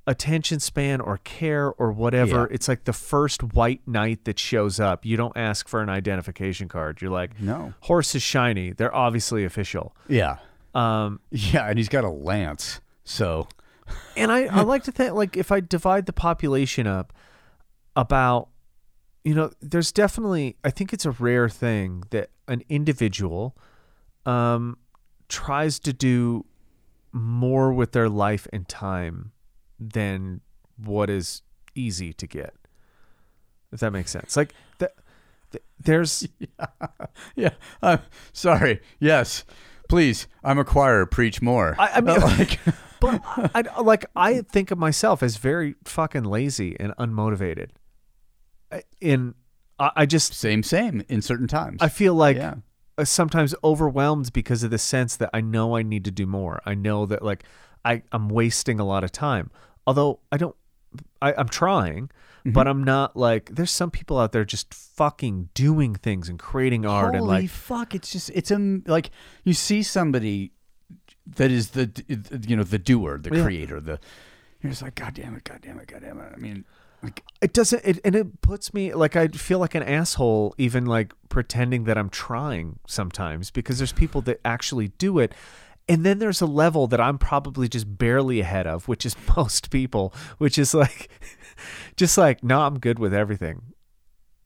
attention 0.07 0.61
span 0.61 1.01
or 1.01 1.19
care 1.19 1.73
or 1.73 1.91
whatever. 1.93 2.47
Yeah. 2.49 2.55
It's 2.55 2.69
like 2.69 2.85
the 2.85 2.93
first 2.93 3.43
white 3.43 3.81
knight 3.87 4.25
that 4.25 4.39
shows 4.39 4.79
up. 4.79 5.05
You 5.05 5.17
don't 5.17 5.37
ask 5.37 5.67
for 5.69 5.81
an 5.83 5.89
identification 5.89 6.69
card. 6.69 7.03
You're 7.03 7.11
like, 7.11 7.41
No. 7.41 7.75
horse 7.81 8.15
is 8.15 8.23
shiny. 8.23 8.73
They're 8.73 8.95
obviously 8.95 9.45
official. 9.45 9.95
Yeah. 10.09 10.39
Um, 10.75 11.21
Yeah, 11.31 11.67
and 11.69 11.79
he's 11.79 11.89
got 11.89 12.05
a 12.05 12.11
lance. 12.11 12.81
So 13.05 13.49
and 14.17 14.33
I, 14.33 14.47
I 14.47 14.63
like 14.63 14.83
to 14.85 14.93
think 14.93 15.15
like 15.15 15.37
if 15.37 15.53
I 15.53 15.61
divide 15.61 16.07
the 16.07 16.13
population 16.13 16.87
up 16.89 17.13
about 17.97 18.49
you 19.25 19.35
know 19.35 19.51
there's 19.61 19.91
definitely 19.91 20.57
I 20.63 20.71
think 20.71 20.93
it's 20.93 21.05
a 21.05 21.11
rare 21.11 21.49
thing 21.49 22.05
that 22.11 22.31
an 22.47 22.63
individual 22.69 23.57
um 24.25 24.77
tries 25.29 25.79
to 25.81 25.93
do 25.93 26.45
more 27.13 27.73
with 27.73 27.93
their 27.93 28.09
life 28.09 28.47
and 28.53 28.69
time 28.69 29.33
than 29.81 30.41
what 30.77 31.11
is 31.11 31.43
easy 31.75 32.13
to 32.13 32.27
get 32.27 32.55
if 33.73 33.81
that 33.81 33.91
makes 33.93 34.11
sense 34.11 34.37
like 34.37 34.55
th- 34.79 34.93
th- 35.51 35.65
there's 35.81 36.29
yeah. 37.37 37.51
I'm 37.83 38.01
sorry. 38.33 38.81
Yes. 38.99 39.45
Please, 39.89 40.27
I'm 40.43 40.59
a 40.59 40.65
choir. 40.65 41.07
Preach 41.07 41.41
more. 41.41 41.77
I, 41.79 41.89
I 41.97 42.01
mean, 42.01 42.21
like, 42.21 42.59
but 43.01 43.21
I- 43.55 43.81
like 43.81 44.05
I 44.17 44.41
think 44.43 44.71
of 44.71 44.79
myself 44.79 45.23
as 45.23 45.37
very 45.37 45.75
fucking 45.85 46.25
lazy 46.25 46.77
and 46.81 46.93
unmotivated. 46.97 47.69
In 49.01 49.35
I, 49.79 49.91
I 49.97 50.07
just 50.07 50.35
same, 50.35 50.63
same 50.63 51.03
in 51.09 51.23
certain 51.23 51.47
times. 51.49 51.79
I 51.83 51.89
feel 51.89 52.15
like 52.15 52.37
Yeah. 52.37 52.55
uh, 52.99 53.05
sometimes 53.05 53.55
overwhelmed 53.63 54.33
because 54.33 54.63
of 54.63 54.71
the 54.71 54.79
sense 54.79 55.17
that 55.17 55.31
I 55.35 55.41
know 55.41 55.77
I 55.77 55.83
need 55.83 56.05
to 56.07 56.11
do 56.11 56.27
more. 56.27 56.61
I 56.67 56.75
know 56.75 57.07
that 57.07 57.23
like 57.23 57.45
I 57.85 58.03
I'm 58.13 58.29
wasting 58.29 58.81
a 58.81 58.85
lot 58.85 59.05
of 59.05 59.13
time. 59.13 59.51
Although 59.87 60.21
I 60.33 60.37
don't, 60.37 60.57
I, 61.23 61.33
I'm 61.35 61.49
trying, 61.49 62.11
Mm-hmm. 62.45 62.53
but 62.53 62.69
I'm 62.69 62.85
not 62.85 63.17
like. 63.17 63.51
There's 63.57 63.73
some 63.73 63.91
people 63.91 64.19
out 64.21 64.31
there 64.31 64.45
just 64.45 64.73
fucking 64.73 65.49
doing 65.53 65.97
things 65.97 66.29
and 66.29 66.39
creating 66.39 66.87
art 66.87 67.07
Holy 67.17 67.19
and 67.19 67.27
like 67.27 67.51
fuck! 67.51 67.93
It's 67.93 68.13
just 68.13 68.31
it's 68.35 68.53
a 68.53 68.81
like 68.87 69.11
you 69.43 69.53
see 69.53 69.83
somebody 69.83 70.53
that 71.27 71.51
is 71.51 71.71
the 71.71 71.91
you 72.47 72.55
know 72.57 72.63
the 72.63 72.79
doer, 72.79 73.19
the 73.19 73.37
Yeah. 73.37 73.43
creator, 73.43 73.81
the 73.81 73.99
you're 74.63 74.71
just 74.71 74.81
like 74.83 74.95
God 74.95 75.15
damn 75.15 75.35
it, 75.35 75.43
God 75.43 75.59
damn 75.61 75.81
it, 75.81 75.89
God 75.89 76.03
damn 76.03 76.21
it. 76.21 76.33
I 76.33 76.37
mean, 76.39 76.65
it 77.41 77.53
doesn't 77.53 77.85
it, 77.85 78.01
and 78.05 78.15
it 78.15 78.41
puts 78.41 78.73
me 78.73 78.95
like 78.95 79.17
i 79.17 79.29
feel 79.29 79.59
like 79.59 79.75
an 79.75 79.83
asshole 79.83 80.55
even 80.59 80.87
like 80.87 81.13
pretending 81.29 81.85
that 81.85 81.99
i'm 81.99 82.09
trying 82.09 82.79
sometimes 82.87 83.51
because 83.51 83.79
there's 83.79 83.93
people 83.93 84.21
that 84.23 84.41
actually 84.45 84.89
do 84.99 85.19
it. 85.19 85.33
And 85.89 86.05
then 86.05 86.19
there's 86.19 86.41
a 86.41 86.47
level 86.47 86.89
that 86.89 87.01
i'm 87.01 87.19
probably 87.19 87.69
just 87.69 87.97
barely 87.99 88.41
ahead 88.41 88.67
of 88.67 88.89
which 88.89 89.07
is 89.07 89.15
most 89.37 89.71
people 89.71 90.13
which 90.39 90.59
is 90.59 90.75
like 90.75 91.09
just 91.97 92.19
like 92.19 92.43
no 92.43 92.63
i'm 92.63 92.79
good 92.79 92.99
with 92.99 93.15
everything. 93.15 93.63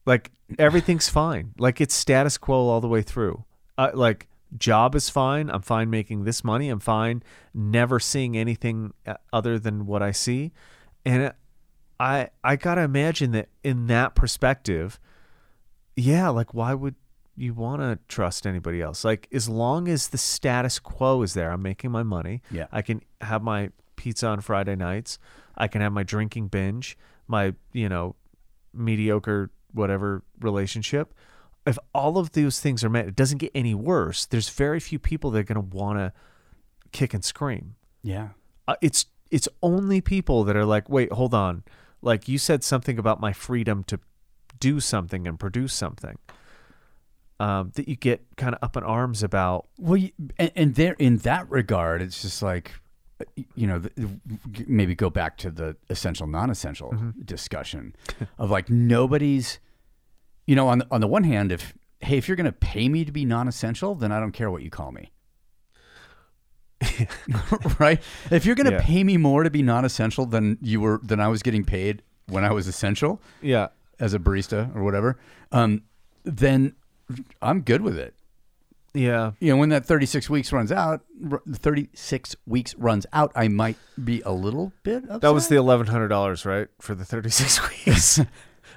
Like 0.07 0.33
everything's 0.59 1.09
fine. 1.09 1.53
Like 1.59 1.81
it's 1.81 1.95
status 1.95 2.39
quo 2.39 2.69
all 2.69 2.81
the 2.81 2.89
way 2.89 3.03
through. 3.03 3.45
Uh, 3.79 3.91
like 3.95 4.29
job 4.57 4.95
is 4.95 5.09
fine. 5.09 5.51
I'm 5.51 5.63
fine 5.63 5.91
making 5.91 6.25
this 6.25 6.43
money. 6.43 6.69
I'm 6.69 6.81
fine 6.81 7.23
never 7.55 8.01
seeing 8.01 8.37
anything 8.37 8.93
uh, 9.07 9.15
other 9.33 9.59
than 9.59 9.87
what 9.87 10.03
i 10.03 10.11
see. 10.11 10.53
And 11.05 11.23
it, 11.23 11.37
I 12.01 12.31
I 12.43 12.57
gotta 12.57 12.81
imagine 12.81 13.33
that 13.33 13.51
in 13.63 13.87
that 13.89 14.15
perspective, 14.15 14.99
yeah, 15.97 16.31
like 16.31 16.55
why 16.55 16.73
would 16.73 16.95
you 17.37 17.53
want 17.55 17.83
to 17.83 17.99
trust 18.09 18.47
anybody 18.47 18.81
else? 18.81 19.05
Like 19.05 19.29
as 19.33 19.49
long 19.49 19.87
as 19.87 20.09
the 20.09 20.19
status 20.19 20.79
quo 20.79 21.21
is 21.23 21.35
there, 21.35 21.53
I'm 21.53 21.63
making 21.63 21.91
my 21.91 22.03
money. 22.03 22.43
Yeah. 22.51 22.67
I 22.73 22.81
can 22.83 23.03
have 23.21 23.43
my 23.43 23.71
pizza 23.97 24.27
on 24.29 24.41
Friday 24.41 24.77
nights. 24.77 25.19
I 25.57 25.69
can 25.69 25.83
have 25.83 25.93
my 25.93 26.03
drinking 26.03 26.49
binge, 26.49 26.97
my 27.29 27.55
you 27.73 27.89
know 27.89 28.17
mediocre 28.73 29.51
whatever 29.73 30.23
relationship. 30.41 31.13
if 31.67 31.79
all 31.95 32.17
of 32.17 32.33
those 32.33 32.61
things 32.61 32.83
are 32.83 32.89
met, 32.89 33.07
it 33.07 33.15
doesn't 33.15 33.39
get 33.39 33.51
any 33.55 33.75
worse. 33.75 34.25
There's 34.25 34.49
very 34.49 34.81
few 34.81 34.99
people 34.99 35.31
that 35.33 35.41
are 35.41 35.43
going 35.43 35.71
to 35.71 35.77
want 35.77 35.99
to 35.99 36.13
kick 36.93 37.13
and 37.13 37.25
scream. 37.25 37.75
Yeah. 38.03 38.29
Uh, 38.67 38.77
it's 38.81 39.07
it's 39.31 39.49
only 39.63 40.01
people 40.01 40.45
that 40.45 40.57
are 40.57 40.65
like, 40.65 40.89
wait, 40.89 41.13
hold 41.13 41.35
on. 41.35 41.63
Like 42.03 42.29
you 42.29 42.39
said 42.39 42.65
something 42.65 42.99
about 42.99 43.21
my 43.21 43.33
freedom 43.33 43.85
to 43.85 44.01
do 44.59 44.81
something 44.81 45.27
and 45.27 45.39
produce 45.39 45.75
something. 45.75 46.19
Um, 47.39 47.73
that 47.77 47.89
you 47.89 47.97
get 47.97 48.23
kind 48.37 48.55
of 48.55 48.63
up 48.63 48.77
in 48.77 48.83
arms 48.83 49.23
about. 49.23 49.67
Well, 49.79 49.97
you, 49.97 50.11
and, 50.37 50.53
and 50.55 50.75
there 50.75 50.95
in 50.99 51.17
that 51.19 51.51
regard, 51.51 52.03
it's 52.03 52.21
just 52.21 52.43
like, 52.43 52.73
you 53.55 53.67
know, 53.67 53.83
maybe 54.67 54.95
go 54.95 55.09
back 55.09 55.39
to 55.39 55.51
the 55.51 55.77
essential 55.89 56.27
non-essential 56.27 56.95
discussion 57.25 57.97
of 58.39 58.51
like 58.51 58.69
nobody's, 58.69 59.59
you 60.47 60.55
know, 60.55 60.69
on 60.69 60.81
the, 60.81 60.87
on 60.91 61.01
the 61.01 61.07
one 61.07 61.25
hand, 61.25 61.51
if 61.51 61.73
hey, 62.01 62.19
if 62.19 62.29
you're 62.29 62.37
going 62.37 62.45
to 62.45 62.53
pay 62.53 62.89
me 62.89 63.05
to 63.05 63.13
be 63.13 63.25
non-essential, 63.25 63.95
then 63.95 64.13
I 64.13 64.21
don't 64.21 64.33
care 64.33 64.51
what 64.51 64.63
you 64.63 64.71
call 64.71 64.93
me. 64.93 65.11
right? 67.79 68.01
If 68.31 68.45
you're 68.47 68.55
going 68.55 68.67
to 68.67 68.73
Yeah. 68.73 68.83
pay 68.83 69.05
me 69.05 69.17
more 69.17 69.43
to 69.43 69.51
be 69.51 69.63
non-essential 69.63 70.27
than 70.27 70.59
you 70.63 70.81
were 70.81 71.01
than 71.03 71.21
I 71.21 71.29
was 71.29 71.43
getting 71.43 71.65
paid 71.65 72.03
when 72.29 72.45
I 72.45 72.53
was 72.53 72.67
essential 72.67 73.21
Yeah, 73.43 73.69
as 73.99 74.15
a 74.15 74.19
barista 74.19 74.75
or 74.75 74.83
whatever, 74.85 75.19
um, 75.53 75.83
then 76.25 76.75
I'm 77.43 77.61
good 77.63 77.83
with 77.83 77.99
it. 77.99 78.15
yeah, 78.95 79.33
you 79.41 79.51
know, 79.53 79.57
when 79.57 79.69
that 79.71 79.85
36 79.85 80.29
weeks 80.31 80.53
runs 80.53 80.71
out, 80.73 81.03
36 81.53 82.37
weeks 82.47 82.75
runs 82.77 83.07
out, 83.13 83.33
I 83.35 83.49
might 83.49 83.77
be 84.03 84.21
a 84.23 84.33
little 84.33 84.73
bit 84.83 85.05
upset. 85.05 85.21
that 85.23 85.35
was 85.35 85.49
the 85.49 85.57
eleven 85.57 85.87
hundred 85.89 86.09
dollars, 86.09 86.45
right, 86.47 86.69
for 86.81 86.95
the 86.95 87.05
thirty 87.05 87.31
six 87.31 87.61
weeks. 87.87 88.21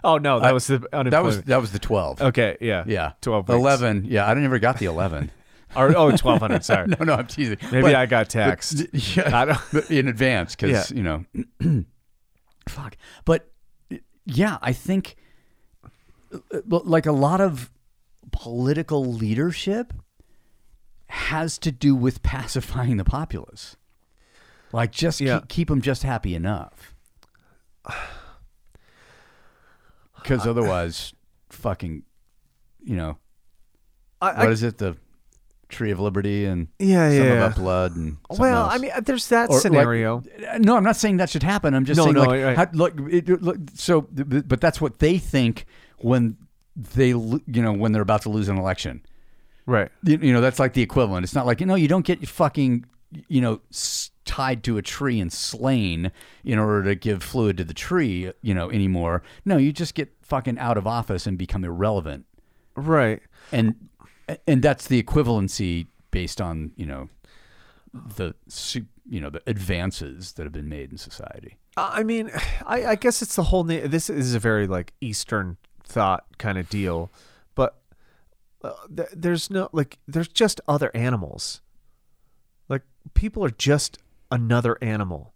oh 0.03 0.17
no, 0.17 0.39
that 0.39 0.49
I- 0.49 0.53
was 0.53 0.67
the 0.67 0.75
unemployment. 0.93 1.11
that 1.11 1.23
was 1.23 1.41
that 1.43 1.61
was 1.61 1.71
the 1.71 1.79
12. 1.79 2.21
okay. 2.21 2.57
Yeah, 2.59 2.83
Yeah. 2.87 3.13
twelve. 3.21 3.47
Weeks. 3.47 3.57
11. 3.59 4.05
Yeah, 4.09 4.27
I 4.27 4.33
never 4.35 4.59
got 4.59 4.77
the 4.79 4.85
11. 4.85 5.31
Or, 5.75 5.95
oh, 5.97 6.15
twelve 6.15 6.39
hundred. 6.39 6.63
Sorry, 6.71 6.87
no, 6.87 6.97
no, 7.05 7.13
I'm 7.15 7.27
teasing. 7.27 7.57
maybe 7.71 7.81
But- 7.83 7.95
I 7.95 8.05
got 8.05 8.29
taxed. 8.29 8.77
but- 8.91 9.15
yeah, 9.17 9.57
I 9.73 9.83
in 9.89 10.07
advance 10.07 10.55
cuz, 10.55 10.69
Yeah. 10.71 10.83
you 10.95 11.03
know, 11.03 11.25
fuck. 12.69 12.95
But 13.25 13.51
yeah, 14.25 14.57
I 14.61 14.73
think 14.73 15.15
uh, 16.33 16.59
like 16.69 17.05
a 17.05 17.11
lot 17.11 17.41
of 17.41 17.71
political 18.31 19.03
leadership 19.05 19.93
has 21.07 21.57
to 21.59 21.71
do 21.71 21.93
with 21.95 22.23
pacifying 22.23 22.97
the 22.97 23.03
populace. 23.03 23.75
Like 24.71 24.91
just 24.91 25.21
Yeah. 25.21 25.39
keep, 25.39 25.47
keep 25.49 25.67
them 25.67 25.81
just 25.81 26.03
happy 26.03 26.33
enough. 26.35 26.95
Because 30.21 30.47
otherwise, 30.47 31.13
fucking, 31.49 32.03
you 32.81 32.95
know, 32.95 33.17
I, 34.21 34.43
what 34.43 34.53
is 34.53 34.63
it? 34.63 34.77
The 34.77 34.95
Tree 35.73 35.91
of 35.91 35.99
Liberty 35.99 36.45
and 36.45 36.67
Yeah, 36.79 37.09
some 37.09 37.17
yeah. 37.27 37.45
of 37.47 37.55
Upload 37.55 37.95
and 37.95 38.17
well, 38.29 38.63
else. 38.65 38.73
I 38.73 38.77
mean, 38.77 38.91
uh, 38.95 39.01
there's 39.01 39.27
that 39.27 39.49
Or, 39.49 39.53
like, 39.53 39.61
scenario. 39.61 40.23
no, 40.59 40.77
I'm 40.77 40.83
not 40.83 40.95
saying 40.95 41.17
that 41.17 41.29
should 41.29 41.43
happen. 41.43 41.73
I'm 41.73 41.83
just 41.85 41.97
No, 41.97 42.03
saying, 42.05 42.15
no, 42.15 42.21
like, 42.23 42.43
right. 42.43 42.55
how, 42.57 42.67
look, 42.73 42.93
it, 43.11 43.27
look, 43.41 43.57
so, 43.73 44.01
but 44.11 44.61
that's 44.61 44.79
what 44.79 44.99
they 44.99 45.17
think 45.17 45.65
when 45.97 46.37
they, 46.95 47.09
you 47.09 47.41
know, 47.47 47.73
when 47.73 47.91
they're 47.91 48.01
about 48.01 48.21
to 48.23 48.29
lose 48.29 48.47
an 48.47 48.57
election. 48.57 49.01
right. 49.65 49.89
You, 50.03 50.17
you 50.21 50.33
know, 50.33 50.41
that's 50.41 50.59
like 50.59 50.73
the 50.73 50.81
equivalent. 50.81 51.23
It's 51.23 51.35
not 51.35 51.45
like 51.45 51.59
you 51.59 51.65
know, 51.65 51.75
you 51.75 51.87
don't 51.87 52.05
get 52.05 52.27
fucking, 52.27 52.85
you 53.27 53.41
know, 53.41 53.61
tied 54.25 54.63
to 54.63 54.77
a 54.77 54.81
tree 54.81 55.19
and 55.19 55.31
slain 55.31 56.11
in 56.43 56.57
order 56.57 56.83
to 56.83 56.95
give 56.95 57.21
fluid 57.21 57.57
to 57.57 57.63
the 57.63 57.73
tree, 57.73 58.31
you 58.41 58.53
know, 58.53 58.71
anymore. 58.71 59.21
No, 59.45 59.57
you 59.57 59.71
just 59.73 59.93
get 59.95 60.11
fucking 60.21 60.57
out 60.57 60.77
of 60.77 60.87
office 60.87 61.27
and 61.27 61.37
become 61.37 61.63
irrelevant, 61.63 62.25
Right. 62.75 63.21
and 63.51 63.75
and 64.47 64.61
that's 64.61 64.87
the 64.87 65.01
equivalency 65.01 65.87
based 66.11 66.39
on 66.39 66.71
you 66.75 66.85
know 66.85 67.09
the 67.93 68.35
you 69.09 69.19
know 69.19 69.29
the 69.29 69.41
advances 69.47 70.33
that 70.33 70.43
have 70.43 70.53
been 70.53 70.69
made 70.69 70.91
in 70.91 70.97
society. 70.97 71.57
I 71.75 72.03
mean, 72.03 72.29
I, 72.65 72.85
I 72.85 72.95
guess 72.95 73.21
it's 73.21 73.35
the 73.35 73.43
whole. 73.43 73.63
Na- 73.63 73.85
this 73.87 74.09
is 74.09 74.35
a 74.35 74.39
very 74.39 74.67
like 74.67 74.93
Eastern 75.01 75.57
thought 75.83 76.25
kind 76.37 76.57
of 76.57 76.69
deal, 76.69 77.11
but 77.55 77.81
uh, 78.63 78.73
th- 78.95 79.09
there's 79.15 79.49
no 79.49 79.69
like 79.71 79.97
there's 80.07 80.27
just 80.27 80.61
other 80.67 80.91
animals. 80.95 81.61
Like 82.69 82.83
people 83.13 83.43
are 83.43 83.49
just 83.49 83.97
another 84.31 84.77
animal 84.81 85.33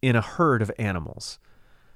in 0.00 0.16
a 0.16 0.20
herd 0.22 0.62
of 0.62 0.70
animals. 0.78 1.38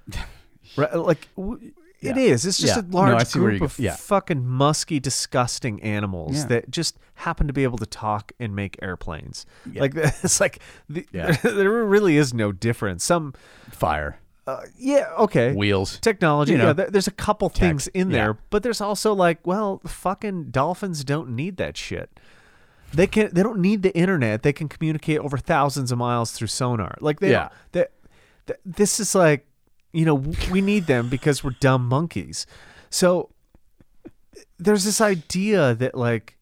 right? 0.76 0.94
Like 0.94 1.28
w- 1.36 1.72
it 2.00 2.16
Yeah. 2.16 2.22
is. 2.22 2.44
It's 2.46 2.58
just 2.58 2.76
Yeah. 2.76 2.82
a 2.82 2.86
large 2.90 3.34
where 3.34 3.50
group 3.50 3.62
of 3.62 3.78
Yeah. 3.78 3.96
fucking 3.96 4.46
musky, 4.46 5.00
disgusting 5.00 5.82
animals 5.82 6.46
that 6.46 6.70
just 6.70 6.98
happen 7.14 7.46
to 7.46 7.52
be 7.52 7.62
able 7.64 7.78
to 7.78 7.86
talk 7.86 8.32
and 8.38 8.54
make 8.54 8.76
airplanes. 8.82 9.46
Like 9.74 9.94
it's 9.96 10.40
like 10.40 10.60
the, 10.88 11.06
there 11.42 11.70
really 11.84 12.16
is 12.16 12.34
no 12.34 12.52
difference. 12.52 13.04
Some 13.04 13.34
Fire, 13.70 14.18
uh, 14.46 14.60
yeah, 14.78 15.08
okay. 15.18 15.52
wheels, 15.52 15.98
Technology, 16.00 16.52
You 16.52 16.58
know, 16.58 16.74
yeah, 16.76 16.86
there's 16.88 17.08
a 17.08 17.10
couple 17.12 17.48
things 17.48 17.88
in 17.88 18.10
there, 18.10 18.38
but 18.50 18.62
there's 18.62 18.80
also 18.80 19.12
like, 19.12 19.44
well, 19.46 19.80
fucking 19.86 20.50
dolphins 20.50 21.02
don't 21.04 21.30
need 21.30 21.56
that 21.56 21.76
shit. 21.76 22.10
They 22.92 23.08
can 23.08 23.30
they 23.34 23.42
don't 23.42 23.58
need 23.58 23.82
the 23.82 23.94
internet. 23.96 24.42
They 24.44 24.52
can 24.52 24.68
communicate 24.68 25.18
over 25.18 25.36
thousands 25.38 25.90
of 25.90 25.98
miles 25.98 26.30
through 26.30 26.46
sonar. 26.46 26.96
Like 27.00 27.18
they, 27.18 27.30
Yeah. 27.32 27.48
they, 27.72 27.86
th- 28.46 28.60
this 28.64 29.00
is 29.00 29.12
like, 29.14 29.44
you 29.96 30.04
know, 30.04 30.22
we 30.50 30.60
need 30.60 30.86
them 30.86 31.08
because 31.08 31.42
we're 31.42 31.56
dumb 31.58 31.88
monkeys. 31.88 32.46
So 32.90 33.30
there's 34.58 34.84
this 34.84 35.00
idea 35.00 35.74
that 35.74 35.94
like 35.94 36.36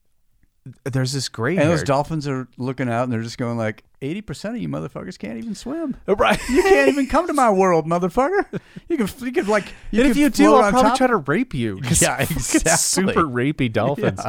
there's 0.85 1.13
this 1.13 1.29
gray 1.29 1.57
and 1.57 1.71
those 1.71 1.85
dolphins 1.85 2.27
are 2.27 2.49
looking 2.57 2.89
out 2.89 3.05
and 3.05 3.13
they're 3.13 3.23
just 3.23 3.39
going 3.39 3.57
like, 3.57 3.85
eighty 4.05 4.21
percent 4.21 4.55
of 4.57 4.63
you 4.63 4.69
motherfuckers 4.69 5.19
can't 5.19 5.39
even 5.39 5.55
swim. 5.55 5.97
right. 6.07 6.39
You 6.49 6.63
can't 6.63 6.89
even 6.89 7.07
come 7.07 7.27
to 7.27 7.33
my 7.33 7.51
world, 7.63 7.87
motherfucker. 7.87 8.61
You 8.89 8.97
can, 8.97 9.09
you 9.25 9.33
could 9.33 9.49
like, 9.49 9.65
you 9.91 10.03
and 10.03 10.11
if 10.11 10.17
you 10.17 10.29
do, 10.31 10.55
I'll 10.55 10.71
probably 10.71 10.91
top- 10.91 10.99
try 10.99 11.07
to 11.09 11.17
rape 11.17 11.55
you. 11.55 11.81
Yeah, 12.01 12.19
exactly. 12.21 12.73
Super 12.77 13.23
rapey 13.25 13.73
dolphins. 13.73 14.21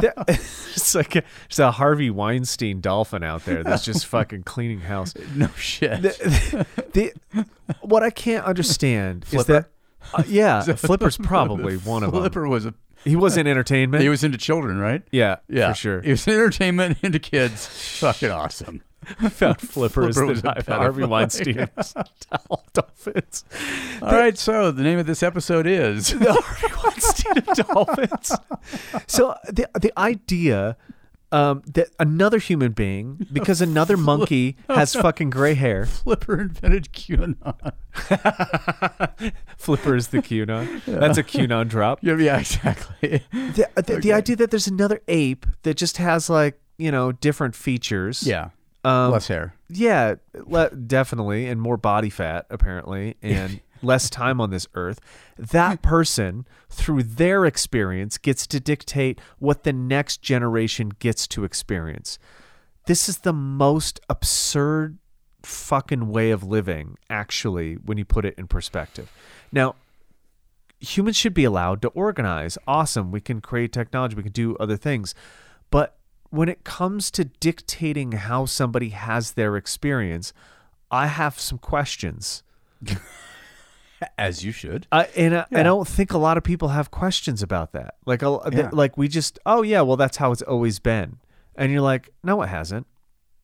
They're- 0.00 0.14
it's 0.28 0.94
like 0.94 1.16
a, 1.16 1.22
it's 1.46 1.58
a 1.58 1.70
Harvey 1.72 2.10
Weinstein 2.10 2.80
dolphin 2.80 3.22
out 3.22 3.44
there 3.44 3.62
that's 3.64 3.84
just 3.84 4.06
fucking 4.06 4.42
cleaning 4.44 4.80
house. 4.80 5.14
No 5.34 5.48
shit. 5.56 6.02
The, 6.02 6.66
the, 6.92 7.44
what 7.80 8.02
I 8.02 8.10
can't 8.10 8.44
understand 8.44 9.24
is 9.32 9.46
that, 9.46 9.70
uh, 10.14 10.22
yeah, 10.26 10.62
Flipper's 10.62 11.16
probably 11.16 11.76
one 11.78 12.02
of 12.02 12.12
them. 12.12 12.20
Flipper 12.20 12.46
was 12.48 12.66
a. 12.66 12.74
He 13.04 13.14
was 13.14 13.36
in 13.36 13.46
entertainment. 13.46 14.02
He 14.02 14.08
was 14.08 14.24
into 14.24 14.36
children, 14.36 14.78
right? 14.78 15.00
yeah, 15.12 15.36
Yeah, 15.48 15.68
for 15.70 15.74
sure. 15.76 16.00
He 16.02 16.10
was 16.10 16.26
entertainment 16.26 16.98
into 17.02 17.20
kids. 17.20 17.66
Fucking 18.00 18.30
awesome. 18.32 18.82
found 19.30 19.60
Flipper, 19.60 20.12
Flipper 20.12 20.34
the 20.34 20.72
a 20.72 20.76
Harvey. 20.76 21.04
Weinstein 21.04 21.68
dolphins. 22.72 23.44
All 24.02 24.12
right, 24.12 24.36
so 24.36 24.70
the 24.70 24.82
name 24.82 24.98
of 24.98 25.06
this 25.06 25.22
episode 25.22 25.66
is 25.66 26.08
the 26.18 26.32
Harvey 26.32 26.74
Weinstein 26.84 27.38
of 27.38 27.46
dolphins. 27.66 28.32
So 29.06 29.36
the 29.46 29.68
the 29.80 29.92
idea 29.98 30.76
um, 31.32 31.62
that 31.66 31.88
another 31.98 32.38
human 32.38 32.72
being, 32.72 33.26
because 33.32 33.60
another 33.60 33.96
monkey 33.96 34.56
has 34.68 34.94
fucking 34.94 35.30
gray 35.30 35.54
hair, 35.54 35.86
Flipper 35.86 36.40
invented 36.40 36.92
QAnon. 36.92 37.72
Flipper 39.56 39.96
is 39.96 40.08
the 40.08 40.18
QAnon. 40.18 40.84
That's 40.84 41.18
a 41.18 41.24
QAnon 41.24 41.68
drop. 41.68 42.00
Yeah, 42.02 42.16
yeah, 42.16 42.38
exactly. 42.38 43.22
The, 43.32 43.68
the, 43.74 43.98
the 44.00 44.12
idea 44.12 44.36
that 44.36 44.50
there's 44.50 44.68
another 44.68 45.00
ape 45.08 45.46
that 45.62 45.76
just 45.76 45.96
has 45.98 46.30
like 46.30 46.60
you 46.78 46.90
know 46.90 47.12
different 47.12 47.54
features. 47.54 48.26
Yeah, 48.26 48.50
Um, 48.84 49.12
less 49.12 49.28
hair. 49.28 49.54
Yeah, 49.68 50.16
le- 50.34 50.70
definitely, 50.70 51.46
and 51.46 51.60
more 51.60 51.76
body 51.76 52.10
fat 52.10 52.46
apparently, 52.50 53.16
and 53.22 53.60
less 53.82 54.08
time 54.10 54.40
on 54.40 54.50
this 54.50 54.66
earth. 54.74 55.00
That 55.36 55.82
person, 55.82 56.46
through 56.68 57.04
their 57.04 57.44
experience, 57.44 58.18
gets 58.18 58.46
to 58.48 58.60
dictate 58.60 59.20
what 59.38 59.64
the 59.64 59.72
next 59.72 60.22
generation 60.22 60.92
gets 60.98 61.26
to 61.28 61.44
experience. 61.44 62.18
This 62.86 63.08
is 63.08 63.18
the 63.18 63.32
most 63.32 64.00
absurd 64.08 64.98
fucking 65.42 66.08
way 66.08 66.30
of 66.30 66.44
living, 66.44 66.96
actually, 67.10 67.74
when 67.74 67.98
you 67.98 68.04
put 68.04 68.24
it 68.24 68.34
in 68.38 68.46
perspective. 68.46 69.10
Now, 69.50 69.74
humans 70.80 71.16
should 71.16 71.34
be 71.34 71.44
allowed 71.44 71.82
to 71.82 71.88
organize. 71.88 72.58
Awesome. 72.66 73.10
We 73.10 73.20
can 73.20 73.40
create 73.40 73.72
technology, 73.72 74.14
we 74.14 74.22
can 74.22 74.32
do 74.32 74.56
other 74.56 74.76
things. 74.76 75.14
But 75.70 75.95
when 76.30 76.48
it 76.48 76.64
comes 76.64 77.10
to 77.12 77.24
dictating 77.24 78.12
how 78.12 78.46
somebody 78.46 78.90
has 78.90 79.32
their 79.32 79.56
experience, 79.56 80.32
I 80.90 81.06
have 81.06 81.38
some 81.38 81.58
questions. 81.58 82.42
As 84.18 84.44
you 84.44 84.52
should. 84.52 84.86
I, 84.92 85.04
and 85.16 85.34
I, 85.34 85.46
Yeah. 85.50 85.60
I 85.60 85.62
don't 85.62 85.88
think 85.88 86.12
a 86.12 86.18
lot 86.18 86.36
of 86.36 86.44
people 86.44 86.68
have 86.68 86.90
questions 86.90 87.42
about 87.42 87.72
that. 87.72 87.94
Like, 88.04 88.22
a, 88.22 88.38
th- 88.50 88.72
like 88.72 88.98
we 88.98 89.08
just, 89.08 89.38
oh 89.46 89.62
yeah, 89.62 89.80
well 89.80 89.96
that's 89.96 90.18
how 90.18 90.32
it's 90.32 90.42
always 90.42 90.78
been. 90.78 91.16
And 91.56 91.72
you're 91.72 91.80
like, 91.80 92.10
no, 92.22 92.42
it 92.42 92.48
hasn't. 92.48 92.86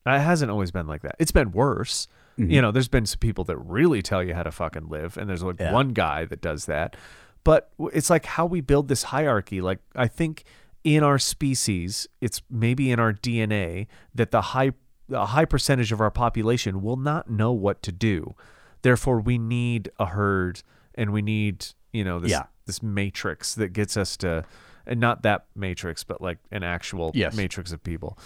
It 0.05 0.19
hasn't 0.19 0.51
always 0.51 0.69
been 0.69 0.85
like 0.85 1.01
that. 1.01 1.15
It's 1.17 1.31
been 1.31 1.51
worse. 1.53 2.07
Mm-hmm. 2.37 2.51
You 2.51 2.61
know, 2.61 2.71
there's 2.71 2.87
been 2.87 3.07
some 3.07 3.17
people 3.19 3.43
that 3.45 3.57
really 3.57 4.03
tell 4.03 4.23
you 4.23 4.35
how 4.35 4.43
to 4.43 4.51
fucking 4.51 4.89
live, 4.89 5.17
and 5.17 5.27
there's 5.29 5.41
like 5.43 5.59
Yeah. 5.59 5.71
one 5.73 5.89
guy 5.89 6.25
that 6.25 6.41
does 6.41 6.65
that. 6.67 6.95
but 7.43 7.71
it's 7.91 8.09
like 8.09 8.25
how 8.25 8.45
we 8.45 8.61
build 8.61 8.87
this 8.87 9.03
hierarchy. 9.03 9.59
Like 9.59 9.79
I 9.95 10.07
think 10.07 10.43
in 10.83 11.03
our 11.03 11.17
species, 11.19 12.07
it's 12.21 12.41
maybe 12.49 12.91
in 12.91 12.99
our 12.99 13.13
DNA 13.13 13.87
that 14.13 14.31
the 14.31 14.41
high 14.41 14.71
a 15.11 15.25
high 15.27 15.45
percentage 15.45 15.91
of 15.91 15.99
our 16.01 16.09
population 16.11 16.81
will 16.81 16.95
not 16.97 17.29
know 17.29 17.51
what 17.51 17.83
to 17.83 17.91
do. 17.91 18.33
Therefore, 18.81 19.19
we 19.19 19.37
need 19.37 19.89
a 19.99 20.07
herd, 20.07 20.63
and 20.95 21.11
we 21.13 21.21
need 21.21 21.65
you 21.91 22.03
know 22.03 22.19
this 22.19 22.31
Yeah. 22.31 22.43
this 22.65 22.81
matrix 22.81 23.53
that 23.55 23.69
gets 23.73 23.95
us 23.97 24.17
to, 24.17 24.45
and 24.85 24.99
not 24.99 25.21
that 25.23 25.45
matrix, 25.55 26.03
but 26.03 26.21
like 26.21 26.39
an 26.51 26.63
actual 26.63 27.11
Yes. 27.13 27.35
matrix 27.35 27.71
of 27.71 27.83
people. 27.83 28.17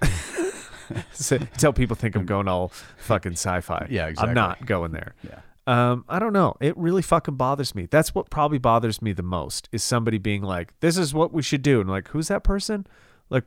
so, 1.12 1.38
tell 1.58 1.72
people 1.72 1.96
think 1.96 2.14
I'm 2.16 2.26
going 2.26 2.48
all 2.48 2.68
fucking 2.98 3.32
sci-fi. 3.32 3.86
Yeah, 3.90 4.06
exactly. 4.06 4.28
I'm 4.30 4.34
not 4.34 4.64
going 4.66 4.92
there. 4.92 5.14
Yeah. 5.22 5.40
Um, 5.68 6.04
I 6.08 6.18
don't 6.18 6.32
know. 6.32 6.56
It 6.60 6.74
really 6.78 7.02
fucking 7.02 7.34
bothers 7.36 7.74
me. 7.74 7.86
That's 7.90 8.14
what 8.14 8.30
probably 8.30 8.56
bothers 8.58 9.02
me 9.02 9.12
the 9.12 9.22
most 9.22 9.68
is 9.70 9.84
somebody 9.84 10.16
being 10.16 10.42
like, 10.42 10.72
"This 10.80 10.96
is 10.96 11.12
what 11.12 11.30
we 11.30 11.42
should 11.42 11.60
do," 11.60 11.80
and 11.80 11.90
like, 11.90 12.08
who's 12.08 12.28
that 12.28 12.42
person? 12.42 12.86
Like, 13.28 13.44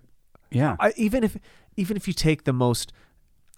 Yeah. 0.52 0.76
I, 0.80 0.94
even 0.98 1.24
if 1.24 1.36
even 1.78 1.98
if 1.98 2.08
you 2.08 2.14
take 2.14 2.44
the 2.44 2.54
most, 2.54 2.94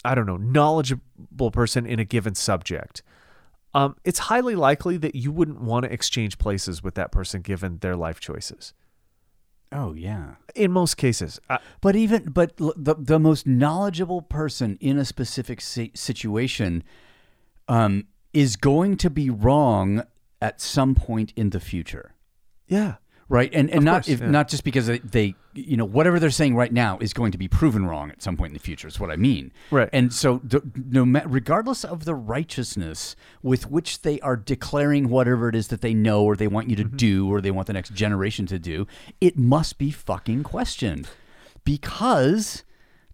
I 0.02 0.14
don't 0.14 0.24
know, 0.24 0.38
knowledgeable 0.38 1.50
person 1.50 1.84
in 1.84 1.98
a 1.98 2.04
given 2.04 2.34
subject, 2.34 3.02
um, 3.74 3.96
it's 4.02 4.18
highly 4.30 4.54
likely 4.56 4.96
that 4.96 5.14
you 5.14 5.30
wouldn't 5.30 5.60
want 5.60 5.84
to 5.84 5.92
exchange 5.92 6.38
places 6.38 6.82
with 6.82 6.94
that 6.94 7.12
person 7.12 7.42
given 7.42 7.78
their 7.78 7.96
life 7.96 8.18
choices. 8.18 8.72
oh 9.72 9.92
yeah. 9.92 10.36
In 10.54 10.72
most 10.72 10.94
cases, 10.96 11.38
I, 11.50 11.58
But 11.82 11.96
even 11.96 12.30
but 12.30 12.56
the 12.56 12.94
the 12.98 13.18
most 13.18 13.46
knowledgeable 13.46 14.22
person 14.22 14.78
in 14.80 14.96
a 14.98 15.04
specific 15.04 15.60
si- 15.60 15.92
situation 15.94 16.82
um, 17.68 18.06
is 18.34 18.56
going 18.56 18.96
to 18.98 19.08
be 19.10 19.30
wrong 19.30 20.02
at 20.42 20.60
some 20.60 20.94
point 20.94 21.32
in 21.36 21.50
the 21.50 21.60
future. 21.60 22.12
yeah, 22.66 22.96
Right, 23.26 23.50
and 23.54 23.70
and 23.70 23.78
Of 23.78 23.84
not 23.84 23.92
course, 24.04 24.08
if, 24.08 24.20
yeah. 24.20 24.30
not 24.30 24.48
just 24.48 24.64
because 24.64 24.86
they, 24.86 24.98
they, 24.98 25.34
you 25.54 25.78
know, 25.78 25.86
whatever 25.86 26.20
they're 26.20 26.28
saying 26.28 26.56
right 26.56 26.70
now 26.70 26.98
is 27.00 27.14
going 27.14 27.32
to 27.32 27.38
be 27.38 27.48
proven 27.48 27.86
wrong 27.86 28.10
at 28.10 28.22
some 28.22 28.36
point 28.36 28.50
in 28.50 28.54
the 28.54 28.60
future. 28.60 28.86
Is 28.86 29.00
what 29.00 29.10
I 29.10 29.16
mean. 29.16 29.50
Right. 29.70 29.88
And 29.94 30.12
so, 30.12 30.42
the, 30.44 30.60
no, 30.90 31.04
regardless 31.24 31.84
of 31.84 32.04
the 32.04 32.14
righteousness 32.14 33.16
with 33.42 33.70
which 33.70 34.02
they 34.02 34.20
are 34.20 34.36
declaring 34.36 35.08
whatever 35.08 35.48
it 35.48 35.54
is 35.54 35.68
that 35.68 35.80
they 35.80 35.94
know 35.94 36.22
or 36.22 36.36
they 36.36 36.46
want 36.48 36.68
you 36.68 36.76
to 36.76 36.84
Mm-hmm. 36.84 36.96
do 36.96 37.32
or 37.32 37.40
they 37.40 37.50
want 37.50 37.66
the 37.66 37.72
next 37.72 37.94
generation 37.94 38.44
to 38.44 38.58
do, 38.58 38.86
it 39.22 39.38
must 39.38 39.78
be 39.78 39.90
fucking 39.90 40.42
questioned, 40.42 41.08
because 41.64 42.62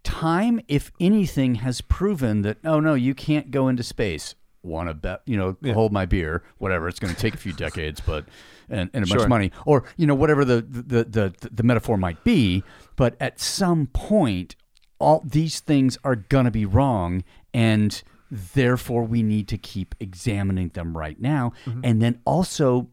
time, 0.02 0.60
if 0.66 0.90
anything, 0.98 1.56
has 1.56 1.80
proven 1.82 2.42
that 2.42 2.58
oh 2.64 2.80
no, 2.80 2.94
you 2.94 3.14
can't 3.14 3.52
go 3.52 3.68
into 3.68 3.84
space. 3.84 4.34
Want 4.62 4.88
to 4.88 4.94
bet? 4.94 5.22
You 5.24 5.36
know, 5.36 5.72
hold 5.72 5.92
my 5.92 6.06
beer. 6.06 6.42
Whatever. 6.58 6.88
It's 6.88 6.98
going 6.98 7.14
to 7.14 7.20
take 7.20 7.34
a 7.34 7.38
few 7.38 7.52
decades, 7.52 8.00
but 8.00 8.26
and, 8.68 8.90
and 8.92 9.04
a 9.04 9.08
bunch 9.08 9.22
of 9.22 9.28
money, 9.28 9.52
or 9.64 9.84
you 9.96 10.06
know, 10.06 10.14
whatever 10.14 10.44
the 10.44 10.60
the, 10.62 10.82
the 10.82 11.04
the 11.04 11.48
the 11.50 11.62
metaphor 11.62 11.96
might 11.96 12.22
be. 12.24 12.62
But 12.96 13.16
at 13.20 13.40
some 13.40 13.86
point, 13.86 14.56
all 14.98 15.22
these 15.24 15.60
things 15.60 15.98
are 16.04 16.16
going 16.16 16.44
to 16.44 16.50
be 16.50 16.66
wrong, 16.66 17.24
and 17.54 18.02
therefore 18.30 19.04
we 19.04 19.22
need 19.22 19.48
to 19.48 19.58
keep 19.58 19.94
examining 19.98 20.68
them 20.68 20.96
right 20.96 21.20
now, 21.20 21.52
and 21.82 22.02
then 22.02 22.20
also 22.24 22.88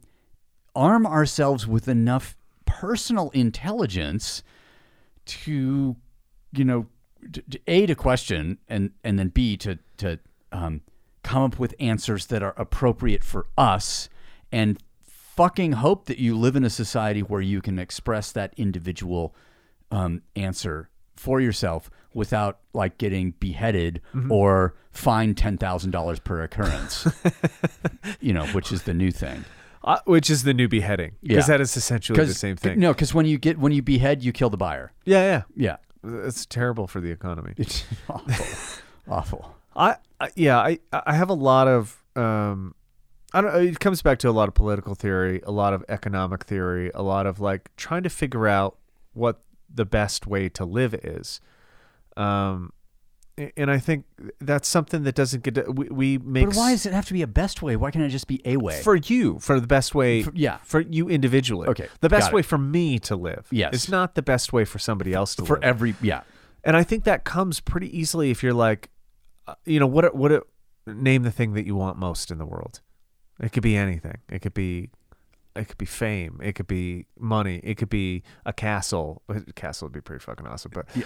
arm 0.76 1.06
ourselves 1.06 1.68
with 1.68 1.88
enough 1.88 2.38
personal 2.66 3.30
intelligence 3.32 4.44
to 5.26 5.96
you 6.54 6.64
know 6.64 6.86
to, 7.34 7.42
to 7.50 7.60
a 7.68 7.86
to 7.86 7.96
question 7.96 8.58
and 8.68 8.92
and 9.04 9.18
then 9.18 9.30
b 9.30 9.58
to 9.58 9.78
to 9.98 10.20
um, 10.52 10.82
come 11.28 11.44
up 11.44 11.60
with 11.60 11.74
answers 11.80 12.28
that 12.28 12.42
are 12.42 12.54
appropriate 12.58 13.24
for 13.24 13.46
us 13.58 14.10
and 14.52 14.78
fucking 15.04 15.74
hope 15.74 16.06
that 16.06 16.18
you 16.18 16.38
live 16.38 16.56
in 16.56 16.64
a 16.64 16.70
society 16.70 17.22
where 17.22 17.42
you 17.42 17.62
can 17.62 17.78
express 17.78 18.32
that 18.32 18.54
individual 18.58 19.36
um, 19.92 20.22
answer 20.36 20.90
for 21.16 21.40
yourself 21.42 21.90
without 22.14 22.60
like 22.74 22.98
getting 22.98 23.32
beheaded 23.40 24.02
or 24.30 24.74
fined 24.92 25.38
ten 25.38 25.58
thousand 25.58 25.92
dollars 25.92 26.20
per 26.20 26.42
occurrence. 26.42 27.08
you 28.20 28.34
know, 28.34 28.46
which 28.48 28.72
is 28.72 28.84
the 28.84 28.94
new 28.94 29.12
thing. 29.12 29.44
uh, 29.84 30.00
which 30.06 30.30
is 30.30 30.44
the 30.44 30.54
new 30.54 30.68
beheading 30.68 31.12
because 31.22 31.48
Yeah. 31.48 31.58
that 31.58 31.62
is 31.62 31.76
essentially 31.78 32.24
the 32.26 32.34
same 32.34 32.56
thing. 32.56 32.80
No, 32.80 32.94
because 32.94 33.14
when 33.14 33.26
you 33.26 33.38
get 33.38 33.58
when 33.60 33.72
you 33.72 33.82
behead, 33.82 34.24
you 34.24 34.32
kill 34.32 34.50
the 34.50 34.58
buyer. 34.58 34.92
Yeah, 35.06 35.44
Yeah, 35.56 35.78
yeah, 36.04 36.26
it's 36.28 36.46
terrible 36.46 36.88
for 36.88 37.00
the 37.02 37.12
economy. 37.12 37.54
it's 37.58 37.84
awful, 38.10 38.46
awful. 39.08 39.57
I, 39.78 39.96
I 40.20 40.30
yeah, 40.36 40.58
I 40.60 40.80
I 40.92 41.14
have 41.14 41.30
a 41.30 41.34
lot 41.34 41.68
of 41.68 42.04
um 42.16 42.74
I 43.34 43.42
don't 43.42 43.56
it 43.68 43.80
comes 43.80 44.02
back 44.02 44.20
to 44.20 44.30
a 44.30 44.32
lot 44.32 44.48
of 44.48 44.56
political 44.56 44.96
theory, 44.96 45.42
a 45.46 45.52
lot 45.52 45.74
of 45.74 45.86
economic 45.88 46.44
theory, 46.46 46.92
a 46.96 47.04
lot 47.04 47.26
of 47.28 47.40
like 47.40 47.70
trying 47.78 48.04
to 48.04 48.10
figure 48.10 48.48
out 48.48 48.78
what 49.14 49.42
the 49.74 49.86
best 49.86 50.26
way 50.28 50.50
to 50.50 50.66
live 50.66 50.94
is. 50.94 51.40
Um 52.16 52.74
and 53.56 53.70
I 53.70 53.78
think 53.78 54.06
that's 54.42 54.68
something 54.68 55.04
that 55.04 55.14
doesn't 55.14 55.44
get 55.44 55.54
to, 55.56 55.72
we, 55.72 55.88
we 55.90 56.18
make 56.18 56.48
But 56.48 56.56
why 56.56 56.72
does 56.72 56.88
it 56.88 56.94
have 56.94 57.06
to 57.06 57.14
be 57.14 57.22
a 57.22 57.28
best 57.28 57.62
way? 57.62 57.76
Why 57.76 57.92
can't 57.92 58.04
it 58.04 58.10
just 58.10 58.26
be 58.28 58.42
a 58.46 58.58
way? 58.58 58.82
for 58.82 58.96
you 58.96 59.38
for 59.38 59.60
the 59.60 59.68
best 59.68 59.94
way 59.94 60.24
For- 60.24 60.32
yeah. 60.34 60.58
for 60.64 60.82
you 60.82 61.08
individually 61.08 61.68
Okay, 61.68 61.88
the 62.02 62.10
best 62.10 62.34
way 62.34 62.42
for 62.42 62.58
me 62.58 62.98
to 63.00 63.16
live 63.16 63.46
Yes. 63.52 63.74
it's 63.76 63.90
not 63.90 64.16
the 64.16 64.24
best 64.24 64.54
way 64.54 64.66
for 64.66 64.80
somebody 64.80 65.14
else 65.14 65.36
to 65.36 65.44
live. 65.44 65.48
for 65.48 65.56
live 65.58 65.64
every 65.66 65.96
yeah. 66.02 66.22
and 66.64 66.76
I 66.76 66.82
think 66.82 67.04
that 67.04 67.26
comes 67.26 67.60
pretty 67.60 67.96
easily 67.96 68.32
if 68.32 68.42
you're 68.42 68.54
like, 68.56 68.90
Uh, 69.48 69.56
you 69.66 69.80
know, 69.80 69.88
what 69.88 70.14
what 70.16 70.44
name 70.86 71.24
the 71.24 71.32
thing 71.32 71.54
that 71.54 71.66
you 71.66 71.76
want 71.76 71.98
most 71.98 72.32
in 72.32 72.38
the 72.38 72.46
world. 72.46 72.82
It 73.40 73.52
could 73.52 73.64
be 73.64 73.76
anything. 73.76 74.18
It 74.30 74.40
could 74.40 74.54
be, 74.54 74.90
it 75.56 75.68
could 75.68 75.78
be 75.78 75.86
fame. 75.86 76.40
It 76.42 76.54
could 76.54 76.68
be 76.68 77.06
money. 77.20 77.60
It 77.64 77.76
could 77.76 77.90
be 77.90 78.24
a 78.46 78.54
castle. 78.54 79.22
A 79.30 79.42
castle 79.54 79.86
would 79.88 79.94
be 79.94 80.02
pretty 80.02 80.24
fucking 80.24 80.48
awesome, 80.48 80.72
but. 80.74 80.88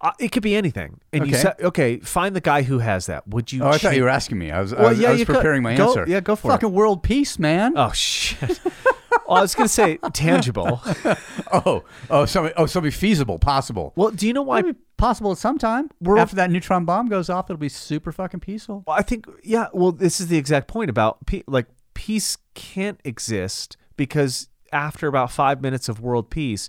Uh, 0.00 0.12
it 0.18 0.32
could 0.32 0.42
be 0.42 0.54
anything, 0.54 1.00
and 1.12 1.26
you 1.26 1.32
Okay. 1.34 1.42
say, 1.42 1.52
"Okay, 1.62 1.98
find 1.98 2.36
the 2.36 2.40
guy 2.40 2.62
who 2.62 2.80
has 2.80 3.06
that." 3.06 3.26
Would 3.28 3.52
you? 3.52 3.62
Oh, 3.62 3.68
I 3.70 3.78
thought 3.78 3.96
you 3.96 4.02
were 4.02 4.08
asking 4.08 4.38
me. 4.38 4.50
I 4.50 4.60
was. 4.60 4.72
I 4.72 4.80
Well, 4.80 4.90
was, 4.90 4.98
yeah, 4.98 5.08
I 5.08 5.10
was 5.12 5.20
you 5.20 5.26
could. 5.26 5.34
preparing 5.36 5.62
my 5.62 5.74
Go- 5.76 5.88
answer. 5.88 6.04
yeah, 6.08 6.20
go 6.20 6.36
for 6.36 6.48
it. 6.48 6.54
Fucking 6.54 6.72
world 6.72 7.02
peace, 7.02 7.38
man. 7.38 7.72
Oh 7.76 7.90
shit! 7.92 8.60
well, 9.28 9.38
I 9.38 9.40
was 9.40 9.54
gonna 9.54 9.68
say 9.68 9.98
tangible. 10.12 10.82
oh, 11.52 11.84
oh, 12.10 12.24
so 12.26 12.52
oh, 12.56 12.66
so 12.66 12.80
be 12.80 12.90
feasible, 12.90 13.38
possible. 13.38 13.92
Well, 13.96 14.10
do 14.10 14.26
you 14.26 14.32
know 14.32 14.42
why? 14.42 14.60
Might 14.62 14.72
be 14.74 14.78
possible 14.96 15.32
at 15.32 15.38
some 15.38 15.58
time. 15.58 15.90
We're- 16.00 16.20
After 16.20 16.36
that 16.36 16.50
neutron 16.50 16.84
bomb 16.84 17.08
goes 17.08 17.30
off, 17.30 17.48
it'll 17.48 17.58
be 17.58 17.68
super 17.68 18.12
fucking 18.12 18.40
peaceful. 18.40 18.84
Well, 18.86 18.96
I 18.96 19.02
think 19.02 19.26
yeah. 19.42 19.68
Well, 19.72 19.92
this 19.92 20.20
is 20.20 20.26
the 20.28 20.36
exact 20.36 20.68
point 20.68 20.90
about 20.90 21.24
pe- 21.26 21.44
like 21.46 21.66
peace 21.94 22.36
can't 22.54 23.00
exist 23.04 23.76
because 23.96 24.48
after 24.72 25.06
about 25.06 25.30
five 25.30 25.62
minutes 25.62 25.88
of 25.88 26.00
world 26.00 26.28
peace, 26.30 26.68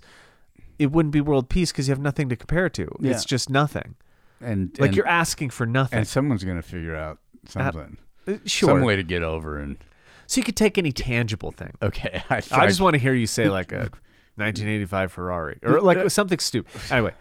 it 0.78 0.92
wouldn't 0.92 1.12
be 1.12 1.20
world 1.20 1.48
peace 1.48 1.72
because 1.72 1.88
you 1.88 1.92
have 1.92 2.00
nothing 2.00 2.28
to 2.28 2.36
compare 2.36 2.66
it 2.66 2.74
to. 2.74 2.88
Yeah. 3.00 3.12
It's 3.12 3.24
just 3.24 3.48
nothing. 3.50 3.94
And 4.40 4.76
Like 4.78 4.88
and, 4.88 4.96
you're 4.96 5.06
asking 5.08 5.50
for 5.50 5.64
nothing. 5.66 5.98
and 5.98 6.06
someone's 6.08 6.44
gonna 6.44 6.62
figure 6.62 6.94
out 6.94 7.18
something, 7.48 7.96
Uh, 8.28 8.34
sure. 8.44 8.68
some 8.70 8.82
way 8.82 8.96
to 8.96 9.02
get 9.02 9.22
over. 9.22 9.58
And 9.58 9.78
So 10.26 10.40
you 10.40 10.44
could 10.44 10.56
take 10.56 10.76
any 10.78 10.92
tangible 10.92 11.50
thing. 11.52 11.72
okay, 11.82 12.22
I, 12.30 12.42
I 12.52 12.66
just 12.66 12.80
want 12.80 12.94
to 12.94 12.98
hear 12.98 13.14
you 13.14 13.26
say 13.26 13.48
like 13.48 13.72
a 13.72 13.90
1985 14.36 15.12
Ferrari 15.12 15.58
or 15.62 15.80
like 15.80 16.10
something 16.10 16.38
stupid. 16.38 16.80
Anyway, 16.90 17.14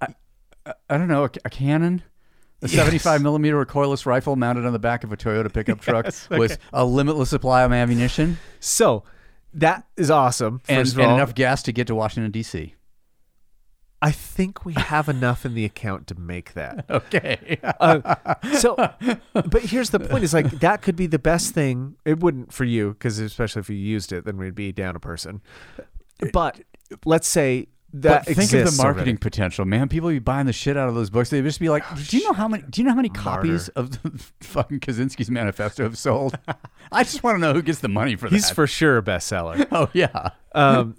I 0.00 0.98
don't 0.98 1.08
know, 1.08 1.24
a, 1.24 1.30
a 1.44 1.50
cannon, 1.50 2.02
a 2.60 2.68
Yes. 2.68 2.76
75 2.76 3.22
millimeter 3.22 3.64
recoilless 3.64 4.06
rifle 4.06 4.36
mounted 4.36 4.64
on 4.66 4.72
the 4.72 4.78
back 4.78 5.02
of 5.02 5.10
a 5.12 5.16
Toyota 5.16 5.52
pickup 5.52 5.80
truck 5.82 6.06
with 6.30 6.58
a 6.72 6.84
limitless 6.84 7.30
supply 7.30 7.62
of 7.62 7.72
ammunition 7.72 8.38
so 8.60 9.02
that 9.54 9.84
is 9.96 10.10
awesome. 10.10 10.60
And, 10.68 10.86
and 10.88 10.98
enough 11.00 11.34
gas 11.34 11.62
to 11.64 11.72
get 11.72 11.86
to 11.88 11.94
Washington 11.94 12.30
D.C. 12.30 12.74
I 14.02 14.10
think 14.10 14.64
we 14.64 14.74
have 14.74 15.08
enough 15.08 15.46
in 15.46 15.54
the 15.54 15.64
account 15.64 16.08
to 16.08 16.16
make 16.16 16.54
that. 16.54 16.84
Okay, 16.90 17.58
Uh, 17.80 18.16
so, 18.58 18.74
but 19.32 19.62
here's 19.62 19.90
the 19.90 20.00
point: 20.00 20.24
is 20.24 20.34
like 20.34 20.50
that 20.60 20.82
could 20.82 20.96
be 20.96 21.06
the 21.06 21.18
best 21.18 21.54
thing. 21.54 21.96
It 22.04 22.20
wouldn't 22.20 22.52
for 22.52 22.64
you, 22.64 22.90
because 22.90 23.18
especially 23.18 23.60
if 23.60 23.70
you 23.70 23.76
used 23.76 24.12
it, 24.12 24.24
then 24.24 24.36
we'd 24.36 24.54
be 24.54 24.72
down 24.72 24.96
a 24.96 25.00
person. 25.00 25.40
But 26.32 26.60
let's 27.04 27.28
say 27.28 27.68
that 27.94 28.24
but 28.26 28.34
think 28.36 28.52
of 28.52 28.64
the 28.64 28.82
marketing 28.82 29.08
already. 29.08 29.16
potential, 29.16 29.64
man. 29.64 29.88
People 29.88 30.08
be 30.08 30.18
buying 30.18 30.46
the 30.46 30.52
shit 30.52 30.76
out 30.76 30.88
of 30.88 30.94
those 30.94 31.10
books. 31.10 31.30
They'd 31.30 31.42
just 31.44 31.60
be 31.60 31.68
like, 31.68 31.84
"Do 32.08 32.16
you 32.16 32.24
know 32.24 32.32
how 32.32 32.48
many? 32.48 32.64
Do 32.68 32.80
you 32.80 32.84
know 32.84 32.92
how 32.92 32.96
many 32.96 33.08
copies 33.10 33.68
of 33.70 34.02
the 34.02 34.18
fucking 34.40 34.80
Kaczynski's 34.80 35.30
manifesto 35.30 35.82
have 35.82 35.98
sold? 35.98 36.38
I 36.92 37.04
just 37.04 37.22
want 37.22 37.36
to 37.36 37.40
know 37.40 37.52
who 37.52 37.62
gets 37.62 37.80
the 37.80 37.88
money 37.88 38.16
for 38.16 38.28
He's 38.28 38.42
that." 38.42 38.48
He's 38.48 38.54
for 38.54 38.66
sure 38.66 38.98
a 38.98 39.02
bestseller. 39.02 39.66
oh 39.72 39.90
yeah. 39.92 40.30
Um, 40.54 40.96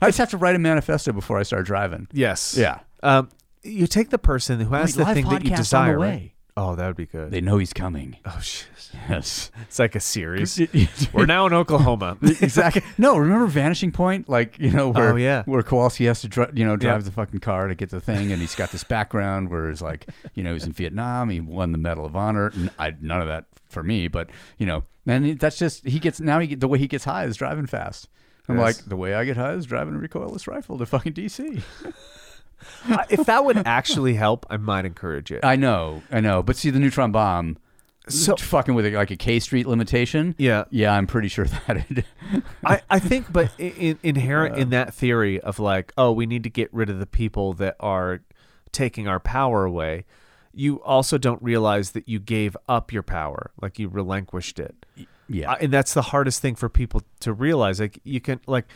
I 0.00 0.08
just 0.08 0.18
have 0.18 0.30
to 0.30 0.36
write 0.36 0.56
a 0.56 0.58
manifesto 0.58 1.12
before 1.12 1.38
I 1.38 1.42
start 1.42 1.66
driving. 1.66 2.08
yes. 2.12 2.56
Yeah. 2.56 2.80
Um, 3.02 3.28
you 3.62 3.86
take 3.86 4.08
the 4.10 4.18
person 4.18 4.60
who 4.60 4.74
has 4.74 4.96
Wait, 4.96 5.06
the 5.06 5.14
thing 5.14 5.28
that 5.28 5.44
you 5.44 5.50
podcast 5.50 5.52
on 5.52 5.56
the 5.56 5.56
desire. 5.56 5.98
Right? 5.98 6.32
Oh, 6.62 6.74
that 6.76 6.86
would 6.86 6.96
be 6.96 7.06
good. 7.06 7.30
They 7.30 7.40
know 7.40 7.56
he's 7.56 7.72
coming. 7.72 8.18
oh 8.26 8.38
shit! 8.42 8.66
Yes. 9.08 9.50
It's 9.62 9.78
like 9.78 9.94
a 9.94 10.00
series. 10.00 10.60
We're 11.14 11.24
now 11.24 11.46
in 11.46 11.54
Oklahoma. 11.54 12.18
exactly. 12.22 12.82
No, 12.98 13.16
remember 13.16 13.46
Vanishing 13.46 13.92
Point? 13.92 14.28
Like 14.28 14.58
you 14.58 14.70
know 14.70 14.88
oh, 14.88 14.90
where 14.90 15.12
Oh, 15.12 15.16
yeah. 15.16 15.42
where 15.46 15.62
Kowalski 15.62 16.04
has 16.04 16.20
to 16.20 16.28
dri- 16.28 16.50
you 16.52 16.66
know 16.66 16.76
drive 16.76 17.00
Yeah. 17.00 17.04
the 17.04 17.12
fucking 17.12 17.40
car 17.40 17.68
to 17.68 17.74
get 17.74 17.88
the 17.88 18.00
thing, 18.00 18.30
and 18.30 18.42
he's 18.42 18.54
got 18.54 18.72
this 18.72 18.84
background 18.84 19.48
where 19.48 19.70
it's 19.70 19.80
like 19.80 20.06
you 20.34 20.42
know 20.42 20.52
he's 20.52 20.64
in 20.66 20.72
Vietnam, 20.72 21.30
he 21.30 21.40
won 21.40 21.72
the 21.72 21.78
Medal 21.78 22.04
of 22.04 22.14
Honor. 22.14 22.52
I 22.78 22.94
none 23.00 23.22
of 23.22 23.28
that 23.28 23.46
for 23.68 23.82
me, 23.82 24.08
but 24.08 24.28
you 24.58 24.66
know 24.66 24.82
And 25.06 25.38
that's 25.40 25.58
just 25.58 25.86
he 25.86 25.98
gets 25.98 26.20
now. 26.20 26.40
He 26.40 26.48
get, 26.48 26.60
the 26.60 26.68
way 26.68 26.78
he 26.78 26.88
gets 26.88 27.04
high 27.04 27.24
is 27.24 27.36
driving 27.36 27.66
fast. 27.66 28.08
I'm 28.48 28.58
Yes. 28.58 28.62
like 28.78 28.88
the 28.88 28.96
way 28.96 29.14
I 29.14 29.24
get 29.24 29.36
high 29.38 29.52
is 29.54 29.64
driving 29.64 29.94
a 29.94 29.98
recoilless 29.98 30.46
rifle 30.46 30.76
to 30.78 30.84
fucking 30.84 31.14
DC. 31.14 31.62
I- 32.88 33.06
if 33.10 33.26
that 33.26 33.44
would 33.44 33.58
actually 33.66 34.14
help, 34.14 34.46
I 34.50 34.56
might 34.56 34.84
encourage 34.84 35.30
it. 35.32 35.44
I 35.44 35.56
know, 35.56 36.02
I 36.10 36.20
know, 36.20 36.42
but 36.42 36.56
see 36.56 36.70
the 36.70 36.78
neutron 36.78 37.12
bomb. 37.12 37.56
So- 38.08 38.34
fucking 38.36 38.74
with 38.74 38.92
like 38.92 39.10
a 39.10 39.16
K 39.16 39.38
Street 39.38 39.66
limitation. 39.66 40.34
Yeah. 40.38 40.64
yeah, 40.70 40.92
I'm 40.92 41.06
pretty 41.06 41.28
sure 41.28 41.44
that 41.66 41.84
it. 41.90 42.04
I, 42.64 42.80
I 42.90 42.98
think, 42.98 43.32
but 43.32 43.52
in, 43.58 43.98
inherent 44.02 44.56
in 44.56 44.70
that 44.70 44.94
theory 44.94 45.40
of 45.40 45.58
like, 45.58 45.92
oh, 45.96 46.10
we 46.12 46.26
need 46.26 46.42
to 46.44 46.50
get 46.50 46.72
rid 46.72 46.90
of 46.90 46.98
the 46.98 47.06
people 47.06 47.52
that 47.54 47.76
are 47.78 48.20
taking 48.72 49.06
our 49.06 49.20
power 49.20 49.64
away, 49.64 50.04
you 50.52 50.82
also 50.82 51.18
don't 51.18 51.40
realize 51.42 51.92
that 51.92 52.08
you 52.08 52.18
gave 52.18 52.56
up 52.68 52.92
your 52.92 53.02
power, 53.04 53.52
like 53.60 53.78
you 53.78 53.88
relinquished 53.88 54.58
it. 54.58 54.74
yeah, 55.28 55.52
Uh, 55.52 55.56
and 55.60 55.72
that's 55.72 55.94
the 55.94 56.02
hardest 56.02 56.40
thing 56.42 56.56
for 56.56 56.68
people 56.68 57.02
to 57.20 57.32
realize. 57.32 57.78
Like 57.78 58.00
you 58.02 58.20
can 58.20 58.40
like 58.48 58.66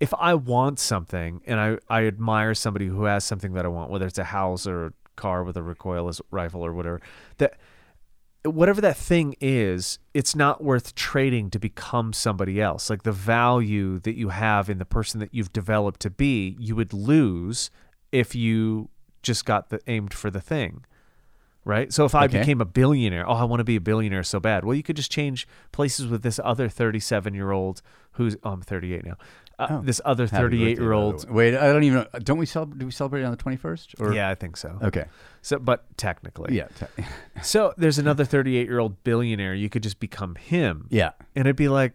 if 0.00 0.12
I 0.14 0.34
want 0.34 0.78
something 0.78 1.40
and 1.46 1.58
I, 1.60 1.78
I 1.88 2.06
admire 2.06 2.54
somebody 2.54 2.86
who 2.86 3.04
has 3.04 3.24
something 3.24 3.54
that 3.54 3.64
I 3.64 3.68
want, 3.68 3.90
whether 3.90 4.06
it's 4.06 4.18
a 4.18 4.24
house 4.24 4.66
or 4.66 4.86
a 4.86 4.92
car 5.16 5.42
with 5.44 5.56
a 5.56 5.60
recoilless 5.62 6.20
rifle 6.30 6.64
or 6.64 6.72
whatever, 6.72 7.00
that 7.38 7.54
whatever 8.44 8.80
that 8.80 8.96
thing 8.96 9.34
is, 9.40 9.98
it's 10.14 10.36
not 10.36 10.62
worth 10.62 10.94
trading 10.94 11.50
to 11.50 11.58
become 11.58 12.12
somebody 12.12 12.60
else. 12.60 12.90
Like 12.90 13.02
the 13.02 13.12
value 13.12 13.98
that 14.00 14.16
you 14.16 14.28
have 14.28 14.68
in 14.70 14.78
the 14.78 14.84
person 14.84 15.18
that 15.20 15.32
you've 15.34 15.52
developed 15.52 16.00
to 16.00 16.10
be, 16.10 16.56
you 16.60 16.76
would 16.76 16.92
lose 16.92 17.70
if 18.12 18.34
you 18.34 18.90
just 19.22 19.44
got 19.44 19.70
the 19.70 19.80
aimed 19.86 20.14
for 20.14 20.30
the 20.30 20.40
thing. 20.40 20.84
Right? 21.64 21.92
So 21.92 22.04
if 22.04 22.14
I 22.14 22.26
Okay. 22.26 22.38
became 22.38 22.60
a 22.60 22.64
billionaire, 22.64 23.28
oh, 23.28 23.32
I 23.32 23.42
want 23.44 23.58
to 23.58 23.64
be 23.64 23.74
a 23.74 23.80
billionaire 23.80 24.22
so 24.22 24.38
bad. 24.38 24.64
Well, 24.64 24.76
you 24.76 24.84
could 24.84 24.94
just 24.94 25.10
change 25.10 25.48
places 25.72 26.06
with 26.06 26.22
this 26.22 26.38
other 26.44 26.68
37 26.68 27.34
year 27.34 27.50
old 27.50 27.82
who's, 28.12 28.36
oh, 28.44 28.50
I'm 28.52 28.62
38 28.62 29.04
now. 29.04 29.16
Uh, 29.58 29.66
Oh, 29.70 29.80
this 29.82 30.00
other 30.04 30.26
38 30.26 30.76
year 30.78 30.92
old. 30.92 31.30
Wait, 31.30 31.56
I 31.56 31.72
don't 31.72 31.82
even. 31.84 32.00
know. 32.12 32.18
Don't 32.20 32.36
we 32.36 32.44
celebrate? 32.44 32.78
Do 32.78 32.84
we 32.86 32.92
celebrate 32.92 33.24
on 33.24 33.30
the 33.30 33.38
21st? 33.38 34.00
Or 34.00 34.12
Yeah, 34.12 34.28
I 34.28 34.34
think 34.34 34.56
so. 34.58 34.78
Okay. 34.82 35.06
So, 35.40 35.58
but 35.58 35.86
technically, 35.96 36.54
Yeah. 36.56 36.68
te- 36.78 37.04
So 37.42 37.72
there's 37.78 37.98
another 37.98 38.24
38 38.26 38.66
year 38.68 38.78
old 38.80 39.02
billionaire. 39.02 39.54
You 39.54 39.70
could 39.70 39.82
just 39.82 39.98
become 39.98 40.34
him. 40.34 40.88
Yeah. 40.90 41.12
And 41.34 41.46
it'd 41.46 41.56
be 41.56 41.68
like, 41.68 41.92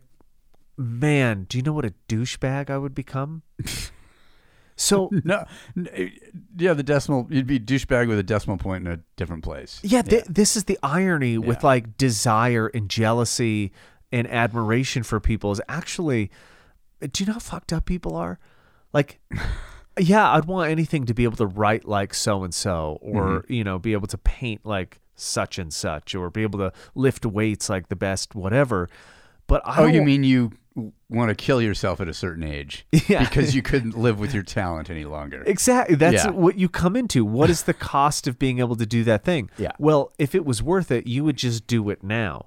man, 0.78 1.46
do 1.50 1.58
you 1.60 1.64
know 1.64 1.74
what 1.74 1.86
a 1.86 1.94
douchebag 2.10 2.72
I 2.72 2.78
would 2.80 2.96
become? 2.96 3.44
so 4.76 5.10
No. 5.24 5.46
eh, 5.94 6.10
Yeah. 6.58 6.74
The 6.74 6.84
decimal. 6.84 7.28
You'd 7.30 7.46
be 7.48 7.60
douchebag 7.60 8.08
with 8.08 8.18
a 8.18 8.24
decimal 8.24 8.58
point 8.58 8.88
in 8.88 8.92
a 8.94 9.00
different 9.18 9.44
place. 9.44 9.80
yeah, 9.84 10.02
thi- 10.02 10.24
this 10.28 10.56
is 10.56 10.64
the 10.64 10.80
irony 10.82 11.38
with 11.38 11.64
like 11.64 11.98
desire 11.98 12.68
and 12.68 12.90
jealousy 12.90 13.72
and 14.12 14.28
admiration 14.30 15.04
for 15.04 15.20
people 15.20 15.52
is 15.52 15.62
actually, 15.70 16.32
do 17.12 17.24
you 17.24 17.28
know 17.28 17.34
how 17.34 17.40
fucked 17.40 17.74
up 17.74 17.86
people 17.86 18.16
are? 18.16 18.40
Like, 18.94 19.20
yeah, 20.00 20.32
I'd 20.32 20.46
want 20.46 20.70
anything 20.72 21.06
to 21.06 21.14
be 21.14 21.24
able 21.24 21.38
to 21.38 21.46
write 21.48 21.88
like 21.88 22.14
so 22.14 22.44
and 22.44 22.54
so, 22.54 22.98
or 23.02 23.24
Mm-hmm. 23.42 23.54
you 23.54 23.64
know, 23.64 23.80
be 23.80 23.94
able 23.94 24.08
to 24.08 24.18
paint 24.18 24.66
like 24.66 25.00
such 25.16 25.58
and 25.60 25.74
such, 25.74 26.16
or 26.16 26.30
be 26.30 26.44
able 26.44 26.60
to 26.60 26.74
lift 26.96 27.26
weights 27.26 27.70
like 27.70 27.90
the 27.90 27.96
best, 27.96 28.36
whatever. 28.36 28.90
But 29.48 29.62
I 29.66 29.82
Oh, 29.84 29.86
you 29.86 30.02
mean 30.02 30.24
you 30.24 30.52
want 31.10 31.28
to 31.30 31.36
kill 31.36 31.62
yourself 31.62 32.00
at 32.00 32.08
a 32.08 32.14
certain 32.14 32.44
age 32.44 32.86
Yeah. 33.10 33.26
because 33.26 33.54
you 33.54 33.62
couldn't 33.62 33.98
live 33.98 34.18
with 34.20 34.34
your 34.34 34.44
talent 34.44 34.90
any 34.90 35.04
longer? 35.04 35.44
Exactly. 35.46 35.96
That's 35.96 36.24
Yeah. 36.24 36.32
what 36.32 36.58
you 36.58 36.70
come 36.70 36.96
into. 36.96 37.26
What 37.26 37.50
is 37.50 37.64
the 37.64 37.74
cost 37.74 38.26
of 38.28 38.40
being 38.40 38.60
able 38.60 38.78
to 38.78 38.86
do 38.86 39.04
that 39.04 39.26
thing? 39.26 39.50
Yeah. 39.58 39.72
Well, 39.78 40.14
if 40.18 40.34
it 40.34 40.46
was 40.46 40.64
worth 40.64 40.90
it, 40.90 41.06
you 41.08 41.26
would 41.26 41.36
just 41.36 41.68
do 41.68 41.90
it 41.90 42.02
now. 42.04 42.46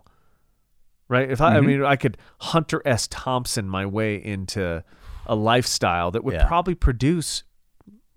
Right? 1.08 1.30
If 1.30 1.40
I, 1.40 1.56
I 1.56 1.60
Mhm. 1.60 1.66
mean, 1.66 1.84
I 1.84 1.96
could 1.96 2.16
Hunter 2.40 2.80
S. 2.86 3.06
Thompson 3.08 3.68
my 3.68 3.84
way 3.86 4.16
into 4.16 4.82
a 5.26 5.34
lifestyle 5.34 6.10
that 6.12 6.24
would 6.24 6.34
Yeah. 6.34 6.46
probably 6.46 6.74
produce 6.74 7.44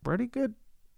pretty 0.03 0.25
good, 0.27 0.53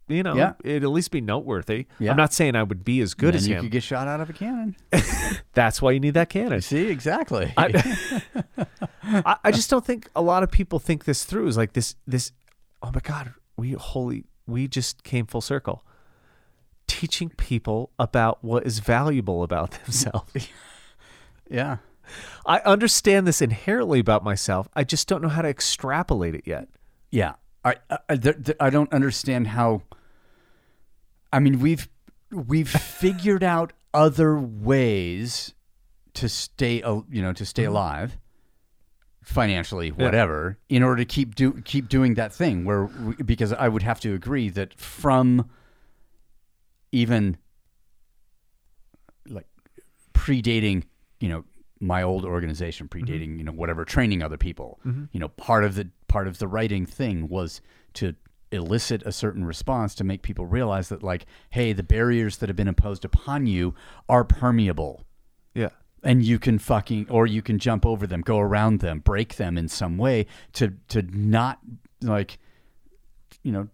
you 0.08 0.22
know, 0.24 0.36
Yeah. 0.36 0.54
it'd 0.64 0.84
at 0.84 0.90
least 0.90 1.10
be 1.12 1.20
noteworthy. 1.22 1.88
Yeah. 2.00 2.12
I'm 2.12 2.18
not 2.18 2.32
saying 2.34 2.56
I 2.56 2.64
would 2.64 2.84
be 2.86 3.00
as 3.02 3.14
good 3.16 3.36
as 3.36 3.48
you 3.48 3.56
him. 3.56 3.64
could 3.64 3.72
get 3.72 3.84
shot 3.84 4.08
out 4.08 4.22
of 4.22 4.30
a 4.30 4.34
cannon. 4.34 4.76
That's 5.54 5.82
why 5.82 5.92
you 5.92 6.00
need 6.00 6.14
that 6.14 6.30
cannon. 6.30 6.62
See, 6.62 6.88
exactly. 6.90 7.54
I, 7.58 8.26
I, 9.04 9.38
I 9.46 9.52
just 9.52 9.70
don't 9.70 9.86
think 9.86 10.10
a 10.16 10.22
lot 10.22 10.44
of 10.44 10.52
people 10.52 10.78
think 10.80 11.06
this 11.06 11.24
through. 11.26 11.48
Is 11.48 11.58
like 11.58 11.74
this 11.74 11.96
this 12.06 12.32
oh 12.84 12.92
my 12.94 13.02
god, 13.02 13.34
we 13.58 13.72
holy 13.74 14.26
we 14.46 14.68
just 14.68 15.04
came 15.04 15.26
full 15.26 15.42
circle. 15.42 15.84
Teaching 16.88 17.30
people 17.30 17.92
about 18.00 18.44
what 18.44 18.66
is 18.66 18.80
valuable 18.80 19.44
about 19.44 19.72
themselves. 19.86 20.48
Yeah. 21.50 21.78
I 22.46 22.60
understand 22.60 23.28
this 23.28 23.42
inherently 23.42 24.00
about 24.00 24.24
myself. 24.24 24.68
I 24.74 24.84
just 24.84 25.08
don't 25.08 25.22
know 25.22 25.30
how 25.30 25.42
to 25.42 25.50
extrapolate 25.50 26.36
it 26.36 26.48
yet. 26.48 26.68
Yeah, 27.12 27.36
I 27.64 27.76
I, 28.10 28.20
I 28.60 28.70
don't 28.70 28.92
understand 28.92 29.48
how. 29.48 29.84
I 31.32 31.40
mean, 31.40 31.60
we've 31.60 31.88
we've 32.32 32.70
figured 33.02 33.44
out 33.44 33.74
other 33.94 34.40
ways 34.40 35.54
to 36.16 36.30
stay, 36.30 36.82
al- 36.82 37.06
you 37.10 37.22
know, 37.22 37.34
to 37.34 37.46
stay 37.46 37.64
mm-hmm. 37.64 37.72
alive, 37.72 38.18
financially, 39.24 39.92
whatever, 39.92 40.58
in 40.70 40.84
order 40.84 41.04
to 41.04 41.06
keep 41.06 41.36
do 41.36 41.62
keep 41.64 41.90
doing 41.90 42.16
that 42.16 42.34
thing. 42.34 42.66
Where 42.66 42.86
we, 42.86 43.16
because 43.16 43.54
I 43.54 43.68
would 43.68 43.84
have 43.84 44.00
to 44.02 44.14
agree 44.14 44.50
that 44.50 44.74
from 44.80 45.50
even 46.92 47.38
like 49.28 49.48
predating, 50.14 50.84
you 51.20 51.30
know, 51.30 51.44
my 51.80 52.04
old 52.04 52.26
organization, 52.26 52.88
mm-hmm. 52.88 53.06
predating, 53.06 53.38
you 53.38 53.44
know, 53.44 53.52
whatever 53.52 53.86
training 53.86 54.22
other 54.22 54.38
people. 54.38 54.80
Mm-hmm. 54.86 55.06
You 55.12 55.20
know, 55.20 55.30
part 55.30 55.64
of 55.64 55.76
the 55.76 55.90
part 56.08 56.28
of 56.28 56.40
the 56.40 56.48
writing 56.48 56.86
thing 56.86 57.30
was 57.30 57.62
to 57.94 58.16
elicit 58.52 59.04
a 59.06 59.12
certain 59.12 59.46
response 59.46 59.94
to 59.96 60.04
make 60.04 60.24
people 60.24 60.46
realize 60.46 60.90
that 60.90 61.04
like, 61.04 61.26
hey, 61.52 61.74
the 61.74 61.84
barriers 61.84 62.38
that 62.38 62.50
have 62.50 62.56
been 62.56 62.68
imposed 62.68 63.06
upon 63.06 63.46
you 63.46 63.76
are 64.08 64.24
permeable. 64.24 65.06
Yeah. 65.54 65.70
And 66.04 66.24
you 66.24 66.40
can 66.40 66.58
fucking 66.60 67.08
or 67.10 67.28
you 67.28 67.42
can 67.42 67.60
jump 67.60 67.86
over 67.86 68.08
them, 68.08 68.22
go 68.22 68.40
around 68.40 68.80
them, 68.80 69.00
break 69.00 69.36
them 69.36 69.58
in 69.58 69.68
some 69.68 69.98
way 69.98 70.26
to 70.54 70.74
to 70.90 71.02
not 71.02 71.60
like 72.02 72.40
you 73.44 73.52
know 73.52 73.68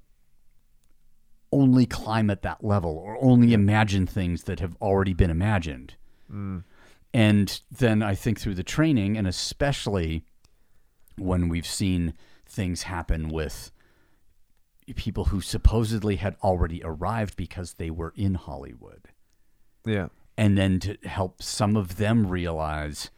only 1.51 1.85
climb 1.85 2.29
at 2.29 2.41
that 2.41 2.63
level 2.63 2.97
or 2.97 3.17
only 3.23 3.53
imagine 3.53 4.05
things 4.05 4.43
that 4.43 4.59
have 4.59 4.75
already 4.81 5.13
been 5.13 5.29
imagined. 5.29 5.95
Mm. 6.31 6.63
And 7.15 7.61
then 7.71 8.03
I 8.03 8.13
think 8.13 8.41
through 8.41 8.55
the 8.55 8.63
training, 8.63 9.15
and 9.17 9.25
especially 9.25 10.25
when 11.17 11.47
we've 11.47 11.65
seen 11.65 12.13
things 12.45 12.83
happen 12.83 13.29
with 13.29 13.71
people 14.97 15.25
who 15.25 15.39
supposedly 15.39 16.17
had 16.17 16.35
already 16.43 16.81
arrived 16.83 17.37
because 17.37 17.75
they 17.75 17.89
were 17.89 18.11
in 18.17 18.33
Hollywood, 18.35 19.07
Yeah. 19.85 20.09
and 20.37 20.57
then 20.57 20.77
to 20.81 20.97
help 21.05 21.41
some 21.41 21.77
of 21.77 21.95
them 21.95 22.27
realize, 22.27 23.11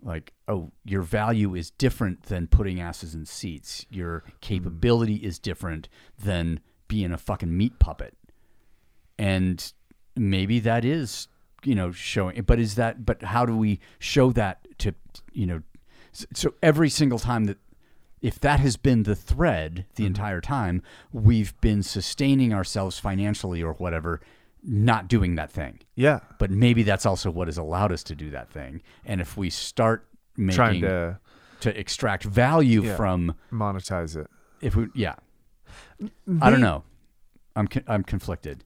like, 0.00 0.32
oh, 0.46 0.70
your 0.84 1.02
value 1.02 1.56
is 1.56 1.72
different 1.72 2.24
than 2.26 2.46
putting 2.46 2.80
asses 2.80 3.16
in 3.16 3.26
seats. 3.26 3.84
Your 3.90 4.22
capability 4.42 5.16
is 5.16 5.40
different 5.40 5.88
than 6.16 6.60
being 6.86 7.10
a 7.10 7.18
fucking 7.18 7.54
meat 7.56 7.80
puppet. 7.80 8.16
And 9.18 9.72
maybe 10.14 10.60
that 10.60 10.84
is, 10.84 11.26
you 11.64 11.74
know, 11.74 11.90
showing, 11.92 12.42
but 12.42 12.58
is 12.58 12.74
that, 12.76 13.04
but 13.04 13.22
how 13.22 13.46
do 13.46 13.56
we 13.56 13.80
show 13.98 14.32
that 14.32 14.66
to, 14.78 14.94
you 15.32 15.46
know, 15.46 15.62
so 16.12 16.54
every 16.62 16.88
single 16.88 17.18
time 17.18 17.44
that, 17.44 17.58
if 18.22 18.40
that 18.40 18.60
has 18.60 18.76
been 18.76 19.02
the 19.02 19.14
thread 19.16 19.84
the 19.96 20.02
mm-hmm. 20.02 20.08
entire 20.08 20.40
time, 20.40 20.82
we've 21.12 21.58
been 21.60 21.82
sustaining 21.82 22.54
ourselves 22.54 22.98
financially 22.98 23.62
or 23.62 23.74
whatever, 23.74 24.20
not 24.62 25.08
doing 25.08 25.34
that 25.34 25.50
thing 25.50 25.80
Yeah. 25.94 26.20
but 26.38 26.50
maybe 26.50 26.82
that's 26.82 27.04
also 27.04 27.30
what 27.30 27.48
has 27.48 27.58
allowed 27.58 27.92
us 27.92 28.02
to 28.04 28.14
do 28.14 28.30
that 28.30 28.50
thing. 28.50 28.80
And 29.04 29.20
if 29.20 29.36
we 29.36 29.50
start 29.50 30.08
making 30.36 30.56
Trying 30.56 30.80
to 30.82 31.18
to 31.60 31.78
extract 31.78 32.24
value 32.24 32.82
Yeah. 32.82 32.96
from, 32.96 33.34
monetize 33.52 34.16
it. 34.16 34.26
if 34.60 34.74
we, 34.76 34.88
yeah, 34.94 35.14
I 36.40 36.50
don't 36.50 36.60
know, 36.60 36.82
I'm 37.56 37.68
I'm 37.86 38.02
conflicted. 38.04 38.64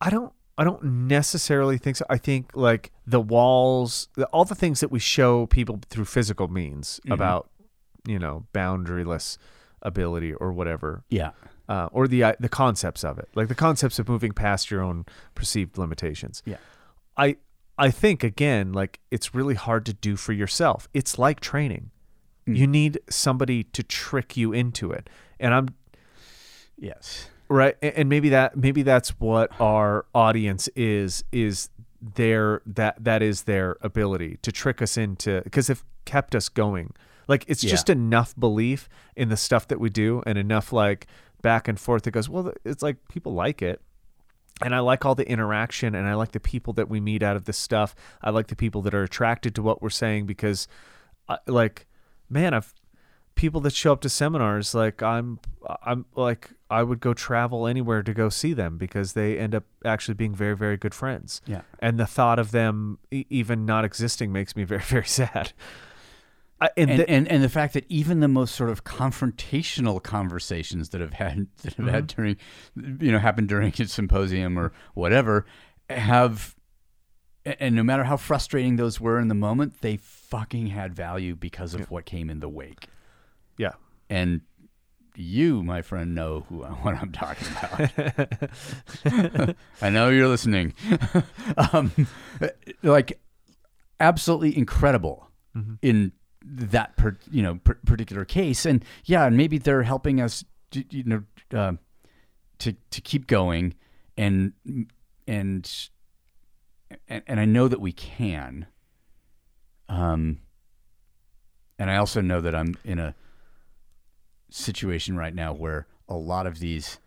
I 0.00 0.10
don't 0.10 0.32
I 0.60 0.64
don't 0.64 0.84
necessarily 0.84 1.78
think 1.78 1.96
so. 1.96 2.04
I 2.10 2.18
think 2.18 2.50
like 2.54 2.92
the 3.06 3.18
walls, 3.20 4.08
the, 4.14 4.26
all 4.26 4.44
the 4.44 4.54
things 4.54 4.80
that 4.80 4.90
we 4.90 4.98
show 4.98 5.46
people 5.46 5.80
through 5.88 6.04
physical 6.04 6.48
means 6.48 7.00
about, 7.10 7.48
you 8.06 8.18
know, 8.18 8.44
boundaryless 8.52 9.38
ability 9.80 10.34
or 10.34 10.52
whatever, 10.52 11.02
Yeah, 11.08 11.30
uh, 11.66 11.88
or 11.92 12.06
the 12.06 12.22
uh, 12.22 12.32
the 12.38 12.50
concepts 12.50 13.02
of 13.04 13.18
it, 13.18 13.30
like 13.34 13.48
the 13.48 13.54
concepts 13.54 13.98
of 13.98 14.06
moving 14.06 14.32
past 14.32 14.70
your 14.70 14.82
own 14.82 15.06
perceived 15.34 15.78
limitations. 15.78 16.42
yeah, 16.44 16.58
I 17.16 17.36
I 17.78 17.90
think 17.90 18.22
again, 18.22 18.74
like 18.74 19.00
it's 19.10 19.34
really 19.34 19.54
hard 19.54 19.86
to 19.86 19.94
do 19.94 20.14
for 20.16 20.34
yourself. 20.34 20.88
It's 20.92 21.18
like 21.18 21.40
training. 21.40 21.90
You 22.44 22.66
need 22.66 22.98
somebody 23.08 23.64
to 23.64 23.82
trick 23.82 24.36
you 24.36 24.52
into 24.52 24.92
it, 24.92 25.08
and 25.38 25.54
I'm 25.54 25.68
yes, 26.76 27.30
right 27.50 27.76
and 27.82 28.08
maybe 28.08 28.28
that 28.30 28.56
maybe 28.56 28.82
that's 28.82 29.10
what 29.20 29.50
our 29.60 30.06
audience 30.14 30.68
is 30.76 31.22
is 31.32 31.68
their 32.00 32.62
that 32.64 33.02
that 33.04 33.20
is 33.22 33.42
their 33.42 33.76
ability 33.82 34.38
to 34.40 34.50
trick 34.52 34.80
us 34.80 34.96
into 34.96 35.42
because 35.42 35.66
they've 35.66 35.84
kept 36.06 36.34
us 36.34 36.48
going. 36.48 36.94
Like 37.28 37.44
it's 37.46 37.62
Yeah. 37.62 37.70
just 37.72 37.90
enough 37.90 38.34
belief 38.38 38.88
in 39.16 39.28
the 39.28 39.36
stuff 39.36 39.68
that 39.68 39.78
we 39.78 39.90
do 39.90 40.22
and 40.24 40.38
enough 40.38 40.72
like 40.72 41.06
back 41.42 41.68
and 41.68 41.78
forth 41.78 42.04
that 42.04 42.12
goes, 42.12 42.28
well, 42.28 42.52
it's 42.64 42.82
like 42.82 42.96
people 43.08 43.34
like 43.34 43.60
it. 43.60 43.80
And 44.62 44.74
I 44.74 44.80
like 44.80 45.04
all 45.04 45.14
the 45.14 45.28
interaction 45.28 45.94
and 45.94 46.06
I 46.08 46.14
like 46.14 46.32
the 46.32 46.40
people 46.40 46.72
that 46.74 46.88
we 46.88 47.00
meet 47.00 47.22
out 47.22 47.36
of 47.36 47.44
this 47.44 47.58
stuff. 47.58 47.94
I 48.22 48.30
like 48.30 48.46
the 48.48 48.56
people 48.56 48.80
that 48.82 48.94
are 48.94 49.02
attracted 49.02 49.54
to 49.56 49.62
what 49.62 49.82
we're 49.82 49.90
saying 49.90 50.26
because 50.26 50.68
I, 51.28 51.38
like 51.46 51.86
man, 52.30 52.54
I've 52.54 52.72
people 53.40 53.60
that 53.62 53.72
show 53.72 53.90
up 53.92 54.00
to 54.02 54.08
seminars 54.10 54.74
like 54.74 55.02
I'm 55.02 55.38
I'm 55.82 56.04
like 56.14 56.50
I 56.68 56.82
would 56.82 57.00
go 57.00 57.14
travel 57.14 57.66
anywhere 57.66 58.02
to 58.02 58.12
go 58.12 58.28
see 58.28 58.52
them 58.52 58.76
because 58.76 59.14
they 59.14 59.38
end 59.38 59.54
up 59.54 59.64
actually 59.84 60.14
being 60.14 60.34
very 60.34 60.54
very 60.56 60.76
good 60.76 60.94
friends. 60.94 61.40
Yeah. 61.46 61.62
And 61.78 61.98
the 61.98 62.06
thought 62.06 62.38
of 62.38 62.50
them 62.50 62.98
e- 63.10 63.24
even 63.30 63.64
not 63.64 63.84
existing 63.86 64.30
makes 64.32 64.54
me 64.56 64.64
very 64.72 64.82
very 64.82 65.06
sad. 65.06 65.52
I, 66.60 66.68
and, 66.76 66.90
and, 66.90 67.00
the- 67.00 67.08
and 67.10 67.28
and 67.28 67.42
the 67.42 67.48
fact 67.48 67.72
that 67.72 67.86
even 67.88 68.20
the 68.20 68.28
most 68.28 68.54
sort 68.54 68.68
of 68.68 68.84
confrontational 68.84 70.02
conversations 70.02 70.90
that 70.90 71.00
have 71.00 71.14
had 71.14 71.46
that 71.62 71.74
have 71.74 71.86
had 71.88 72.08
Mm-hmm. 72.08 72.22
during 72.22 72.36
you 73.00 73.10
know 73.12 73.18
happened 73.18 73.48
during 73.48 73.72
a 73.78 73.86
symposium 73.86 74.58
or 74.58 74.72
whatever 74.94 75.46
have 75.88 76.54
and 77.46 77.74
no 77.74 77.82
matter 77.82 78.04
how 78.04 78.18
frustrating 78.18 78.76
those 78.76 79.00
were 79.00 79.18
in 79.18 79.28
the 79.28 79.34
moment 79.34 79.80
they 79.80 79.96
fucking 79.96 80.66
had 80.66 80.94
value 80.94 81.34
because 81.34 81.72
of 81.72 81.90
what 81.90 82.04
came 82.04 82.28
in 82.28 82.40
the 82.40 82.48
wake 82.50 82.86
yeah. 83.60 83.72
and 84.08 84.40
you 85.16 85.62
my 85.62 85.82
friend 85.82 86.14
know 86.14 86.46
who 86.48 86.62
what 86.82 86.94
I'm 86.94 87.12
talking 87.12 87.48
about. 87.48 89.56
I 89.82 89.90
know 89.90 90.08
you're 90.08 90.28
listening. 90.28 90.72
Um 91.72 91.92
like 92.82 93.20
absolutely 93.98 94.56
incredible 94.56 95.28
in 95.82 96.12
that 96.42 96.96
per, 96.96 97.18
you 97.30 97.42
know 97.42 97.56
per, 97.56 97.74
particular 97.84 98.24
case. 98.24 98.64
And 98.64 98.84
yeah 99.04 99.26
and 99.26 99.36
maybe 99.36 99.58
they're 99.58 99.82
helping 99.82 100.20
us 100.20 100.44
to, 100.70 100.84
you 100.90 101.04
know 101.04 101.22
uh, 101.52 101.72
to 102.60 102.74
to 102.90 103.00
keep 103.02 103.26
going 103.26 103.74
and 104.16 104.52
and 105.26 105.88
and, 107.08 107.22
and 107.26 107.40
I 107.40 107.44
know 107.44 107.68
that 107.68 107.80
we 107.80 107.92
can. 107.92 108.66
Um 109.88 110.38
and 111.78 111.90
I 111.90 111.96
also 111.96 112.20
know 112.20 112.40
that 112.40 112.54
I'm 112.54 112.76
in 112.84 112.98
a 112.98 113.14
situation 114.50 115.16
right 115.16 115.34
now 115.34 115.52
where 115.52 115.86
a 116.08 116.14
lot 116.14 116.46
of 116.46 116.58
these 116.58 116.98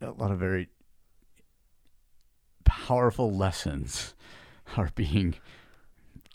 a 0.00 0.10
lot 0.10 0.30
of 0.30 0.38
very 0.38 0.68
powerful 2.64 3.32
lessons 3.32 4.14
are 4.76 4.90
being 4.94 5.34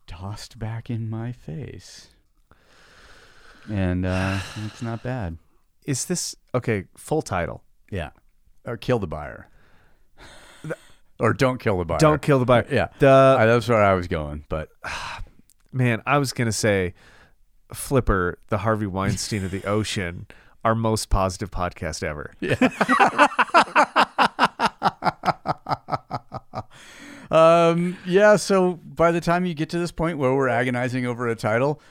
tossed 0.08 0.58
back 0.58 0.90
in 0.90 1.10
my 1.10 1.32
face. 1.32 2.08
And 3.70 4.06
uh, 4.06 4.40
it's 4.66 4.82
not 4.82 5.04
bad. 5.04 5.38
Is 5.86 6.06
this 6.06 6.36
okay, 6.56 6.86
full 6.98 7.22
title. 7.22 7.64
Yeah. 7.92 8.10
Or 8.66 8.78
kill 8.78 9.00
the 9.00 9.08
buyer. 9.08 9.48
or 11.20 11.34
don't 11.34 11.60
kill 11.60 11.78
the 11.78 11.86
buyer. 11.86 12.00
Don't 12.00 12.22
kill 12.22 12.40
the 12.40 12.46
buyer. 12.46 12.66
Yeah. 12.70 12.88
The 12.98 13.36
I, 13.40 13.46
that's 13.46 13.68
where 13.68 13.84
I 13.84 13.94
was 13.94 14.08
going, 14.08 14.46
but 14.50 14.70
man, 15.72 16.02
I 16.06 16.18
was 16.18 16.34
gonna 16.34 16.52
say 16.52 16.96
Flipper, 17.74 18.40
the 18.48 18.60
Harvey 18.60 18.88
Weinstein 18.88 19.46
of 19.46 19.52
the 19.52 19.64
ocean, 19.66 20.28
our 20.64 20.76
most 20.76 21.10
positive 21.10 21.52
podcast 21.52 22.04
ever. 22.04 22.34
Yeah. 22.40 22.56
um, 27.32 27.98
yeah. 28.06 28.36
So 28.36 28.74
by 28.74 29.12
the 29.12 29.22
time 29.22 29.46
you 29.46 29.54
get 29.54 29.70
to 29.70 29.80
this 29.80 29.92
point 29.92 30.18
where 30.18 30.34
we're 30.34 30.50
agonizing 30.50 31.06
over 31.06 31.28
a 31.28 31.36
title, 31.36 31.82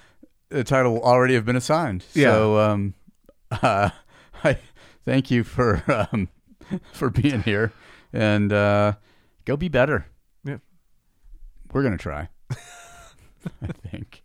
the 0.49 0.65
title 0.65 0.95
will 0.95 1.03
already 1.03 1.35
have 1.35 1.45
been 1.45 1.57
assigned. 1.57 2.05
Yeah. 2.15 2.33
So 2.33 2.59
um, 2.59 2.95
uh, 3.51 3.91
I 4.45 4.59
thank 5.05 5.31
you 5.31 5.45
for 5.45 5.83
um, 6.13 6.29
for 6.93 7.11
being 7.11 7.43
here, 7.43 7.73
and 8.13 8.53
uh, 8.53 8.95
go 9.45 9.57
be 9.57 9.69
better. 9.69 10.07
Yeah. 10.45 10.59
We're 11.73 11.83
gonna 11.83 11.99
try. 11.99 12.29
I 13.63 13.69
think. 13.89 14.23